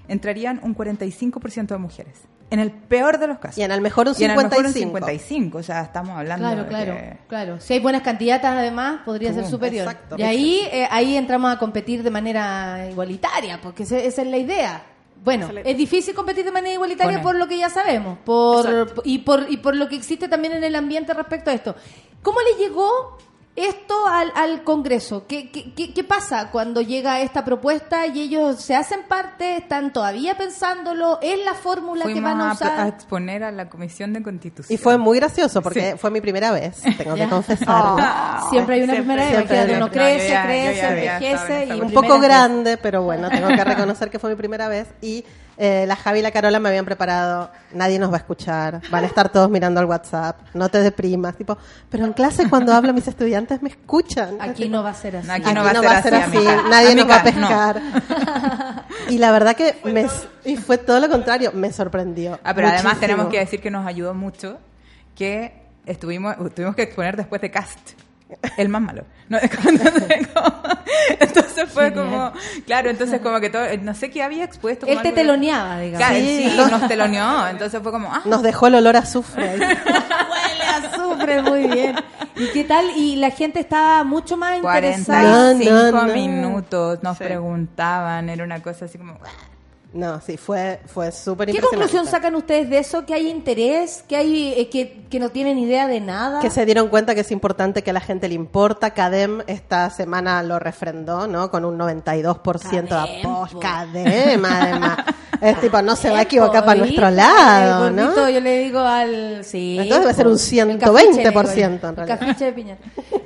entrarían 0.08 0.60
un 0.64 0.76
45% 0.76 1.68
de 1.68 1.78
mujeres. 1.78 2.16
En 2.50 2.60
el 2.60 2.72
peor 2.72 3.18
de 3.20 3.28
los 3.28 3.40
casos. 3.40 3.58
Y 3.58 3.64
en 3.64 3.72
el 3.72 3.82
mejor 3.82 4.08
un 4.08 4.14
Y 4.18 4.24
en 4.24 4.32
el 4.32 4.38
mejor 4.38 4.66
un 4.66 4.72
55. 4.72 4.78
55, 5.06 5.58
o 5.58 5.64
sea, 5.64 5.82
estamos 5.82 6.18
hablando 6.18 6.46
Claro, 6.48 6.64
de 6.64 6.70
claro, 6.70 6.94
que- 6.96 7.18
claro. 7.28 7.60
Si 7.60 7.74
hay 7.74 7.80
buenas 7.82 8.04
candidatas, 8.04 8.54
además, 8.56 9.02
podría 9.04 9.34
ser 9.34 9.46
superior. 9.46 9.86
exacto. 9.86 10.16
y 10.18 10.24
ahí, 10.24 10.62
eh, 10.72 10.88
ahí 10.90 11.18
entramos 11.18 11.54
a 11.54 11.60
competir 11.60 12.04
de 12.04 12.10
manera 12.10 12.88
igualitaria, 12.90 13.60
porque 13.62 13.84
ese- 13.84 14.06
esa 14.08 14.22
es 14.22 14.28
la 14.30 14.38
idea. 14.38 14.82
Bueno, 15.26 15.48
Esa 15.50 15.60
es 15.62 15.76
difícil 15.78 16.14
competir 16.16 16.46
de 16.46 16.52
manera 16.52 16.74
igualitaria 16.76 17.22
por 17.22 17.36
lo 17.36 17.48
que 17.48 17.58
ya 17.58 17.70
sabemos, 17.70 18.18
por 18.20 18.66
Exacto. 18.66 19.02
y 19.04 19.18
por 19.20 19.46
y 19.50 19.58
por 19.58 19.76
lo 19.76 19.90
que 19.90 19.96
existe 19.98 20.30
también 20.30 20.54
en 20.54 20.64
el 20.64 20.76
ambiente 20.76 21.14
respecto 21.14 21.50
a 21.50 21.54
esto. 21.54 21.76
¿Cómo 22.22 22.38
le 22.40 22.64
llegó 22.64 23.18
esto 23.58 24.08
al, 24.08 24.32
al 24.36 24.64
Congreso? 24.64 25.26
¿Qué, 25.28 25.50
qué, 25.52 25.74
qué- 25.74 25.94
qué 25.94 26.04
pasa 26.04 26.50
cuando 26.52 26.82
llega 26.82 27.20
esta 27.22 27.44
propuesta 27.44 28.06
y 28.08 28.22
ellos 28.22 28.62
se 28.62 28.76
hacen 28.76 29.02
parte, 29.10 29.58
están 29.58 29.92
todavía 29.92 30.38
pensándolo? 30.38 31.20
¿Es 31.22 31.44
la 31.44 31.54
fórmula 31.56 32.06
que 32.06 32.22
van 32.22 32.40
a 32.40 32.52
a, 32.52 32.54
usar? 32.54 32.80
a 32.80 32.88
exponer 32.88 33.44
a 33.44 33.52
la 33.52 33.68
Comisión 33.70 34.14
de 34.14 34.22
Constitución. 34.24 34.74
Y 34.74 34.78
fue 34.82 34.98
muy 34.98 35.18
gracioso 35.20 35.62
porque 35.62 35.92
Sí. 35.94 35.98
fue 35.98 36.12
mi 36.12 36.22
primera 36.22 36.52
vez, 36.52 36.82
tengo 36.98 37.16
que 37.16 37.28
confesarlo. 37.28 37.98
Siempre 38.50 38.76
hay 38.76 38.84
una 38.84 38.94
Siempre, 38.94 38.96
primera 38.96 39.24
vez, 39.24 39.30
siempre, 39.32 39.56
imagínate, 39.58 39.76
uno. 39.78 39.86
No, 39.88 39.92
crece, 39.92 40.30
ya- 40.30 40.44
crece, 40.46 40.88
envejece 40.88 41.66
y 41.76 41.82
un 41.82 41.92
poco 41.92 42.14
vez. 42.14 42.22
grande, 42.22 42.78
pero 42.78 43.02
bueno, 43.04 43.30
tengo 43.30 43.48
que 43.48 43.64
reconocer 43.64 44.10
que 44.10 44.20
fue 44.20 44.30
mi 44.30 44.36
primera 44.36 44.68
vez 44.68 44.88
y 45.02 45.26
eh, 45.58 45.86
la 45.88 45.96
Javi 45.96 46.20
y 46.20 46.22
la 46.22 46.32
Carola 46.32 46.60
me 46.60 46.70
habían 46.70 46.86
preparado, 46.86 47.50
nadie 47.74 47.98
nos 47.98 48.12
va 48.12 48.16
a 48.16 48.20
escuchar, 48.20 48.82
van 48.92 49.04
a 49.04 49.08
estar 49.08 49.30
todos 49.30 49.50
mirando 49.50 49.80
al 49.80 49.88
WhatsApp, 49.88 50.40
no 50.54 50.70
te 50.70 50.80
deprimas, 50.82 51.36
tipo, 51.36 51.58
pero 51.90 52.06
en 52.06 52.14
clase 52.14 52.48
cuando 52.50 52.74
hablo 52.74 52.94
mis 52.94 53.08
estudiantes 53.08 53.62
me 53.62 53.70
escuchan. 53.70 54.38
Aquí 54.40 54.70
no 54.70 54.84
va 54.84 54.92
a 54.92 54.94
ser 54.94 55.18
así. 55.18 55.30
Aquí 55.30 55.44
Aquí 55.46 55.54
no 55.54 55.64
va 55.84 55.98
a 55.98 56.02
ser 56.02 56.16
así, 56.16 56.38
nadie 56.70 56.96
nos 56.96 57.10
va 57.10 57.16
a 57.16 57.24
no. 57.24 57.24
pescar. 57.24 57.82
Y 59.10 59.18
la 59.18 59.32
verdad 59.32 59.56
que 59.56 59.78
me, 59.86 60.06
y 60.46 60.58
fue 60.58 60.78
todo 60.78 61.00
lo 61.00 61.10
contrario, 61.10 61.52
me 61.54 61.72
sorprendió. 61.72 62.40
Ah, 62.44 62.54
pero 62.54 62.68
además 62.68 63.00
tenemos 63.00 63.28
que 63.28 63.40
decir 63.40 63.62
que 63.62 63.72
nos 63.72 63.86
ayudó 63.88 64.14
mucho 64.14 64.58
que 65.16 65.54
estuvimos 65.86 66.36
tuvimos 66.54 66.76
que 66.76 66.84
exponer 66.84 67.16
después 67.18 67.42
de 67.42 67.50
cast 67.50 67.94
el 68.58 68.70
más 68.70 68.82
malo 68.82 69.04
No, 69.30 69.38
entonces, 69.41 70.28
como- 70.34 70.54
entonces 71.20 71.70
fue 71.72 71.94
como 71.94 72.32
claro 72.66 72.90
entonces 72.90 73.20
como 73.22 73.40
que 73.40 73.49
todo 73.49 73.64
no 73.82 73.94
sé 73.95 74.10
qué 74.10 74.22
había 74.24 74.44
expuesto 74.44 74.86
Él 74.86 75.02
te 75.02 75.12
teloneaba, 75.12 75.80
digamos. 75.80 76.06
Claro, 76.08 76.16
Sí. 76.24 76.49
sí, 76.49 76.58
nos 76.72 76.88
teloneó 76.88 77.48
entonces 77.48 77.82
fue 77.82 77.91
como 77.91 78.14
ah 78.14 78.22
Nos 78.26 78.41
dejó 78.44 78.68
el 78.68 78.76
olor 78.76 78.95
a 78.95 78.99
azufre. 78.99 79.49
Huele 79.58 79.66
a 80.68 80.78
azufre, 80.78 81.41
muy 81.41 81.68
bien. 81.68 81.95
¿Y 82.36 82.48
qué 82.52 82.64
tal? 82.64 82.86
Y 82.95 83.16
la 83.16 83.32
gente 83.32 83.60
estaba 83.60 84.04
mucho 84.04 84.38
más 84.38 84.58
interesada. 84.58 85.54
45 85.54 85.72
No, 85.74 85.91
no, 85.91 86.08
no. 86.08 86.14
minutos 86.14 87.02
nos 87.02 87.18
Sí. 87.18 87.24
preguntaban 87.24 88.30
era 88.30 88.44
una 88.44 88.62
cosa 88.62 88.86
así 88.86 88.98
como 88.98 89.18
No, 89.98 90.22
sí, 90.22 90.38
fue, 90.38 90.80
fue 90.86 91.11
súper 91.11 91.52
¿Qué 91.52 91.60
conclusión 91.60 92.06
sacan 92.06 92.36
ustedes 92.36 92.69
de 92.69 92.78
eso? 92.78 93.03
¿Que 93.03 93.15
hay 93.15 93.32
interés? 93.32 94.03
¿Que 94.07 94.15
hay 94.15 94.53
eh, 94.56 94.69
que, 94.69 95.06
que 95.10 95.19
no 95.19 95.30
tienen 95.30 95.57
idea 95.57 95.88
de 95.88 95.99
nada? 95.99 96.40
Que 96.40 96.52
se 96.52 96.68
dieron 96.68 96.90
cuenta 96.90 97.15
que 97.15 97.22
es 97.22 97.32
importante 97.32 97.82
que 97.82 97.90
a 97.90 97.94
la 97.94 97.99
gente 97.99 98.28
le 98.30 98.36
importa. 98.36 98.91
CADEM 98.91 99.41
esta 99.48 99.90
semana 99.90 100.44
lo 100.44 100.60
refrendó, 100.60 101.26
¿no? 101.26 101.49
Con 101.49 101.65
un 101.65 101.80
92% 101.80 102.82
de 102.84 102.88
Cadem, 102.88 103.26
apoyo. 103.26 103.53
po. 103.53 103.60
CADEM, 103.60 104.45
además. 104.45 104.98
Es 105.41 105.61
tipo, 105.61 105.80
no 105.84 105.95
se 105.95 106.10
va 106.10 106.19
a 106.19 106.22
equivocar 106.24 106.65
para 106.65 106.80
nuestro 106.80 107.11
lado, 107.11 107.91
¿no? 107.91 108.28
Yo 108.28 108.40
le 108.40 108.60
digo 108.60 108.80
al... 108.80 109.44
Sí. 109.44 109.78
Entonces 109.80 110.02
debe 110.02 110.14
ser 110.15 110.28
un 110.28 110.72
El 110.72 110.80
cafiche, 110.80 111.24
120% 111.24 111.24
le 111.24 111.30
digo 111.30 111.44
yo. 111.53 111.65
en 111.90 111.95
realidad. 111.95 112.19
cafiche 112.19 112.45
de 112.45 112.53
piña. 112.53 112.78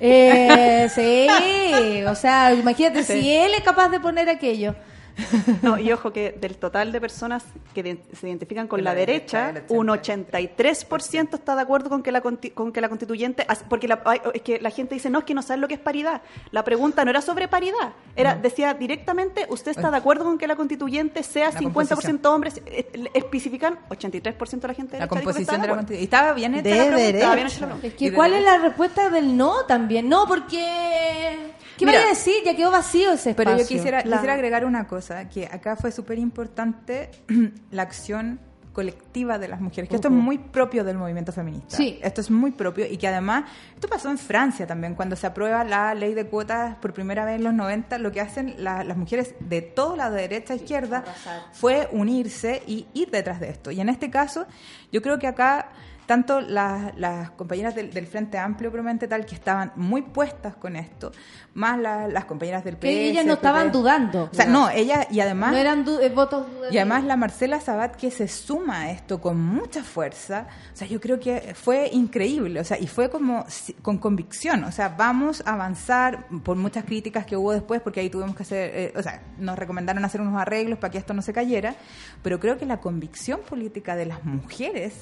Eh, 0.01 0.89
sí, 0.93 2.03
o 2.03 2.15
sea, 2.15 2.53
imagínate, 2.53 3.03
si 3.03 3.33
él 3.33 3.53
es 3.53 3.61
capaz 3.61 3.87
de 3.89 3.99
poner 3.99 4.27
aquello. 4.27 4.75
No, 5.61 5.77
y 5.77 5.91
ojo 5.91 6.11
que 6.13 6.31
del 6.39 6.57
total 6.57 6.91
de 6.91 6.99
personas 7.01 7.43
que 7.73 7.83
de- 7.83 8.01
se 8.13 8.27
identifican 8.27 8.67
con 8.67 8.83
la, 8.83 8.91
la 8.91 8.95
derecha, 8.99 9.47
derecha, 9.51 9.73
un 9.73 9.87
83% 9.87 11.33
está 11.33 11.55
de 11.55 11.61
acuerdo 11.61 11.89
con 11.89 12.01
que 12.03 12.11
la 12.11 12.21
conti- 12.23 12.51
con 12.53 12.71
que 12.71 12.81
la 12.81 12.89
constituyente 12.89 13.45
porque 13.69 13.87
la, 13.87 14.01
es 14.33 14.41
que 14.41 14.59
la 14.59 14.69
gente 14.69 14.95
dice 14.95 15.09
no 15.09 15.19
es 15.19 15.25
que 15.25 15.33
no 15.33 15.41
saben 15.41 15.61
lo 15.61 15.67
que 15.67 15.75
es 15.75 15.79
paridad. 15.79 16.21
La 16.51 16.63
pregunta 16.63 17.03
no 17.05 17.11
era 17.11 17.21
sobre 17.21 17.47
paridad, 17.47 17.93
era 18.15 18.35
decía 18.35 18.73
directamente 18.73 19.45
usted 19.49 19.71
está 19.71 19.91
de 19.91 19.97
acuerdo 19.97 20.23
con 20.25 20.37
que 20.37 20.47
la 20.47 20.55
constituyente 20.55 21.23
sea 21.23 21.51
La 21.51 21.59
50% 21.59 21.61
composición. 21.63 22.19
hombres 22.25 22.61
Eh, 22.65 23.09
especifican 23.13 23.79
83% 23.89 24.59
de 24.61 24.67
la 24.67 24.73
gente 24.73 24.97
de 24.97 24.99
la 24.99 25.07
derecha 25.07 25.15
dijo 25.15 25.15
que 25.15 25.23
composición 25.23 25.41
estaba 25.61 25.61
de 25.61 25.93
la 25.95 25.99
estaba 26.03 26.33
bien 26.33 26.55
hecha 26.55 26.63
De 26.63 26.75
la 26.75 26.83
pregunta. 26.95 27.35
bien 27.35 27.47
hecha 27.47 27.59
la 27.59 27.65
pregunta. 27.67 27.87
Es 27.87 27.93
Y 27.93 27.97
que, 27.97 28.09
de 28.11 28.15
¿cuál 28.15 28.33
es 28.33 28.43
la 28.43 28.57
respuesta 28.57 29.09
del 29.09 29.37
no 29.37 29.65
también? 29.65 30.09
No, 30.09 30.25
porque... 30.27 31.51
¿Qué 31.81 31.85
Mira. 31.87 31.99
vaya 31.99 32.11
a 32.11 32.15
decir? 32.15 32.35
Ya 32.45 32.55
quedó 32.55 32.71
vacío 32.71 33.11
ese 33.13 33.33
Pero 33.33 33.51
yo 33.51 33.57
espacio. 33.57 33.77
quisiera, 33.77 33.99
agregar 34.33 34.65
una 34.65 34.87
cosa, 34.87 35.27
que 35.27 35.47
acá 35.47 35.75
fue 35.75 35.91
súper 35.91 36.19
importante 36.19 37.09
la 37.71 37.81
acción 37.81 38.39
colectiva 38.71 39.37
de 39.37 39.49
las 39.49 39.59
mujeres, 39.59 39.89
que 39.89 39.95
esto 39.95 40.07
es 40.07 40.13
muy 40.13 40.37
propio 40.37 40.85
del 40.85 40.95
movimiento 40.97 41.33
feminista. 41.33 41.75
Sí. 41.75 41.99
Esto 42.01 42.21
es 42.21 42.31
muy 42.31 42.51
propio 42.51 42.85
y 42.85 42.95
que 42.95 43.05
además, 43.07 43.43
esto 43.75 43.89
pasó 43.89 44.09
en 44.09 44.17
Francia 44.17 44.65
también, 44.65 44.95
cuando 44.95 45.17
se 45.17 45.27
aprueba 45.27 45.65
la 45.65 45.93
ley 45.93 46.13
de 46.13 46.25
cuotas 46.27 46.75
por 46.77 46.93
primera 46.93 47.25
vez 47.25 47.35
en 47.35 47.43
los 47.43 47.53
90, 47.53 47.97
lo 47.97 48.13
que 48.13 48.21
hacen 48.21 48.55
la- 48.59 48.85
las 48.85 48.95
mujeres 48.95 49.35
de 49.41 49.61
todo 49.61 49.97
la 49.97 50.09
derecha 50.09 50.53
a 50.53 50.55
izquierda 50.55 51.03
fue 51.51 51.89
unirse 51.91 52.63
y 52.65 52.87
ir 52.93 53.09
detrás 53.11 53.41
de 53.41 53.49
esto. 53.49 53.71
Y 53.71 53.81
en 53.81 53.89
este 53.89 54.09
caso, 54.09 54.45
yo 54.89 55.01
creo 55.01 55.19
que 55.19 55.27
acá 55.27 55.71
tanto 56.11 56.41
las, 56.41 56.93
las 56.97 57.31
compañeras 57.31 57.73
del, 57.73 57.89
del 57.93 58.05
Frente 58.05 58.37
Amplio, 58.37 58.69
probablemente 58.69 59.07
tal, 59.07 59.25
que 59.25 59.33
estaban 59.33 59.71
muy 59.77 60.01
puestas 60.01 60.57
con 60.57 60.75
esto, 60.75 61.13
más 61.53 61.79
la- 61.79 62.09
las 62.09 62.25
compañeras 62.25 62.65
del 62.65 62.75
PS. 62.75 62.81
Que 62.81 63.09
ellas 63.11 63.25
no 63.25 63.35
estaban 63.35 63.67
PP. 63.67 63.77
dudando. 63.77 64.29
O 64.29 64.35
sea, 64.35 64.45
no, 64.45 64.69
ella, 64.69 65.07
y 65.09 65.21
además... 65.21 65.53
No 65.53 65.57
eran 65.57 65.85
du- 65.85 65.99
eh, 66.01 66.09
votos... 66.09 66.47
Y 66.69 66.77
además 66.77 67.05
la 67.05 67.15
Marcela 67.15 67.61
Sabat 67.61 67.95
que 67.95 68.11
se 68.11 68.27
suma 68.27 68.81
a 68.81 68.91
esto 68.91 69.21
con 69.21 69.39
mucha 69.39 69.85
fuerza, 69.85 70.47
o 70.73 70.75
sea, 70.75 70.85
yo 70.85 70.99
creo 70.99 71.17
que 71.17 71.53
fue 71.55 71.89
increíble, 71.93 72.59
o 72.59 72.63
sea, 72.65 72.77
y 72.77 72.87
fue 72.87 73.09
como 73.09 73.45
con 73.81 73.97
convicción, 73.97 74.65
o 74.65 74.71
sea, 74.73 74.89
vamos 74.89 75.41
a 75.45 75.53
avanzar 75.53 76.27
por 76.43 76.57
muchas 76.57 76.83
críticas 76.83 77.25
que 77.25 77.37
hubo 77.37 77.53
después, 77.53 77.79
porque 77.81 78.01
ahí 78.01 78.09
tuvimos 78.09 78.35
que 78.35 78.43
hacer, 78.43 78.71
eh, 78.73 78.93
o 78.97 79.01
sea, 79.01 79.21
nos 79.37 79.57
recomendaron 79.57 80.03
hacer 80.03 80.19
unos 80.19 80.41
arreglos 80.41 80.77
para 80.77 80.91
que 80.91 80.97
esto 80.97 81.13
no 81.13 81.21
se 81.21 81.31
cayera, 81.31 81.75
pero 82.21 82.37
creo 82.39 82.57
que 82.57 82.65
la 82.65 82.81
convicción 82.81 83.39
política 83.47 83.95
de 83.95 84.07
las 84.07 84.25
mujeres 84.25 84.93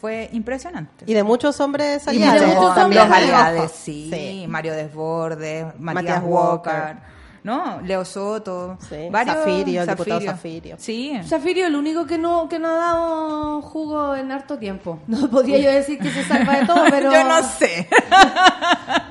fue 0.00 0.28
impresionante. 0.32 1.04
Y 1.06 1.14
de 1.14 1.22
muchos 1.22 1.58
hombres 1.60 2.04
Y 2.06 2.10
aliados. 2.10 2.40
de 2.40 2.46
muchos 2.48 2.76
hombres 2.78 3.02
aliados, 3.02 3.72
sí, 3.72 4.44
Mario 4.48 4.74
Desbordes, 4.74 5.64
Matías, 5.78 5.94
Matías 5.94 6.22
Walker, 6.24 6.72
Walker. 6.74 6.96
¿no? 7.44 7.80
Leo 7.82 8.04
Soto, 8.06 8.78
Sí, 8.88 9.08
varios 9.10 9.36
Zafirio, 9.36 9.82
el 9.82 9.88
diputado 9.88 10.20
Zafirio. 10.22 10.76
Sí. 10.78 11.20
Zafirio, 11.26 11.66
el 11.66 11.76
único 11.76 12.06
que 12.06 12.16
no, 12.16 12.48
que 12.48 12.58
no 12.58 12.68
ha 12.68 12.74
dado 12.74 13.60
jugo 13.62 14.14
en 14.16 14.32
harto 14.32 14.56
tiempo. 14.58 14.98
No 15.06 15.28
podría 15.30 15.58
yo 15.58 15.70
decir 15.70 15.98
que 15.98 16.10
se 16.10 16.24
salva 16.24 16.56
de 16.60 16.66
todo, 16.66 16.84
pero... 16.90 17.12
Yo 17.12 17.24
no 17.24 17.42
sé. 17.42 17.88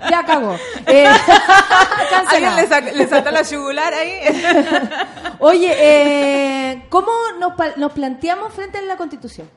Ya 0.10 0.20
acabó. 0.20 0.56
Eh. 0.86 1.08
¿Alguien 2.28 2.56
le, 2.58 2.68
sac- 2.70 2.92
le 2.92 3.08
saltó 3.08 3.32
la 3.32 3.42
yugular 3.44 3.94
ahí? 3.94 4.20
Oye, 5.40 5.74
eh, 5.78 6.86
¿cómo 6.90 7.08
nos, 7.40 7.54
pa- 7.54 7.74
nos 7.78 7.94
planteamos 7.94 8.54
frente 8.54 8.78
a 8.80 8.82
la 8.82 8.98
Constitución? 8.98 9.50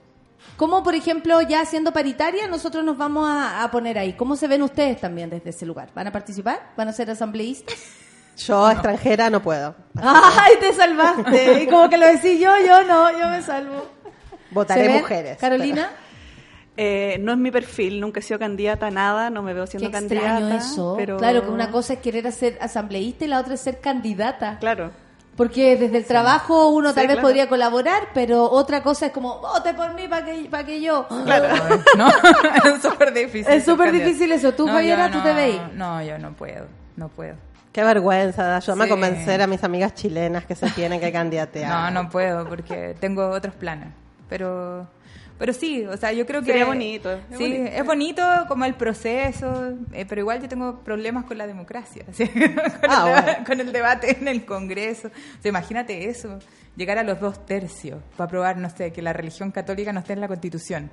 ¿Cómo, 0.57 0.83
por 0.83 0.95
ejemplo, 0.95 1.41
ya 1.43 1.65
siendo 1.67 1.93
paritaria, 1.93 2.47
nosotros 2.49 2.83
nos 2.85 2.97
vamos 2.97 3.29
a, 3.29 3.63
a 3.63 3.71
poner 3.71 3.99
ahí? 3.99 4.15
¿Cómo 4.15 4.37
se 4.37 4.49
ven 4.49 4.63
ustedes 4.63 5.01
también 5.01 5.29
desde 5.29 5.51
ese 5.51 5.67
lugar? 5.67 5.91
¿Van 5.95 6.07
a 6.07 6.13
participar? 6.13 6.71
¿Van 6.77 6.89
a 6.89 6.93
ser 6.93 7.11
asambleístas? 7.11 7.77
Yo, 8.39 8.71
extranjera, 8.71 9.31
no 9.31 9.43
puedo. 9.43 9.75
¡Ay, 10.01 10.55
te 10.61 10.73
salvaste! 10.73 11.63
Y 11.63 11.67
como 11.67 11.89
que 11.89 11.97
lo 11.97 12.07
decís 12.07 12.39
yo, 12.39 12.53
yo 12.67 12.85
no, 12.85 13.11
yo 13.19 13.29
me 13.29 13.43
salvo. 13.43 13.87
Votaré 14.51 14.89
mujeres. 14.91 15.39
Carolina. 15.39 15.91
Eh, 16.79 17.17
no 17.21 17.33
es 17.33 17.39
mi 17.39 17.51
perfil, 17.51 18.01
nunca 18.01 18.21
he 18.21 18.23
sido 18.23 18.39
candidata 18.39 18.89
a 18.89 18.91
nada, 18.91 19.31
no 19.31 19.43
me 19.43 19.55
veo 19.55 19.67
siendo 19.67 19.91
Qué 19.91 19.97
extraño 19.97 20.23
candidata. 20.23 20.57
eso. 20.57 20.95
Pero... 20.99 21.17
Claro, 21.17 21.43
que 21.43 21.49
una 21.49 21.71
cosa 21.71 21.95
es 21.95 22.01
querer 22.01 22.31
ser 22.33 22.59
asambleísta 22.61 23.25
y 23.25 23.29
la 23.29 23.41
otra 23.41 23.55
es 23.55 23.61
ser 23.61 23.81
candidata. 23.81 24.59
Claro. 24.59 24.91
Porque 25.37 25.77
desde 25.77 25.99
el 25.99 26.07
trabajo 26.07 26.69
uno 26.71 26.95
tal 26.95 27.07
vez 27.07 27.17
claro. 27.17 27.29
podría 27.29 27.49
colaborar, 27.49 28.09
pero 28.15 28.51
otra 28.51 28.83
cosa 28.83 29.07
es 29.07 29.13
como, 29.13 29.39
vote 29.41 29.75
por 29.75 29.93
mí 29.95 30.09
para 30.09 30.25
que, 30.25 30.49
pa' 30.51 30.65
que 30.65 30.81
yo. 30.81 31.07
Claro, 31.25 31.49
¿no? 31.99 32.09
es 32.75 32.83
súper 32.83 33.13
difícil. 33.13 33.53
Es 33.53 33.65
súper 33.65 33.93
difícil 33.93 34.33
eso. 34.33 34.53
¿Tú, 34.55 34.67
No, 34.67 34.73
Javiera, 34.73 35.07
yo 35.09 35.13
tú 35.13 35.19
no- 35.19 35.25
te 35.25 35.33
veis? 35.35 35.61
No, 35.75 36.03
yo 36.03 36.19
no 36.19 36.33
puedo, 36.33 36.67
no 36.97 37.09
puedo. 37.09 37.35
Qué 37.73 37.85
vergüenza, 37.85 38.57
ayúdame 38.57 38.85
Sí. 38.85 38.89
a 38.89 38.91
convencer 38.91 39.43
a 39.43 39.47
mis 39.47 39.63
amigas 39.63 39.93
chilenas 39.95 40.47
que 40.47 40.55
se 40.55 40.71
tienen 40.71 40.99
que 40.99 41.13
candidatear. 41.13 41.71
No, 41.93 42.03
no 42.03 42.09
puedo 42.09 42.49
porque 42.49 42.97
tengo 42.99 43.29
otros 43.29 43.55
planes. 43.55 43.89
Pero, 44.31 44.87
pero 45.39 45.53
sí, 45.53 45.85
o 45.85 45.97
sea, 45.97 46.13
yo 46.13 46.25
creo 46.27 46.41
que 46.41 46.47
Sería 46.47 46.65
bonito, 46.65 47.13
es 47.13 47.21
sí, 47.37 47.45
bonito. 47.53 47.71
es 47.77 47.85
bonito 47.85 48.23
como 48.49 48.65
el 48.65 48.75
proceso, 48.75 49.73
eh, 49.93 50.07
pero 50.09 50.21
igual 50.23 50.41
yo 50.41 50.49
tengo 50.49 50.81
problemas 50.81 51.25
con 51.25 51.39
la 51.39 51.47
democracia, 51.47 52.05
¿sí? 52.13 52.27
con, 52.29 52.43
Ah, 52.89 53.05
el, 53.19 53.23
bueno. 53.25 53.45
con 53.47 53.61
el 53.61 53.73
debate 53.73 54.17
en 54.19 54.29
el 54.29 54.45
Congreso. 54.45 55.09
O 55.09 55.43
sea, 55.43 55.49
imagínate 55.49 56.09
eso, 56.09 56.39
llegar 56.77 56.99
a 56.99 57.03
los 57.03 57.21
dos 57.21 57.45
tercios 57.47 57.99
para 58.17 58.27
aprobar, 58.27 58.57
no 58.57 58.71
sé, 58.71 58.93
que 58.93 59.03
la 59.03 59.13
religión 59.13 59.51
católica 59.51 59.93
no 59.93 60.01
esté 60.01 60.13
en 60.15 60.21
la 60.21 60.29
Constitución. 60.29 60.91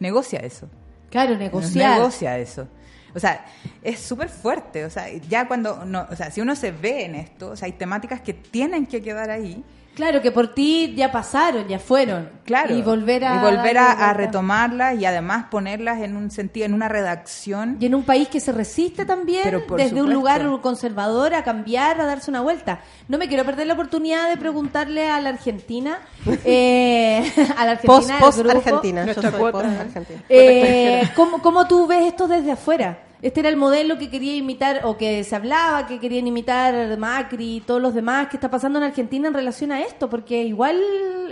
Negocia 0.00 0.38
eso. 0.40 0.68
Claro, 1.10 1.36
negociar. 1.36 1.98
Negocia 1.98 2.38
eso. 2.38 2.68
O 3.14 3.18
sea, 3.20 3.44
es 3.82 3.98
súper 3.98 4.28
fuerte. 4.28 4.84
O 4.84 4.90
sea, 4.90 5.08
ya 5.28 5.48
cuando, 5.48 5.84
no, 5.84 6.06
o 6.10 6.14
sea, 6.14 6.30
si 6.30 6.40
uno 6.40 6.54
se 6.54 6.70
ve 6.72 7.04
en 7.06 7.14
esto, 7.16 7.50
o 7.50 7.56
sea, 7.56 7.66
hay 7.66 7.72
temáticas 7.72 8.20
que 8.20 8.34
tienen 8.34 8.86
que 8.86 9.02
quedar 9.02 9.30
ahí. 9.30 9.64
Claro, 9.98 10.22
que 10.22 10.30
por 10.30 10.54
ti 10.54 10.94
ya 10.96 11.10
pasaron, 11.10 11.66
ya 11.66 11.80
fueron. 11.80 12.30
Claro. 12.44 12.72
Y 12.72 12.82
volver 12.82 13.24
a. 13.24 13.34
y 13.34 13.38
volver 13.40 13.78
a, 13.78 14.12
retomarlas 14.12 14.96
y 14.96 15.04
además 15.04 15.46
ponerlas 15.50 16.00
en 16.02 16.16
un 16.16 16.30
sentido, 16.30 16.66
en 16.66 16.72
una 16.72 16.88
redacción. 16.88 17.78
Y 17.80 17.86
en 17.86 17.96
un 17.96 18.04
país 18.04 18.28
que 18.28 18.38
se 18.38 18.52
resiste 18.52 19.04
también, 19.04 19.64
desde 19.76 20.00
un 20.00 20.12
lugar 20.12 20.48
conservador, 20.60 21.34
a 21.34 21.42
cambiar, 21.42 22.00
a 22.00 22.06
darse 22.06 22.30
una 22.30 22.42
vuelta. 22.42 22.78
No 23.08 23.18
me 23.18 23.26
quiero 23.26 23.44
perder 23.44 23.66
la 23.66 23.72
oportunidad 23.72 24.28
de 24.28 24.36
preguntarle 24.36 25.10
a 25.10 25.20
la 25.20 25.30
Argentina, 25.30 25.98
eh, 26.44 27.28
a 27.56 27.64
la 27.64 27.72
Argentina, 27.72 27.88
Post, 27.88 28.08
del 28.08 28.20
post 28.20 28.38
grupo, 28.38 28.56
Argentina. 28.56 29.04
Yo 29.04 29.14
soy 29.14 29.30
post 29.32 29.56
Argentina. 29.56 30.22
Eh, 30.28 31.10
¿cómo, 31.16 31.42
cómo 31.42 31.66
tú 31.66 31.88
ves 31.88 32.06
esto 32.06 32.28
desde 32.28 32.52
afuera? 32.52 32.98
Este 33.20 33.40
era 33.40 33.48
el 33.48 33.56
modelo 33.56 33.98
que 33.98 34.10
quería 34.10 34.36
imitar 34.36 34.82
o 34.84 34.96
que 34.96 35.24
se 35.24 35.34
hablaba 35.34 35.86
que 35.86 35.98
querían 35.98 36.26
imitar 36.28 36.96
Macri 36.98 37.56
y 37.56 37.60
todos 37.60 37.82
los 37.82 37.92
demás. 37.94 38.28
¿Qué 38.28 38.36
está 38.36 38.48
pasando 38.50 38.78
en 38.78 38.84
Argentina 38.84 39.26
en 39.28 39.34
relación 39.34 39.72
a 39.72 39.80
esto? 39.80 40.08
Porque 40.08 40.42
igual 40.44 40.80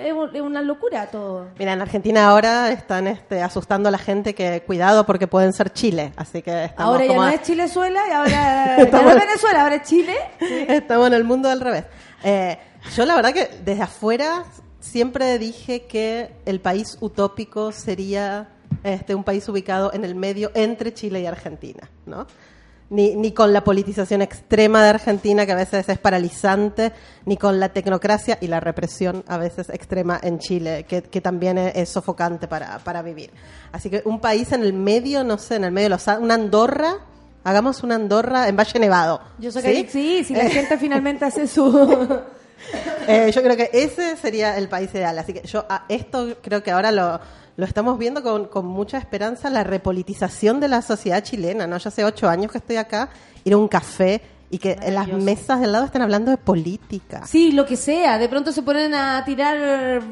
es, 0.01 0.13
un- 0.13 0.35
es 0.35 0.43
una 0.43 0.63
locura 0.63 1.07
todo. 1.07 1.47
Mira, 1.59 1.75
en 1.75 1.81
Argentina 1.81 2.29
ahora 2.29 2.73
están 2.73 3.07
este, 3.07 3.41
asustando 3.41 3.89
a 3.89 3.93
la 3.93 3.99
gente 3.99 4.35
que 4.35 4.63
cuidado 4.67 5.07
porque 5.07 5.29
pueden 5.29 5.53
ser 5.53 5.73
Chile. 5.73 6.13
Así 6.17 6.43
que 6.43 6.65
estamos 6.65 6.93
Ahora 6.93 7.05
ya 7.05 7.09
como 7.09 7.23
no 7.23 7.29
es 7.29 7.43
Chilezuela 7.43 8.01
y 8.09 8.13
ahora 8.13 8.31
ya 8.91 9.03
no 9.03 9.11
es 9.11 9.17
Venezuela, 9.21 9.63
ahora 9.63 9.75
es 9.77 9.83
Chile. 9.83 10.15
Estamos 10.69 11.07
en 11.07 11.15
el 11.15 11.23
mundo 11.25 11.49
al 11.49 11.61
revés. 11.61 11.85
Eh, 12.25 12.59
yo 12.97 13.05
la 13.07 13.15
verdad 13.15 13.33
que 13.33 13.49
desde 13.65 13.83
afuera 13.83 14.45
siempre 14.81 15.39
dije 15.39 15.87
que 15.87 16.31
el 16.47 16.61
país 16.61 16.99
utópico 17.01 17.71
sería 17.73 18.49
este, 18.85 19.15
un 19.15 19.25
país 19.25 19.49
ubicado 19.49 19.93
en 19.93 20.05
el 20.05 20.15
medio 20.15 20.51
entre 20.55 20.95
Chile 20.95 21.21
y 21.21 21.27
Argentina, 21.27 21.89
¿no? 22.07 22.27
Ni, 22.89 23.17
ni 23.17 23.33
con 23.33 23.53
la 23.53 23.65
politización 23.65 24.23
extrema 24.23 24.83
de 24.85 24.91
Argentina, 24.91 25.45
que 25.45 25.51
a 25.51 25.57
veces 25.57 25.89
es 25.89 25.99
paralizante, 25.99 26.93
ni 27.25 27.37
con 27.37 27.59
la 27.59 27.71
tecnocracia 27.71 28.39
y 28.41 28.47
la 28.47 28.61
represión 28.61 29.25
a 29.27 29.39
veces 29.39 29.71
extrema 29.71 30.21
en 30.23 30.39
Chile, 30.39 30.85
que, 30.89 31.03
que 31.03 31.21
también 31.21 31.59
es, 31.59 31.75
es 31.75 31.89
sofocante 31.89 32.47
para, 32.47 32.79
para 32.79 33.03
vivir. 33.03 33.31
Así 33.73 33.91
que 33.91 34.03
un 34.05 34.21
país 34.21 34.53
en 34.53 34.63
el 34.63 34.73
medio, 34.73 35.25
no 35.25 35.37
sé, 35.37 35.57
en 35.57 35.65
el 35.65 35.73
medio 35.73 35.87
de 35.87 35.91
los... 35.91 36.07
Una 36.07 36.35
Andorra, 36.35 36.99
hagamos 37.43 37.83
una 37.83 37.97
Andorra 37.97 38.47
en 38.47 38.57
Valle 38.57 38.79
Nevado. 38.79 39.21
Yo 39.39 39.51
sé 39.51 39.63
que 39.63 39.75
¿sí? 39.75 39.89
sí, 39.91 40.25
si 40.25 40.35
la 40.35 40.49
gente 40.49 40.79
finalmente 40.79 41.25
hace 41.25 41.47
su... 41.49 42.21
Eh, 43.07 43.31
yo 43.33 43.43
creo 43.43 43.57
que 43.57 43.71
ese 43.73 44.17
sería 44.17 44.57
el 44.57 44.69
país 44.69 44.91
ideal. 44.93 45.19
Así 45.19 45.33
que 45.33 45.47
yo 45.47 45.65
a 45.69 45.85
esto 45.89 46.37
creo 46.43 46.63
que 46.63 46.71
ahora 46.71 46.91
lo, 46.91 47.21
lo 47.57 47.65
estamos 47.65 47.99
viendo 47.99 48.23
con, 48.23 48.47
con 48.47 48.67
mucha 48.67 48.99
esperanza, 48.99 49.49
la 49.51 49.65
repolitización 49.65 50.61
de 50.61 50.69
la 50.69 50.83
sociedad 50.83 51.23
chilena. 51.23 51.67
¿no? 51.67 51.79
Yo 51.79 51.89
hace 51.89 52.05
ocho 52.05 52.29
años 52.29 52.53
que 52.53 52.59
estoy 52.59 52.77
acá, 52.77 53.09
ir 53.45 53.55
a 53.55 53.57
un 53.57 53.69
café 53.69 54.21
y 54.49 54.59
que 54.59 54.79
en 54.81 54.95
las 54.95 55.09
mesas 55.09 55.61
del 55.61 55.73
lado 55.73 55.87
estén 55.87 56.03
hablando 56.03 56.31
de 56.31 56.37
política. 56.37 57.27
Sí, 57.27 57.51
lo 57.51 57.67
que 57.67 57.77
sea. 57.77 58.17
De 58.19 58.29
pronto 58.29 58.53
se 58.53 58.63
ponen 58.63 58.95
a 58.95 59.25
tirar 59.25 59.57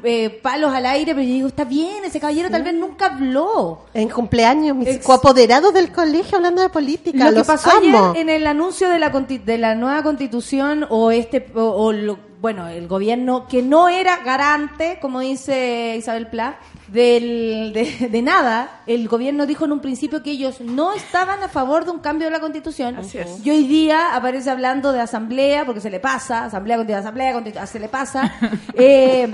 eh, 0.03 0.41
palos 0.43 0.75
al 0.75 0.87
aire, 0.87 1.15
pero 1.15 1.23
yo 1.25 1.33
digo, 1.35 1.47
está 1.49 1.65
bien, 1.65 2.05
ese 2.05 2.19
caballero 2.19 2.51
tal 2.51 2.65
vez 2.65 2.75
nunca 2.75 3.07
habló. 3.15 3.85
En 3.95 4.09
cumpleaños, 4.09 4.77
mis 4.77 4.89
Ex- 4.89 5.07
coapoderados 5.07 5.73
del 5.73 5.93
colegio 5.93 6.39
hablando 6.39 6.63
de 6.63 6.69
política. 6.69 7.31
Lo 7.31 7.43
que 7.43 7.47
pasó 7.47 7.71
amo. 7.71 8.11
ayer 8.11 8.23
en 8.23 8.29
el 8.29 8.47
anuncio 8.49 8.89
de 8.89 8.99
la, 8.99 9.11
de 9.11 9.59
la 9.59 9.75
nueva 9.77 10.03
constitución 10.03 10.85
o 10.91 11.13
este 11.13 11.47
o, 11.55 11.61
o 11.63 11.93
lo- 11.93 12.19
bueno 12.45 12.69
el 12.69 12.89
gobierno 12.89 13.47
que 13.49 13.63
no 13.63 13.89
era 13.89 14.19
garante 14.19 14.99
como 15.01 15.21
dice 15.21 15.97
Isabel 15.97 16.27
Pla 16.27 16.57
del, 16.89 17.73
de, 17.73 18.09
de 18.11 18.21
nada 18.21 18.83
el 18.87 19.09
gobierno 19.09 19.47
dijo 19.47 19.65
en 19.65 19.73
un 19.73 19.81
principio 19.81 20.23
que 20.23 20.33
ellos 20.33 20.61
no 20.61 20.93
estaban 20.93 21.43
a 21.43 21.49
favor 21.49 21.87
de 21.87 21.93
un 21.93 22.01
cambio 22.01 22.27
de 22.27 22.33
la 22.33 22.41
constitución 22.41 22.97
Así 22.97 23.17
es. 23.17 23.47
y 23.47 23.49
hoy 23.49 23.67
día 23.67 24.15
aparece 24.15 24.51
hablando 24.51 24.93
de 24.93 25.01
asamblea 25.01 25.65
porque 25.65 25.81
se 25.81 25.89
le 25.89 26.01
pasa 26.01 26.45
asamblea 26.45 26.77
asamblea 26.99 27.33
se 27.67 27.81
le 27.81 27.89
pasa 27.89 28.31
Eh, 28.75 29.31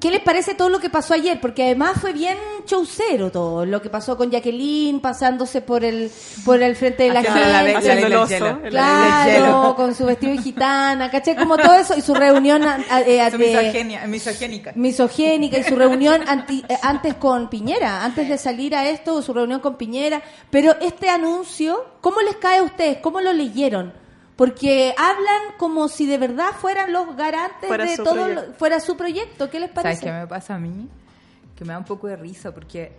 ¿Qué 0.00 0.12
les 0.12 0.20
parece 0.20 0.54
todo 0.54 0.68
lo 0.68 0.78
que 0.78 0.90
pasó 0.90 1.14
ayer? 1.14 1.40
Porque 1.40 1.64
además 1.64 1.94
fue 2.00 2.12
bien 2.12 2.36
chaucero 2.66 3.32
todo. 3.32 3.66
Lo 3.66 3.82
que 3.82 3.90
pasó 3.90 4.16
con 4.16 4.30
Jacqueline, 4.30 5.00
pasándose 5.00 5.60
por 5.60 5.84
el 5.84 6.08
por 6.44 6.62
el 6.62 6.76
frente 6.76 7.02
de 7.02 7.08
la 7.12 7.18
Haciendo 7.20 7.40
gente. 7.40 7.72
la 7.72 7.78
Haciendo 7.78 8.06
el 8.06 8.14
oso. 8.14 8.58
Claro, 8.70 9.74
con 9.74 9.94
su 9.96 10.04
vestido 10.06 10.32
de 10.32 10.38
gitana, 10.38 11.10
¿caché? 11.10 11.34
Como 11.34 11.56
todo 11.56 11.74
eso 11.74 11.94
y 11.96 12.00
su 12.02 12.14
reunión 12.14 12.62
a- 12.62 12.78
a- 12.90 13.00
eh, 13.00 13.28
Su 13.30 13.38
de- 13.38 13.46
misogenia- 13.52 14.06
misogénica. 14.06 14.72
misogénica 14.76 15.58
y 15.58 15.64
su 15.64 15.74
reunión 15.74 16.22
anti- 16.28 16.64
eh, 16.68 16.76
antes 16.82 17.14
con 17.14 17.48
Piñera, 17.50 18.04
antes 18.04 18.28
de 18.28 18.38
salir 18.38 18.76
a 18.76 18.88
esto, 18.88 19.20
su 19.20 19.32
reunión 19.34 19.58
con 19.58 19.76
Piñera. 19.76 20.22
Pero 20.50 20.76
este 20.80 21.08
anuncio, 21.08 21.84
¿cómo 22.00 22.20
les 22.20 22.36
cae 22.36 22.58
a 22.58 22.62
ustedes? 22.62 22.98
¿Cómo 22.98 23.20
lo 23.20 23.32
leyeron? 23.32 23.92
Porque 24.38 24.94
hablan 24.96 25.56
como 25.58 25.88
si 25.88 26.06
de 26.06 26.16
verdad 26.16 26.52
fueran 26.60 26.92
los 26.92 27.16
garantes 27.16 27.66
Fuera 27.66 27.84
de 27.84 27.96
todo, 27.96 28.14
proyecto. 28.14 28.54
fuera 28.54 28.78
su 28.78 28.96
proyecto. 28.96 29.50
¿Qué 29.50 29.58
les 29.58 29.70
¿Sabes 29.72 29.82
parece? 29.82 30.04
qué 30.06 30.12
me 30.12 30.26
pasa 30.28 30.54
a 30.54 30.58
mí? 30.60 30.88
Que 31.56 31.64
me 31.64 31.72
da 31.72 31.78
un 31.78 31.84
poco 31.84 32.06
de 32.06 32.14
risa 32.14 32.54
porque 32.54 32.92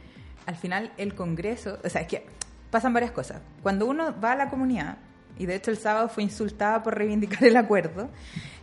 al 0.45 0.57
final 0.57 0.91
el 0.97 1.15
Congreso, 1.15 1.79
o 1.81 1.87
sea, 1.89 2.01
es 2.01 2.07
que 2.07 2.25
pasan 2.69 2.91
varias 2.93 3.11
cosas. 3.11 3.41
Cuando 3.63 3.85
uno 3.85 4.13
va 4.19 4.33
a 4.33 4.35
la 4.35 4.49
comunidad, 4.49 4.97
y 5.37 5.45
de 5.45 5.55
hecho 5.55 5.71
el 5.71 5.77
sábado 5.77 6.09
fue 6.09 6.23
insultada 6.23 6.83
por 6.83 6.97
reivindicar 6.97 7.41
el 7.45 7.55
acuerdo, 7.55 8.09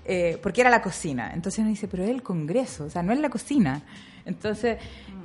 eh, 0.05 0.39
porque 0.43 0.61
era 0.61 0.69
la 0.69 0.83
cocina. 0.83 1.31
Entonces 1.33 1.61
uno 1.61 1.71
dice, 1.71 1.89
pero 1.89 2.05
es 2.05 2.11
el 2.11 2.23
Congreso, 2.23 2.85
o 2.85 2.91
sea, 2.91 3.03
no 3.03 3.15
es 3.15 3.21
la 3.21 3.31
cocina. 3.31 3.81
Entonces, 4.27 4.77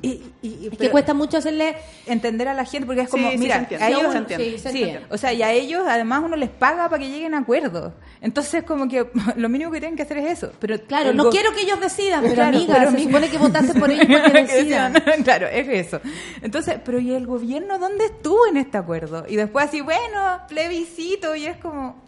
y, 0.01 0.23
y- 0.41 0.69
Es 0.71 0.77
que 0.77 0.89
cuesta 0.89 1.13
mucho 1.13 1.37
hacerle 1.37 1.75
entender 2.07 2.47
a 2.47 2.53
la 2.53 2.65
gente 2.65 2.85
porque 2.85 3.01
es 3.01 3.07
Sí, 3.07 3.11
como, 3.11 3.27
sí, 3.29 3.37
se 3.37 3.43
mira, 3.43 3.57
entiende. 3.57 3.85
a 3.85 3.87
Sí, 3.89 3.93
ellos 3.93 4.11
se 4.11 4.17
entiende. 4.17 4.45
Sí, 4.45 4.57
se 4.57 4.71
sí, 4.71 4.83
entiende. 4.83 5.07
o 5.09 5.17
sea, 5.17 5.33
y 5.33 5.43
a 5.43 5.51
ellos 5.51 5.83
además 5.87 6.21
uno 6.25 6.35
les 6.35 6.49
paga 6.49 6.89
para 6.89 6.99
que 7.03 7.09
lleguen 7.09 7.33
a 7.35 7.39
acuerdos. 7.39 7.93
Entonces 8.21 8.63
como 8.63 8.87
que 8.87 9.05
lo 9.35 9.49
mínimo 9.49 9.71
que 9.71 9.79
tienen 9.79 9.95
que 9.95 10.03
hacer 10.03 10.17
es 10.17 10.31
eso. 10.39 10.51
Pero 10.59 10.79
Claro, 10.81 11.13
no 11.13 11.25
go- 11.25 11.29
quiero 11.29 11.51
que 11.53 11.61
ellos 11.61 11.79
decidan, 11.79 12.21
pero 12.21 12.33
Claro, 12.35 12.57
amiga, 12.57 12.75
pero 12.79 12.91
se 12.91 12.99
supone 13.03 13.29
que 13.29 13.37
votaste 13.37 13.73
por 13.79 13.91
ellos 13.91 14.07
para 14.07 14.31
que 14.45 14.53
decidan. 14.53 14.93
claro, 15.23 15.47
es 15.47 15.67
eso. 15.67 15.99
Entonces, 16.41 16.77
pero 16.83 16.99
¿y 16.99 17.13
el 17.13 17.27
gobierno 17.27 17.77
dónde 17.79 18.05
estuvo 18.05 18.47
en 18.47 18.57
este 18.57 18.77
acuerdo? 18.77 19.25
Y 19.27 19.35
después 19.35 19.65
así, 19.65 19.81
bueno, 19.81 20.39
plebiscito 20.47 21.35
y 21.35 21.45
es 21.45 21.57
como 21.57 22.01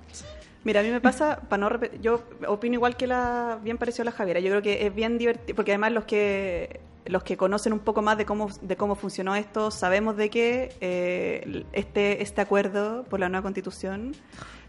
Mira, 0.66 0.80
a 0.80 0.84
mí 0.84 0.90
me 0.92 1.02
pasa, 1.02 1.42
para 1.50 1.60
no 1.60 1.68
repetir, 1.68 2.00
yo 2.00 2.24
opino 2.48 2.76
igual 2.76 2.96
que 2.96 3.06
la, 3.06 3.60
bien 3.62 3.78
pareció 3.78 4.06
la 4.06 4.12
Javiera, 4.14 4.40
yo 4.40 4.48
creo 4.50 4.62
que 4.62 4.86
es 4.88 4.96
bien 4.96 5.18
divertido, 5.18 5.58
porque 5.58 5.72
además 5.72 5.92
los 5.92 6.06
que 6.06 6.80
los 7.06 7.24
que 7.24 7.36
conocen 7.38 7.74
un 7.74 7.80
poco 7.80 8.02
más 8.02 8.18
de 8.18 8.26
cómo 8.26 8.50
de 8.62 8.76
cómo 8.78 8.96
funcionó 8.96 9.36
esto, 9.36 9.72
sabemos 9.72 10.16
de 10.18 10.30
que 10.30 10.76
eh, 10.82 11.66
este 11.74 12.22
este 12.24 12.42
acuerdo 12.42 13.04
por 13.04 13.20
la 13.20 13.30
nueva 13.30 13.44
constitución 13.44 14.14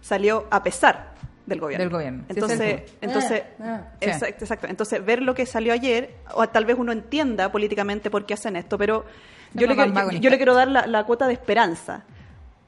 salió 0.01 0.47
a 0.51 0.63
pesar 0.63 1.15
del 1.47 1.61
gobierno. 1.61 1.83
Del 1.85 1.91
gobierno. 1.93 2.25
Entonces, 2.29 2.59
entonces, 3.01 3.43
Ah, 3.61 3.65
ah. 3.65 3.93
Sí. 4.01 4.09
exacto. 4.41 4.67
Entonces, 4.67 5.05
ver 5.05 5.21
lo 5.23 5.35
que 5.35 5.45
salió 5.47 5.73
ayer, 5.75 6.15
o 6.35 6.49
tal 6.49 6.65
vez 6.65 6.77
uno 6.79 6.91
entienda 6.93 7.53
políticamente 7.53 8.11
por 8.11 8.25
qué 8.25 8.35
hacen 8.35 8.57
esto, 8.57 8.79
pero 8.79 9.05
yo 9.53 9.67
le, 9.67 9.75
quiero- 9.75 9.93
yo 10.23 10.31
le 10.31 10.37
quiero 10.39 10.55
dar 10.55 10.69
la, 10.69 10.87
la 10.87 11.05
cuota 11.05 11.27
de 11.27 11.35
esperanza. 11.35 12.05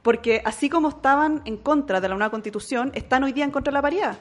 Porque 0.02 0.40
así 0.44 0.68
como 0.68 0.90
estaban 0.90 1.42
en 1.46 1.56
contra 1.56 2.00
de 2.00 2.08
la 2.08 2.14
nueva 2.14 2.30
constitución, 2.30 2.92
están 2.94 3.24
hoy 3.24 3.32
día 3.32 3.44
en 3.44 3.50
contra 3.50 3.70
de 3.70 3.74
la 3.74 3.82
paridad. 3.82 4.18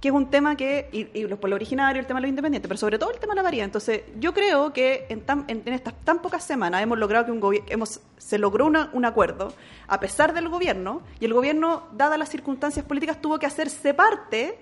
Que 0.00 0.08
es 0.08 0.14
un 0.14 0.28
tema 0.30 0.56
que, 0.56 0.88
y, 0.92 1.18
y 1.18 1.26
los 1.26 1.38
pueblos 1.38 1.56
originarios, 1.56 2.02
el 2.02 2.06
tema 2.06 2.18
de 2.18 2.22
los 2.22 2.28
independientes, 2.28 2.68
pero 2.68 2.78
sobre 2.78 2.98
todo 2.98 3.10
el 3.12 3.18
tema 3.18 3.32
de 3.32 3.36
la 3.36 3.42
paridad. 3.42 3.64
Entonces, 3.64 4.02
yo 4.18 4.34
creo 4.34 4.72
que 4.72 5.06
en, 5.08 5.22
tan- 5.22 5.44
en- 5.48 5.62
en 5.64 5.72
estas 5.72 5.94
tan 6.04 6.20
pocas 6.20 6.44
semanas 6.44 6.82
hemos 6.82 6.98
logrado 6.98 7.24
que 7.24 7.32
un 7.32 7.40
hemos, 7.68 8.00
se 8.18 8.38
logró 8.38 8.66
una- 8.66 8.90
un 8.92 9.04
acuerdo, 9.06 9.54
a 9.88 9.98
pesar 9.98 10.34
del 10.34 10.48
gobierno, 10.50 11.00
y 11.18 11.24
el 11.24 11.32
gobierno, 11.32 11.84
dadas 11.92 12.18
las 12.18 12.28
circunstancias 12.28 12.84
políticas, 12.84 13.20
tuvo 13.22 13.38
que 13.38 13.46
hacerse 13.46 13.94
parte, 13.94 14.58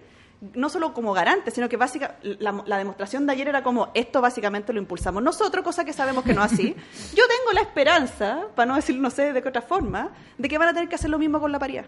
no 0.53 0.69
solo 0.69 0.93
como 0.93 1.13
garante, 1.15 1.51
sino 1.51 1.69
que 1.69 1.77
básicamente 1.79 2.37
la, 2.39 2.63
la 2.67 2.77
demostración 2.79 3.27
de 3.27 3.33
ayer 3.33 3.49
era 3.49 3.63
como, 3.65 3.89
esto 3.95 4.21
básicamente 4.21 4.73
lo 4.73 4.79
impulsamos 4.79 5.21
nosotros, 5.23 5.65
cosa 5.65 5.85
que 5.85 5.93
sabemos 5.93 6.23
que 6.23 6.33
no 6.35 6.45
es 6.45 6.53
así. 6.53 6.77
Yo 7.15 7.25
tengo 7.27 7.53
la 7.55 7.63
esperanza, 7.63 8.43
para 8.55 8.67
no 8.67 8.77
decir 8.77 8.97
no 9.01 9.11
sé 9.11 9.33
de 9.33 9.43
qué 9.43 9.49
otra 9.49 9.63
forma, 9.63 10.11
de 10.39 10.49
que 10.49 10.59
van 10.59 10.69
a 10.69 10.75
tener 10.75 10.89
que 10.89 10.95
hacer 10.95 11.11
lo 11.11 11.19
mismo 11.19 11.41
con 11.41 11.51
la 11.51 11.59
paridad. 11.59 11.87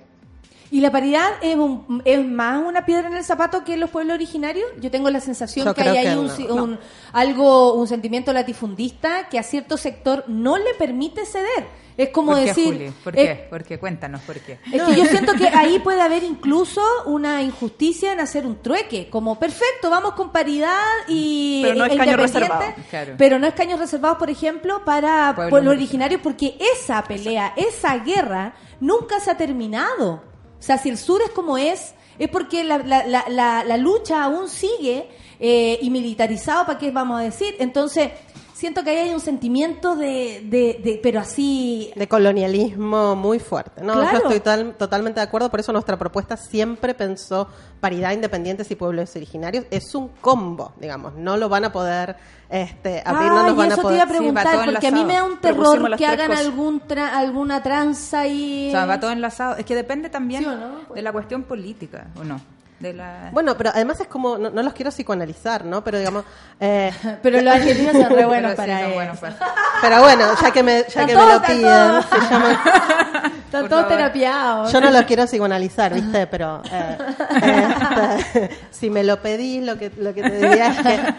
¿Y 0.71 0.81
la 0.81 0.91
paridad 0.91 1.29
es, 1.43 1.57
un- 1.57 2.03
es 2.05 2.25
más 2.27 2.63
una 2.65 2.85
piedra 2.85 3.09
en 3.09 3.15
el 3.17 3.25
zapato 3.25 3.63
que 3.65 3.77
los 3.77 3.91
pueblos 3.91 4.15
originarios? 4.15 4.67
Yo 4.81 4.91
tengo 4.91 5.11
la 5.11 5.21
sensación 5.21 5.67
Yo 5.67 5.75
que 5.75 5.83
hay 5.83 5.97
ahí 5.99 6.17
un, 6.17 6.27
no. 6.27 6.35
si- 6.37 6.45
un- 6.47 6.79
algo, 7.13 7.75
un 7.75 7.87
sentimiento 7.87 8.33
latifundista 8.33 9.29
que 9.29 9.39
a 9.39 9.43
cierto 9.43 9.77
sector 9.77 10.25
no 10.27 10.57
le 10.59 10.75
permite 10.75 11.25
ceder. 11.25 11.87
Es 11.97 12.11
como 12.11 12.33
¿Por 12.33 12.41
qué, 12.41 12.47
decir... 12.49 12.67
Juli? 12.75 12.93
¿Por 13.03 13.19
eh, 13.19 13.25
qué? 13.27 13.47
¿Por 13.49 13.65
qué? 13.65 13.79
Cuéntanos, 13.79 14.21
¿por 14.21 14.39
qué? 14.41 14.59
Es 14.71 14.83
que 14.83 14.95
yo 14.97 15.07
siento 15.07 15.33
que 15.33 15.49
ahí 15.49 15.79
puede 15.79 16.03
haber 16.03 16.25
incluso 16.25 16.83
una 17.07 17.41
injusticia 17.43 18.13
en 18.13 18.21
hacer 18.21 18.45
un 18.45 18.61
trueque, 18.61 19.09
como 19.09 19.39
perfecto, 19.39 19.89
vamos 19.89 20.13
con 20.13 20.31
paridad 20.31 20.77
y 21.09 21.63
Pero 21.63 21.75
no 21.77 21.85
es 21.87 21.97
caño 21.97 22.11
independiente, 22.13 22.41
reservado. 22.41 22.75
Claro. 22.91 23.15
pero 23.17 23.39
no 23.39 23.47
es 23.47 23.55
caños 23.55 23.79
reservados, 23.81 24.19
por 24.19 24.29
ejemplo, 24.29 24.85
para 24.85 25.33
Pueblos 25.49 25.73
originarios, 25.75 26.21
porque 26.23 26.59
esa 26.75 27.03
pelea, 27.03 27.55
esa 27.57 27.97
guerra 28.01 28.55
nunca 28.79 29.19
se 29.21 29.31
ha 29.31 29.37
terminado. 29.39 30.23
O 30.59 30.63
sea, 30.63 30.79
si 30.79 30.89
el 30.89 30.99
sur 30.99 31.21
es 31.23 31.31
como 31.31 31.59
es, 31.59 31.95
es 32.19 32.29
porque 32.29 32.65
la, 32.65 32.79
la, 32.79 33.07
la, 33.29 33.65
la, 33.65 33.77
lucha 33.77 34.25
aún 34.25 34.49
sigue 34.49 35.09
eh, 35.39 35.79
y 35.83 35.91
militarizado, 35.91 36.67
¿para 36.67 36.79
qué 36.79 36.91
vamos 36.91 37.21
a 37.21 37.25
decir? 37.25 37.57
Entonces, 37.59 38.11
siento 38.57 38.83
que 38.83 38.91
ahí 38.91 38.97
hay 39.09 39.15
un 39.15 39.21
sentimiento 39.21 39.97
de, 39.97 40.41
de, 40.49 40.81
de 40.83 40.99
pero 41.03 41.21
así 41.21 41.93
de 41.95 42.09
colonialismo 42.09 43.15
muy 43.15 43.39
fuerte. 43.39 43.83
No, 43.83 43.93
Claro. 43.93 44.11
yo 44.13 44.19
estoy 44.19 44.41
tal- 44.41 44.75
totalmente 44.77 45.21
de 45.21 45.25
acuerdo, 45.27 45.51
por 45.51 45.61
eso 45.61 45.73
nuestra 45.73 45.99
propuesta 45.99 46.37
siempre 46.39 46.95
pensó 46.95 47.49
paridad, 47.81 48.13
independientes 48.13 48.71
y 48.71 48.75
pueblos 48.75 49.15
originarios. 49.15 49.67
Es 49.71 49.95
un 49.95 50.09
combo, 50.09 50.73
digamos, 50.81 51.15
no 51.15 51.37
lo 51.37 51.49
van 51.51 51.67
a 51.67 51.73
poder 51.73 52.17
este, 52.49 53.03
abrir, 53.05 53.29
no 53.29 53.47
nos 53.47 53.57
van 53.57 53.71
a 53.71 53.75
eso 53.75 53.83
poder... 53.83 53.99
te 53.99 54.05
iba 54.05 54.05
a 54.05 54.19
preguntar, 54.19 54.65
porque 54.65 54.87
a 54.87 54.91
mí 54.91 55.05
me 55.05 55.13
da 55.15 55.25
un 55.25 55.39
terror 55.39 55.97
que 55.97 56.07
hagan 56.07 56.29
cosas. 56.29 56.47
algún 56.47 56.81
tra- 56.81 57.13
alguna 57.13 57.63
tranza 57.63 58.27
y... 58.27 58.69
O 58.69 58.71
sea, 58.71 58.87
va 58.87 58.99
todo 58.99 59.11
enlazado. 59.11 59.57
Es 59.57 59.67
que 59.67 59.75
depende 59.75 60.09
también 60.09 60.47
de 60.95 61.03
la 61.03 61.13
cuestión 61.13 61.43
política, 61.43 62.07
¿o 62.19 62.25
no? 62.25 62.41
De 62.79 62.93
la... 62.93 63.31
Bueno, 63.33 63.57
pero 63.57 63.71
además 63.71 63.99
es 64.01 64.07
como, 64.07 64.37
no, 64.37 64.51
no 64.51 64.63
los 64.63 64.75
quiero 64.75 64.91
psicoanalizar, 64.91 65.65
¿no? 65.65 65.83
Pero 65.83 65.99
digamos, 65.99 66.25
eh, 66.61 66.93
Pero 67.23 67.41
los 67.41 67.55
argentinos 67.55 67.93
son 67.95 68.11
re 68.15 68.25
buenos 68.27 68.53
Pero 68.55 68.63
sí, 68.63 68.69
para 68.69 68.79
son 68.81 68.87
eso. 68.87 68.95
buenos 68.95 69.19
para- 69.19 69.37
pero 69.81 70.03
bueno, 70.03 70.27
ya 70.41 70.51
que 70.51 70.63
me, 70.63 70.85
ya 70.89 71.07
que 71.07 71.17
me 71.17 71.27
lo 71.27 71.43
piden, 71.43 72.03
se 72.11 72.31
llama- 72.31 72.61
Están 73.47 73.69
todos 73.69 73.89
terapiados. 73.89 74.73
Yo 74.73 74.81
no 74.81 74.91
lo 74.91 75.07
quiero 75.07 75.25
psicoanalizar, 75.27 75.95
¿viste? 75.95 76.27
Pero 76.27 76.63
eh, 76.71 76.99
este, 78.19 78.51
si 78.71 78.91
me 78.91 79.05
lo 79.05 79.21
pedís, 79.23 79.63
lo 79.65 79.79
que, 79.79 79.91
lo 79.97 80.13
que 80.15 80.23
te 80.23 80.37
diría 80.49 80.67
es 80.69 80.79
que 80.79 81.15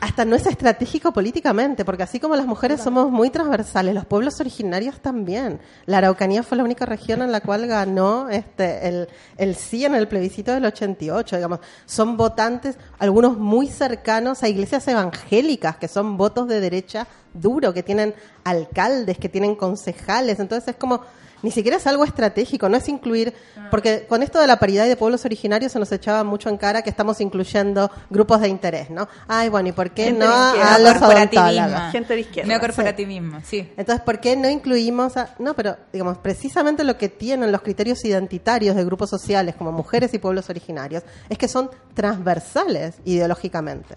hasta 0.00 0.24
no 0.24 0.34
es 0.34 0.46
estratégico 0.46 1.12
políticamente, 1.12 1.84
porque 1.84 2.02
así 2.02 2.18
como 2.18 2.34
las 2.34 2.46
mujeres 2.46 2.80
somos 2.80 3.10
muy 3.10 3.30
transversales, 3.30 3.94
los 3.94 4.06
pueblos 4.06 4.40
originarios 4.40 5.00
también. 5.00 5.60
La 5.86 5.98
Araucanía 5.98 6.42
fue 6.42 6.56
la 6.56 6.64
única 6.64 6.86
región 6.86 7.22
en 7.22 7.32
la 7.32 7.40
cual 7.40 7.66
ganó 7.66 8.28
este, 8.30 8.88
el, 8.88 9.08
el 9.36 9.54
sí 9.54 9.84
en 9.84 9.94
el 9.94 10.08
plebiscito 10.08 10.52
del 10.52 10.64
88, 10.64 11.36
digamos. 11.36 11.60
Son 11.84 12.16
votantes, 12.16 12.78
algunos 12.98 13.36
muy 13.36 13.66
cercanos 13.66 14.42
a 14.42 14.48
iglesias 14.48 14.88
evangélicas, 14.88 15.76
que 15.76 15.88
son 15.88 16.16
votos 16.16 16.48
de 16.48 16.60
derecha 16.60 17.06
duro, 17.34 17.72
que 17.72 17.82
tienen 17.82 18.14
alcaldes, 18.44 19.18
que 19.18 19.28
tienen 19.28 19.54
concejales. 19.54 20.40
Entonces 20.40 20.68
es 20.68 20.76
como 20.76 21.02
ni 21.42 21.50
siquiera 21.50 21.76
es 21.76 21.86
algo 21.86 22.04
estratégico, 22.04 22.68
no 22.68 22.76
es 22.76 22.88
incluir, 22.88 23.32
porque 23.70 24.06
con 24.06 24.22
esto 24.22 24.40
de 24.40 24.46
la 24.46 24.58
paridad 24.58 24.84
y 24.86 24.88
de 24.88 24.96
pueblos 24.96 25.24
originarios 25.24 25.72
se 25.72 25.78
nos 25.78 25.90
echaba 25.92 26.24
mucho 26.24 26.48
en 26.48 26.56
cara 26.56 26.82
que 26.82 26.90
estamos 26.90 27.20
incluyendo 27.20 27.90
grupos 28.10 28.40
de 28.40 28.48
interés, 28.48 28.90
¿no? 28.90 29.08
Ay, 29.26 29.48
bueno, 29.48 29.68
¿y 29.68 29.72
por 29.72 29.90
qué 29.92 30.04
Gente 30.04 30.24
no 30.26 30.32
a 30.32 30.78
los 30.78 30.92
corporativismo. 30.92 31.62
odontólogos? 31.62 31.92
Gente 31.92 32.14
de 32.14 32.20
izquierda. 32.20 32.48
Neocorporativismo, 32.48 33.40
sí. 33.44 33.72
Entonces, 33.76 34.04
¿por 34.04 34.20
qué 34.20 34.36
no 34.36 34.48
incluimos 34.48 35.16
a... 35.16 35.34
No, 35.38 35.54
pero, 35.54 35.76
digamos, 35.92 36.18
precisamente 36.18 36.84
lo 36.84 36.98
que 36.98 37.08
tienen 37.08 37.52
los 37.52 37.62
criterios 37.62 38.04
identitarios 38.04 38.76
de 38.76 38.84
grupos 38.84 39.08
sociales 39.08 39.54
como 39.54 39.72
mujeres 39.72 40.12
y 40.14 40.18
pueblos 40.18 40.50
originarios 40.50 41.02
es 41.28 41.38
que 41.38 41.48
son 41.48 41.70
transversales 41.94 42.96
ideológicamente, 43.04 43.94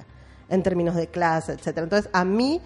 en 0.49 0.63
términos 0.63 0.95
de 0.95 1.07
clase, 1.07 1.53
etcétera. 1.53 1.83
Entonces, 1.83 2.09
a 2.13 2.23
mí 2.23 2.61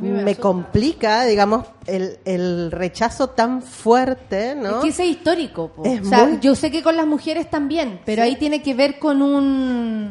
me, 0.00 0.36
complica, 0.36 1.24
digamos, 1.24 1.66
el, 1.86 2.18
el 2.24 2.70
rechazo 2.70 3.28
tan 3.30 3.62
fuerte, 3.62 4.54
¿no? 4.54 4.76
Es 4.78 4.82
que 4.84 4.88
ese 4.88 5.04
es 5.04 5.10
histórico. 5.10 5.70
Es 5.84 6.00
o 6.02 6.04
sea, 6.04 6.26
muy- 6.26 6.38
yo 6.40 6.54
sé 6.54 6.70
que 6.70 6.82
con 6.82 6.96
las 6.96 7.06
mujeres 7.06 7.48
también, 7.50 8.00
pero 8.04 8.22
ahí 8.22 8.36
tiene 8.36 8.62
que 8.62 8.74
ver 8.74 8.98
con 8.98 9.22
un 9.22 10.10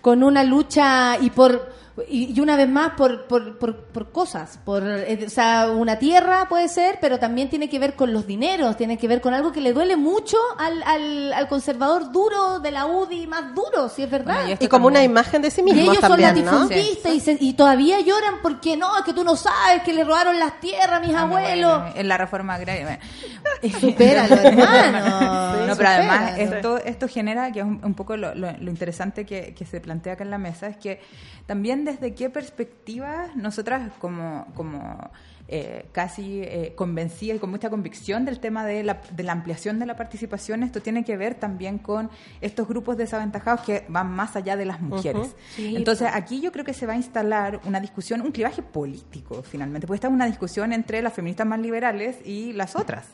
con 0.00 0.22
una 0.22 0.44
lucha 0.44 1.18
y 1.20 1.30
por 1.30 1.74
y, 2.08 2.34
y 2.36 2.40
una 2.40 2.56
vez 2.56 2.68
más 2.68 2.92
por, 2.92 3.26
por, 3.26 3.58
por, 3.58 3.76
por 3.86 4.12
cosas, 4.12 4.58
por 4.64 4.82
eh, 4.86 5.24
o 5.26 5.30
sea, 5.30 5.70
una 5.70 5.98
tierra 5.98 6.46
puede 6.48 6.68
ser, 6.68 6.98
pero 7.00 7.18
también 7.18 7.48
tiene 7.48 7.68
que 7.70 7.78
ver 7.78 7.94
con 7.94 8.12
los 8.12 8.26
dineros, 8.26 8.76
tiene 8.76 8.98
que 8.98 9.08
ver 9.08 9.20
con 9.20 9.32
algo 9.32 9.50
que 9.52 9.60
le 9.62 9.72
duele 9.72 9.96
mucho 9.96 10.36
al, 10.58 10.82
al, 10.82 11.32
al 11.32 11.48
conservador 11.48 12.12
duro 12.12 12.60
de 12.60 12.70
la 12.70 12.86
UDI 12.86 13.26
más 13.26 13.54
duro, 13.54 13.88
si 13.88 14.02
es 14.02 14.10
verdad. 14.10 14.42
Bueno, 14.42 14.56
y 14.60 14.64
Y 14.64 14.68
como 14.68 14.86
una 14.88 15.02
imagen 15.02 15.40
de 15.42 15.50
sí 15.50 15.60
Y 15.62 15.64
mismos 15.64 15.82
ellos 15.96 16.00
son 16.00 16.20
también, 16.20 16.44
¿no? 16.44 16.52
latifundistas 16.52 17.14
y, 17.14 17.20
se- 17.20 17.38
y 17.40 17.54
todavía 17.54 18.00
lloran 18.00 18.36
porque 18.42 18.76
no, 18.76 18.96
es 18.98 19.04
que 19.04 19.14
tú 19.14 19.24
no 19.24 19.34
sabes 19.36 19.82
que 19.82 19.92
le 19.94 20.04
robaron 20.04 20.38
las 20.38 20.60
tierras 20.60 20.98
a 20.98 21.00
mis 21.00 21.14
Ah, 21.14 21.22
abuelos. 21.22 21.78
bueno, 21.80 21.94
en 21.96 22.08
la 22.08 22.18
reforma 22.18 22.54
agraria. 22.54 22.84
bueno. 23.62 23.78
Supéralo, 23.80 24.34
hermano. 24.42 25.66
No, 25.66 25.76
pero 25.76 25.88
además 25.88 26.32
esto, 26.38 26.78
esto 26.78 27.08
genera, 27.08 27.50
que 27.52 27.60
es 27.60 27.64
un, 27.64 27.80
un 27.82 27.94
poco 27.94 28.16
lo, 28.16 28.34
lo- 28.34 28.52
lo 28.52 28.70
interesante 28.70 29.24
que, 29.24 29.54
que 29.54 29.64
se 29.64 29.80
plantea 29.80 30.14
acá 30.14 30.24
en 30.24 30.30
la 30.30 30.38
mesa, 30.38 30.66
es 30.66 30.76
que 30.76 31.00
también 31.46 31.84
desde 31.84 32.14
qué 32.14 32.28
perspectiva 32.28 33.28
nosotras 33.34 33.92
como, 33.98 34.46
como 34.54 35.10
eh, 35.48 35.86
casi 35.92 36.42
eh, 36.42 36.72
convencidas 36.74 37.36
y 37.36 37.38
con 37.38 37.50
mucha 37.50 37.70
convicción 37.70 38.24
del 38.24 38.40
tema 38.40 38.66
de 38.66 38.82
la, 38.82 39.00
de 39.12 39.22
la 39.22 39.30
ampliación 39.30 39.78
de 39.78 39.86
la 39.86 39.94
participación, 39.94 40.64
esto 40.64 40.82
tiene 40.82 41.04
que 41.04 41.16
ver 41.16 41.36
también 41.36 41.78
con 41.78 42.10
estos 42.40 42.66
grupos 42.66 42.96
desaventajados 42.96 43.60
que 43.60 43.84
van 43.88 44.10
más 44.10 44.34
allá 44.34 44.56
de 44.56 44.64
las 44.64 44.80
mujeres. 44.80 45.36
Sí, 45.54 45.76
Entonces 45.76 46.08
aquí 46.12 46.40
yo 46.40 46.50
creo 46.50 46.64
que 46.64 46.74
se 46.74 46.84
va 46.84 46.94
a 46.94 46.96
instalar 46.96 47.60
una 47.64 47.78
discusión, 47.78 48.22
un 48.22 48.32
clivaje 48.32 48.62
político 48.62 49.44
finalmente, 49.44 49.86
porque 49.86 49.98
esta 49.98 50.08
es 50.08 50.14
una 50.14 50.26
discusión 50.26 50.72
entre 50.72 51.00
las 51.00 51.12
feministas 51.12 51.46
más 51.46 51.60
liberales 51.60 52.16
y 52.24 52.52
las 52.52 52.74
otras. 52.74 53.06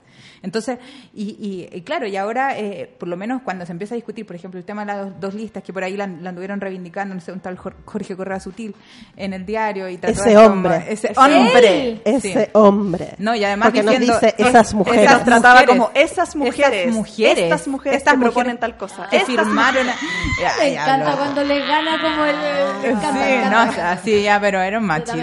Entonces, 0.42 0.78
y, 1.14 1.68
y- 1.70 1.76
y 1.76 1.82
claro, 1.82 2.06
y 2.06 2.16
ahora, 2.16 2.58
eh, 2.58 2.90
por 2.98 3.08
lo 3.08 3.16
menos 3.16 3.42
cuando 3.42 3.64
se 3.64 3.72
empieza 3.72 3.94
a 3.94 3.96
discutir, 3.96 4.26
por 4.26 4.34
ejemplo, 4.36 4.58
el 4.58 4.64
tema 4.66 4.84
de 4.84 4.86
las 4.92 4.96
dos, 5.06 5.20
dos 5.20 5.34
listas, 5.34 5.62
que 5.62 5.72
por 5.72 5.84
ahí 5.84 5.96
la, 5.96 6.06
la 6.06 6.30
anduvieron 6.30 6.60
reivindicando, 6.60 7.14
no 7.14 7.20
sé, 7.20 7.30
un 7.32 7.40
tal 7.40 7.56
Jor- 7.56 7.74
Jorge 7.84 8.16
Correa 8.16 8.40
Sutil 8.40 8.74
en 9.16 9.32
el 9.34 9.46
diario 9.46 9.88
y 9.88 9.98
trató 9.98 10.20
Ese 10.20 10.30
de 10.30 10.34
como- 10.34 10.46
hombre. 10.48 10.84
ese 10.88 11.12
¿Es 11.12 11.18
hombre, 11.18 11.88
él? 11.88 12.02
Ese 12.04 12.32
Sí. 12.44 12.50
hombre. 12.54 13.14
No, 13.18 13.34
y 13.34 13.44
además 13.44 13.68
Porque 13.68 13.82
nos 13.82 13.90
diciendo, 13.98 14.14
dice 14.20 14.34
es- 14.38 14.46
esas 14.48 14.74
mujeres. 14.74 15.00
esas 15.02 15.14
Nos 15.16 15.24
trataba 15.24 15.54
mujeres, 15.60 15.76
como 15.76 15.90
esas 15.94 16.36
mujeres, 16.36 16.72
estas 16.72 16.94
mujeres, 16.94 17.38
estas 17.44 17.68
mujeres 17.68 17.98
estas 17.98 18.12
que 18.14 18.16
mujeres 18.18 18.34
proponen 18.34 18.58
tal 18.58 18.76
cosa. 18.76 19.08
que 19.10 19.20
firmaron. 19.20 19.86
Ya, 19.86 20.52
Me 20.58 20.72
ya, 20.72 20.82
encanta 20.82 21.10
lo- 21.12 21.16
cuando 21.18 21.44
le 21.44 21.58
gana 21.66 22.00
como 22.02 22.24
el... 22.24 22.36
le 22.82 22.90
encanta, 22.90 23.12
me 23.12 23.24
Sí, 23.26 23.32
encanta. 23.32 23.64
no, 23.64 23.70
o 23.70 23.74
sea, 23.74 23.96
sí, 24.02 24.22
ya, 24.22 24.40
pero 24.40 24.60
era 24.60 24.78
un 24.78 24.90
así. 24.90 25.20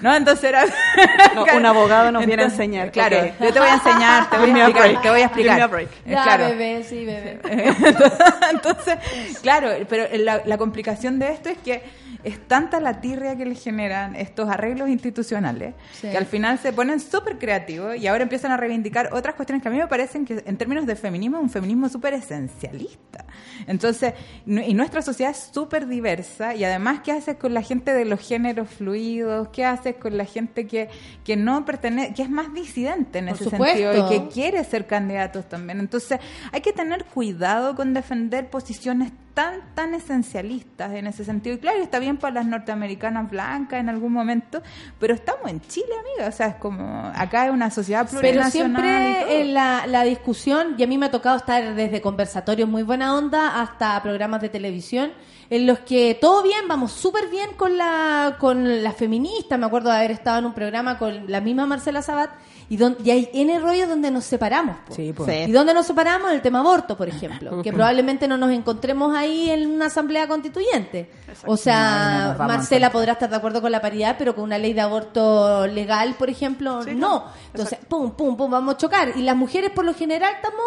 No, 0.00 0.14
entonces 0.14 0.44
era... 0.44 0.64
No, 1.34 1.44
un 1.56 1.66
abogado 1.66 2.12
nos 2.12 2.26
viene 2.26 2.42
a 2.42 2.46
enseñar, 2.46 2.90
Claro, 2.90 3.18
ok. 3.18 3.24
yo 3.40 3.52
te 3.52 3.58
voy 3.58 3.68
a 3.68 3.74
enseñar, 3.74 4.01
te 4.30 4.36
voy 4.38 4.50
a 4.60 4.66
explicar, 4.66 5.02
te 5.02 5.10
voy 5.10 5.20
a 5.20 5.24
explicar. 5.24 5.70
break. 5.70 5.88
Eh, 5.88 6.10
Ya, 6.10 6.22
claro. 6.22 6.44
bebé, 6.48 6.84
sí, 6.84 7.04
bebé. 7.04 7.38
Entonces, 8.50 8.96
claro, 9.42 9.70
pero 9.88 10.04
la, 10.18 10.42
la 10.44 10.58
complicación 10.58 11.18
de 11.18 11.30
esto 11.32 11.48
es 11.48 11.58
que 11.58 11.82
es 12.24 12.46
tanta 12.46 12.80
la 12.80 13.00
tirria 13.00 13.36
que 13.36 13.44
le 13.44 13.54
generan 13.54 14.14
estos 14.16 14.48
arreglos 14.48 14.88
institucionales 14.88 15.74
Sí. 15.92 16.08
que 16.10 16.16
al 16.16 16.26
final 16.26 16.58
se 16.58 16.72
ponen 16.72 17.00
súper 17.00 17.38
creativos 17.38 17.96
y 17.96 18.06
ahora 18.06 18.22
empiezan 18.22 18.52
a 18.52 18.56
reivindicar 18.56 19.10
otras 19.12 19.34
cuestiones 19.34 19.62
que 19.62 19.68
a 19.68 19.72
mí 19.72 19.78
me 19.78 19.86
parecen 19.86 20.24
que 20.24 20.42
en 20.46 20.56
términos 20.56 20.86
de 20.86 20.96
feminismo 20.96 21.38
es 21.38 21.42
un 21.42 21.50
feminismo 21.50 21.88
súper 21.88 22.14
esencialista. 22.14 23.24
Entonces, 23.66 24.14
y 24.46 24.74
nuestra 24.74 25.02
sociedad 25.02 25.32
es 25.32 25.50
súper 25.52 25.86
diversa 25.86 26.54
y 26.54 26.64
además, 26.64 27.00
¿qué 27.04 27.12
haces 27.12 27.36
con 27.36 27.54
la 27.54 27.62
gente 27.62 27.92
de 27.92 28.04
los 28.04 28.20
géneros 28.20 28.68
fluidos? 28.68 29.48
¿Qué 29.48 29.64
haces 29.64 29.96
con 29.96 30.16
la 30.16 30.24
gente 30.24 30.66
que, 30.66 30.88
que 31.24 31.36
no 31.36 31.64
pertenece, 31.64 32.14
que 32.14 32.22
es 32.22 32.30
más 32.30 32.52
disidente 32.54 33.18
en 33.18 33.26
Por 33.26 33.34
ese 33.36 33.44
supuesto. 33.44 33.92
sentido 33.92 34.06
y 34.06 34.18
que 34.20 34.28
quiere 34.28 34.62
ser 34.64 34.86
candidatos 34.86 35.48
también. 35.48 35.80
Entonces, 35.80 36.18
hay 36.52 36.60
que 36.60 36.72
tener 36.72 37.04
cuidado 37.04 37.74
con 37.74 37.94
defender 37.94 38.48
posiciones 38.50 39.12
tan, 39.34 39.74
tan 39.74 39.94
esencialistas 39.94 40.92
en 40.92 41.06
ese 41.06 41.24
sentido. 41.24 41.56
Y 41.56 41.58
claro, 41.58 41.82
está 41.82 41.98
bien 41.98 42.16
para 42.16 42.34
las 42.34 42.46
norteamericanas 42.46 43.30
blancas 43.30 43.80
en 43.80 43.88
algún 43.88 44.12
momento, 44.12 44.62
pero 44.98 45.14
estamos 45.14 45.50
en 45.50 45.60
Chile, 45.62 45.86
amiga. 46.00 46.28
O 46.28 46.32
sea, 46.32 46.48
es 46.48 46.54
como, 46.56 47.10
acá 47.14 47.46
es 47.46 47.52
una 47.52 47.70
sociedad 47.70 48.06
Pero 48.08 48.20
plurinacional. 48.20 48.84
y 48.84 49.14
siempre 49.14 49.40
en 49.40 49.54
la, 49.54 49.86
la 49.86 50.04
discusión, 50.04 50.74
y 50.78 50.82
a 50.82 50.86
mí 50.86 50.98
me 50.98 51.06
ha 51.06 51.10
tocado 51.10 51.36
estar 51.36 51.74
desde 51.74 52.00
conversatorios 52.00 52.68
muy 52.68 52.82
buena 52.82 53.16
onda 53.16 53.60
hasta 53.60 54.02
programas 54.02 54.40
de 54.40 54.48
televisión, 54.48 55.12
en 55.50 55.66
los 55.66 55.80
que 55.80 56.16
todo 56.18 56.42
bien, 56.42 56.66
vamos 56.66 56.92
súper 56.92 57.28
bien 57.28 57.50
con 57.58 57.76
la, 57.76 58.36
con 58.38 58.82
la 58.82 58.92
feminista. 58.92 59.58
Me 59.58 59.66
acuerdo 59.66 59.90
de 59.90 59.96
haber 59.96 60.10
estado 60.10 60.38
en 60.38 60.46
un 60.46 60.54
programa 60.54 60.96
con 60.96 61.30
la 61.30 61.42
misma 61.42 61.66
Marcela 61.66 62.00
Sabat, 62.00 62.30
y, 62.72 62.76
don- 62.78 62.96
y 63.04 63.10
hay 63.10 63.28
N 63.34 63.58
rollos 63.58 63.86
donde 63.86 64.10
nos 64.10 64.24
separamos. 64.24 64.76
po. 64.88 64.94
Sí, 64.94 65.12
pues. 65.12 65.30
Sí. 65.30 65.50
¿Y 65.50 65.52
dónde 65.52 65.74
nos 65.74 65.86
separamos? 65.86 66.30
En 66.30 66.36
el 66.36 66.42
tema 66.42 66.60
aborto, 66.60 66.96
por 66.96 67.06
ejemplo. 67.06 67.60
que 67.62 67.70
probablemente 67.70 68.26
no 68.26 68.38
nos 68.38 68.50
encontremos 68.50 69.14
ahí 69.14 69.50
en 69.50 69.70
una 69.70 69.86
asamblea 69.86 70.26
constituyente. 70.26 71.10
O 71.44 71.58
sea, 71.58 72.34
No, 72.38 72.42
no 72.42 72.48
Marcela 72.48 72.90
podrá 72.90 73.12
estar 73.12 73.28
de 73.28 73.36
acuerdo 73.36 73.60
con 73.60 73.70
la 73.72 73.82
paridad, 73.82 74.16
pero 74.18 74.34
con 74.34 74.44
una 74.44 74.56
ley 74.56 74.72
de 74.72 74.80
aborto 74.80 75.66
legal, 75.66 76.14
por 76.18 76.30
ejemplo, 76.30 76.82
Sí, 76.82 76.94
no. 76.94 77.26
Entonces, 77.52 77.78
pum, 77.86 78.12
pum, 78.12 78.36
pum, 78.38 78.50
vamos 78.50 78.74
a 78.74 78.78
chocar. 78.78 79.12
Y 79.16 79.20
las 79.22 79.36
mujeres, 79.36 79.70
por 79.70 79.84
lo 79.84 79.92
general, 79.92 80.32
estamos 80.36 80.64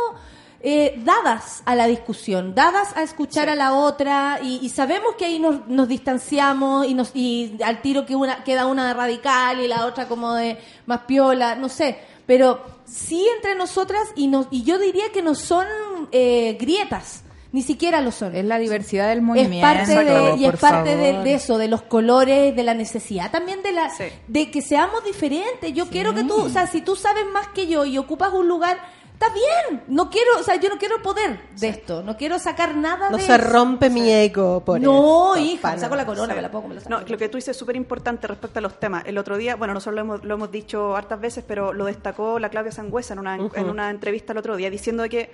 eh, 0.67 0.99
dadas 1.05 1.61
a 1.65 1.75
la 1.75 1.85
discusión, 1.85 2.55
dadas 2.55 2.97
a 2.97 3.03
escuchar 3.03 3.49
a 3.49 3.55
la 3.55 3.73
otra, 3.75 4.39
y, 4.41 4.57
y 4.63 4.69
sabemos 4.69 5.13
que 5.15 5.25
ahí 5.25 5.37
nos, 5.37 5.67
nos 5.67 5.87
distanciamos 5.87 6.87
y, 6.87 6.95
nos, 6.95 7.11
y 7.13 7.55
al 7.63 7.83
tiro 7.83 8.03
que 8.07 8.15
una, 8.15 8.43
queda 8.43 8.65
una 8.65 8.87
de 8.87 8.95
radical 8.95 9.59
y 9.59 9.67
la 9.67 9.85
otra 9.85 10.07
como 10.07 10.33
de 10.33 10.57
más 10.87 11.01
piola, 11.01 11.55
no 11.55 11.69
sé. 11.69 11.99
Pero 12.25 12.59
sí 12.83 13.23
entre 13.35 13.53
nosotras, 13.53 14.01
y, 14.15 14.25
nos, 14.27 14.47
y 14.49 14.63
yo 14.63 14.79
diría 14.79 15.11
que 15.13 15.21
no 15.21 15.35
son 15.35 15.67
eh, 16.11 16.57
grietas, 16.59 17.21
ni 17.51 17.61
siquiera 17.61 18.01
lo 18.01 18.11
son. 18.11 18.35
Es 18.35 18.43
la 18.43 18.57
diversidad 18.57 19.07
del 19.09 19.19
Es 19.19 19.23
movimiento. 19.23 19.61
parte 19.67 20.03
de, 20.03 20.35
y 20.37 20.45
es 20.45 20.55
parte 20.59 20.95
de, 20.95 21.33
eso, 21.35 21.59
de 21.59 21.67
los 21.67 21.83
colores, 21.83 22.55
de 22.55 22.63
la 22.63 22.73
necesidad, 22.73 23.29
también 23.29 23.61
de 23.61 23.71
la 23.71 23.91
Sí. 23.91 24.05
de 24.27 24.49
que 24.49 24.63
seamos 24.63 25.05
diferentes. 25.05 25.71
Yo 25.73 25.87
quiero 25.89 26.15
que 26.15 26.23
tú, 26.23 26.35
o 26.41 26.49
sea, 26.49 26.65
si 26.65 26.81
tú 26.81 26.95
sabes 26.95 27.23
más 27.31 27.49
que 27.49 27.67
yo 27.67 27.85
y 27.85 27.99
ocupas 27.99 28.33
un 28.33 28.47
lugar, 28.47 28.77
está 29.15 29.33
bien. 29.33 29.83
No 29.87 30.09
quiero, 30.09 30.31
o 30.39 30.43
sea, 30.43 30.55
yo 30.57 30.69
no 30.69 30.77
quiero 30.77 31.01
poder 31.01 31.39
de 31.57 31.69
esto, 31.69 32.03
no 32.03 32.15
quiero 32.17 32.37
sacar 32.37 32.75
nada 32.75 33.09
No 33.09 33.17
de 33.17 33.23
se 33.23 33.33
eso. 33.35 33.43
rompe 33.49 33.89
mi 33.89 34.11
ego 34.11 34.59
por 34.63 34.79
No, 34.79 35.35
esto, 35.35 35.45
hija, 35.45 35.71
me 35.73 35.79
saco 35.79 35.95
la 35.95 36.05
corona, 36.05 36.33
Sí. 36.33 36.35
me 36.35 36.41
la 36.41 36.51
pongo, 36.51 36.67
me 36.67 36.75
la 36.75 36.81
saco. 36.81 36.89
No, 36.89 37.01
lo 37.07 37.17
que 37.17 37.29
tú 37.29 37.37
dices 37.37 37.49
es 37.49 37.57
súper 37.57 37.75
importante 37.75 38.27
respecto 38.27 38.59
a 38.59 38.61
los 38.61 38.79
temas. 38.79 39.03
El 39.05 39.17
otro 39.17 39.37
día, 39.37 39.55
bueno, 39.55 39.73
nosotros 39.73 39.95
lo 39.95 40.01
hemos, 40.01 40.23
lo 40.25 40.33
hemos 40.35 40.51
dicho 40.51 40.95
hartas 40.95 41.19
veces, 41.19 41.43
pero 41.47 41.73
lo 41.73 41.85
destacó 41.85 42.39
la 42.39 42.49
Claudia 42.49 42.71
Sangüesa 42.71 43.13
en 43.13 43.19
una, 43.19 43.35
en 43.35 43.69
una 43.69 43.89
entrevista 43.89 44.33
el 44.33 44.37
otro 44.39 44.55
día, 44.55 44.69
diciendo 44.69 45.03
que 45.09 45.31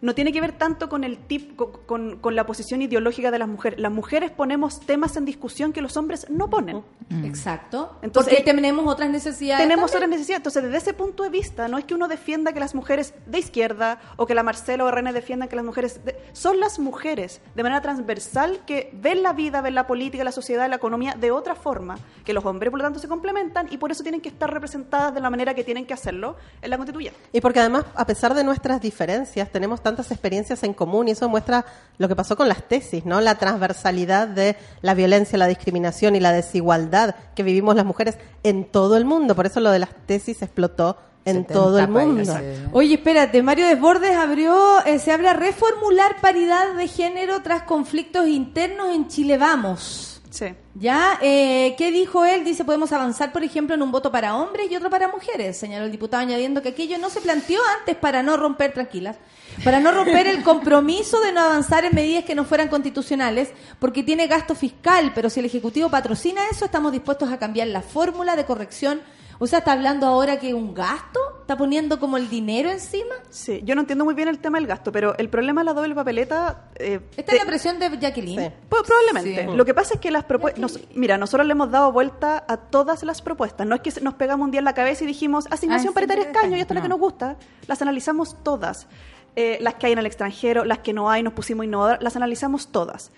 no 0.00 0.14
tiene 0.14 0.32
que 0.32 0.40
ver 0.40 0.52
tanto 0.52 0.88
con 0.88 1.04
el 1.04 1.18
tip, 1.18 1.56
con, 1.56 1.72
con- 1.86 2.16
con 2.18 2.36
la 2.36 2.46
posición 2.46 2.82
ideológica 2.82 3.30
de 3.30 3.38
las 3.38 3.48
mujeres. 3.48 3.78
Las 3.80 3.92
mujeres 3.92 4.30
ponemos 4.30 4.80
temas 4.80 5.16
en 5.16 5.24
discusión 5.24 5.72
que 5.72 5.80
los 5.82 5.96
hombres 5.96 6.26
no 6.30 6.48
ponen. 6.50 6.82
Exacto. 7.24 7.96
Entonces, 8.02 8.34
Porque 8.34 8.44
tenemos 8.52 8.86
otras 8.86 9.10
necesidades. 9.10 9.62
Tenemos 9.62 9.90
también. 9.90 9.96
otras 10.10 10.10
necesidades. 10.10 10.38
Entonces, 10.40 10.62
desde 10.64 10.76
ese 10.76 10.94
punto 10.94 11.22
de 11.22 11.30
vista, 11.30 11.68
no 11.68 11.78
es 11.78 11.84
que 11.84 11.94
uno 11.94 12.08
defienda 12.08 12.52
que 12.52 12.60
las 12.60 12.74
mujeres 12.74 13.14
de 13.26 13.38
izquierda 13.38 13.98
o 14.16 14.26
que 14.26 14.34
la 14.34 14.42
Marcela 14.42 14.84
o 14.84 14.90
René 14.90 15.12
defiendan 15.12 15.48
que 15.48 15.56
las 15.56 15.64
mujeres. 15.64 16.04
de- 16.04 16.16
son 16.32 16.60
las 16.60 16.78
mujeres 16.78 17.40
de 17.54 17.62
manera 17.62 17.80
transversal 17.82 18.60
que 18.66 18.90
ven 18.94 19.22
la 19.22 19.32
vida, 19.32 19.60
ven 19.60 19.74
la 19.74 19.86
política, 19.86 20.24
la 20.24 20.32
sociedad, 20.32 20.68
la 20.68 20.76
economía 20.76 21.14
de 21.18 21.30
otra 21.30 21.54
forma 21.54 21.98
que 22.24 22.32
los 22.32 22.44
hombres, 22.44 22.70
por 22.70 22.78
lo 22.78 22.84
tanto, 22.84 22.98
se 22.98 23.08
complementan 23.08 23.68
y 23.70 23.78
por 23.78 23.90
eso 23.90 24.02
tienen 24.02 24.20
que 24.20 24.28
estar 24.28 24.52
representadas 24.52 25.14
de 25.14 25.20
la 25.20 25.30
manera 25.30 25.54
que 25.54 25.64
tienen 25.64 25.86
que 25.86 25.94
hacerlo 25.94 26.36
en 26.62 26.70
la 26.70 26.76
constituyente. 26.76 27.18
Y 27.32 27.40
porque 27.40 27.60
además, 27.60 27.84
a 27.94 28.06
pesar 28.06 28.34
de 28.34 28.44
nuestras 28.44 28.80
diferencias, 28.80 29.50
tenemos 29.50 29.82
tantas 29.88 30.10
experiencias 30.10 30.62
en 30.62 30.74
común 30.74 31.08
y 31.08 31.12
eso 31.12 31.28
muestra 31.28 31.64
lo 31.98 32.08
que 32.08 32.16
pasó 32.16 32.36
con 32.36 32.48
las 32.48 32.62
tesis, 32.62 33.04
¿no? 33.04 33.20
La 33.20 33.36
transversalidad 33.36 34.28
de 34.28 34.56
la 34.82 34.94
violencia, 34.94 35.38
la 35.38 35.46
discriminación 35.46 36.16
y 36.16 36.20
la 36.20 36.32
desigualdad 36.32 37.14
que 37.34 37.42
vivimos 37.42 37.74
las 37.74 37.84
mujeres 37.84 38.18
en 38.42 38.64
todo 38.64 38.96
el 38.96 39.04
mundo. 39.04 39.34
Por 39.34 39.46
eso 39.46 39.60
lo 39.60 39.70
de 39.70 39.80
las 39.80 39.90
tesis 40.06 40.42
explotó 40.42 40.96
en 41.24 41.36
70 41.36 41.54
todo 41.54 41.78
el 41.78 41.88
mundo. 41.88 42.32
países. 42.32 42.60
Oye, 42.72 42.94
espérate, 42.94 43.42
Mario 43.42 43.66
Desbordes 43.66 44.16
abrió, 44.16 44.84
eh, 44.86 44.98
se 44.98 45.12
habla 45.12 45.32
reformular 45.32 46.20
paridad 46.20 46.74
de 46.74 46.88
género 46.88 47.42
tras 47.42 47.62
conflictos 47.62 48.28
internos 48.28 48.94
en 48.94 49.08
Chile 49.08 49.38
Vamos. 49.38 50.07
Sí. 50.30 50.46
Ya, 50.74 51.18
eh, 51.22 51.74
¿qué 51.78 51.90
dijo 51.90 52.24
él? 52.24 52.44
Dice, 52.44 52.64
podemos 52.64 52.92
avanzar, 52.92 53.32
por 53.32 53.42
ejemplo, 53.42 53.74
en 53.74 53.82
un 53.82 53.90
voto 53.90 54.12
para 54.12 54.36
hombres 54.36 54.70
y 54.70 54.76
otro 54.76 54.90
para 54.90 55.08
mujeres, 55.08 55.56
señaló 55.56 55.86
el 55.86 55.92
diputado 55.92 56.22
añadiendo 56.22 56.62
que 56.62 56.70
aquello 56.70 56.98
no 56.98 57.10
se 57.10 57.20
planteó 57.20 57.60
antes 57.78 57.96
para 57.96 58.22
no 58.22 58.36
romper, 58.36 58.72
tranquilas, 58.72 59.16
para 59.64 59.80
no 59.80 59.90
romper 59.90 60.26
el 60.26 60.42
compromiso 60.42 61.20
de 61.20 61.32
no 61.32 61.40
avanzar 61.40 61.84
en 61.84 61.94
medidas 61.94 62.24
que 62.24 62.34
no 62.34 62.44
fueran 62.44 62.68
constitucionales, 62.68 63.50
porque 63.78 64.02
tiene 64.02 64.26
gasto 64.26 64.54
fiscal, 64.54 65.12
pero 65.14 65.30
si 65.30 65.40
el 65.40 65.46
Ejecutivo 65.46 65.88
patrocina 65.88 66.42
eso, 66.50 66.66
estamos 66.66 66.92
dispuestos 66.92 67.30
a 67.32 67.38
cambiar 67.38 67.68
la 67.68 67.82
fórmula 67.82 68.36
de 68.36 68.44
corrección. 68.44 69.00
O 69.40 69.46
sea, 69.46 69.60
¿está 69.60 69.72
hablando 69.72 70.06
ahora 70.06 70.38
que 70.40 70.52
un 70.52 70.74
gasto? 70.74 71.20
¿Está 71.42 71.56
poniendo 71.56 72.00
como 72.00 72.16
el 72.16 72.28
dinero 72.28 72.70
encima? 72.70 73.14
Sí, 73.30 73.60
yo 73.64 73.74
no 73.76 73.82
entiendo 73.82 74.04
muy 74.04 74.14
bien 74.14 74.28
el 74.28 74.38
tema 74.40 74.58
del 74.58 74.66
gasto, 74.66 74.90
pero 74.90 75.16
el 75.16 75.28
problema 75.28 75.60
de 75.60 75.66
la 75.66 75.74
doble 75.74 75.94
papeleta. 75.94 76.68
eh, 76.74 77.00
Esta 77.16 77.32
es 77.32 77.38
la 77.38 77.46
presión 77.46 77.78
de 77.78 77.88
Jacqueline. 77.98 78.40
Sí. 78.40 78.50
Pues 78.68 78.82
probablemente. 78.82 79.46
Sí. 79.48 79.56
Lo 79.56 79.64
que 79.64 79.74
pasa 79.74 79.94
es 79.94 80.00
que 80.00 80.10
las 80.10 80.24
propuestas. 80.24 80.80
Mira, 80.94 81.16
nosotros 81.18 81.46
le 81.46 81.52
hemos 81.52 81.70
dado 81.70 81.92
vuelta 81.92 82.44
a 82.48 82.56
todas 82.56 83.02
las 83.04 83.22
propuestas. 83.22 83.66
No 83.66 83.76
es 83.76 83.80
que 83.80 83.92
nos 84.00 84.14
pegamos 84.14 84.44
un 84.44 84.50
día 84.50 84.58
en 84.58 84.64
la 84.64 84.74
cabeza 84.74 85.04
y 85.04 85.06
dijimos 85.06 85.46
asignación 85.50 85.92
Ah, 85.92 85.94
paritaria 85.94 86.24
escaño 86.24 86.56
y 86.56 86.60
esto 86.60 86.74
es 86.74 86.76
lo 86.76 86.82
que 86.82 86.88
no. 86.88 86.94
nos 86.96 87.00
gusta. 87.00 87.36
Las 87.68 87.80
analizamos 87.80 88.36
todas. 88.42 88.88
Eh, 89.36 89.58
las 89.60 89.74
que 89.74 89.86
hay 89.86 89.92
en 89.92 89.98
el 90.00 90.06
extranjero, 90.06 90.64
las 90.64 90.80
que 90.80 90.92
no 90.92 91.08
hay, 91.10 91.22
nos 91.22 91.32
pusimos 91.32 91.62
a 91.62 91.64
innovar, 91.66 92.02
las 92.02 92.16
analizamos 92.16 92.68
todas. 92.72 93.12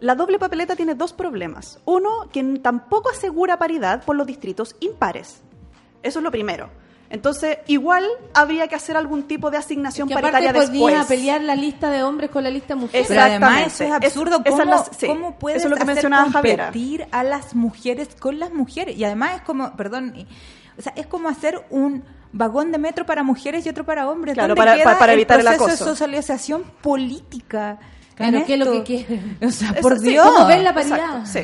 La 0.00 0.16
doble 0.16 0.38
papeleta 0.38 0.74
tiene 0.74 0.94
dos 0.96 1.12
problemas. 1.12 1.78
Uno, 1.84 2.28
que 2.32 2.42
tampoco 2.60 3.10
asegura 3.10 3.56
paridad 3.58 4.02
por 4.04 4.16
los 4.16 4.26
distritos 4.26 4.74
impares. 4.80 5.42
Eso 6.02 6.18
es 6.18 6.22
lo 6.22 6.30
primero. 6.30 6.68
Entonces, 7.12 7.58
igual 7.66 8.04
habría 8.34 8.68
que 8.68 8.76
hacer 8.76 8.96
algún 8.96 9.24
tipo 9.24 9.50
de 9.50 9.56
asignación 9.56 10.06
Que 10.06 10.14
paritaria 10.14 10.52
después. 10.52 11.06
pelear 11.06 11.40
la 11.40 11.56
lista 11.56 11.90
de 11.90 12.04
hombres 12.04 12.30
con 12.30 12.44
la 12.44 12.50
lista 12.50 12.74
de 12.74 12.80
mujeres. 12.82 13.08
Pero 13.08 13.20
además 13.20 13.66
Exactamente. 13.66 13.72
eso 13.72 13.84
es 13.84 13.90
absurdo. 14.12 14.42
Es- 14.44 14.50
¿Cómo, 14.52 14.62
es 14.62 14.68
la- 14.68 14.84
sí, 14.96 15.06
cómo 15.08 15.38
puedes 15.38 15.58
eso 15.58 15.66
es 15.66 15.70
lo 15.70 15.76
que 15.76 15.82
hacer 15.82 15.94
mencionaba 15.94 16.30
Javiera. 16.30 16.64
competir 16.66 17.06
a 17.10 17.24
las 17.24 17.54
mujeres 17.56 18.10
con 18.20 18.38
las 18.38 18.52
mujeres? 18.52 18.96
Y 18.96 19.02
además 19.04 19.32
es 19.36 19.42
como, 19.42 19.74
perdón, 19.76 20.14
o 20.78 20.82
sea, 20.82 20.92
es 20.94 21.08
como 21.08 21.28
hacer 21.28 21.66
un 21.70 22.04
vagón 22.32 22.70
de 22.70 22.78
metro 22.78 23.04
para 23.04 23.24
mujeres 23.24 23.66
y 23.66 23.68
otro 23.70 23.84
para 23.84 24.08
hombres. 24.08 24.34
Claro, 24.34 24.54
¿Dónde 24.54 24.60
para- 24.60 24.74
queda 24.76 24.84
para- 24.84 24.98
para 25.00 25.12
evitar 25.14 25.40
el 25.40 25.46
proceso 25.46 25.64
acoso. 25.64 25.84
de 25.86 25.90
socialización 25.90 26.62
política. 26.80 27.78
Claro, 28.14 28.44
¿qué 28.46 28.52
es 28.54 28.58
lo 28.60 28.70
que 28.70 28.82
quieren? 28.84 29.38
O 29.44 29.50
sea, 29.50 29.74
por 29.82 29.98
sí, 29.98 30.10
Dios. 30.10 30.30
¿Cómo 30.30 30.46
ven 30.46 30.62
la 30.62 30.72
paridad? 30.74 31.18
Exacto, 31.18 31.26
sí. 31.26 31.40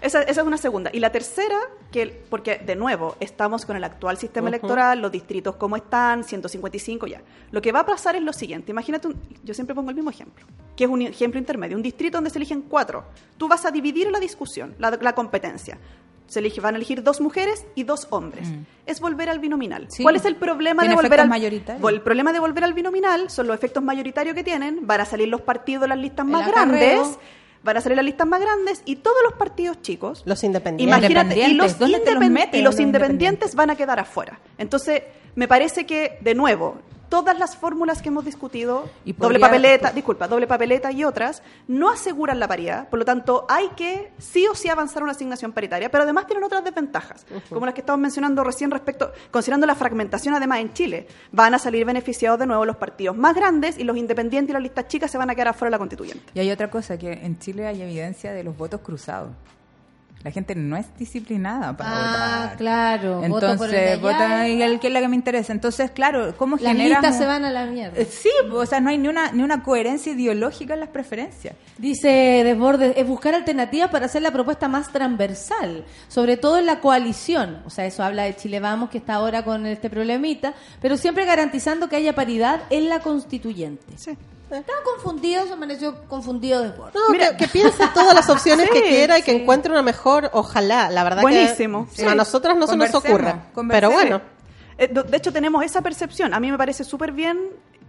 Esa, 0.00 0.22
esa 0.22 0.40
es 0.40 0.46
una 0.46 0.56
segunda. 0.56 0.90
Y 0.92 0.98
la 1.00 1.12
tercera, 1.12 1.58
que 1.92 2.22
porque 2.30 2.56
de 2.58 2.74
nuevo, 2.74 3.16
estamos 3.20 3.66
con 3.66 3.76
el 3.76 3.84
actual 3.84 4.16
sistema 4.16 4.48
electoral, 4.48 5.00
los 5.00 5.12
distritos 5.12 5.56
como 5.56 5.76
están, 5.76 6.24
155 6.24 7.06
ya. 7.06 7.20
Lo 7.50 7.60
que 7.60 7.70
va 7.72 7.80
a 7.80 7.86
pasar 7.86 8.16
es 8.16 8.22
lo 8.22 8.32
siguiente. 8.32 8.70
Imagínate, 8.72 9.08
un- 9.08 9.16
yo 9.44 9.52
siempre 9.54 9.74
pongo 9.74 9.90
el 9.90 9.96
mismo 9.96 10.10
ejemplo, 10.10 10.44
que 10.74 10.84
es 10.84 10.90
un 10.90 11.02
ejemplo 11.02 11.38
intermedio. 11.38 11.76
Un 11.76 11.82
distrito 11.82 12.16
donde 12.16 12.30
se 12.30 12.38
eligen 12.38 12.62
cuatro. 12.62 13.04
Tú 13.36 13.46
vas 13.48 13.64
a 13.66 13.70
dividir 13.70 14.10
la 14.10 14.18
discusión, 14.20 14.74
la, 14.78 14.90
la 15.00 15.14
competencia. 15.14 15.78
Se 16.26 16.38
elige, 16.38 16.60
van 16.60 16.74
a 16.74 16.76
elegir 16.76 17.02
dos 17.02 17.20
mujeres 17.20 17.66
y 17.74 17.82
dos 17.82 18.06
hombres. 18.10 18.48
Es 18.86 19.00
volver 19.00 19.28
al 19.28 19.40
binominal. 19.40 19.86
Sí. 19.90 20.04
¿Cuál 20.04 20.14
es 20.14 20.24
el 20.24 20.36
problema 20.36 20.84
de 20.84 20.94
volver 20.94 21.20
al 21.20 21.28
mayoritarios. 21.28 21.82
Vol- 21.82 21.90
El 21.94 22.02
problema 22.02 22.32
de 22.32 22.38
volver 22.38 22.62
al 22.62 22.72
binominal 22.72 23.28
son 23.30 23.48
los 23.48 23.56
efectos 23.56 23.82
mayoritarios 23.82 24.36
que 24.36 24.44
tienen. 24.44 24.86
Van 24.86 25.00
a 25.00 25.04
salir 25.04 25.26
los 25.28 25.40
partidos 25.40 25.82
de 25.82 25.88
las 25.88 25.98
listas 25.98 26.24
El 26.24 26.30
más 26.32 26.46
acarreo. 26.48 26.78
grandes 27.02 27.18
van 27.62 27.76
a 27.76 27.80
salir 27.80 27.96
las 27.96 28.04
listas 28.04 28.26
más 28.26 28.40
grandes 28.40 28.82
y 28.84 28.96
todos 28.96 29.16
los 29.24 29.34
partidos 29.34 29.82
chicos, 29.82 30.22
Los 30.24 30.42
independientes. 30.44 30.98
imagínate, 30.98 31.34
y 31.34 31.54
los, 31.54 31.72
Independientes, 31.72 31.78
¿dónde 31.78 32.00
te 32.00 32.14
los 32.14 32.22
independ- 32.22 32.30
meten 32.30 32.60
y 32.60 32.62
los 32.62 32.74
los 32.74 32.80
independientes 32.80 33.54
van 33.54 33.70
a 33.70 33.76
quedar 33.76 33.98
afuera. 34.00 34.40
Entonces, 34.58 35.02
me 35.34 35.46
parece 35.46 35.84
que, 35.86 36.18
de 36.22 36.34
nuevo, 36.34 36.78
todas 37.10 37.38
las 37.38 37.56
fórmulas 37.56 38.00
que 38.00 38.08
hemos 38.08 38.24
discutido, 38.24 38.88
Y 39.04 39.12
doble 39.12 39.38
papeleta, 39.38 39.92
disculpa, 39.92 40.28
doble 40.28 40.46
papeleta 40.46 40.90
y 40.92 41.04
otras, 41.04 41.42
no 41.68 41.90
aseguran 41.90 42.40
la 42.40 42.48
paridad. 42.48 42.88
Por 42.88 43.00
lo 43.00 43.04
tanto, 43.04 43.44
hay 43.48 43.68
que 43.76 44.12
sí 44.18 44.46
o 44.46 44.54
sí 44.54 44.68
avanzar 44.68 45.02
una 45.02 45.12
asignación 45.12 45.52
paritaria, 45.52 45.90
pero 45.90 46.04
además 46.04 46.26
tienen 46.26 46.44
otras 46.44 46.64
desventajas, 46.64 47.26
como 47.50 47.66
las 47.66 47.74
que 47.74 47.80
estamos 47.80 48.00
mencionando 48.00 48.42
recién 48.44 48.70
respecto, 48.70 49.12
considerando 49.30 49.66
la 49.66 49.74
fragmentación 49.74 50.34
además 50.34 50.60
en 50.60 50.72
Chile. 50.72 51.06
Van 51.32 51.52
a 51.52 51.58
salir 51.58 51.84
beneficiados 51.84 52.38
de 52.38 52.46
nuevo 52.46 52.64
los 52.64 52.76
partidos 52.76 53.16
más 53.16 53.34
grandes 53.34 53.76
y 53.76 53.84
los 53.84 53.96
independientes 53.96 54.50
y 54.50 54.52
las 54.54 54.62
listas 54.62 54.86
chicas 54.88 55.10
se 55.10 55.18
van 55.18 55.28
a 55.28 55.34
quedar 55.34 55.48
afuera 55.48 55.68
de 55.68 55.72
la 55.72 55.78
constituyente. 55.78 56.24
Y 56.32 56.40
hay 56.40 56.50
otra 56.50 56.70
cosa, 56.70 56.96
que 56.96 57.12
en 57.12 57.38
Chile 57.38 57.66
hay 57.66 57.82
evidencia 57.82 58.32
de 58.32 58.44
los 58.44 58.56
votos 58.56 58.80
cruzados. 58.82 59.30
La 60.22 60.30
gente 60.30 60.54
no 60.54 60.76
es 60.76 60.84
disciplinada 60.98 61.74
para 61.74 61.90
Ah, 61.92 62.40
votar. 62.42 62.56
claro. 62.58 63.20
voto 63.22 63.56
por 63.56 63.66
el 63.68 63.72
de 63.72 63.92
Entonces, 63.92 63.92
allá 63.92 63.96
vota 64.36 64.48
y- 64.48 64.62
el 64.62 64.78
que 64.78 64.88
es 64.88 64.92
la 64.92 65.00
que 65.00 65.08
me 65.08 65.16
interesa. 65.16 65.50
Entonces, 65.52 65.90
claro, 65.92 66.34
¿cómo 66.36 66.56
Las 66.56 66.74
generamos- 66.74 67.02
listas 67.04 67.16
se 67.16 67.24
van 67.24 67.44
a 67.46 67.50
la 67.50 67.64
mierda. 67.64 67.98
Eh, 67.98 68.04
Sí, 68.04 68.28
o 68.52 68.66
sea, 68.66 68.80
no 68.80 68.90
hay 68.90 68.98
ni 68.98 69.08
una, 69.08 69.32
ni 69.32 69.42
una 69.42 69.62
coherencia 69.62 70.12
ideológica 70.12 70.74
en 70.74 70.80
las 70.80 70.90
preferencias. 70.90 71.54
Dice 71.78 72.08
Desbordes, 72.44 72.92
es 72.98 73.06
buscar 73.06 73.34
alternativas 73.34 73.88
para 73.88 74.04
hacer 74.06 74.20
la 74.20 74.30
propuesta 74.30 74.68
más 74.68 74.92
transversal, 74.92 75.84
sobre 76.08 76.36
todo 76.36 76.58
en 76.58 76.66
la 76.66 76.80
coalición. 76.80 77.62
O 77.64 77.70
sea, 77.70 77.86
eso 77.86 78.02
habla 78.04 78.24
de 78.24 78.36
Chile 78.36 78.60
Vamos, 78.60 78.90
que 78.90 78.98
está 78.98 79.14
ahora 79.14 79.42
con 79.42 79.64
este 79.64 79.88
problemita, 79.88 80.52
pero 80.82 80.98
siempre 80.98 81.24
garantizando 81.24 81.88
que 81.88 81.96
haya 81.96 82.14
paridad 82.14 82.60
en 82.68 82.90
la 82.90 83.00
constituyente. 83.00 83.96
Sí. 83.96 84.18
Estaba 84.50 84.78
confundido, 84.82 85.46
se 85.46 85.52
amaneció 85.52 86.02
confundido 86.08 86.60
de 86.62 86.70
Word. 86.70 86.92
No, 86.94 87.18
que, 87.18 87.36
que 87.36 87.48
piense 87.48 87.86
todas 87.94 88.14
las 88.14 88.28
opciones 88.28 88.68
Sí, 88.72 88.80
que 88.80 88.88
quiera 88.88 89.18
y 89.18 89.22
que 89.22 89.32
encuentre 89.32 89.70
una 89.72 89.82
mejor, 89.82 90.28
ojalá. 90.32 90.90
La 90.90 91.04
verdad 91.04 91.22
Buenísimo. 91.22 91.88
que 91.90 92.02
Sí. 92.02 92.06
a 92.06 92.14
nosotras 92.14 92.56
no 92.56 92.66
se 92.66 92.76
nos 92.76 92.94
ocurre. 92.94 93.34
Pero 93.68 93.90
bueno, 93.90 94.20
Eh, 94.78 94.88
De 94.88 95.16
hecho, 95.16 95.32
tenemos 95.32 95.62
esa 95.64 95.82
percepción. 95.82 96.32
A 96.34 96.40
mí 96.40 96.50
me 96.50 96.56
parece 96.58 96.84
súper 96.84 97.12
bien 97.12 97.38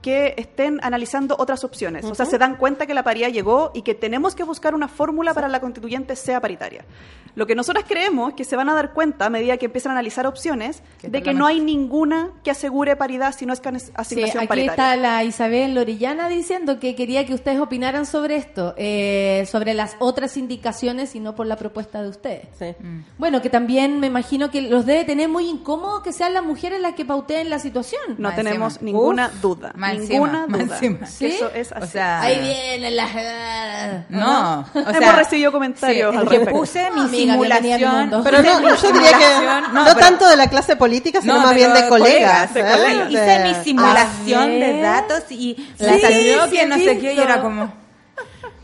que 0.01 0.33
estén 0.37 0.79
analizando 0.83 1.35
otras 1.37 1.63
opciones. 1.63 2.03
O 2.05 2.15
sea, 2.15 2.25
se 2.25 2.37
dan 2.37 2.55
cuenta 2.55 2.87
que 2.87 2.93
la 2.93 3.03
paridad 3.03 3.29
llegó 3.29 3.71
y 3.75 3.83
que 3.83 3.93
tenemos 3.93 4.33
que 4.35 4.43
buscar 4.43 4.73
una 4.73 4.87
fórmula 4.87 5.33
para 5.33 5.47
la 5.47 5.59
constituyente 5.59 6.15
sea 6.15 6.41
paritaria. 6.41 6.85
Lo 7.35 7.47
que 7.47 7.55
nosotras 7.55 7.85
creemos 7.87 8.29
es 8.29 8.35
que 8.35 8.43
se 8.43 8.55
van 8.57 8.67
a 8.67 8.73
dar 8.73 8.91
cuenta 8.93 9.27
a 9.27 9.29
medida 9.29 9.55
que 9.57 9.67
empiezan 9.67 9.91
a 9.91 9.93
analizar 9.93 10.27
opciones 10.27 10.81
Que 10.99 11.07
de 11.07 11.23
que 11.23 11.33
no 11.33 11.45
hay 11.45 11.61
ninguna 11.61 12.31
que 12.43 12.51
asegure 12.51 12.95
paridad 12.97 13.33
si 13.33 13.45
no 13.45 13.53
es 13.53 13.61
can- 13.61 13.79
Sí, 13.79 13.89
asignación 13.95 14.39
aquí 14.39 14.47
paritaria. 14.47 14.71
está 14.73 14.95
la 14.97 15.23
Isabel 15.23 15.73
Lorillana 15.75 16.27
diciendo 16.27 16.79
que 16.79 16.93
quería 16.95 17.25
que 17.25 17.33
ustedes 17.33 17.59
opinaran 17.61 18.05
sobre 18.05 18.35
esto, 18.35 18.73
eh, 18.77 19.45
sobre 19.49 19.73
las 19.73 19.95
otras 19.99 20.35
indicaciones 20.35 21.15
y 21.15 21.21
no 21.21 21.33
por 21.35 21.45
la 21.45 21.55
propuesta 21.55 22.01
de 22.03 22.09
ustedes. 22.09 22.47
sí. 22.59 22.75
Bueno, 23.17 23.41
que 23.41 23.49
también 23.49 23.99
me 23.99 24.07
imagino 24.07 24.49
que 24.51 24.63
los 24.63 24.85
debe 24.85 25.05
tener 25.05 25.29
muy 25.29 25.47
incómodo 25.47 26.01
que 26.03 26.11
sean 26.11 26.33
las 26.33 26.43
mujeres 26.43 26.81
las 26.81 26.95
que 26.95 27.05
pauteen 27.05 27.49
la 27.49 27.59
situación. 27.59 28.01
No 28.17 28.29
Más 28.29 28.35
tenemos 28.35 28.73
encima. 28.73 28.85
ninguna 28.91 29.27
Uf, 29.27 29.41
duda. 29.41 29.71
más 29.75 29.90
Ninguna 29.99 30.39
encima, 30.45 30.47
más 30.47 30.67
duda. 30.67 30.75
encima. 30.75 30.99
Que 30.99 31.05
¿Sí? 31.07 31.25
Eso 31.27 31.51
es 31.53 31.71
así. 31.71 31.83
O 31.83 31.87
sea, 31.87 32.21
Ahí 32.21 32.39
vienen 32.39 32.95
las... 32.95 33.09
No, 34.09 34.59
o 34.73 34.79
Hemos 34.79 34.97
sea, 34.97 35.11
recibido 35.15 35.51
comentarios 35.51 36.11
sí, 36.11 36.17
al 36.17 36.23
que 36.27 36.29
respecto. 36.37 36.59
puse 36.59 36.91
mi 36.91 37.01
Amiga, 37.01 37.33
simulación. 37.33 38.21
Pero 38.23 38.41
no, 38.43 38.75
yo 38.75 38.91
diría 38.91 39.11
que 39.17 39.71
no, 39.73 39.83
pero- 39.85 39.95
tanto 39.99 40.27
de 40.27 40.35
la 40.35 40.47
clase 40.47 40.75
política, 40.75 41.21
sino 41.21 41.35
No, 41.35 41.41
más 41.41 41.55
bien 41.55 41.73
de 41.73 41.87
colegas. 41.87 42.53
de 42.53 42.59
¿eh? 42.61 42.63
colegas. 42.63 43.09
Hice 43.11 43.39
mi 43.39 43.63
simulación 43.63 44.43
Ah, 44.43 44.45
de 44.47 44.81
datos 44.81 45.23
y 45.29 45.55
Sí, 45.77 45.83
la 45.85 45.99
salió 45.99 46.45
sí, 46.45 46.51
que 46.51 46.65
no 46.67 46.75
sé 46.77 46.97
qué 46.99 47.13
y 47.13 47.19
era 47.19 47.41
como... 47.41 47.80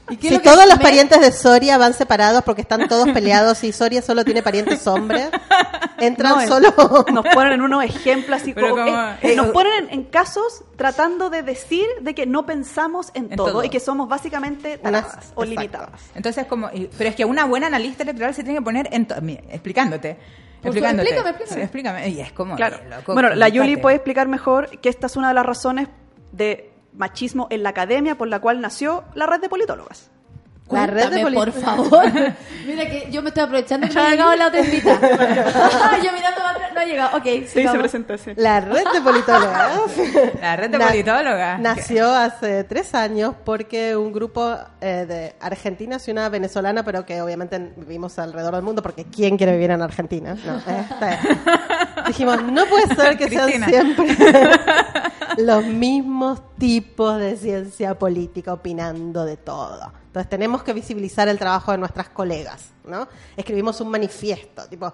¿Y 0.09 0.17
qué 0.17 0.27
es 0.29 0.33
Si 0.35 0.39
todos 0.41 0.65
los 0.67 0.77
me- 0.77 0.83
parientes 0.83 1.19
de 1.19 1.31
Soria 1.31 1.77
van 1.77 1.93
separados 1.93 2.43
porque 2.43 2.61
están 2.61 2.87
todos 2.87 3.09
peleados 3.09 3.63
y 3.63 3.71
Soria 3.73 4.01
solo 4.01 4.23
tiene 4.23 4.41
parientes 4.41 4.85
hombres, 4.87 5.29
entran 5.99 6.33
No, 6.37 6.47
solo... 6.47 6.73
Nos 7.11 7.25
ponen 7.33 7.53
en 7.53 7.61
unos 7.61 7.83
ejemplos 7.83 8.41
así 8.41 8.53
como, 8.53 8.69
como- 8.69 8.85
eh, 8.87 9.15
eh, 9.21 9.35
nos 9.35 9.47
ponen 9.47 9.85
en, 9.85 9.89
en 9.93 10.03
casos 10.05 10.63
tratando 10.75 11.29
de 11.29 11.43
decir 11.43 11.85
de 12.01 12.15
que 12.15 12.25
no 12.25 12.45
pensamos 12.45 13.11
en, 13.15 13.25
En 13.31 13.35
todo, 13.37 13.51
todo. 13.51 13.63
y 13.63 13.69
que 13.69 13.79
somos 13.79 14.07
básicamente 14.07 14.79
Unas- 14.81 15.03
taradas 15.03 15.13
o 15.35 15.43
exacto. 15.43 15.45
limitadas. 15.45 16.01
Entonces, 16.15 16.45
como, 16.45 16.69
y- 16.73 16.89
pero 16.97 17.09
es 17.09 17.15
que 17.15 17.25
una 17.25 17.45
buena 17.45 17.67
analista 17.67 18.03
electoral 18.03 18.33
se 18.33 18.43
tiene 18.43 18.59
que 18.59 18.63
poner 18.63 18.87
en 18.91 19.07
mira, 19.21 19.41
explicándote. 19.49 20.17
Explícame, 20.63 21.03
explícame. 21.03 21.35
Sí, 21.47 21.59
explícame. 21.59 22.09
Y 22.09 22.19
es 22.21 22.31
como, 22.31 22.55
Claro. 22.55 22.77
eh, 22.77 22.87
loco, 22.89 23.13
bueno, 23.13 23.35
la 23.35 23.47
Yuli 23.49 23.77
puede 23.77 23.97
explicar 23.97 24.27
mejor 24.27 24.79
que 24.79 24.89
esta 24.89 25.05
es 25.07 25.15
una 25.15 25.27
de 25.29 25.33
las 25.35 25.45
razones 25.45 25.87
de 26.31 26.71
machismo 26.97 27.47
en 27.49 27.63
la 27.63 27.69
academia 27.69 28.17
por 28.17 28.27
la 28.27 28.39
cual 28.39 28.61
nació 28.61 29.03
la 29.15 29.25
red 29.25 29.39
de 29.39 29.49
politólogas. 29.49 30.09
La 30.69 30.85
red 30.87 31.09
de 31.09 31.31
por 31.31 31.51
favor. 31.51 32.05
Mira 32.65 32.85
que 32.85 33.07
yo 33.09 33.21
me 33.21 33.29
estoy 33.29 33.43
aprovechando 33.43 33.87
que 33.87 33.93
no 33.93 34.01
ha 34.01 34.09
llegado 34.09 34.35
la 34.35 34.47
otra 34.47 34.59
invita. 34.59 34.99
yo 36.03 36.11
mirando 36.11 36.41
atrás, 36.41 36.73
no 36.73 36.79
ha 36.79 36.85
llegado. 36.85 37.17
Ok, 37.17 37.23
Sí, 37.47 37.63
se 37.63 38.13
así. 38.13 38.31
La 38.35 38.59
red 38.59 38.83
de 38.93 39.01
politólogas. 39.01 39.71
La 40.41 40.55
red 40.57 40.69
de 40.69 40.77
Na- 40.77 40.87
politólogas. 40.87 41.59
Nació 41.61 42.13
hace 42.13 42.65
tres 42.65 42.93
años 42.93 43.35
porque 43.45 43.95
un 43.95 44.11
grupo 44.11 44.57
eh, 44.81 45.05
de 45.07 45.35
argentinas 45.39 46.05
y 46.07 46.11
una 46.11 46.27
venezolana, 46.27 46.83
pero 46.83 47.05
que 47.05 47.21
obviamente 47.21 47.73
vivimos 47.77 48.19
alrededor 48.19 48.55
del 48.55 48.63
mundo, 48.63 48.81
porque 48.81 49.05
¿quién 49.05 49.37
quiere 49.37 49.53
vivir 49.53 49.71
en 49.71 49.81
Argentina? 49.81 50.35
No. 50.45 50.61
Dijimos, 52.07 52.43
no 52.43 52.65
puede 52.65 52.93
ser 52.95 53.17
que 53.17 53.29
sean 53.29 53.63
siempre 53.63 54.15
los 55.37 55.65
mismos 55.65 56.41
tipos 56.57 57.17
de 57.19 57.37
ciencia 57.37 57.97
política 57.97 58.53
opinando 58.53 59.25
de 59.25 59.37
todo. 59.37 59.91
Entonces 60.17 60.31
tenemos 60.31 60.63
que 60.63 60.73
visibilizar 60.73 61.27
el 61.27 61.37
trabajo 61.37 61.71
de 61.71 61.77
nuestras 61.77 62.09
colegas, 62.09 62.71
¿no? 62.85 63.07
Escribimos 63.35 63.79
un 63.81 63.89
manifiesto, 63.89 64.67
tipo, 64.67 64.91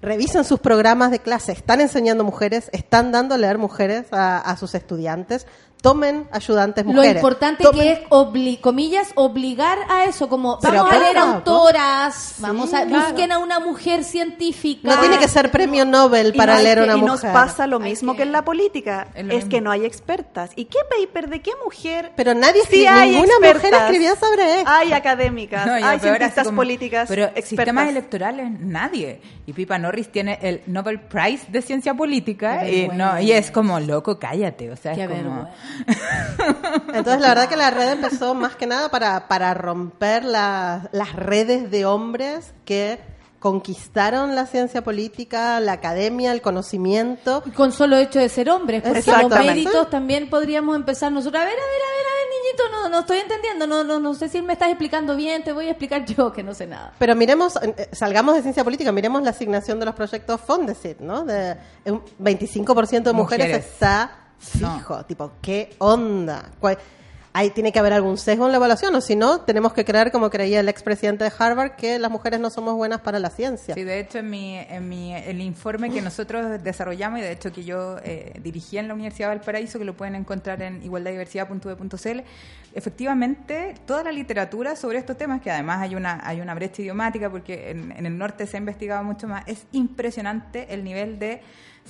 revisen 0.00 0.44
sus 0.44 0.60
programas 0.60 1.10
de 1.10 1.18
clase, 1.18 1.50
están 1.50 1.80
enseñando 1.80 2.22
mujeres, 2.22 2.70
están 2.72 3.10
dando 3.10 3.34
a 3.34 3.38
leer 3.38 3.58
mujeres 3.58 4.06
a, 4.12 4.38
a 4.38 4.56
sus 4.56 4.76
estudiantes, 4.76 5.48
tomen 5.80 6.28
ayudantes 6.32 6.84
Lo 6.84 6.92
mujeres. 6.92 7.16
importante 7.16 7.64
tomen- 7.64 7.72
que 7.80 7.92
es, 7.92 8.00
obli- 8.10 8.60
comillas, 8.60 9.12
obligar 9.14 9.78
a 9.88 10.04
eso, 10.04 10.28
como 10.28 10.58
Pero 10.60 10.84
vamos 10.84 10.92
a 10.92 10.98
leer 10.98 11.16
autoras, 11.18 12.34
vamos 12.38 12.74
a, 12.74 12.86
claro. 12.86 13.06
busquen 13.06 13.32
a 13.32 13.38
una 13.38 13.58
mujer 13.60 14.04
científica. 14.04 14.80
No 14.94 15.00
tiene 15.00 15.18
que 15.18 15.28
ser 15.28 15.50
premio 15.50 15.84
Nobel 15.84 16.32
Y 16.34 16.38
para 16.38 16.56
no 16.56 16.62
leer 16.62 16.78
que- 16.78 16.84
una 16.84 16.96
y 16.96 17.00
mujer. 17.00 17.10
nos 17.12 17.32
pasa 17.32 17.66
lo 17.66 17.80
mismo 17.80 18.12
que- 18.12 18.18
que 18.18 18.22
en 18.24 18.32
la 18.32 18.44
política, 18.44 19.08
Es 19.14 19.44
lo 19.44 19.48
que 19.48 19.60
no 19.60 19.70
hay 19.70 19.84
expertas. 19.86 20.50
¿Y 20.56 20.66
qué 20.66 20.78
paper 20.90 21.28
de 21.30 21.40
qué 21.40 21.52
mujer? 21.64 22.12
Pero 22.16 22.34
nadie 22.34 22.60
Sí 22.68 22.86
hay 22.86 23.12
ninguna 23.12 23.34
mujer 23.38 23.56
expertas. 23.56 23.82
escribió 23.82 24.16
sobre 24.16 24.58
esto. 24.58 24.70
Hay 24.70 24.92
académicas, 24.92 25.66
No, 25.66 25.78
y 25.78 25.80
lo 25.80 25.86
hay 25.86 25.98
cientistas 26.00 26.44
como- 26.46 26.56
políticas 26.56 27.08
Pero 27.08 27.24
expertas. 27.24 27.48
sistemas 27.48 27.88
electorales, 27.88 28.50
nadie. 28.60 29.20
Y 29.46 29.52
Pipa 29.54 29.78
Norris 29.78 30.12
tiene 30.12 30.38
el 30.42 30.60
Nobel 30.66 31.00
Prize 31.00 31.46
de 31.50 31.62
Ciencia 31.62 31.94
Política 31.94 32.68
y, 32.68 32.88
no, 32.88 33.18
y 33.20 33.32
es 33.32 33.50
como, 33.50 33.80
loco, 33.80 34.18
cállate. 34.18 34.70
O 34.70 34.76
sea, 34.76 34.94
Qué 34.94 35.04
es 35.04 35.08
como... 35.08 35.48
Entonces, 36.94 37.20
la 37.20 37.28
verdad 37.28 37.48
que 37.48 37.56
la 37.56 37.70
red 37.70 37.92
empezó 37.92 38.34
más 38.34 38.56
que 38.56 38.66
nada 38.66 38.90
para, 38.90 39.28
para 39.28 39.54
romper 39.54 40.24
la- 40.24 40.88
las 40.92 41.12
redes 41.14 41.70
de 41.70 41.84
hombres 41.86 42.52
que 42.64 42.98
conquistaron 43.38 44.34
la 44.34 44.44
ciencia 44.46 44.82
política, 44.84 45.60
la 45.60 45.72
academia, 45.72 46.30
el 46.32 46.42
conocimiento. 46.42 47.42
Y 47.46 47.50
con 47.50 47.72
solo 47.72 47.96
hecho 47.96 48.18
de 48.18 48.28
ser 48.28 48.50
hombres, 48.50 48.82
porque 48.82 49.02
los 49.10 49.30
méritos 49.30 49.88
también 49.88 50.28
podríamos 50.28 50.76
empezar 50.76 51.10
nosotros. 51.10 51.40
A 51.40 51.44
ver, 51.46 51.54
a 51.54 51.56
ver, 51.56 51.62
a 51.64 51.66
ver, 51.66 52.06
a 52.06 52.14
ver, 52.18 52.28
niñito, 52.44 52.62
no, 52.70 52.88
no 52.90 53.00
estoy 53.00 53.18
entendiendo, 53.18 53.66
no, 53.66 53.82
no, 53.82 53.98
no 53.98 54.12
sé 54.14 54.28
si 54.28 54.42
me 54.42 54.52
estás 54.52 54.68
explicando 54.68 55.16
bien, 55.16 55.42
te 55.42 55.52
voy 55.52 55.68
a 55.68 55.70
explicar 55.70 56.04
yo 56.04 56.30
que 56.34 56.42
no 56.42 56.52
sé 56.52 56.66
nada. 56.66 56.92
Pero 56.98 57.16
miremos, 57.16 57.56
eh, 57.62 57.88
salgamos 57.92 58.34
de 58.34 58.42
ciencia 58.42 58.62
política, 58.62 58.92
miremos 58.92 59.22
la 59.22 59.30
asignación 59.30 59.80
de 59.80 59.86
los 59.86 59.94
proyectos 59.94 60.38
Fondesit, 60.42 61.00
¿no? 61.00 61.24
De 61.24 61.56
un 61.86 62.02
25% 62.22 63.04
de 63.04 63.12
mujeres, 63.14 63.46
Mujeres. 63.46 63.66
está 63.72 64.18
fijo. 64.40 65.04
Tipo, 65.04 65.32
¿qué 65.40 65.74
onda? 65.78 66.50
¿Cuál- 66.58 66.78
Ahí 67.32 67.50
tiene 67.50 67.70
que 67.70 67.78
haber 67.78 67.92
algún 67.92 68.18
sesgo 68.18 68.46
en 68.46 68.50
la 68.50 68.56
evaluación, 68.56 68.92
o 68.96 69.00
si 69.00 69.14
no, 69.14 69.42
tenemos 69.42 69.72
que 69.72 69.84
creer, 69.84 70.10
como 70.10 70.30
creía 70.30 70.58
el 70.58 70.68
expresidente 70.68 71.22
de 71.22 71.30
Harvard, 71.38 71.76
que 71.76 71.96
las 72.00 72.10
mujeres 72.10 72.40
no 72.40 72.50
somos 72.50 72.74
buenas 72.74 73.02
para 73.02 73.20
la 73.20 73.30
ciencia. 73.30 73.76
Sí, 73.76 73.84
de 73.84 74.00
hecho, 74.00 74.18
en, 74.18 74.30
mi, 74.30 74.58
en 74.58 74.88
mi, 74.88 75.14
el 75.14 75.40
informe 75.40 75.90
que 75.90 76.02
nosotros 76.02 76.60
desarrollamos 76.60 77.20
y 77.20 77.22
de 77.22 77.30
hecho 77.30 77.52
que 77.52 77.62
yo 77.62 77.98
eh, 78.02 78.32
dirigía 78.42 78.80
en 78.80 78.88
la 78.88 78.94
Universidad 78.94 79.28
de 79.28 79.36
Valparaíso, 79.36 79.78
que 79.78 79.84
lo 79.84 79.96
pueden 79.96 80.16
encontrar 80.16 80.60
en 80.60 80.82
igualdaddiversidad.be.cl, 80.82 82.20
efectivamente, 82.74 83.74
toda 83.86 84.02
la 84.02 84.10
literatura 84.10 84.74
sobre 84.74 84.98
estos 84.98 85.16
temas, 85.16 85.40
que 85.40 85.52
además 85.52 85.82
hay 85.82 85.94
una, 85.94 86.20
hay 86.24 86.40
una 86.40 86.54
brecha 86.56 86.82
idiomática, 86.82 87.30
porque 87.30 87.70
en, 87.70 87.92
en 87.92 88.06
el 88.06 88.18
norte 88.18 88.44
se 88.48 88.56
ha 88.56 88.58
investigado 88.58 89.04
mucho 89.04 89.28
más, 89.28 89.44
es 89.46 89.66
impresionante 89.70 90.66
el 90.74 90.82
nivel 90.82 91.20
de 91.20 91.42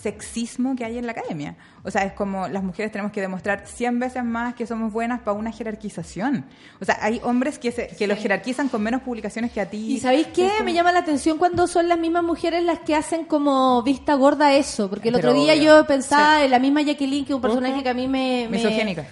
sexismo 0.03 0.77
que 0.77 0.85
hay 0.85 0.99
en 0.99 1.07
la 1.07 1.13
academia. 1.13 1.57
O 1.83 1.91
sea, 1.91 2.03
es 2.05 2.13
como 2.13 2.49
las 2.49 2.63
mujeres 2.63 2.93
tenemos 2.93 3.13
que 3.13 3.21
demostrar 3.21 3.65
100 3.67 3.99
veces 3.99 4.25
más 4.25 4.55
que 4.55 4.67
somos 4.67 4.93
buenas 4.93 5.21
para 5.21 5.33
una 5.37 5.53
jerarquización. 5.53 6.45
O 6.81 6.85
sea, 6.85 6.99
hay 7.01 7.21
hombres 7.23 7.59
que, 7.59 7.73
se, 7.73 7.89
que 7.89 8.07
los 8.07 8.19
jerarquizan 8.19 8.69
con 8.69 8.83
menos 8.83 9.03
publicaciones 9.03 9.51
que 9.53 9.61
a 9.61 9.67
ti. 9.71 9.95
¿Y 9.95 9.99
sabéis 10.01 10.29
qué? 10.29 10.51
Me 10.65 10.73
llama 10.75 10.93
la 10.93 11.01
atención 11.01 11.39
cuando 11.39 11.67
son 11.67 11.89
las 11.89 11.99
mismas 11.99 12.23
mujeres 12.25 12.63
las 12.65 12.81
que 12.81 12.95
hacen 12.95 13.25
como 13.25 13.83
vista 13.83 14.15
gorda 14.15 14.55
eso. 14.55 14.89
Porque 14.91 15.09
el 15.09 15.15
Pero 15.17 15.31
otro 15.31 15.41
día 15.41 15.53
obvio. 15.55 15.79
yo 15.81 15.87
pensaba 15.87 16.45
en 16.45 16.51
la 16.51 16.59
misma 16.59 16.83
Jacqueline, 16.83 17.25
que 17.25 17.33
es 17.33 17.37
un 17.37 17.43
personaje 17.43 17.83
que 17.83 17.89
a 17.89 17.95
mí 17.95 18.09
me... 18.09 18.47
me- 18.51 18.57
Misogénica. 18.59 19.07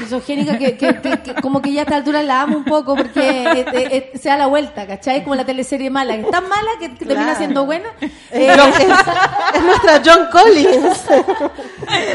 Misogénica, 0.00 0.58
que, 0.58 0.76
que- 0.76 1.00
que- 1.00 1.22
que 1.22 1.34
como 1.42 1.60
que 1.62 1.72
ya 1.72 1.80
a 1.80 1.84
esta 1.84 1.96
altura 1.96 2.22
la 2.22 2.42
amo 2.42 2.56
un 2.58 2.64
poco 2.64 2.94
porque 2.96 3.20
eh, 3.42 3.66
eh, 3.72 4.10
eh, 4.12 4.18
se 4.18 4.28
da 4.28 4.36
la 4.36 4.46
vuelta, 4.46 4.86
¿cachai? 4.86 5.22
Como 5.22 5.34
la 5.34 5.44
teleserie 5.44 5.90
mala, 5.90 6.14
que 6.16 6.22
es 6.22 6.30
tan 6.30 6.48
mala 6.48 6.70
que, 6.78 6.88
termina 6.90 7.34
siendo 7.36 7.64
buena. 7.66 7.88
Es, 8.00 8.10
Eh, 8.30 8.56
es 9.54 9.62
nuestra 9.64 10.02
John 10.04 10.28
Collins. 10.30 11.02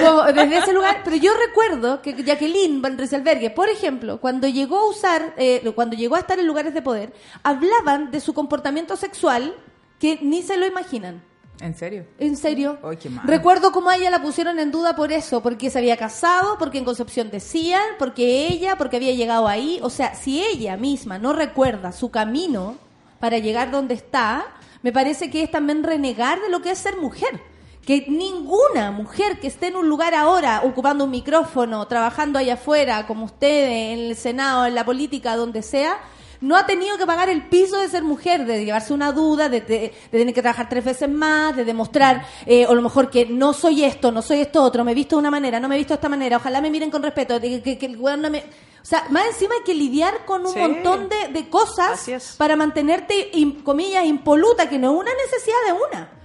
como 0.06 0.24
desde 0.24 0.58
ese 0.58 0.74
lugar, 0.74 1.02
pero 1.04 1.16
yo 1.16 1.32
recuerdo 1.48 2.02
que 2.02 2.14
Jacqueline 2.24 2.82
Van 2.82 2.98
Rieselberghe, 2.98 3.50
por 3.50 3.70
ejemplo, 3.70 4.20
cuando 4.20 4.48
llegó 4.48 4.78
a 4.80 4.90
usar, 4.90 5.34
eh, 5.38 5.72
cuando 5.76 5.96
llegó 5.96 6.16
a 6.16 6.20
estar 6.20 6.40
en 6.40 6.48
lugares 6.48 6.74
de 6.74 6.82
poder, 6.82 7.14
hablaban 7.44 8.12
de 8.12 8.20
su 8.20 8.34
comportamiento 8.34 8.96
sexual 8.96 9.56
que 10.00 10.20
ni 10.22 10.42
se 10.42 10.58
lo 10.58 10.66
imaginan. 10.66 11.22
¿En 11.60 11.76
serio? 11.76 12.06
¿En 12.18 12.36
serio? 12.38 12.80
Ay, 12.84 12.98
qué 12.98 13.10
mal. 13.10 13.28
Recuerdo 13.28 13.72
cómo 13.72 13.90
a 13.90 13.96
ella 13.96 14.10
la 14.10 14.22
pusieron 14.22 14.58
en 14.58 14.72
duda 14.72 14.96
por 14.96 15.12
eso, 15.12 15.44
porque 15.44 15.70
se 15.70 15.78
había 15.78 15.96
casado, 15.98 16.58
porque 16.58 16.80
en 16.80 16.86
Concepción 16.86 17.30
decían, 17.30 17.84
porque 18.00 18.48
ella, 18.48 18.78
porque 18.78 18.96
había 18.96 19.14
llegado 19.14 19.48
ahí. 19.48 19.80
O 19.84 19.90
sea, 19.90 20.16
si 20.16 20.42
ella 20.42 20.76
misma 20.78 21.20
no 21.20 21.34
recuerda 21.34 21.92
su 21.92 22.10
camino 22.10 22.78
para 23.20 23.38
llegar 23.38 23.70
donde 23.70 23.94
está, 23.94 24.46
me 24.82 24.92
parece 24.92 25.30
que 25.30 25.44
es 25.44 25.52
también 25.52 25.84
renegar 25.84 26.42
de 26.42 26.50
lo 26.50 26.62
que 26.62 26.72
es 26.72 26.80
ser 26.80 26.98
mujer. 26.98 27.40
Que 27.86 28.06
ninguna 28.08 28.92
mujer 28.92 29.40
que 29.40 29.48
esté 29.48 29.68
en 29.68 29.76
un 29.76 29.90
lugar 29.90 30.14
ahora, 30.16 30.62
ocupando 30.64 31.06
un 31.06 31.12
micrófono, 31.12 31.88
trabajando 31.88 32.40
allá 32.40 32.56
afuera, 32.56 33.06
como 33.08 33.26
ustedes, 33.26 33.94
en 33.94 34.10
el 34.10 34.16
Senado, 34.16 34.66
en 34.66 34.76
la 34.76 34.86
política, 34.86 35.36
donde 35.36 35.62
sea, 35.62 36.00
no 36.42 36.58
ha 36.58 36.66
tenido 36.66 36.98
que 36.98 37.06
pagar 37.06 37.30
el 37.30 37.44
piso 37.48 37.80
de 37.80 37.88
ser 37.88 38.04
mujer, 38.04 38.46
de 38.46 38.66
llevarse 38.66 38.94
una 38.94 39.12
duda, 39.12 39.48
de, 39.48 39.62
de- 39.62 39.94
de 40.12 40.18
tener 40.20 40.34
que 40.34 40.42
trabajar 40.42 40.68
tres 40.68 40.84
veces 40.84 41.08
más, 41.10 41.56
de 41.56 41.64
demostrar, 41.66 42.26
eh, 42.46 42.66
o 42.68 42.72
a 42.72 42.76
lo 42.76 42.82
mejor 42.82 43.10
que 43.10 43.26
no 43.28 43.54
soy 43.54 43.84
esto, 43.84 44.12
no 44.12 44.22
soy 44.22 44.42
esto 44.42 44.62
otro, 44.64 44.84
me 44.84 44.92
he 44.92 44.96
visto 44.96 45.16
de 45.16 45.20
una 45.22 45.32
manera, 45.32 45.60
no 45.60 45.68
me 45.70 45.76
he 45.76 45.78
visto 45.78 45.94
de 45.94 46.00
esta 46.00 46.10
manera, 46.10 46.38
ojalá 46.38 46.60
me 46.62 46.70
miren 46.70 46.90
con 46.92 47.02
respeto, 47.04 47.40
de 47.40 47.62
que, 47.62 47.78
que 47.78 47.86
el 47.86 47.98
weón 47.98 48.22
no 48.22 48.30
me... 48.30 48.40
O 48.40 48.86
sea, 48.86 49.06
más 49.12 49.28
encima 49.28 49.54
hay 49.54 49.64
que 49.64 49.76
lidiar 49.76 50.26
con 50.26 50.44
un 50.44 50.52
Sí. 50.54 50.58
montón 50.60 51.08
de, 51.08 51.32
de 51.32 51.48
cosas 51.50 52.04
para 52.38 52.56
mantenerte, 52.56 53.30
comillas, 53.64 54.06
impoluta, 54.06 54.68
que 54.68 54.80
no 54.80 54.92
es 54.94 55.00
una 55.02 55.12
necesidad 55.14 55.58
de 55.68 55.74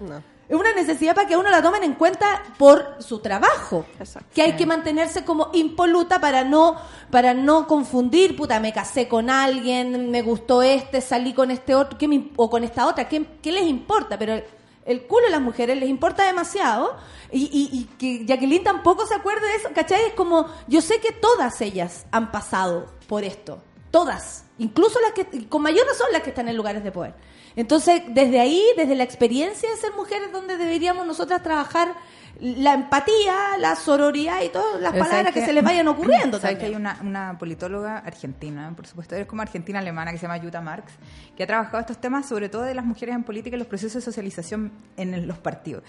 una. 0.08 0.24
Es 0.48 0.54
una 0.56 0.72
necesidad 0.74 1.14
para 1.14 1.26
que 1.26 1.36
uno 1.36 1.50
la 1.50 1.60
tomen 1.60 1.82
en 1.82 1.94
cuenta 1.94 2.42
por 2.56 2.96
su 3.00 3.18
trabajo. 3.18 3.84
Que 4.32 4.42
hay 4.42 4.52
que 4.56 4.64
mantenerse 4.66 5.24
como 5.24 5.50
impoluta 5.54 6.20
para 6.20 6.44
no, 6.44 6.76
para 7.10 7.34
no 7.34 7.66
confundir, 7.66 8.36
puta, 8.36 8.60
me 8.60 8.72
casé 8.72 9.08
con 9.08 9.28
alguien, 9.28 10.10
me 10.10 10.22
gustó 10.22 10.62
este, 10.62 11.00
salí 11.00 11.32
con 11.34 11.50
este 11.50 11.74
otro, 11.74 11.98
¿qué 11.98 12.06
me 12.06 12.30
o 12.36 12.48
con 12.48 12.62
esta 12.62 12.86
otra, 12.86 13.08
¿qué, 13.08 13.26
qué 13.42 13.50
les 13.50 13.64
importa? 13.66 14.16
Pero 14.18 14.40
el, 14.84 15.06
culo 15.08 15.24
de 15.24 15.32
las 15.32 15.40
mujeres 15.40 15.76
les 15.78 15.88
importa 15.88 16.24
demasiado 16.24 16.94
y, 17.32 17.42
y- 17.46 17.76
y 17.76 17.84
que 17.98 18.24
Jacqueline 18.24 18.62
tampoco 18.62 19.04
se 19.04 19.14
acuerde 19.16 19.48
de 19.48 19.54
eso, 19.56 19.70
¿cachai? 19.74 20.00
Es 20.06 20.12
como, 20.14 20.46
yo 20.68 20.80
sé 20.80 21.00
que 21.00 21.10
todas 21.10 21.60
ellas 21.60 22.06
han 22.12 22.30
pasado 22.30 22.86
por 23.08 23.24
esto, 23.24 23.58
todas, 23.90 24.44
incluso 24.58 25.00
las 25.00 25.10
que, 25.12 25.48
con 25.48 25.62
mayor 25.62 25.88
razón 25.88 26.06
las 26.12 26.22
que 26.22 26.30
están 26.30 26.48
en 26.48 26.56
lugares 26.56 26.84
de 26.84 26.92
poder. 26.92 27.14
Entonces, 27.56 28.02
desde 28.08 28.38
ahí, 28.38 28.62
desde 28.76 28.94
la 28.94 29.02
experiencia 29.04 29.68
de 29.70 29.76
ser 29.76 29.92
mujeres, 29.94 30.30
donde 30.30 30.56
deberíamos 30.58 31.06
nosotras 31.06 31.42
trabajar 31.42 31.94
la 32.38 32.74
empatía, 32.74 33.56
la 33.58 33.76
sororidad 33.76 34.42
y 34.42 34.50
todas 34.50 34.78
las 34.78 34.92
Pero 34.92 35.04
palabras 35.04 35.32
¿sabes 35.32 35.34
que 35.34 35.46
se 35.46 35.54
les 35.54 35.64
vayan 35.64 35.88
ocurriendo. 35.88 36.38
¿Sabes 36.38 36.58
que 36.58 36.66
hay 36.66 36.74
una, 36.74 36.98
una 37.02 37.38
politóloga 37.38 37.96
argentina, 37.98 38.70
por 38.76 38.86
supuesto, 38.86 39.14
es 39.16 39.26
como 39.26 39.40
argentina-alemana, 39.40 40.12
que 40.12 40.18
se 40.18 40.26
llama 40.26 40.38
Jutta 40.38 40.60
Marx, 40.60 40.92
que 41.34 41.44
ha 41.44 41.46
trabajado 41.46 41.78
estos 41.80 41.98
temas, 41.98 42.26
sobre 42.26 42.50
todo 42.50 42.62
de 42.62 42.74
las 42.74 42.84
mujeres 42.84 43.14
en 43.14 43.24
política 43.24 43.56
y 43.56 43.58
los 43.58 43.68
procesos 43.68 43.94
de 43.94 44.00
socialización 44.02 44.70
en 44.98 45.26
los 45.26 45.38
partidos. 45.38 45.82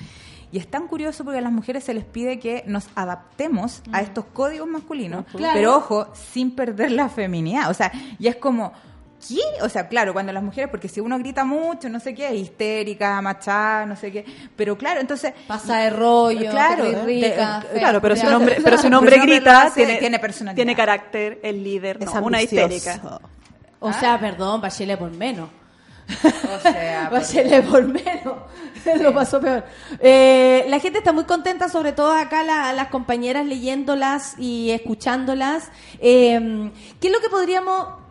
Y 0.50 0.58
es 0.60 0.68
tan 0.72 0.88
curioso 0.88 1.26
porque 1.26 1.40
a 1.40 1.42
las 1.42 1.52
mujeres 1.52 1.84
se 1.84 1.94
les 1.94 2.06
pide 2.06 2.40
que 2.40 2.64
nos 2.66 2.88
adaptemos 2.96 3.82
a 3.92 4.00
estos 4.00 4.24
códigos 4.32 4.70
masculinos, 4.70 5.26
Claro. 5.26 5.54
pero 5.54 5.76
ojo, 5.76 6.14
sin 6.16 6.56
perder 6.56 6.92
la 6.92 7.10
feminidad. 7.10 7.70
O 7.70 7.74
sea, 7.74 7.92
y 8.20 8.28
es 8.28 8.38
como... 8.38 8.72
¿Qué? 9.26 9.40
O 9.64 9.70
sea, 9.70 9.88
claro, 9.88 10.14
cuando 10.14 10.32
las 10.32 10.44
mujeres, 10.44 10.70
porque 10.70 10.88
si 10.88 11.00
uno 11.00 11.18
grita 11.18 11.44
mucho, 11.44 11.90
no 11.90 12.00
sé 12.00 12.14
qué, 12.14 12.28
es 12.28 12.34
histérica, 12.36 13.20
machada, 13.22 13.86
no 13.86 13.96
sé 13.96 14.12
qué, 14.12 14.24
pero 14.56 14.78
claro, 14.78 15.00
entonces... 15.00 15.34
Pasa 15.48 15.78
de 15.80 15.90
rollo, 15.90 16.52
claro, 16.52 16.84
rica, 17.06 17.62
fea, 17.62 17.64
Claro, 17.80 18.00
pero 18.02 18.16
si 18.16 18.26
un 18.28 18.34
hombre, 18.34 18.58
pero 18.64 18.78
si 18.78 18.88
un 18.88 18.94
hombre 18.96 19.18
grita, 19.20 19.64
hace, 19.64 19.86
tiene, 19.86 20.00
tiene 20.00 20.20
personalidad. 20.20 20.56
tiene 20.56 20.76
carácter, 20.76 21.40
es 21.42 21.56
líder, 21.56 21.98
Es 22.00 22.06
no, 22.14 22.22
una 22.22 22.38
ambicioso. 22.38 22.68
histérica. 22.74 23.20
O 23.80 23.92
sea, 23.94 24.20
perdón, 24.20 24.62
Bachelet 24.62 25.00
por 25.00 25.12
menos. 25.12 25.50
O 26.56 26.60
sea, 26.62 27.08
por- 27.10 27.20
Bachelet 27.20 27.66
por 27.66 27.86
menos. 27.86 28.34
Lo 29.02 29.14
pasó 29.14 29.42
peor. 29.42 29.66
Eh, 30.00 30.66
la 30.70 30.80
gente 30.80 31.00
está 31.00 31.12
muy 31.12 31.26
contenta, 31.26 31.68
sobre 31.70 31.92
todo 31.92 32.14
acá 32.14 32.44
la- 32.44 32.72
las 32.74 32.88
compañeras 32.90 33.46
leyéndolas 33.46 34.36
y 34.38 34.70
escuchándolas. 34.72 35.70
Eh, 36.00 36.72
¿Qué 37.02 37.08
es 37.08 37.14
lo 37.14 37.20
que 37.20 37.30
podríamos... 37.30 38.06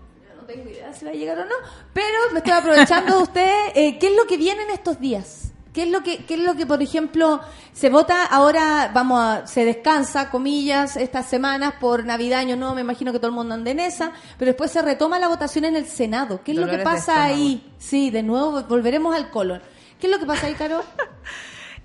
Tengo 0.46 0.70
idea 0.70 0.92
si 0.92 1.04
va 1.04 1.10
a 1.10 1.14
llegar 1.14 1.38
o 1.38 1.44
no, 1.44 1.54
pero 1.92 2.06
me 2.32 2.38
estoy 2.38 2.52
aprovechando 2.52 3.16
de 3.16 3.22
usted. 3.22 3.52
Eh, 3.74 3.98
¿Qué 3.98 4.08
es 4.08 4.16
lo 4.16 4.26
que 4.26 4.36
viene 4.36 4.62
en 4.62 4.70
estos 4.70 5.00
días? 5.00 5.42
¿Qué 5.72 5.82
es 5.82 5.90
lo 5.90 6.02
que, 6.02 6.24
qué 6.24 6.34
es 6.34 6.40
lo 6.40 6.54
que, 6.56 6.64
por 6.64 6.80
ejemplo, 6.80 7.38
se 7.74 7.90
vota 7.90 8.24
ahora, 8.24 8.90
vamos 8.94 9.20
a, 9.20 9.46
se 9.46 9.64
descansa, 9.66 10.30
comillas, 10.30 10.96
estas 10.96 11.26
semanas 11.26 11.74
por 11.78 12.06
Navidad, 12.06 12.38
Año 12.40 12.56
Nuevo, 12.56 12.74
me 12.74 12.80
imagino 12.80 13.12
que 13.12 13.18
todo 13.18 13.26
el 13.28 13.34
mundo 13.34 13.52
anda 13.54 13.70
en 13.72 13.80
esa, 13.80 14.12
pero 14.38 14.50
después 14.50 14.70
se 14.70 14.80
retoma 14.80 15.18
la 15.18 15.28
votación 15.28 15.66
en 15.66 15.76
el 15.76 15.84
Senado. 15.86 16.40
¿Qué 16.42 16.52
es 16.52 16.56
lo 16.58 16.66
que 16.66 16.78
pasa 16.84 17.24
ahí? 17.24 17.72
Sí, 17.78 18.10
de 18.10 18.22
nuevo 18.22 18.62
volveremos 18.62 19.14
al 19.14 19.30
colon. 19.30 19.60
¿Qué 20.00 20.06
es 20.06 20.10
lo 20.12 20.18
que 20.18 20.24
pasa 20.26 20.46
ahí, 20.46 20.54
Caro? 20.54 20.82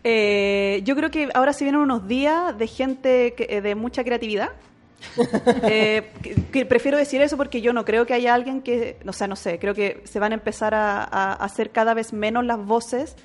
Eh, 0.04 0.82
yo 0.84 0.96
creo 0.96 1.12
que 1.12 1.30
ahora 1.36 1.54
se 1.54 1.64
vienen 1.64 1.80
unos 1.82 2.08
días 2.08 2.58
de 2.58 2.66
gente 2.66 3.34
que- 3.36 3.46
eh, 3.50 3.62
de 3.62 3.76
mucha 3.76 4.04
creatividad. 4.04 4.50
Eh, 5.64 6.04
prefiero 6.68 6.98
decir 6.98 7.22
eso 7.22 7.38
porque 7.38 7.62
yo 7.62 7.74
no 7.74 7.86
creo 7.86 8.06
que 8.06 8.14
haya 8.14 8.34
alguien 8.34 8.62
que, 8.62 8.98
o 9.06 9.14
sea, 9.14 9.28
no 9.28 9.36
sé, 9.36 9.60
creo 9.60 9.74
que 9.74 10.02
se 10.06 10.20
van 10.20 10.32
a 10.32 10.36
empezar 10.36 10.74
a 10.74 11.34
hacer 11.34 11.72
cada 11.72 11.94
vez 11.94 12.14
menos 12.14 12.46
las 12.46 12.64
voces 12.66 13.16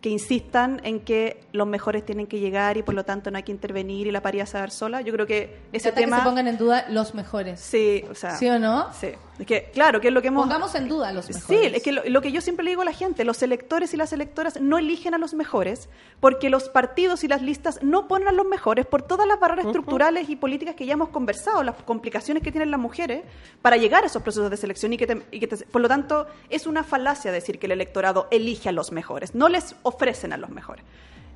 que 0.00 0.10
insistan 0.10 0.80
en 0.84 1.00
que 1.00 1.40
los 1.52 1.66
mejores 1.66 2.06
tienen 2.06 2.28
que 2.28 2.38
llegar 2.38 2.76
y 2.76 2.82
por 2.84 2.94
lo 2.94 3.04
tanto 3.04 3.30
no 3.32 3.36
hay 3.36 3.42
que 3.42 3.50
intervenir 3.50 4.06
y 4.06 4.12
la 4.12 4.22
paridad 4.22 4.46
se 4.46 4.52
va 4.52 4.58
a 4.60 4.62
dar 4.62 4.70
sola. 4.70 5.00
Yo 5.00 5.12
creo 5.12 5.26
que 5.26 5.58
ese 5.72 5.90
Trata 5.90 6.00
tema... 6.00 6.16
que 6.18 6.22
se 6.22 6.28
pongan 6.28 6.46
en 6.46 6.56
duda 6.56 6.86
los 6.88 7.14
mejores. 7.14 7.58
Sí, 7.58 8.04
o 8.08 8.14
sea... 8.14 8.36
¿Sí 8.36 8.48
o 8.48 8.60
no? 8.60 8.86
Sí. 8.92 9.08
Es 9.40 9.46
que, 9.46 9.70
claro, 9.72 10.00
que 10.00 10.08
es 10.08 10.14
lo 10.14 10.20
que 10.22 10.28
hemos... 10.28 10.42
Pongamos 10.44 10.74
en 10.76 10.88
duda 10.88 11.08
a 11.08 11.12
los 11.12 11.26
Sí, 11.26 11.32
mejores. 11.34 11.74
es 11.74 11.82
que 11.82 11.92
lo, 11.92 12.02
lo 12.08 12.20
que 12.22 12.30
yo 12.32 12.40
siempre 12.40 12.64
le 12.64 12.70
digo 12.70 12.82
a 12.82 12.84
la 12.84 12.92
gente, 12.92 13.24
los 13.24 13.42
electores 13.42 13.92
y 13.94 13.96
las 13.96 14.12
electoras 14.12 14.60
no 14.60 14.78
eligen 14.78 15.14
a 15.14 15.18
los 15.18 15.34
mejores 15.34 15.88
porque 16.20 16.48
los 16.50 16.68
partidos 16.68 17.22
y 17.24 17.28
las 17.28 17.42
listas 17.42 17.80
no 17.82 18.06
ponen 18.08 18.28
a 18.28 18.32
los 18.32 18.46
mejores 18.46 18.86
por 18.86 19.02
todas 19.02 19.26
las 19.26 19.38
barreras 19.40 19.66
estructurales 19.66 20.28
y 20.28 20.36
políticas 20.36 20.74
que 20.76 20.86
ya 20.86 20.92
hemos 20.94 21.08
conversado, 21.08 21.62
las 21.64 21.74
complicaciones 21.84 22.42
que 22.42 22.50
tienen 22.52 22.70
las 22.70 22.80
mujeres 22.80 23.22
para 23.62 23.76
llegar 23.76 24.04
a 24.04 24.06
esos 24.06 24.22
procesos 24.22 24.50
de 24.50 24.56
selección 24.56 24.92
y 24.92 24.96
que, 24.96 25.06
te- 25.08 25.22
y 25.32 25.40
que 25.40 25.46
te- 25.48 25.64
por 25.66 25.80
lo 25.82 25.88
tanto 25.88 26.26
es 26.50 26.66
una 26.66 26.82
falacia 26.84 27.30
decir 27.32 27.58
que 27.58 27.66
el 27.66 27.72
electorado 27.72 28.26
elige 28.32 28.68
a 28.68 28.72
los 28.72 28.90
mejores, 28.92 29.34
no 29.36 29.48
les 29.48 29.74
ofrecen 29.88 30.32
a 30.32 30.36
los 30.36 30.50
mejores. 30.50 30.84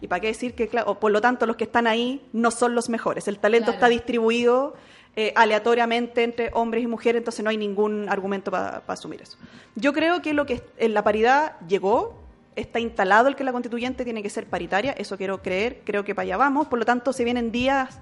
¿Y 0.00 0.08
para 0.08 0.20
qué 0.20 0.26
decir 0.28 0.54
que, 0.54 0.68
claro, 0.68 0.98
por 0.98 1.12
lo 1.12 1.20
tanto, 1.20 1.46
los 1.46 1.56
que 1.56 1.64
están 1.64 1.86
ahí 1.86 2.26
no 2.32 2.50
son 2.50 2.74
los 2.74 2.88
mejores? 2.88 3.28
El 3.28 3.38
talento 3.38 3.66
Claro. 3.66 3.76
está 3.76 3.88
distribuido 3.88 4.74
eh, 5.14 5.32
aleatoriamente 5.36 6.24
entre 6.24 6.50
hombres 6.54 6.82
y 6.82 6.86
mujeres, 6.86 7.20
entonces 7.20 7.44
no 7.44 7.50
hay 7.50 7.56
ningún 7.56 8.08
argumento 8.08 8.50
para 8.50 8.82
asumir 8.86 9.22
eso. 9.22 9.36
Yo 9.76 9.92
creo 9.92 10.22
que 10.22 10.32
lo 10.34 10.46
que 10.46 10.62
en 10.78 10.94
la 10.94 11.04
paridad 11.04 11.58
llegó, 11.68 12.18
está 12.56 12.80
instalado 12.80 13.28
el 13.28 13.36
que 13.36 13.44
la 13.44 13.52
constituyente 13.52 14.04
tiene 14.04 14.22
que 14.22 14.30
ser 14.30 14.46
paritaria, 14.46 14.92
eso 14.92 15.16
quiero 15.16 15.40
creer, 15.42 15.82
creo 15.84 16.04
que 16.04 16.14
para 16.14 16.24
allá 16.24 16.36
vamos, 16.36 16.66
por 16.66 16.78
lo 16.78 16.84
tanto 16.84 17.12
se 17.12 17.24
vienen 17.24 17.52
días 17.52 18.00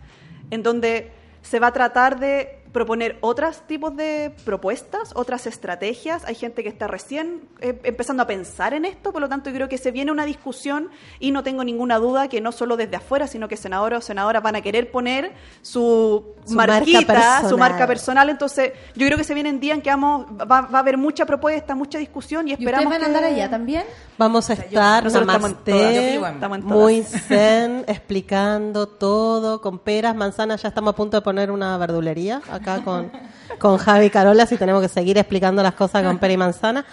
en 0.51 0.63
donde 0.63 1.11
se 1.43 1.59
va 1.61 1.69
a 1.69 1.73
tratar 1.73 2.19
de 2.19 2.60
proponer 2.73 3.19
otros 3.21 3.67
tipos 3.67 3.97
de 3.97 4.33
propuestas, 4.45 5.13
otras 5.15 5.47
estrategias. 5.47 6.25
Hay 6.25 6.35
gente 6.35 6.63
que 6.63 6.69
está 6.69 6.87
recién 6.87 7.49
eh, 7.61 7.81
empezando 7.85 8.23
a 8.23 8.27
pensar 8.27 8.75
en 8.75 8.85
esto, 8.85 9.13
por 9.13 9.21
lo 9.21 9.29
tanto 9.29 9.51
yo 9.51 9.57
creo 9.57 9.69
que 9.69 9.79
se 9.79 9.91
viene 9.91 10.13
una 10.13 10.25
discusión 10.25 10.91
y 11.19 11.33
no 11.33 11.43
tengo 11.43 11.65
ninguna 11.65 11.99
duda 11.99 12.29
que 12.29 12.41
no 12.41 12.53
solo 12.53 12.77
desde 12.77 12.97
afuera, 12.97 13.27
sino 13.27 13.49
que 13.49 13.57
senadores 13.57 13.99
o 13.99 14.03
senadoras 14.03 14.43
van 14.43 14.57
a 14.57 14.61
querer 14.61 14.91
poner 14.91 15.33
su, 15.63 16.25
Su 16.45 16.55
marca 16.55 16.75
marquita, 16.75 17.01
su 17.01 17.07
personal. 17.07 17.59
marca 17.59 17.87
personal. 17.87 18.31
Entonces 18.31 18.73
yo 18.95 19.07
creo 19.07 19.19
que 19.19 19.25
se 19.25 19.35
vienen 19.35 19.61
días 19.61 19.77
en 19.77 19.83
que 19.83 19.91
vamos, 19.91 20.27
va, 20.41 20.63
va 20.63 20.79
a 20.79 20.81
haber 20.81 20.97
mucha 20.97 21.27
propuesta, 21.27 21.75
mucha 21.75 21.99
discusión 21.99 22.47
y 22.49 22.53
¿Y 22.53 22.55
esperamos 22.55 22.93
ustedes 22.93 23.01
van 23.01 23.15
a 23.15 23.19
andar 23.19 23.33
allá 23.33 23.51
también? 23.51 23.85
Vamos 24.17 24.51
a 24.51 24.53
estar, 24.53 25.05
yo 25.05 25.11
estamos 25.11 26.61
muy 26.63 27.03
zen, 27.29 27.85
explicando 27.89 28.87
todo, 28.87 29.61
con 29.61 29.79
peras, 29.79 30.15
manzanas, 30.15 30.63
ya 30.63 30.69
estamos 30.69 30.93
a 30.93 30.97
punto 30.97 31.17
de 31.17 31.23
poner 31.23 31.51
una 31.51 31.77
verdulería 31.79 32.43
acá 32.51 32.60
con, 32.85 33.11
con 33.59 33.79
Javi 33.79 34.07
y 34.07 34.11
Carola, 34.11 34.47
si 34.47 34.57
tenemos 34.57 34.83
que 34.83 34.89
seguir 34.89 35.19
explicando 35.19 35.63
las 35.63 35.75
cosas 35.75 36.03
con 36.03 36.19
pera 36.19 36.35
y 36.35 36.37
manzana, 36.37 36.85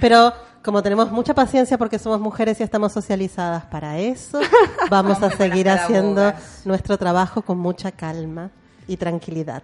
pero 0.00 0.32
como 0.62 0.82
tenemos 0.82 1.10
mucha 1.10 1.34
paciencia 1.34 1.76
porque 1.76 1.98
somos 1.98 2.20
mujeres 2.20 2.60
y 2.60 2.62
estamos 2.62 2.92
socializadas 2.92 3.64
para 3.64 3.98
eso, 3.98 4.40
vamos 4.90 5.22
a 5.22 5.30
seguir 5.30 5.68
haciendo 5.68 6.32
nuestro 6.64 6.96
trabajo 6.98 7.42
con 7.42 7.58
mucha 7.58 7.90
calma 7.90 8.50
y 8.86 8.96
tranquilidad. 8.96 9.62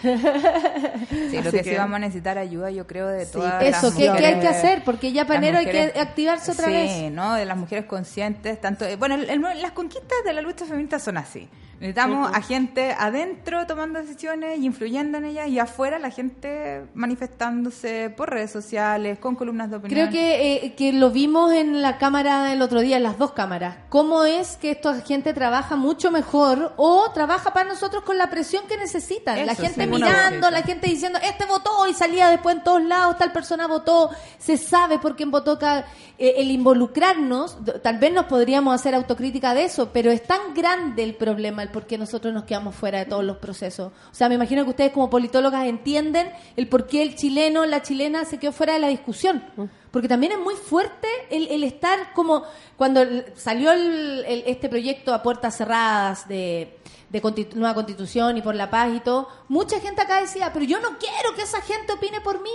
Sí, 0.00 1.36
lo 1.36 1.40
Así 1.40 1.50
que, 1.50 1.64
sí 1.64 1.70
que- 1.70 1.78
vamos 1.78 1.96
a 1.96 1.98
necesitar 2.00 2.38
ayuda, 2.38 2.70
yo 2.70 2.86
creo, 2.86 3.08
de 3.08 3.24
Sí, 3.26 3.32
todas 3.32 3.62
Eso, 3.62 3.86
las 3.88 3.94
¿qué, 3.94 4.02
qué 4.04 4.08
hay 4.10 4.16
que 4.16 4.36
mujeres- 4.36 4.56
hacer? 4.56 4.84
Porque 4.84 5.12
ya 5.12 5.26
para 5.26 5.38
enero 5.38 5.58
hay 5.58 5.66
mujeres- 5.66 5.92
que 5.92 6.00
activarse 6.00 6.52
otra 6.52 6.66
sí, 6.66 6.72
vez. 6.72 7.12
¿no? 7.12 7.34
De 7.34 7.44
las 7.44 7.56
mujeres 7.56 7.84
conscientes, 7.86 8.60
tanto... 8.60 8.84
eh, 8.84 8.96
Bueno, 8.96 9.14
el- 9.16 9.28
el- 9.30 9.62
las 9.62 9.72
conquistas 9.72 10.18
de 10.24 10.32
la 10.32 10.40
lucha 10.42 10.64
feminista 10.64 10.98
son 10.98 11.16
así. 11.16 11.48
Necesitamos 11.80 12.30
a 12.34 12.42
gente 12.42 12.92
adentro 12.98 13.66
tomando 13.66 13.98
decisiones 14.00 14.58
y 14.58 14.66
influyendo 14.66 15.16
en 15.16 15.24
ellas 15.24 15.48
y 15.48 15.58
afuera 15.58 15.98
la 15.98 16.10
gente 16.10 16.82
manifestándose 16.92 18.10
por 18.14 18.28
redes 18.28 18.50
sociales, 18.50 19.18
con 19.18 19.34
columnas 19.34 19.70
de 19.70 19.76
opinión. 19.76 20.08
Creo 20.08 20.12
que, 20.12 20.56
eh, 20.66 20.74
que 20.74 20.92
lo 20.92 21.10
vimos 21.10 21.54
en 21.54 21.80
la 21.80 21.96
cámara 21.96 22.52
el 22.52 22.60
otro 22.60 22.80
día, 22.80 22.98
en 22.98 23.02
las 23.02 23.16
dos 23.16 23.32
cámaras. 23.32 23.76
¿Cómo 23.88 24.24
es 24.24 24.58
que 24.58 24.72
esta 24.72 25.00
gente 25.00 25.32
trabaja 25.32 25.76
mucho 25.76 26.10
mejor 26.10 26.74
o 26.76 27.10
trabaja 27.14 27.54
para 27.54 27.70
nosotros 27.70 28.02
con 28.04 28.18
la 28.18 28.28
presión 28.28 28.64
que 28.68 28.76
necesitan? 28.76 29.46
la 29.46 29.54
gente 29.54 29.84
sí, 29.84 29.89
mirando, 29.96 30.50
la 30.50 30.62
gente 30.62 30.86
diciendo, 30.88 31.18
este 31.22 31.44
votó 31.46 31.86
y 31.86 31.94
salía 31.94 32.28
después 32.28 32.56
en 32.56 32.64
todos 32.64 32.82
lados, 32.82 33.16
tal 33.18 33.32
persona 33.32 33.66
votó, 33.66 34.10
se 34.38 34.56
sabe 34.56 34.98
por 34.98 35.16
quién 35.16 35.30
votó. 35.30 35.58
ca- 35.58 35.86
eh, 36.18 36.34
el 36.36 36.50
involucrarnos, 36.50 37.56
tal 37.82 37.98
vez 37.98 38.12
nos 38.12 38.26
podríamos 38.26 38.74
hacer 38.74 38.94
autocrítica 38.94 39.54
de 39.54 39.64
eso, 39.64 39.90
pero 39.92 40.10
es 40.10 40.22
tan 40.24 40.52
grande 40.54 41.02
el 41.02 41.14
problema, 41.14 41.62
el 41.62 41.70
por 41.70 41.86
qué 41.86 41.96
nosotros 41.96 42.32
nos 42.34 42.44
quedamos 42.44 42.74
fuera 42.74 42.98
de 42.98 43.06
todos 43.06 43.24
los 43.24 43.38
procesos. 43.38 43.92
O 44.10 44.14
sea, 44.14 44.28
me 44.28 44.34
imagino 44.34 44.64
que 44.64 44.70
ustedes 44.70 44.92
como 44.92 45.08
politólogas 45.08 45.66
entienden 45.66 46.30
el 46.56 46.68
por 46.68 46.86
qué 46.86 47.02
el 47.02 47.14
chileno, 47.16 47.64
la 47.66 47.82
chilena 47.82 48.24
se 48.26 48.38
quedó 48.38 48.52
fuera 48.52 48.74
de 48.74 48.80
la 48.80 48.88
discusión. 48.88 49.42
Porque 49.90 50.06
también 50.08 50.32
es 50.32 50.38
muy 50.38 50.54
fuerte 50.54 51.08
el, 51.30 51.48
el 51.48 51.64
estar 51.64 52.12
como 52.12 52.44
cuando 52.76 53.00
salió 53.34 53.72
el- 53.72 54.24
el- 54.26 54.44
este 54.46 54.68
proyecto 54.68 55.12
a 55.14 55.22
puertas 55.22 55.56
cerradas 55.56 56.28
de, 56.28 56.78
de 57.10 57.20
constitu- 57.22 57.54
nueva 57.54 57.74
constitución 57.74 58.36
y 58.36 58.42
por 58.42 58.54
la 58.54 58.70
paz 58.70 58.90
y 58.94 59.00
todo, 59.00 59.28
mucha 59.48 59.80
gente 59.80 60.00
acá 60.02 60.20
decía, 60.20 60.52
pero 60.52 60.64
yo 60.64 60.80
no 60.80 60.96
quiero 60.98 61.34
que 61.34 61.42
esa 61.42 61.60
gente 61.60 61.92
opine 61.92 62.20
por 62.20 62.40
mí. 62.42 62.50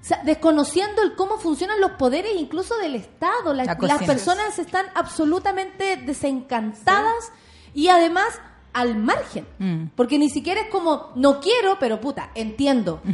O 0.00 0.04
sea, 0.04 0.22
desconociendo 0.24 1.02
el 1.02 1.14
cómo 1.14 1.36
funcionan 1.38 1.80
los 1.80 1.92
poderes 1.92 2.32
incluso 2.36 2.76
del 2.78 2.94
Estado. 2.94 3.52
La- 3.54 3.64
La 3.64 3.76
las 3.80 4.02
personas 4.02 4.58
están 4.58 4.86
absolutamente 4.94 5.96
desencantadas 5.98 7.32
y 7.74 7.88
además 7.88 8.40
al 8.72 8.96
margen. 8.96 9.46
Mm. 9.58 9.84
Porque 9.96 10.18
ni 10.18 10.30
siquiera 10.30 10.60
es 10.62 10.68
como, 10.68 11.10
no 11.16 11.40
quiero, 11.40 11.76
pero 11.78 12.00
puta, 12.00 12.30
entiendo. 12.34 13.00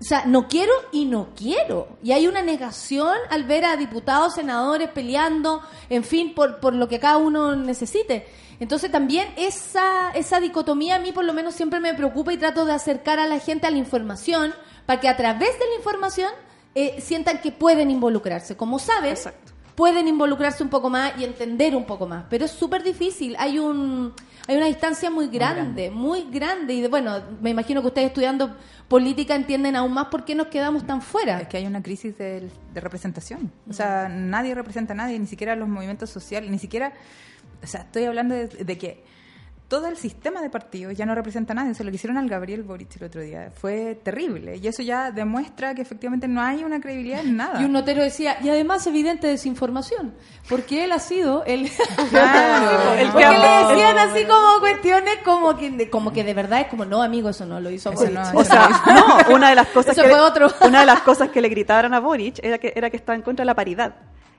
O 0.00 0.06
sea, 0.06 0.26
no 0.26 0.48
quiero 0.48 0.72
y 0.92 1.06
no 1.06 1.28
quiero. 1.34 1.88
Y 2.02 2.12
hay 2.12 2.26
una 2.26 2.42
negación 2.42 3.16
al 3.30 3.44
ver 3.44 3.64
a 3.64 3.74
diputados, 3.78 4.34
senadores 4.34 4.90
peleando, 4.90 5.62
en 5.88 6.04
fin, 6.04 6.34
por, 6.34 6.60
por 6.60 6.74
lo 6.74 6.88
que 6.88 7.00
cada 7.00 7.16
uno 7.16 7.56
necesite. 7.56 8.26
Entonces 8.60 8.90
también 8.90 9.28
esa, 9.36 10.10
esa 10.12 10.40
dicotomía 10.40 10.96
a 10.96 10.98
mí 10.98 11.12
por 11.12 11.24
lo 11.24 11.32
menos 11.32 11.54
siempre 11.54 11.80
me 11.80 11.94
preocupa 11.94 12.32
y 12.32 12.36
trato 12.36 12.64
de 12.64 12.72
acercar 12.72 13.18
a 13.18 13.26
la 13.26 13.38
gente 13.38 13.66
a 13.66 13.70
la 13.70 13.78
información 13.78 14.54
para 14.86 15.00
que 15.00 15.08
a 15.08 15.16
través 15.16 15.50
de 15.58 15.66
la 15.70 15.76
información 15.76 16.30
eh, 16.74 17.00
sientan 17.00 17.38
que 17.40 17.52
pueden 17.52 17.90
involucrarse. 17.90 18.56
Como 18.56 18.78
saben, 18.78 19.16
pueden 19.74 20.06
involucrarse 20.08 20.62
un 20.62 20.68
poco 20.68 20.88
más 20.90 21.12
y 21.18 21.24
entender 21.24 21.74
un 21.74 21.84
poco 21.84 22.06
más. 22.06 22.24
Pero 22.30 22.44
es 22.44 22.50
súper 22.52 22.82
difícil. 22.82 23.34
Hay 23.38 23.58
un 23.58 24.12
hay 24.46 24.56
una 24.58 24.66
distancia 24.66 25.10
muy 25.10 25.28
grande, 25.28 25.90
muy 25.90 26.28
grande. 26.30 26.74
Y 26.74 26.82
de- 26.82 26.88
bueno, 26.88 27.22
me 27.40 27.50
imagino 27.50 27.80
que 27.80 27.88
ustedes 27.88 28.08
estudiando 28.08 28.54
política 28.88 29.34
entienden 29.34 29.74
aún 29.74 29.92
más 29.94 30.06
por 30.08 30.24
qué 30.26 30.34
nos 30.34 30.48
quedamos 30.48 30.86
tan 30.86 31.00
fuera. 31.00 31.40
Es 31.40 31.48
que 31.48 31.56
hay 31.56 31.66
una 31.66 31.82
crisis 31.82 32.18
de, 32.18 32.50
de 32.74 32.80
representación. 32.80 33.50
O 33.68 33.72
sea, 33.72 34.08
nadie 34.10 34.54
representa 34.54 34.92
a 34.92 34.96
nadie, 34.96 35.18
ni 35.18 35.26
siquiera 35.26 35.56
los 35.56 35.68
movimientos 35.68 36.10
sociales, 36.10 36.50
ni 36.50 36.58
siquiera... 36.58 36.92
O 37.64 37.66
sea, 37.66 37.82
estoy 37.82 38.04
hablando 38.04 38.34
de, 38.34 38.46
de 38.46 38.78
que 38.78 39.04
todo 39.68 39.88
el 39.88 39.96
sistema 39.96 40.42
de 40.42 40.50
partidos 40.50 40.94
ya 40.94 41.06
no 41.06 41.14
representa 41.14 41.52
a 41.52 41.56
nadie. 41.56 41.72
O 41.72 41.74
sea, 41.74 41.84
lo 41.84 41.90
que 41.90 41.96
hicieron 41.96 42.18
al 42.18 42.28
Gabriel 42.28 42.62
Boric 42.62 42.96
el 42.96 43.04
otro 43.04 43.22
día 43.22 43.50
fue 43.52 43.98
terrible. 44.02 44.56
Y 44.62 44.68
eso 44.68 44.82
ya 44.82 45.10
demuestra 45.10 45.74
que 45.74 45.82
efectivamente 45.82 46.28
no 46.28 46.42
hay 46.42 46.62
una 46.62 46.80
credibilidad 46.80 47.20
en 47.20 47.36
nada. 47.36 47.60
Y 47.60 47.64
un 47.64 47.72
notero 47.72 48.02
decía, 48.02 48.36
y 48.42 48.50
además 48.50 48.86
evidente 48.86 49.26
desinformación, 49.26 50.14
porque 50.48 50.84
él 50.84 50.92
ha 50.92 50.98
sido 50.98 51.44
el... 51.44 51.70
Claro. 52.10 52.92
el 52.94 53.10
porque 53.10 53.26
le 53.26 53.74
decían 53.74 53.98
así 53.98 54.24
como 54.24 54.60
cuestiones 54.60 55.16
como 55.24 55.56
que, 55.56 55.90
como 55.90 56.12
que 56.12 56.22
de 56.22 56.34
verdad 56.34 56.60
es 56.60 56.66
como, 56.68 56.84
no, 56.84 57.02
amigo, 57.02 57.30
eso 57.30 57.46
no 57.46 57.58
lo 57.58 57.70
hizo 57.70 57.90
Boric". 57.90 58.12
no, 58.12 58.38
O 58.38 58.44
sea, 58.44 58.68
no, 58.94 59.34
una 59.34 59.48
de 59.48 59.54
las 59.56 59.68
cosas 59.68 59.96
Eso 59.96 60.02
que 60.02 60.10
fue 60.10 60.20
otro. 60.20 60.48
una 60.60 60.80
de 60.80 60.86
las 60.86 61.00
cosas 61.00 61.30
que 61.30 61.40
le 61.40 61.48
gritaron 61.48 61.94
a 61.94 62.00
Boric 62.00 62.38
era 62.44 62.58
que 62.58 62.72
era 62.76 62.90
que 62.90 62.96
estaba 62.96 63.16
en 63.16 63.22
contra 63.22 63.42
de 63.42 63.46
la 63.46 63.54
paridad. 63.54 63.94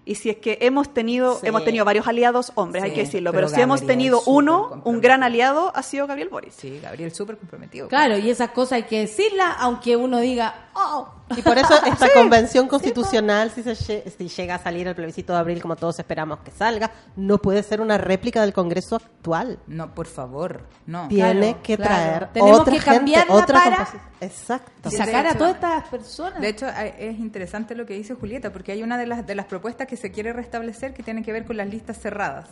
Y 0.05 0.15
si 0.15 0.29
es 0.29 0.37
que 0.37 0.59
hemos 0.61 0.93
tenido 0.93 1.39
Sí. 1.39 1.47
hemos 1.47 1.65
tenido 1.65 1.83
varios 1.83 2.07
aliados 2.07 2.51
hombres, 2.55 2.83
hay 2.83 2.91
que 2.93 3.01
decirlo, 3.01 3.31
pero 3.31 3.47
pero, 3.47 3.55
si 3.55 3.61
hemos 3.61 3.81
Gabriel 3.81 3.97
tenido 3.97 4.21
uno, 4.27 4.81
un 4.85 5.01
gran 5.01 5.23
aliado 5.23 5.71
ha 5.75 5.81
sido 5.81 6.05
Gabriel 6.05 6.29
Boric. 6.29 6.51
Sí, 6.51 6.79
Gabriel 6.81 7.11
súper 7.11 7.37
comprometido. 7.37 7.87
Claro, 7.87 8.17
y 8.17 8.29
esas 8.29 8.51
cosas 8.51 8.73
hay 8.73 8.83
que 8.83 8.99
decirlas, 8.99 9.55
aunque 9.57 9.95
uno 9.95 10.19
diga, 10.19 10.69
oh. 10.75 11.09
Y 11.35 11.41
por 11.41 11.57
eso 11.57 11.73
esta 11.85 12.11
convención 12.13 12.67
constitucional, 12.67 13.49
si, 13.51 13.63
se 13.63 13.75
si 13.75 14.27
llega 14.27 14.55
a 14.55 14.59
salir 14.59 14.87
el 14.87 14.95
plebiscito 14.95 15.33
de 15.33 15.39
abril 15.39 15.61
como 15.61 15.75
todos 15.75 15.97
esperamos 15.99 16.39
que 16.39 16.51
salga, 16.51 16.91
no 17.15 17.37
puede 17.39 17.63
ser 17.63 17.81
una 17.81 17.97
réplica 17.97 18.41
del 18.41 18.53
Congreso 18.53 18.97
actual. 18.97 19.57
No, 19.67 19.93
por 19.95 20.07
favor, 20.07 20.63
no. 20.85 21.07
Tiene 21.07 21.39
Claro, 21.53 21.63
que 21.63 21.77
claro. 21.77 21.93
traer 21.93 22.27
Tenemos 22.33 22.59
otra 22.59 22.73
que 22.73 22.79
gente, 22.81 23.23
otra 23.29 23.59
para- 23.63 23.75
composición. 23.77 24.01
Exacto. 24.21 24.91
Sacar 24.91 25.27
a 25.27 25.33
todas 25.37 25.55
estas 25.55 25.87
personas. 25.89 26.41
De 26.41 26.49
hecho, 26.49 26.67
es 26.67 27.19
interesante 27.19 27.75
lo 27.75 27.85
que 27.85 27.93
dice 27.95 28.13
Julieta, 28.13 28.51
porque 28.53 28.71
hay 28.71 28.83
una 28.83 28.97
de 28.97 29.05
las, 29.07 29.25
de 29.25 29.35
las 29.35 29.45
propuestas 29.45 29.87
que 29.87 29.97
se 29.97 30.11
quiere 30.11 30.31
restablecer 30.33 30.93
que 30.93 31.03
tiene 31.03 31.23
que 31.23 31.31
ver 31.33 31.45
con 31.45 31.57
las 31.57 31.67
listas 31.67 31.99
cerradas 31.99 32.49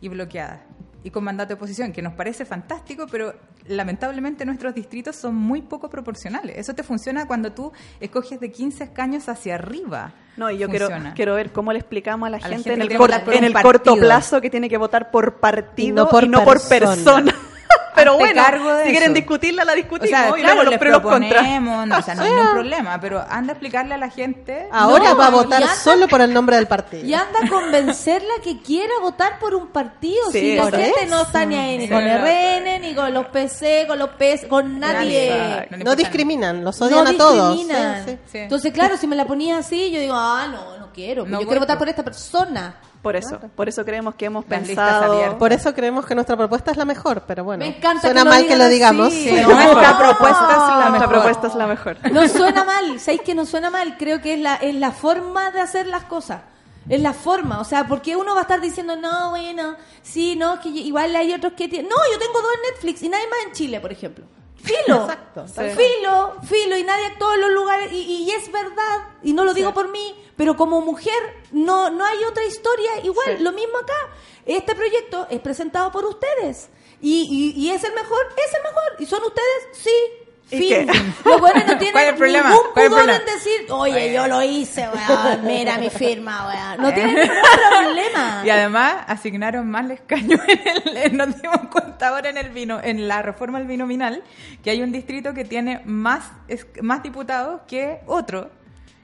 y 0.00 0.08
bloqueadas 0.08 0.60
y 1.04 1.10
con 1.10 1.22
mandato 1.24 1.48
de 1.48 1.54
oposición, 1.54 1.92
que 1.92 2.02
nos 2.02 2.14
parece 2.14 2.44
fantástico, 2.44 3.06
pero 3.10 3.32
lamentablemente 3.66 4.44
nuestros 4.44 4.74
distritos 4.74 5.16
son 5.16 5.34
muy 5.36 5.62
poco 5.62 5.88
proporcionales. 5.88 6.56
Eso 6.58 6.74
te 6.74 6.82
funciona 6.82 7.26
cuando 7.26 7.52
tú 7.52 7.72
escoges 8.00 8.40
de 8.40 8.50
15 8.50 8.84
escaños 8.84 9.28
hacia 9.28 9.54
arriba. 9.54 10.12
No, 10.36 10.50
y 10.50 10.58
yo 10.58 10.68
quiero, 10.68 10.86
Funciona. 10.86 11.14
quiero 11.14 11.34
ver 11.34 11.52
cómo 11.52 11.72
le 11.72 11.78
explicamos 11.78 12.26
a 12.26 12.30
la, 12.30 12.36
A 12.38 12.40
la 12.40 12.48
gente, 12.48 12.72
en 12.72 12.80
el, 12.82 12.88
tiene 12.88 12.94
que 12.94 12.98
cor- 12.98 13.10
votar 13.10 13.24
por 13.24 13.34
en 13.34 13.44
el 13.44 13.52
corto 13.54 13.96
plazo 13.96 14.40
que 14.40 14.50
tiene 14.50 14.68
que 14.68 14.76
votar 14.76 15.10
por 15.10 15.36
partido 15.40 15.88
Y 15.88 15.92
no 15.92 16.08
por 16.08 16.24
y 16.24 16.28
no 16.28 16.44
por 16.44 16.60
persona. 16.68 17.34
Pero 17.94 18.14
bueno, 18.16 18.40
cargo 18.42 18.72
de 18.74 18.84
si 18.84 18.90
quieren 18.90 19.10
eso. 19.10 19.14
discutirla, 19.16 19.64
la 19.64 19.72
O 19.72 19.74
discutimos 19.74 20.10
sea, 20.10 20.28
y 20.28 20.40
claro, 20.40 20.54
luego 20.62 20.70
los 20.70 20.78
pros 20.78 20.88
y 20.88 20.92
los 20.92 21.02
contras. 21.02 21.32
proponemos, 21.32 21.98
o 21.98 22.02
sea, 22.02 22.14
no 22.14 22.22
hay 22.22 22.30
ningún 22.30 22.50
problema, 22.52 23.00
pero 23.00 23.24
anda 23.28 23.52
a 23.52 23.54
explicarle 23.54 23.94
a 23.94 23.98
la 23.98 24.08
gente. 24.10 24.68
Ahora 24.70 25.10
No, 25.10 25.16
va 25.16 25.26
a 25.26 25.30
votar 25.30 25.62
anda- 25.64 25.74
solo 25.74 26.06
por 26.06 26.20
el 26.20 26.32
nombre 26.32 26.54
del 26.56 26.66
partido. 26.68 27.04
Y 27.04 27.12
anda 27.14 27.40
a 27.44 27.48
convencerla 27.48 28.34
que 28.44 28.62
quiera 28.62 28.92
votar 29.02 29.40
por 29.40 29.54
un 29.56 29.66
partido. 29.68 30.30
Sí, 30.30 30.38
si 30.40 30.56
la 30.56 30.70
gente 30.70 31.06
no 31.08 31.22
está 31.22 31.44
ni 31.44 31.56
ahí 31.56 31.76
ni 31.78 31.88
Sí. 31.88 31.92
con 31.92 32.04
RN, 32.04 32.78
ni 32.80 32.94
con 32.94 33.12
los 33.12 33.26
PC, 33.26 33.86
con 33.88 33.98
los 33.98 34.10
PS, 34.10 34.46
con 34.46 34.78
nadie. 34.78 35.66
No 35.84 35.96
discriminan, 35.96 36.62
los 36.62 36.78
No 36.80 36.86
odian 36.86 37.06
a 37.08 37.16
todos. 37.16 37.56
discriminan. 37.56 38.04
Sí, 38.04 38.10
sí. 38.12 38.18
Sí. 38.30 38.38
Entonces, 38.38 38.72
claro, 38.72 38.96
si 38.96 39.08
me 39.08 39.16
la 39.16 39.24
ponía 39.24 39.58
así, 39.58 39.90
yo 39.90 39.98
digo, 39.98 40.14
ah, 40.16 40.46
no, 40.50 40.78
no 40.78 40.92
quiero. 40.92 41.26
No 41.26 41.40
yo 41.40 41.46
quiero 41.46 41.60
votar 41.60 41.76
por 41.78 41.88
esta 41.88 42.04
persona. 42.04 42.76
Por 43.02 43.14
eso, 43.16 43.38
por 43.54 43.68
eso 43.68 43.84
creemos 43.84 44.16
que 44.16 44.26
hemos 44.26 44.44
Las 44.48 44.60
pensado... 44.60 45.12
abiertas. 45.12 45.38
Por 45.38 45.52
eso 45.52 45.72
creemos 45.72 46.04
que 46.04 46.14
nuestra 46.16 46.36
propuesta 46.36 46.72
es 46.72 46.76
la 46.76 46.84
mejor, 46.84 47.22
pero 47.26 47.44
bueno. 47.44 47.64
Me 47.64 47.76
encanta 47.76 48.00
Suena 48.02 48.20
que 48.20 48.24
lo 48.24 48.30
mal 48.30 48.46
que 48.46 48.56
lo 48.56 48.68
digamos. 48.68 49.12
Sí, 49.12 49.30
pero 49.30 49.48
no. 49.48 49.54
Nuestra 49.54 49.74
mejor. 49.92 49.96
propuesta 49.98 50.44
es 50.44 50.58
la 50.58 50.74
Nuestra 50.74 50.90
mejor. 50.90 51.08
propuesta 51.08 51.46
es 51.46 51.54
la 51.54 51.66
mejor. 51.66 51.96
No 52.12 52.28
suena 52.28 52.64
mal, 52.64 52.98
¿sabéis 53.00 53.22
que 53.22 53.34
no 53.34 53.46
suena 53.46 53.70
mal? 53.70 53.96
Creo 53.98 54.20
que 54.20 54.34
es 54.34 54.40
la, 54.40 54.56
es 54.56 54.74
la 54.74 54.90
forma 54.90 55.50
de 55.52 55.60
hacer 55.60 55.86
las 55.86 56.04
cosas. 56.04 56.40
Es 56.88 57.00
la 57.02 57.12
forma, 57.12 57.60
o 57.60 57.64
sea, 57.64 57.86
porque 57.86 58.16
uno 58.16 58.32
va 58.32 58.40
a 58.40 58.42
estar 58.42 58.60
diciendo, 58.62 58.96
no, 58.96 59.30
bueno, 59.30 59.76
sí, 60.02 60.36
no, 60.36 60.58
que 60.58 60.70
igual 60.70 61.14
hay 61.14 61.34
otros 61.34 61.52
que 61.52 61.68
tienen... 61.68 61.88
No, 61.90 61.96
yo 62.10 62.18
tengo 62.18 62.40
dos 62.40 62.50
en 62.54 62.72
Netflix 62.72 63.02
y 63.02 63.10
nadie 63.10 63.26
más 63.28 63.38
en 63.46 63.52
Chile, 63.52 63.78
por 63.78 63.92
ejemplo. 63.92 64.24
Filo, 64.62 65.02
Exacto. 65.02 65.46
filo, 65.46 66.36
filo, 66.42 66.76
y 66.76 66.82
nadie 66.82 67.06
actúa 67.06 67.34
en 67.34 67.40
los 67.42 67.50
lugares, 67.50 67.92
y, 67.92 68.24
y 68.24 68.30
es 68.32 68.50
verdad, 68.50 69.08
y 69.22 69.32
no 69.32 69.44
lo 69.44 69.54
digo 69.54 69.72
por 69.72 69.88
mí, 69.90 70.14
pero 70.36 70.56
como 70.56 70.80
mujer 70.80 71.14
no, 71.52 71.90
no 71.90 72.04
hay 72.04 72.24
otra 72.24 72.44
historia 72.44 72.90
igual, 73.04 73.36
Sí. 73.38 73.42
lo 73.42 73.52
mismo 73.52 73.78
acá. 73.78 73.94
Este 74.44 74.74
proyecto 74.74 75.26
es 75.30 75.40
presentado 75.40 75.90
por 75.92 76.04
ustedes, 76.04 76.68
y, 77.00 77.54
y, 77.56 77.60
y 77.60 77.70
es 77.70 77.84
el 77.84 77.94
mejor, 77.94 78.18
es 78.36 78.54
el 78.54 78.62
mejor, 78.62 78.96
y 78.98 79.06
son 79.06 79.22
ustedes, 79.22 79.68
sí. 79.72 79.90
¿Y 80.50 80.58
Fin. 80.58 80.68
qué? 80.68 80.86
Los 81.28 81.40
buenos 81.40 81.66
no 81.66 81.76
tienen 81.76 81.92
¿Cuál 81.92 82.04
es 82.04 82.10
el 82.12 82.16
problema? 82.16 82.48
ningún 82.48 82.62
¿Cuál 82.72 82.86
es 82.86 82.90
el 82.90 82.90
pudor 82.90 83.04
problema? 83.04 83.18
en 83.18 83.34
decir, 83.38 83.66
oye, 83.70 84.12
yo 84.14 84.26
lo 84.28 84.42
hice, 84.42 84.88
weón, 84.88 85.44
mira 85.44 85.78
mi 85.78 85.90
firma, 85.90 86.46
weón. 86.48 86.82
No 86.82 86.94
tienen 86.94 87.14
ningún 87.16 87.36
problema. 87.70 88.42
Y 88.46 88.50
además 88.50 88.94
asignaron 89.06 89.68
más 89.70 89.90
escaños 89.90 90.40
en 90.48 90.96
el, 90.96 91.16
nos 91.16 91.40
dimos 91.40 91.58
cuenta 91.70 92.08
ahora 92.08 92.30
en 92.30 92.38
el 92.38 92.48
vino, 92.50 92.80
en 92.82 93.08
la 93.08 93.20
reforma 93.20 93.58
del 93.58 93.68
binominal, 93.68 94.22
que 94.62 94.70
hay 94.70 94.82
un 94.82 94.90
distrito 94.90 95.34
que 95.34 95.44
tiene 95.44 95.82
más, 95.84 96.24
es- 96.48 96.66
más 96.80 97.02
diputados 97.02 97.60
que 97.68 98.00
otro, 98.06 98.50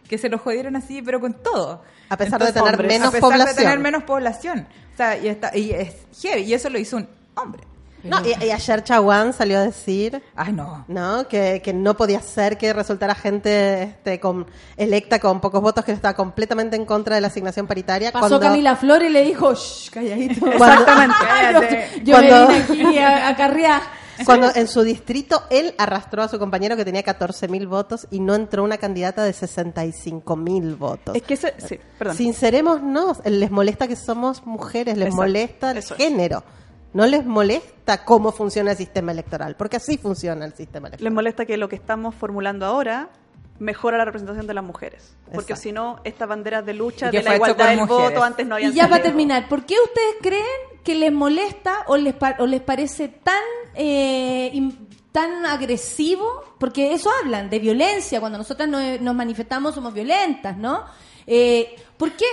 que 0.09 0.17
se 0.17 0.29
lo 0.31 0.39
jodieron 0.39 0.77
así, 0.77 1.03
pero 1.03 1.21
con 1.21 1.35
todo. 1.35 1.83
A 2.09 2.17
pesar 2.17 2.43
de 2.43 2.53
tener 2.53 2.71
hombres, 2.71 2.89
menos 2.93 3.09
a 3.09 3.13
pesar 3.13 3.31
de 3.31 3.37
población. 3.39 3.57
tener 3.57 3.79
menos 3.81 4.03
población. 4.05 4.69
O 4.93 4.97
sea, 4.97 5.19
y, 5.19 5.29
está, 5.29 5.55
y 5.57 5.73
es 5.73 5.95
heavy, 6.23 6.43
y 6.43 6.55
eso 6.55 6.71
lo 6.71 6.79
hizo 6.79 6.97
un 6.97 7.09
hombre. 7.35 7.65
No, 8.05 8.19
y, 8.25 8.45
y 8.45 8.51
ayer 8.51 8.85
Chaguán 8.85 9.33
salió 9.33 9.59
a 9.59 9.63
decir 9.63 10.23
Ay, 10.37 10.53
no. 10.53 10.85
¿no? 10.89 11.27
Que, 11.29 11.61
que 11.65 11.73
no 11.73 11.97
podía 11.97 12.21
ser 12.21 12.59
que 12.59 12.73
resultara 12.73 13.15
gente 13.15 13.83
este, 13.85 14.21
con, 14.21 14.47
electa 14.77 15.19
con 15.19 15.41
pocos 15.41 15.61
votos 15.63 15.85
que 15.85 15.93
estaba 15.93 16.15
completamente 16.15 16.77
en 16.77 16.85
contra 16.85 17.15
de 17.15 17.21
la 17.21 17.29
asignación 17.29 17.67
paritaria. 17.67 18.13
Pasó 18.13 18.29
cuando, 18.29 18.41
Camila 18.41 18.77
Flores 18.77 19.09
y 19.11 19.13
le 19.13 19.25
dijo, 19.25 19.55
shh, 19.55 19.91
calladito. 19.91 20.47
Cuando- 20.59 20.85
Cállate. 20.85 21.89
Yo 22.05 22.15
Cuando- 22.17 22.49
me 22.49 22.61
vine 22.63 22.89
aquí 22.89 22.99
a, 22.99 23.29
a 23.29 23.37
carrear. 23.37 23.83
Cuando 24.25 24.49
en 24.55 24.69
su 24.69 24.83
distrito 24.83 25.43
él 25.51 25.75
arrastró 25.77 26.23
a 26.23 26.29
su 26.29 26.39
compañero 26.39 26.77
que 26.77 26.85
tenía 26.85 27.03
14.000 27.03 27.67
votos 27.67 28.07
y 28.13 28.21
no 28.21 28.37
entró 28.37 28.63
una 28.63 28.79
candidata 28.79 29.25
de 29.25 29.33
65.000 29.33 30.79
votos. 30.79 31.17
Es 31.17 31.23
que 31.23 31.35
ese, 31.35 31.55
sí, 31.59 31.79
perdón. 31.99 32.17
Sincerémonos, 32.17 33.19
les 33.25 33.51
molesta 33.51 33.89
que 33.89 33.97
somos 33.97 34.47
mujeres, 34.47 34.97
les 34.97 35.07
Exacto, 35.09 35.23
molesta 35.23 35.71
el 35.73 35.79
eso 35.79 35.95
es. 35.95 36.01
No 36.95 37.05
les 37.07 37.27
molesta 37.27 38.05
cómo 38.05 38.33
funciona 38.33 38.71
el 38.71 38.77
sistema 38.79 39.13
electoral, 39.13 39.57
porque 39.57 39.77
así 39.77 39.99
funciona 39.99 40.47
el 40.47 40.55
sistema 40.55 40.89
Les 40.89 40.95
electoral. 40.95 41.13
molesta 41.15 41.45
que 41.45 41.57
lo 41.59 41.69
que 41.69 41.77
estamos 41.77 42.15
formulando 42.15 42.65
ahora 42.65 43.11
mejora 43.59 43.99
la 43.99 44.05
representación 44.05 44.47
de 44.47 44.55
las 44.55 44.65
mujeres. 44.65 45.15
Porque 45.27 45.53
Exacto. 45.53 45.63
si 45.63 45.73
no, 45.73 46.01
estas 46.05 46.29
banderas 46.29 46.65
de 46.67 46.75
lucha 46.75 47.11
de 47.11 47.23
la 47.23 47.37
igualdad 47.37 47.69
del 47.69 47.81
mujeres. 47.81 48.11
voto 48.13 48.23
antes 48.25 48.47
no 48.47 48.55
habían 48.57 48.73
Y 48.73 48.75
ya 48.75 48.89
para 48.89 49.03
terminar, 49.03 49.49
¿por 49.49 49.65
qué 49.67 49.75
ustedes 49.85 50.15
creen 50.23 50.81
que 50.83 50.95
les 50.97 51.13
molesta 51.13 51.85
o 51.87 51.97
les, 51.97 52.15
pa- 52.15 52.37
o 52.41 52.47
les 52.47 52.61
parece 52.63 53.09
tan, 53.09 53.43
eh, 53.75 54.73
tan 55.13 55.47
agresivo? 55.47 56.43
Porque 56.59 56.93
eso 56.95 57.11
hablan, 57.23 57.49
de 57.51 57.59
violencia. 57.61 58.19
Cuando 58.21 58.39
nosotras 58.39 58.69
nos, 58.69 59.01
nos 59.01 59.15
manifestamos 59.15 59.75
somos 59.75 59.95
violentas, 59.95 60.57
¿no? 60.57 60.85
Eh, 61.27 61.77
¿Por 61.97 62.13
qué? 62.13 62.25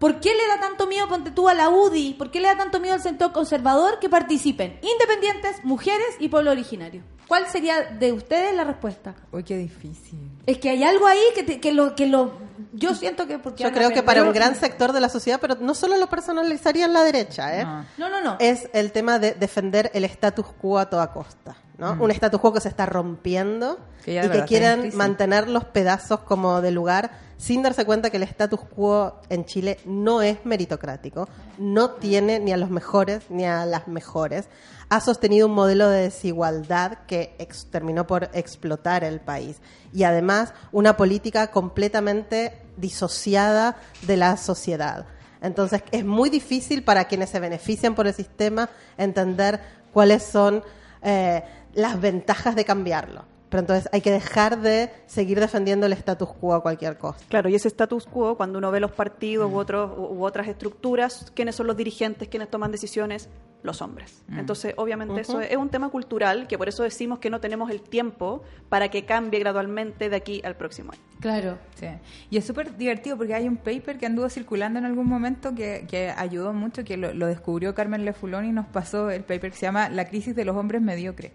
¿Por 0.00 0.18
qué 0.18 0.30
le 0.34 0.48
da 0.48 0.58
tanto 0.58 0.86
miedo, 0.88 1.06
ponte 1.08 1.30
tú, 1.30 1.48
a 1.48 1.54
la 1.54 1.68
UDI? 1.68 2.14
¿Por 2.14 2.30
qué 2.32 2.40
le 2.40 2.48
da 2.48 2.56
tanto 2.56 2.80
miedo 2.80 2.94
al 2.94 3.02
sector 3.02 3.30
conservador 3.32 3.98
que 4.00 4.08
participen 4.08 4.80
independientes, 4.82 5.62
mujeres 5.62 6.08
y 6.18 6.28
pueblo 6.28 6.50
originario? 6.50 7.02
¿Cuál 7.28 7.46
sería 7.46 7.82
de 7.82 8.12
ustedes 8.12 8.52
la 8.56 8.64
respuesta? 8.64 9.14
Uy, 9.30 9.44
qué 9.44 9.56
difícil. 9.56 10.18
Es 10.46 10.58
que 10.58 10.70
hay 10.70 10.82
algo 10.82 11.06
ahí 11.06 11.20
que, 11.34 11.44
te- 11.44 11.60
que 11.60 11.72
lo 11.72 11.94
que 11.94 12.06
lo 12.06 12.32
yo 12.72 12.94
siento 12.94 13.26
que 13.28 13.38
porque 13.38 13.62
Yo 13.62 13.70
creo 13.72 13.90
que 13.90 14.02
para 14.02 14.22
un 14.24 14.32
gran 14.32 14.56
sector 14.56 14.92
de 14.92 15.00
la 15.00 15.08
sociedad, 15.08 15.38
pero 15.40 15.54
no 15.60 15.74
solo 15.74 15.96
lo 15.96 16.08
personalizaría 16.08 16.86
en 16.86 16.92
la 16.92 17.04
derecha, 17.04 17.60
¿eh? 17.60 17.64
No. 17.64 17.84
no 17.98 18.08
no 18.08 18.20
no 18.22 18.36
es 18.40 18.68
el 18.72 18.90
tema 18.90 19.18
de 19.20 19.34
defender 19.34 19.90
el 19.94 20.04
status 20.06 20.46
quo 20.60 20.78
a 20.78 20.88
toda 20.90 21.12
costa. 21.12 21.56
¿No? 21.80 21.96
Mm. 21.96 22.02
Un 22.02 22.10
status 22.12 22.40
quo 22.40 22.52
que 22.52 22.60
se 22.60 22.68
está 22.68 22.86
rompiendo 22.86 23.78
Que 24.04 24.14
y 24.16 24.44
que 24.46 24.60
difícil. 24.76 24.96
mantener 24.98 25.48
los 25.48 25.64
pedazos 25.64 26.20
como 26.20 26.60
de 26.60 26.70
lugar 26.70 27.10
sin 27.38 27.62
darse 27.62 27.86
cuenta 27.86 28.10
que 28.10 28.18
el 28.18 28.22
status 28.24 28.60
quo 28.60 29.20
en 29.30 29.46
Chile 29.46 29.78
no 29.86 30.20
es 30.20 30.44
meritocrático, 30.44 31.26
no 31.58 31.92
tiene 31.92 32.38
ni 32.38 32.52
a 32.52 32.58
los 32.58 32.68
mejores 32.68 33.22
ni 33.30 33.46
a 33.46 33.64
las 33.64 33.88
mejores, 33.88 34.48
ha 34.90 35.00
sostenido 35.00 35.46
un 35.46 35.54
modelo 35.54 35.88
de 35.88 36.02
desigualdad 36.02 36.98
que 37.06 37.34
ex- 37.38 37.66
terminó 37.70 38.06
por 38.06 38.28
explotar 38.34 39.04
el 39.04 39.20
país 39.20 39.56
y 39.92 40.02
además 40.02 40.52
una 40.72 40.96
política 40.98 41.46
completamente 41.50 42.60
disociada 42.76 43.76
de 44.02 44.16
la 44.18 44.36
sociedad. 44.36 45.06
Entonces 45.40 45.82
es 45.92 46.04
muy 46.04 46.28
difícil 46.28 46.82
para 46.84 47.04
quienes 47.06 47.30
se 47.30 47.40
benefician 47.40 47.94
por 47.94 48.06
el 48.06 48.12
sistema 48.14 48.68
entender 48.98 49.60
cuáles 49.92 50.22
son 50.24 50.62
eh, 51.02 51.42
las 51.74 52.00
ventajas 52.00 52.56
de 52.56 52.64
cambiarlo. 52.64 53.24
Pero 53.50 53.60
entonces 53.62 53.88
hay 53.92 54.00
que 54.00 54.12
dejar 54.12 54.60
de 54.60 54.90
seguir 55.06 55.40
defendiendo 55.40 55.84
el 55.86 55.92
status 55.92 56.30
quo 56.34 56.54
a 56.54 56.62
cualquier 56.62 56.96
costo. 56.96 57.24
Claro, 57.28 57.48
y 57.48 57.56
ese 57.56 57.66
status 57.68 58.06
quo, 58.06 58.36
cuando 58.36 58.58
uno 58.58 58.70
ve 58.70 58.78
los 58.78 58.92
partidos 58.92 59.50
u, 59.52 59.56
otros, 59.56 59.90
u 59.98 60.24
otras 60.24 60.46
estructuras, 60.46 61.32
¿quiénes 61.34 61.56
son 61.56 61.66
los 61.66 61.76
dirigentes, 61.76 62.28
quiénes 62.28 62.48
toman 62.48 62.70
decisiones? 62.70 63.28
Los 63.62 63.82
hombres. 63.82 64.22
Mm. 64.28 64.38
Entonces, 64.38 64.72
obviamente, 64.78 65.20
eso 65.20 65.38
es 65.38 65.56
un 65.56 65.68
tema 65.68 65.90
cultural, 65.90 66.46
que 66.46 66.56
por 66.56 66.70
eso 66.70 66.82
decimos 66.82 67.18
que 67.18 67.28
no 67.28 67.40
tenemos 67.40 67.70
el 67.70 67.82
tiempo 67.82 68.42
para 68.70 68.88
que 68.88 69.04
cambie 69.04 69.38
gradualmente 69.38 70.08
de 70.08 70.16
aquí 70.16 70.40
al 70.44 70.56
próximo 70.56 70.92
año. 70.92 71.02
Claro. 71.20 71.58
Sí. 71.74 71.88
Y 72.30 72.38
es 72.38 72.46
súper 72.46 72.74
divertido 72.78 73.18
porque 73.18 73.34
hay 73.34 73.46
un 73.46 73.58
paper 73.58 73.98
que 73.98 74.06
anduvo 74.06 74.30
circulando 74.30 74.78
en 74.78 74.86
algún 74.86 75.06
momento 75.06 75.54
que, 75.54 75.84
que 75.90 76.08
ayudó 76.08 76.54
mucho, 76.54 76.84
que 76.84 76.96
lo, 76.96 77.12
lo 77.12 77.26
descubrió 77.26 77.74
Carmen 77.74 78.06
Lefulón 78.06 78.46
y 78.46 78.52
nos 78.52 78.66
pasó 78.66 79.10
el 79.10 79.24
paper 79.24 79.50
que 79.50 79.58
se 79.58 79.66
llama 79.66 79.90
La 79.90 80.06
crisis 80.06 80.34
de 80.34 80.46
los 80.46 80.56
hombres 80.56 80.80
mediocres. 80.80 81.32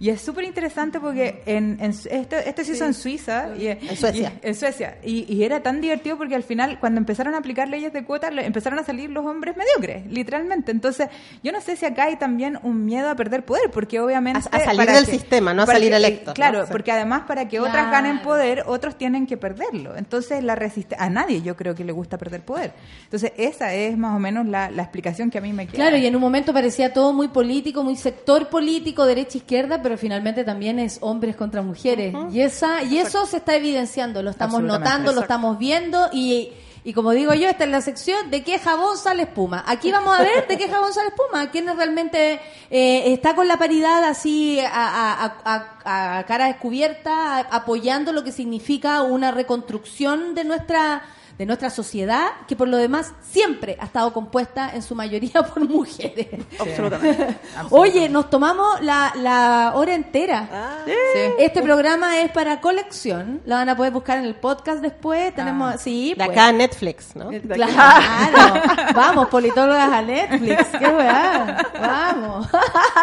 Y 0.00 0.10
es 0.10 0.20
súper 0.20 0.44
interesante 0.44 1.00
porque 1.00 1.42
en, 1.46 1.78
en 1.80 1.90
esto, 1.90 2.36
esto 2.36 2.64
se 2.64 2.72
hizo 2.72 2.84
en 2.84 2.94
Suiza. 2.94 3.48
Y, 3.58 3.66
En 3.66 3.96
Suecia. 3.96 4.32
y- 4.42 4.46
en 4.46 4.54
Suecia. 4.54 4.98
Y, 5.02 5.32
y 5.32 5.42
era 5.42 5.60
tan 5.62 5.80
divertido 5.80 6.16
porque 6.16 6.36
al 6.36 6.44
final, 6.44 6.78
cuando 6.78 6.98
empezaron 6.98 7.34
a 7.34 7.38
aplicar 7.38 7.68
leyes 7.68 7.92
de 7.92 8.04
cuotas, 8.04 8.30
empezaron 8.36 8.78
a 8.78 8.84
salir 8.84 9.10
los 9.10 9.26
hombres 9.26 9.56
mediocres, 9.56 10.06
literalmente. 10.06 10.70
Entonces, 10.70 11.08
yo 11.42 11.50
no 11.50 11.60
sé 11.60 11.74
si 11.76 11.84
acá 11.84 12.04
hay 12.04 12.16
también 12.16 12.58
un 12.62 12.84
miedo 12.84 13.08
a 13.10 13.16
perder 13.16 13.44
poder, 13.44 13.70
porque 13.72 13.98
obviamente... 14.00 14.40
A- 14.52 14.56
a 14.56 14.60
salir 14.64 14.86
del 14.86 15.06
sistema, 15.06 15.52
no 15.52 15.62
a 15.62 15.66
salir 15.66 15.92
¿no? 16.26 16.32
Claro, 16.34 16.64
Sí. 16.66 16.72
porque 16.72 16.92
además 16.92 17.22
para 17.26 17.48
que 17.48 17.58
otras 17.58 17.74
Claro. 17.88 17.90
ganen 17.90 18.22
poder, 18.22 18.62
otros 18.66 18.96
tienen 18.96 19.26
que 19.26 19.36
perderlo. 19.36 19.96
Entonces, 19.96 20.44
la 20.44 20.54
resiste 20.54 20.94
a 20.98 21.10
nadie 21.10 21.42
yo 21.42 21.56
creo 21.56 21.74
que 21.74 21.84
le 21.84 21.92
gusta 21.92 22.18
perder 22.18 22.42
poder. 22.42 22.72
Entonces, 23.04 23.32
esa 23.36 23.74
es 23.74 23.96
más 23.98 24.14
o 24.14 24.18
menos 24.18 24.46
la, 24.46 24.70
la 24.70 24.82
explicación 24.82 25.30
que 25.30 25.38
a 25.38 25.40
mí 25.40 25.52
me 25.52 25.66
queda. 25.66 25.74
Claro, 25.76 25.96
y 25.96 26.06
en 26.06 26.14
un 26.14 26.20
momento 26.22 26.52
parecía 26.52 26.92
todo 26.92 27.12
muy 27.12 27.28
político, 27.28 27.82
muy 27.82 27.96
sector 27.96 28.48
político, 28.48 29.04
derecha 29.06 29.38
izquierda, 29.38 29.82
pero 29.88 29.96
finalmente 29.98 30.44
también 30.44 30.78
es 30.78 30.98
hombres 31.00 31.34
contra 31.34 31.62
mujeres. 31.62 32.14
Y 32.30 32.42
esa 32.42 32.82
y 32.82 32.98
eso 32.98 33.24
se 33.24 33.38
está 33.38 33.56
evidenciando, 33.56 34.22
lo 34.22 34.30
estamos 34.30 34.60
notando, 34.80 35.12
lo 35.12 35.20
estamos 35.22 35.58
viendo 35.58 36.08
y 36.12 36.50
y 36.84 36.92
como 36.94 37.10
digo 37.10 37.34
yo, 37.34 37.48
esta 37.48 37.64
es 37.64 37.70
la 37.70 37.80
sección 37.80 38.30
de 38.30 38.42
qué 38.44 38.58
jabón 38.58 38.96
sale 38.96 39.22
espuma. 39.24 39.62
Aquí 39.66 39.90
vamos 39.92 40.16
a 40.18 40.22
ver 40.22 40.46
de 40.46 40.56
qué 40.56 40.68
jabón 40.68 40.92
sale 40.94 41.08
espuma. 41.08 41.50
¿Quién 41.50 41.66
realmente 41.76 42.40
eh, 42.70 43.12
está 43.12 43.34
con 43.34 43.48
la 43.48 43.56
paridad 43.58 44.04
así 44.04 44.58
a, 44.60 44.66
a- 44.70 45.24
a- 45.44 45.78
a- 45.84 46.18
a 46.18 46.24
cara 46.26 46.46
descubierta, 46.46 47.36
a- 47.36 47.40
apoyando 47.40 48.12
lo 48.12 48.24
que 48.24 48.32
significa 48.32 49.02
una 49.02 49.32
reconstrucción 49.32 50.34
de 50.34 50.44
nuestra 50.44 51.02
de 51.38 51.46
nuestra 51.46 51.70
sociedad, 51.70 52.26
que 52.48 52.56
por 52.56 52.66
lo 52.66 52.76
demás 52.76 53.12
siempre 53.30 53.76
ha 53.80 53.84
estado 53.84 54.12
compuesta 54.12 54.70
en 54.74 54.82
su 54.82 54.96
mayoría 54.96 55.40
por 55.54 55.68
mujeres. 55.68 56.26
Absolutamente. 56.58 57.38
Oye, 57.70 58.08
nos 58.08 58.28
tomamos 58.28 58.80
la, 58.82 59.12
la 59.14 59.72
hora 59.76 59.94
entera. 59.94 60.82
Sí. 60.84 60.92
Este 61.38 61.62
programa 61.62 62.20
es 62.20 62.32
para 62.32 62.60
colección. 62.60 63.40
La 63.46 63.56
van 63.56 63.68
a 63.68 63.76
poder 63.76 63.92
buscar 63.92 64.18
en 64.18 64.24
el 64.24 64.34
podcast 64.34 64.80
después. 64.80 65.32
Tenemos, 65.34 65.80
sí, 65.80 66.10
De 66.10 66.24
pues. 66.24 66.30
acá 66.30 66.48
a 66.48 66.52
Netflix, 66.52 67.14
¿no? 67.14 67.28
Claro. 67.30 68.60
Vamos, 68.94 69.28
politólogas 69.28 69.92
a 69.92 70.02
Netflix. 70.02 70.66
Qué 70.76 70.88
weá. 70.88 71.56
Vamos. 71.80 72.48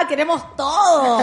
queremos 0.10 0.56
todo. 0.58 1.20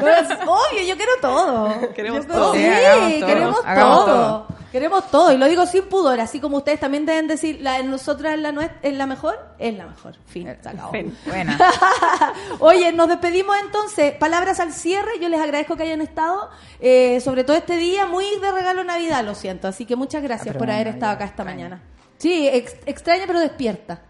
Pues, 0.00 0.28
obvio, 0.46 0.82
yo 0.86 0.96
quiero 0.96 1.12
todo. 1.20 1.92
Queremos 1.94 2.26
Yo- 2.26 2.32
todo. 2.32 2.54
Sí, 2.54 2.60
Sí, 2.60 2.66
hagamos 2.66 3.12
todo. 3.20 3.26
queremos 3.26 3.56
Hagamos 3.66 4.04
todo. 4.06 4.46
Queremos 4.74 5.08
todo. 5.08 5.30
Y 5.30 5.36
lo 5.36 5.46
digo 5.46 5.64
sin 5.66 5.84
pudor. 5.84 6.18
Así 6.18 6.40
como 6.40 6.56
ustedes 6.56 6.80
también 6.80 7.06
deben 7.06 7.28
decir, 7.28 7.60
la 7.60 7.74
de 7.74 7.84
nosotras 7.84 8.34
es 8.34 8.40
la, 8.40 8.70
es 8.82 8.92
la 8.94 9.06
mejor. 9.06 9.38
Es 9.60 9.72
la 9.76 9.86
mejor. 9.86 10.16
Fin. 10.26 10.48
Se 10.60 10.68
acabó. 10.68 10.90
Fin. 10.90 11.16
Buena. 11.26 11.56
Oye, 12.58 12.90
nos 12.92 13.06
despedimos 13.08 13.56
entonces. 13.64 14.14
Palabras 14.14 14.58
al 14.58 14.72
cierre. 14.72 15.12
Yo 15.20 15.28
les 15.28 15.40
agradezco 15.40 15.76
que 15.76 15.84
hayan 15.84 16.00
estado, 16.00 16.50
eh, 16.80 17.20
sobre 17.20 17.44
todo 17.44 17.56
este 17.56 17.76
día, 17.76 18.06
muy 18.06 18.24
de 18.40 18.50
regalo 18.50 18.82
Navidad, 18.82 19.24
lo 19.24 19.36
siento. 19.36 19.68
Así 19.68 19.86
que 19.86 19.94
muchas 19.94 20.24
gracias 20.24 20.56
Ah, 20.56 20.58
por 20.58 20.68
haber 20.68 20.86
Navidad, 20.86 20.94
estado 20.94 21.12
acá 21.12 21.24
esta 21.26 21.42
extraña. 21.44 21.68
mañana. 21.68 21.82
Sí, 22.18 22.48
ex- 22.48 22.74
extraña 22.86 23.24
pero 23.28 23.38
despierta. 23.38 24.02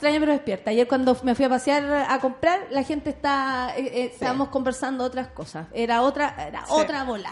Extraña 0.00 0.18
pero 0.18 0.32
despierta. 0.32 0.70
Ayer 0.70 0.88
cuando 0.88 1.14
me 1.24 1.34
fui 1.34 1.44
a 1.44 1.50
pasear 1.50 2.06
a 2.08 2.18
comprar, 2.20 2.68
la 2.70 2.82
gente 2.84 3.10
está, 3.10 3.74
eh, 3.76 3.82
eh, 3.92 4.10
estábamos 4.14 4.48
conversando 4.48 5.04
otras 5.04 5.26
cosas. 5.28 5.66
Era 5.74 6.00
otra, 6.00 6.34
era 6.48 6.64
otra 6.70 7.04
bola. 7.04 7.28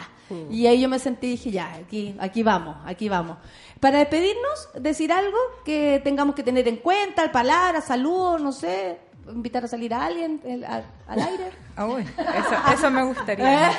Y 0.50 0.66
ahí 0.66 0.82
yo 0.82 0.88
me 0.90 0.98
sentí 0.98 1.28
y 1.28 1.30
dije, 1.30 1.50
ya, 1.50 1.72
aquí, 1.76 2.14
aquí 2.20 2.42
vamos, 2.42 2.76
aquí 2.84 3.08
vamos. 3.08 3.38
Para 3.80 4.00
despedirnos, 4.00 4.68
decir 4.74 5.10
algo 5.14 5.38
que 5.64 6.02
tengamos 6.04 6.34
que 6.34 6.42
tener 6.42 6.68
en 6.68 6.76
cuenta, 6.76 7.32
palabras, 7.32 7.86
saludos, 7.86 8.38
no 8.42 8.52
sé, 8.52 8.98
invitar 9.32 9.64
a 9.64 9.68
salir 9.68 9.94
a 9.94 10.04
alguien 10.04 10.38
el- 10.44 10.64
al, 10.66 10.84
al 11.06 11.20
aire. 11.20 11.44
Ah, 11.74 11.86
uy, 11.86 12.02
eso, 12.02 12.74
eso 12.74 12.90
me 12.90 13.02
gustaría. 13.04 13.72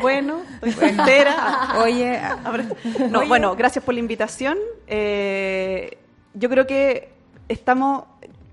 Bueno, 0.00 0.38
estoy 0.62 0.72
Bueno. 0.74 0.96
soltera. 0.98 1.68
Oye, 1.82 2.20
No, 3.10 3.18
Oye. 3.18 3.28
bueno, 3.28 3.56
gracias 3.56 3.84
por 3.84 3.94
la 3.94 3.98
invitación. 4.00 4.56
Eh, 4.86 5.98
yo 6.34 6.48
creo 6.48 6.64
que 6.68 7.13
estamos, 7.48 8.04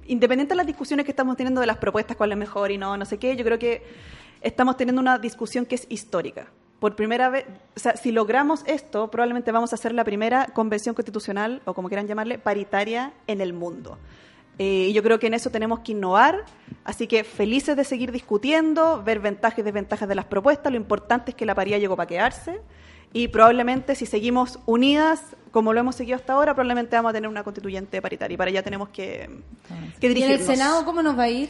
independiente 0.07 0.53
de 0.53 0.57
las 0.57 0.67
discusiones 0.67 1.05
que 1.05 1.11
estamos 1.11 1.37
teniendo 1.37 1.61
de 1.61 1.67
las 1.67 1.77
propuestas, 1.77 2.17
cuál 2.17 2.31
es 2.31 2.37
mejor 2.37 2.71
y 2.71 2.77
no, 2.77 2.97
no 2.97 3.05
sé 3.05 3.17
qué, 3.17 3.35
yo 3.35 3.43
creo 3.43 3.59
que 3.59 3.83
estamos 4.41 4.77
teniendo 4.77 5.01
una 5.01 5.17
discusión 5.17 5.65
que 5.65 5.75
es 5.75 5.85
histórica. 5.89 6.47
Por 6.79 6.95
primera 6.95 7.29
vez, 7.29 7.45
o 7.75 7.79
sea, 7.79 7.95
si 7.95 8.11
logramos 8.11 8.63
esto, 8.65 9.11
probablemente 9.11 9.51
vamos 9.51 9.71
a 9.71 9.75
hacer 9.75 9.93
la 9.93 10.03
primera 10.03 10.47
convención 10.47 10.95
constitucional, 10.95 11.61
o 11.65 11.73
como 11.73 11.89
quieran 11.89 12.07
llamarle, 12.07 12.39
paritaria 12.39 13.13
en 13.27 13.39
el 13.39 13.53
mundo. 13.53 13.99
Eh, 14.57 14.87
y 14.89 14.93
yo 14.93 15.03
creo 15.03 15.19
que 15.19 15.27
en 15.27 15.35
eso 15.35 15.49
tenemos 15.49 15.79
que 15.79 15.91
innovar, 15.91 16.43
así 16.83 17.07
que 17.07 17.23
felices 17.23 17.75
de 17.77 17.83
seguir 17.83 18.11
discutiendo, 18.11 19.01
ver 19.03 19.19
ventajas 19.19 19.59
y 19.59 19.61
desventajas 19.61 20.09
de 20.09 20.15
las 20.15 20.25
propuestas, 20.25 20.71
lo 20.71 20.77
importante 20.77 21.31
es 21.31 21.35
que 21.35 21.45
la 21.45 21.55
paridad 21.55 21.79
llegó 21.79 21.95
para 21.95 22.07
quedarse 22.07 22.61
y 23.13 23.27
probablemente 23.27 23.95
si 23.95 24.05
seguimos 24.05 24.59
unidas, 24.65 25.35
como 25.51 25.73
lo 25.73 25.79
hemos 25.79 25.95
seguido 25.95 26.15
hasta 26.15 26.33
ahora, 26.33 26.53
probablemente 26.53 26.95
vamos 26.95 27.09
a 27.09 27.13
tener 27.13 27.29
una 27.29 27.43
constituyente 27.43 28.01
paritaria 28.01 28.35
y 28.35 28.37
para 28.37 28.49
allá 28.49 28.63
tenemos 28.63 28.89
que, 28.89 29.29
que 29.99 30.07
¿Y 30.07 30.11
en 30.11 30.11
el 30.11 30.13
dirigirnos. 30.15 30.47
Senado 30.47 30.85
cómo 30.85 31.03
nos 31.03 31.17
va 31.17 31.23
a 31.23 31.29
ir? 31.29 31.49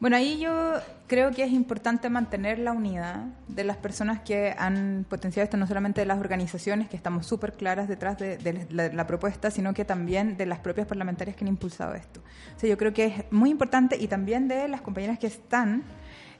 Bueno, 0.00 0.16
ahí 0.16 0.40
yo 0.40 0.72
creo 1.06 1.30
que 1.30 1.44
es 1.44 1.52
importante 1.52 2.10
mantener 2.10 2.58
la 2.58 2.72
unidad 2.72 3.26
de 3.46 3.62
las 3.62 3.76
personas 3.76 4.22
que 4.22 4.52
han 4.58 5.06
potenciado 5.08 5.44
esto, 5.44 5.56
no 5.56 5.68
solamente 5.68 6.00
de 6.00 6.06
las 6.06 6.18
organizaciones, 6.18 6.88
que 6.88 6.96
estamos 6.96 7.24
súper 7.24 7.52
claras 7.52 7.86
detrás 7.86 8.18
de, 8.18 8.36
de 8.36 8.66
la, 8.70 8.88
la 8.88 9.06
propuesta, 9.06 9.52
sino 9.52 9.72
que 9.74 9.84
también 9.84 10.36
de 10.36 10.46
las 10.46 10.58
propias 10.58 10.88
parlamentarias 10.88 11.36
que 11.36 11.44
han 11.44 11.48
impulsado 11.48 11.94
esto. 11.94 12.18
O 12.56 12.58
sea, 12.58 12.68
yo 12.68 12.76
creo 12.76 12.92
que 12.92 13.04
es 13.06 13.14
muy 13.30 13.50
importante 13.50 13.96
y 13.96 14.08
también 14.08 14.48
de 14.48 14.66
las 14.66 14.80
compañeras 14.80 15.20
que 15.20 15.28
están 15.28 15.84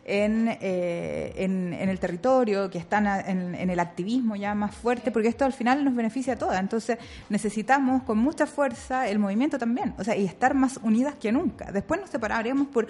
en, 0.05 0.49
eh, 0.61 1.33
en, 1.37 1.73
en 1.73 1.89
el 1.89 1.99
territorio, 1.99 2.69
que 2.71 2.79
están 2.79 3.07
en, 3.07 3.55
en 3.55 3.71
el 3.71 3.81
activismo 3.81 4.37
ya 4.37 4.55
más 4.55 4.75
fuerte, 4.75 5.11
porque 5.11 5.29
esto 5.29 5.45
al 5.45 5.53
final 5.53 5.85
nos 5.85 5.95
beneficia 5.95 6.35
a 6.35 6.37
todas. 6.37 6.61
Entonces 6.61 6.99
necesitamos 7.29 8.03
con 8.03 8.19
mucha 8.19 8.47
fuerza 8.47 9.09
el 9.09 9.19
movimiento 9.19 9.59
también, 9.59 9.95
o 9.99 10.05
sea, 10.05 10.17
y 10.17 10.25
estar 10.25 10.55
más 10.55 10.79
unidas 10.83 11.15
que 11.15 11.31
nunca. 11.33 11.71
Después 11.73 12.01
nos 12.01 12.11
separaremos 12.11 12.69
por 12.69 12.87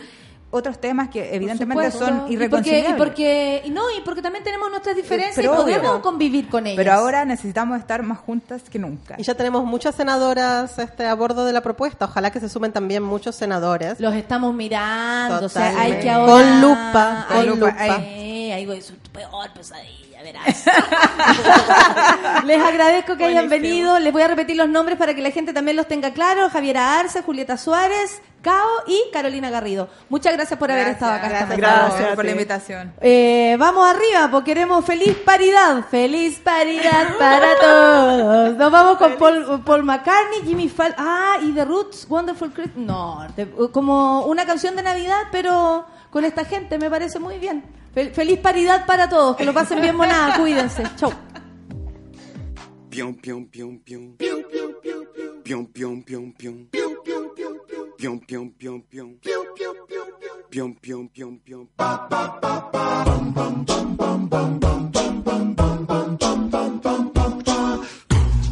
otros 0.54 0.78
temas 0.80 1.08
que 1.08 1.34
evidentemente 1.34 1.90
son 1.90 2.08
Y 2.08 2.10
porque, 2.20 2.32
irreconciliables. 2.34 2.90
y 2.90 2.94
porque 2.98 3.62
y 3.64 3.70
no 3.70 3.82
y 3.90 4.00
porque 4.02 4.22
también 4.22 4.44
tenemos 4.44 4.70
nuestras 4.70 4.94
diferencias 4.94 5.34
Pero 5.34 5.54
y 5.54 5.56
obvio. 5.56 5.76
podemos 5.80 6.02
convivir 6.02 6.48
con 6.48 6.66
ellas. 6.66 6.76
Pero 6.76 6.92
ahora 6.92 7.24
necesitamos 7.24 7.78
estar 7.80 8.02
más 8.02 8.18
juntas 8.18 8.62
que 8.70 8.78
nunca. 8.78 9.16
Y 9.18 9.22
ya 9.22 9.34
tenemos 9.34 9.64
muchas 9.64 9.94
senadoras 9.94 10.78
este, 10.78 11.06
a 11.06 11.14
bordo 11.14 11.44
de 11.44 11.52
la 11.52 11.62
propuesta. 11.62 12.04
Ojalá 12.04 12.30
que 12.30 12.38
se 12.38 12.48
sumen 12.48 12.70
también 12.72 13.02
muchos 13.02 13.34
senadores. 13.34 13.98
los 13.98 14.14
estamos 14.14 14.52
mirando, 14.54 15.46
o 15.46 15.48
sea, 15.48 15.80
hay 15.80 15.98
que 16.00 16.10
ahora 16.10 16.32
Con 16.32 16.60
lupa, 16.60 17.26
con 17.28 17.46
lupa, 17.46 17.70
lupa. 17.70 17.96
ay, 17.96 18.52
ay, 18.52 18.66
güey, 18.66 18.82
su 18.82 18.94
peor 19.10 19.50
pesadilla, 19.54 20.11
verás. 20.22 20.64
Les 22.44 22.60
agradezco 22.62 23.16
que 23.16 23.24
hayan 23.24 23.48
venido. 23.48 23.98
Les 23.98 24.12
voy 24.12 24.22
a 24.22 24.28
repetir 24.28 24.56
los 24.56 24.68
nombres 24.68 24.98
para 24.98 25.14
que 25.14 25.22
la 25.22 25.30
gente 25.30 25.52
también 25.52 25.76
los 25.76 25.86
tenga 25.86 26.12
claro. 26.12 26.48
Javiera 26.50 26.98
Arce, 26.98 27.22
Julieta 27.22 27.56
Suárez, 27.56 28.20
Cao 28.42 28.68
y 28.86 29.00
Carolina 29.12 29.50
Garrido. 29.50 29.88
Muchas 30.08 30.32
gracias 30.34 30.58
por 30.58 30.70
haber 30.70 30.88
estado 30.88 31.12
acá 31.12 31.26
esta 31.26 31.56
gracias. 31.56 31.58
Gracias 31.58 32.14
por 32.16 32.24
la 32.24 32.30
invitación. 32.32 32.92
Eh, 33.00 33.56
vamos 33.58 33.86
arriba, 33.88 34.28
porque 34.30 34.52
queremos 34.52 34.84
feliz 34.84 35.16
paridad. 35.24 35.84
Feliz 35.90 36.38
paridad 36.40 37.16
para 37.18 37.56
todos. 37.60 38.56
Nos 38.56 38.70
vamos 38.72 38.98
con 38.98 39.16
Paul, 39.16 39.62
Paul 39.64 39.82
McCartney, 39.84 40.42
Jimmy 40.44 40.68
Fallon. 40.68 40.94
Ah, 40.98 41.36
y 41.42 41.52
The 41.52 41.64
Roots, 41.64 42.06
Wonderful 42.08 42.52
Christmas. 42.52 42.76
No, 42.86 43.26
de- 43.36 43.48
como 43.72 44.26
una 44.26 44.44
canción 44.44 44.74
de 44.76 44.82
Navidad, 44.82 45.22
pero 45.30 45.86
con 46.10 46.24
esta 46.24 46.44
gente, 46.44 46.78
me 46.78 46.90
parece 46.90 47.18
muy 47.18 47.38
bien. 47.38 47.64
Fel- 47.94 48.12
feliz 48.12 48.38
paridad 48.38 48.86
para 48.86 49.08
todos, 49.08 49.36
que 49.36 49.44
lo 49.44 49.52
pasen 49.52 49.80
bien 49.80 49.96
monada, 49.96 50.36
cuídense. 50.38 50.82
Chau. 50.96 51.12
Pion 52.90 53.14
pion 53.14 53.46
pion 53.46 53.78
pion. 53.80 54.16
Pion. 54.16 55.68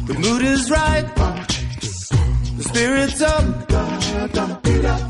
The 0.07 0.15
mood 0.19 0.41
is 0.43 0.71
right. 0.71 1.05
The 2.57 2.63
spirit's 2.63 3.21
up. 3.21 3.45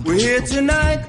We're 0.05 0.15
here 0.15 0.41
tonight. 0.41 1.07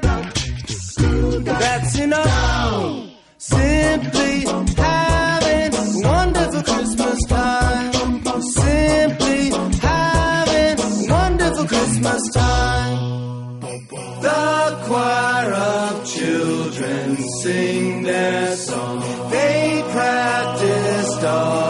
That's 1.45 1.99
enough. 1.99 3.12
Simply 3.53 4.35
having 4.77 5.75
a 5.75 5.87
wonderful 6.09 6.63
Christmas 6.63 7.19
time. 7.29 7.93
Simply 8.43 9.51
having 9.81 10.77
a 10.81 11.13
wonderful 11.13 11.67
Christmas 11.67 12.23
time. 12.35 13.61
The 14.27 14.79
choir 14.87 15.53
of 15.53 16.07
children 16.07 17.17
sing 17.43 18.03
their 18.03 18.57
song. 18.57 19.01
They 19.31 19.83
practiced 19.93 21.25
all 21.25 21.62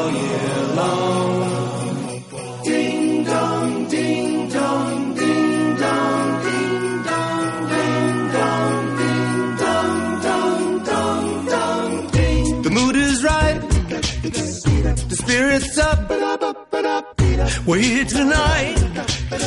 We're 17.67 17.79
here 17.79 18.05
tonight. 18.05 18.77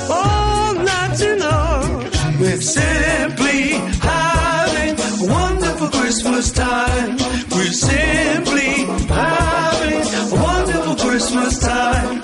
All 0.10 0.74
night 0.74 1.18
tonight. 1.18 2.10
We're 2.40 2.62
simply 2.62 3.74
having 4.02 4.96
a 5.00 5.32
wonderful 5.32 5.90
Christmas 5.90 6.52
time. 6.52 7.18
We're 7.52 7.72
simply 7.72 8.86
having 9.08 10.02
a 10.02 10.42
wonderful 10.42 10.96
Christmas 10.96 11.60
time. 11.60 12.22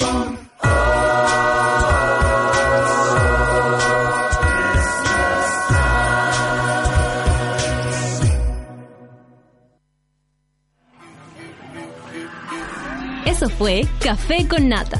Eso 13.26 13.50
fue 13.50 13.88
Café 14.00 14.48
con 14.48 14.68
Nata. 14.68 15.00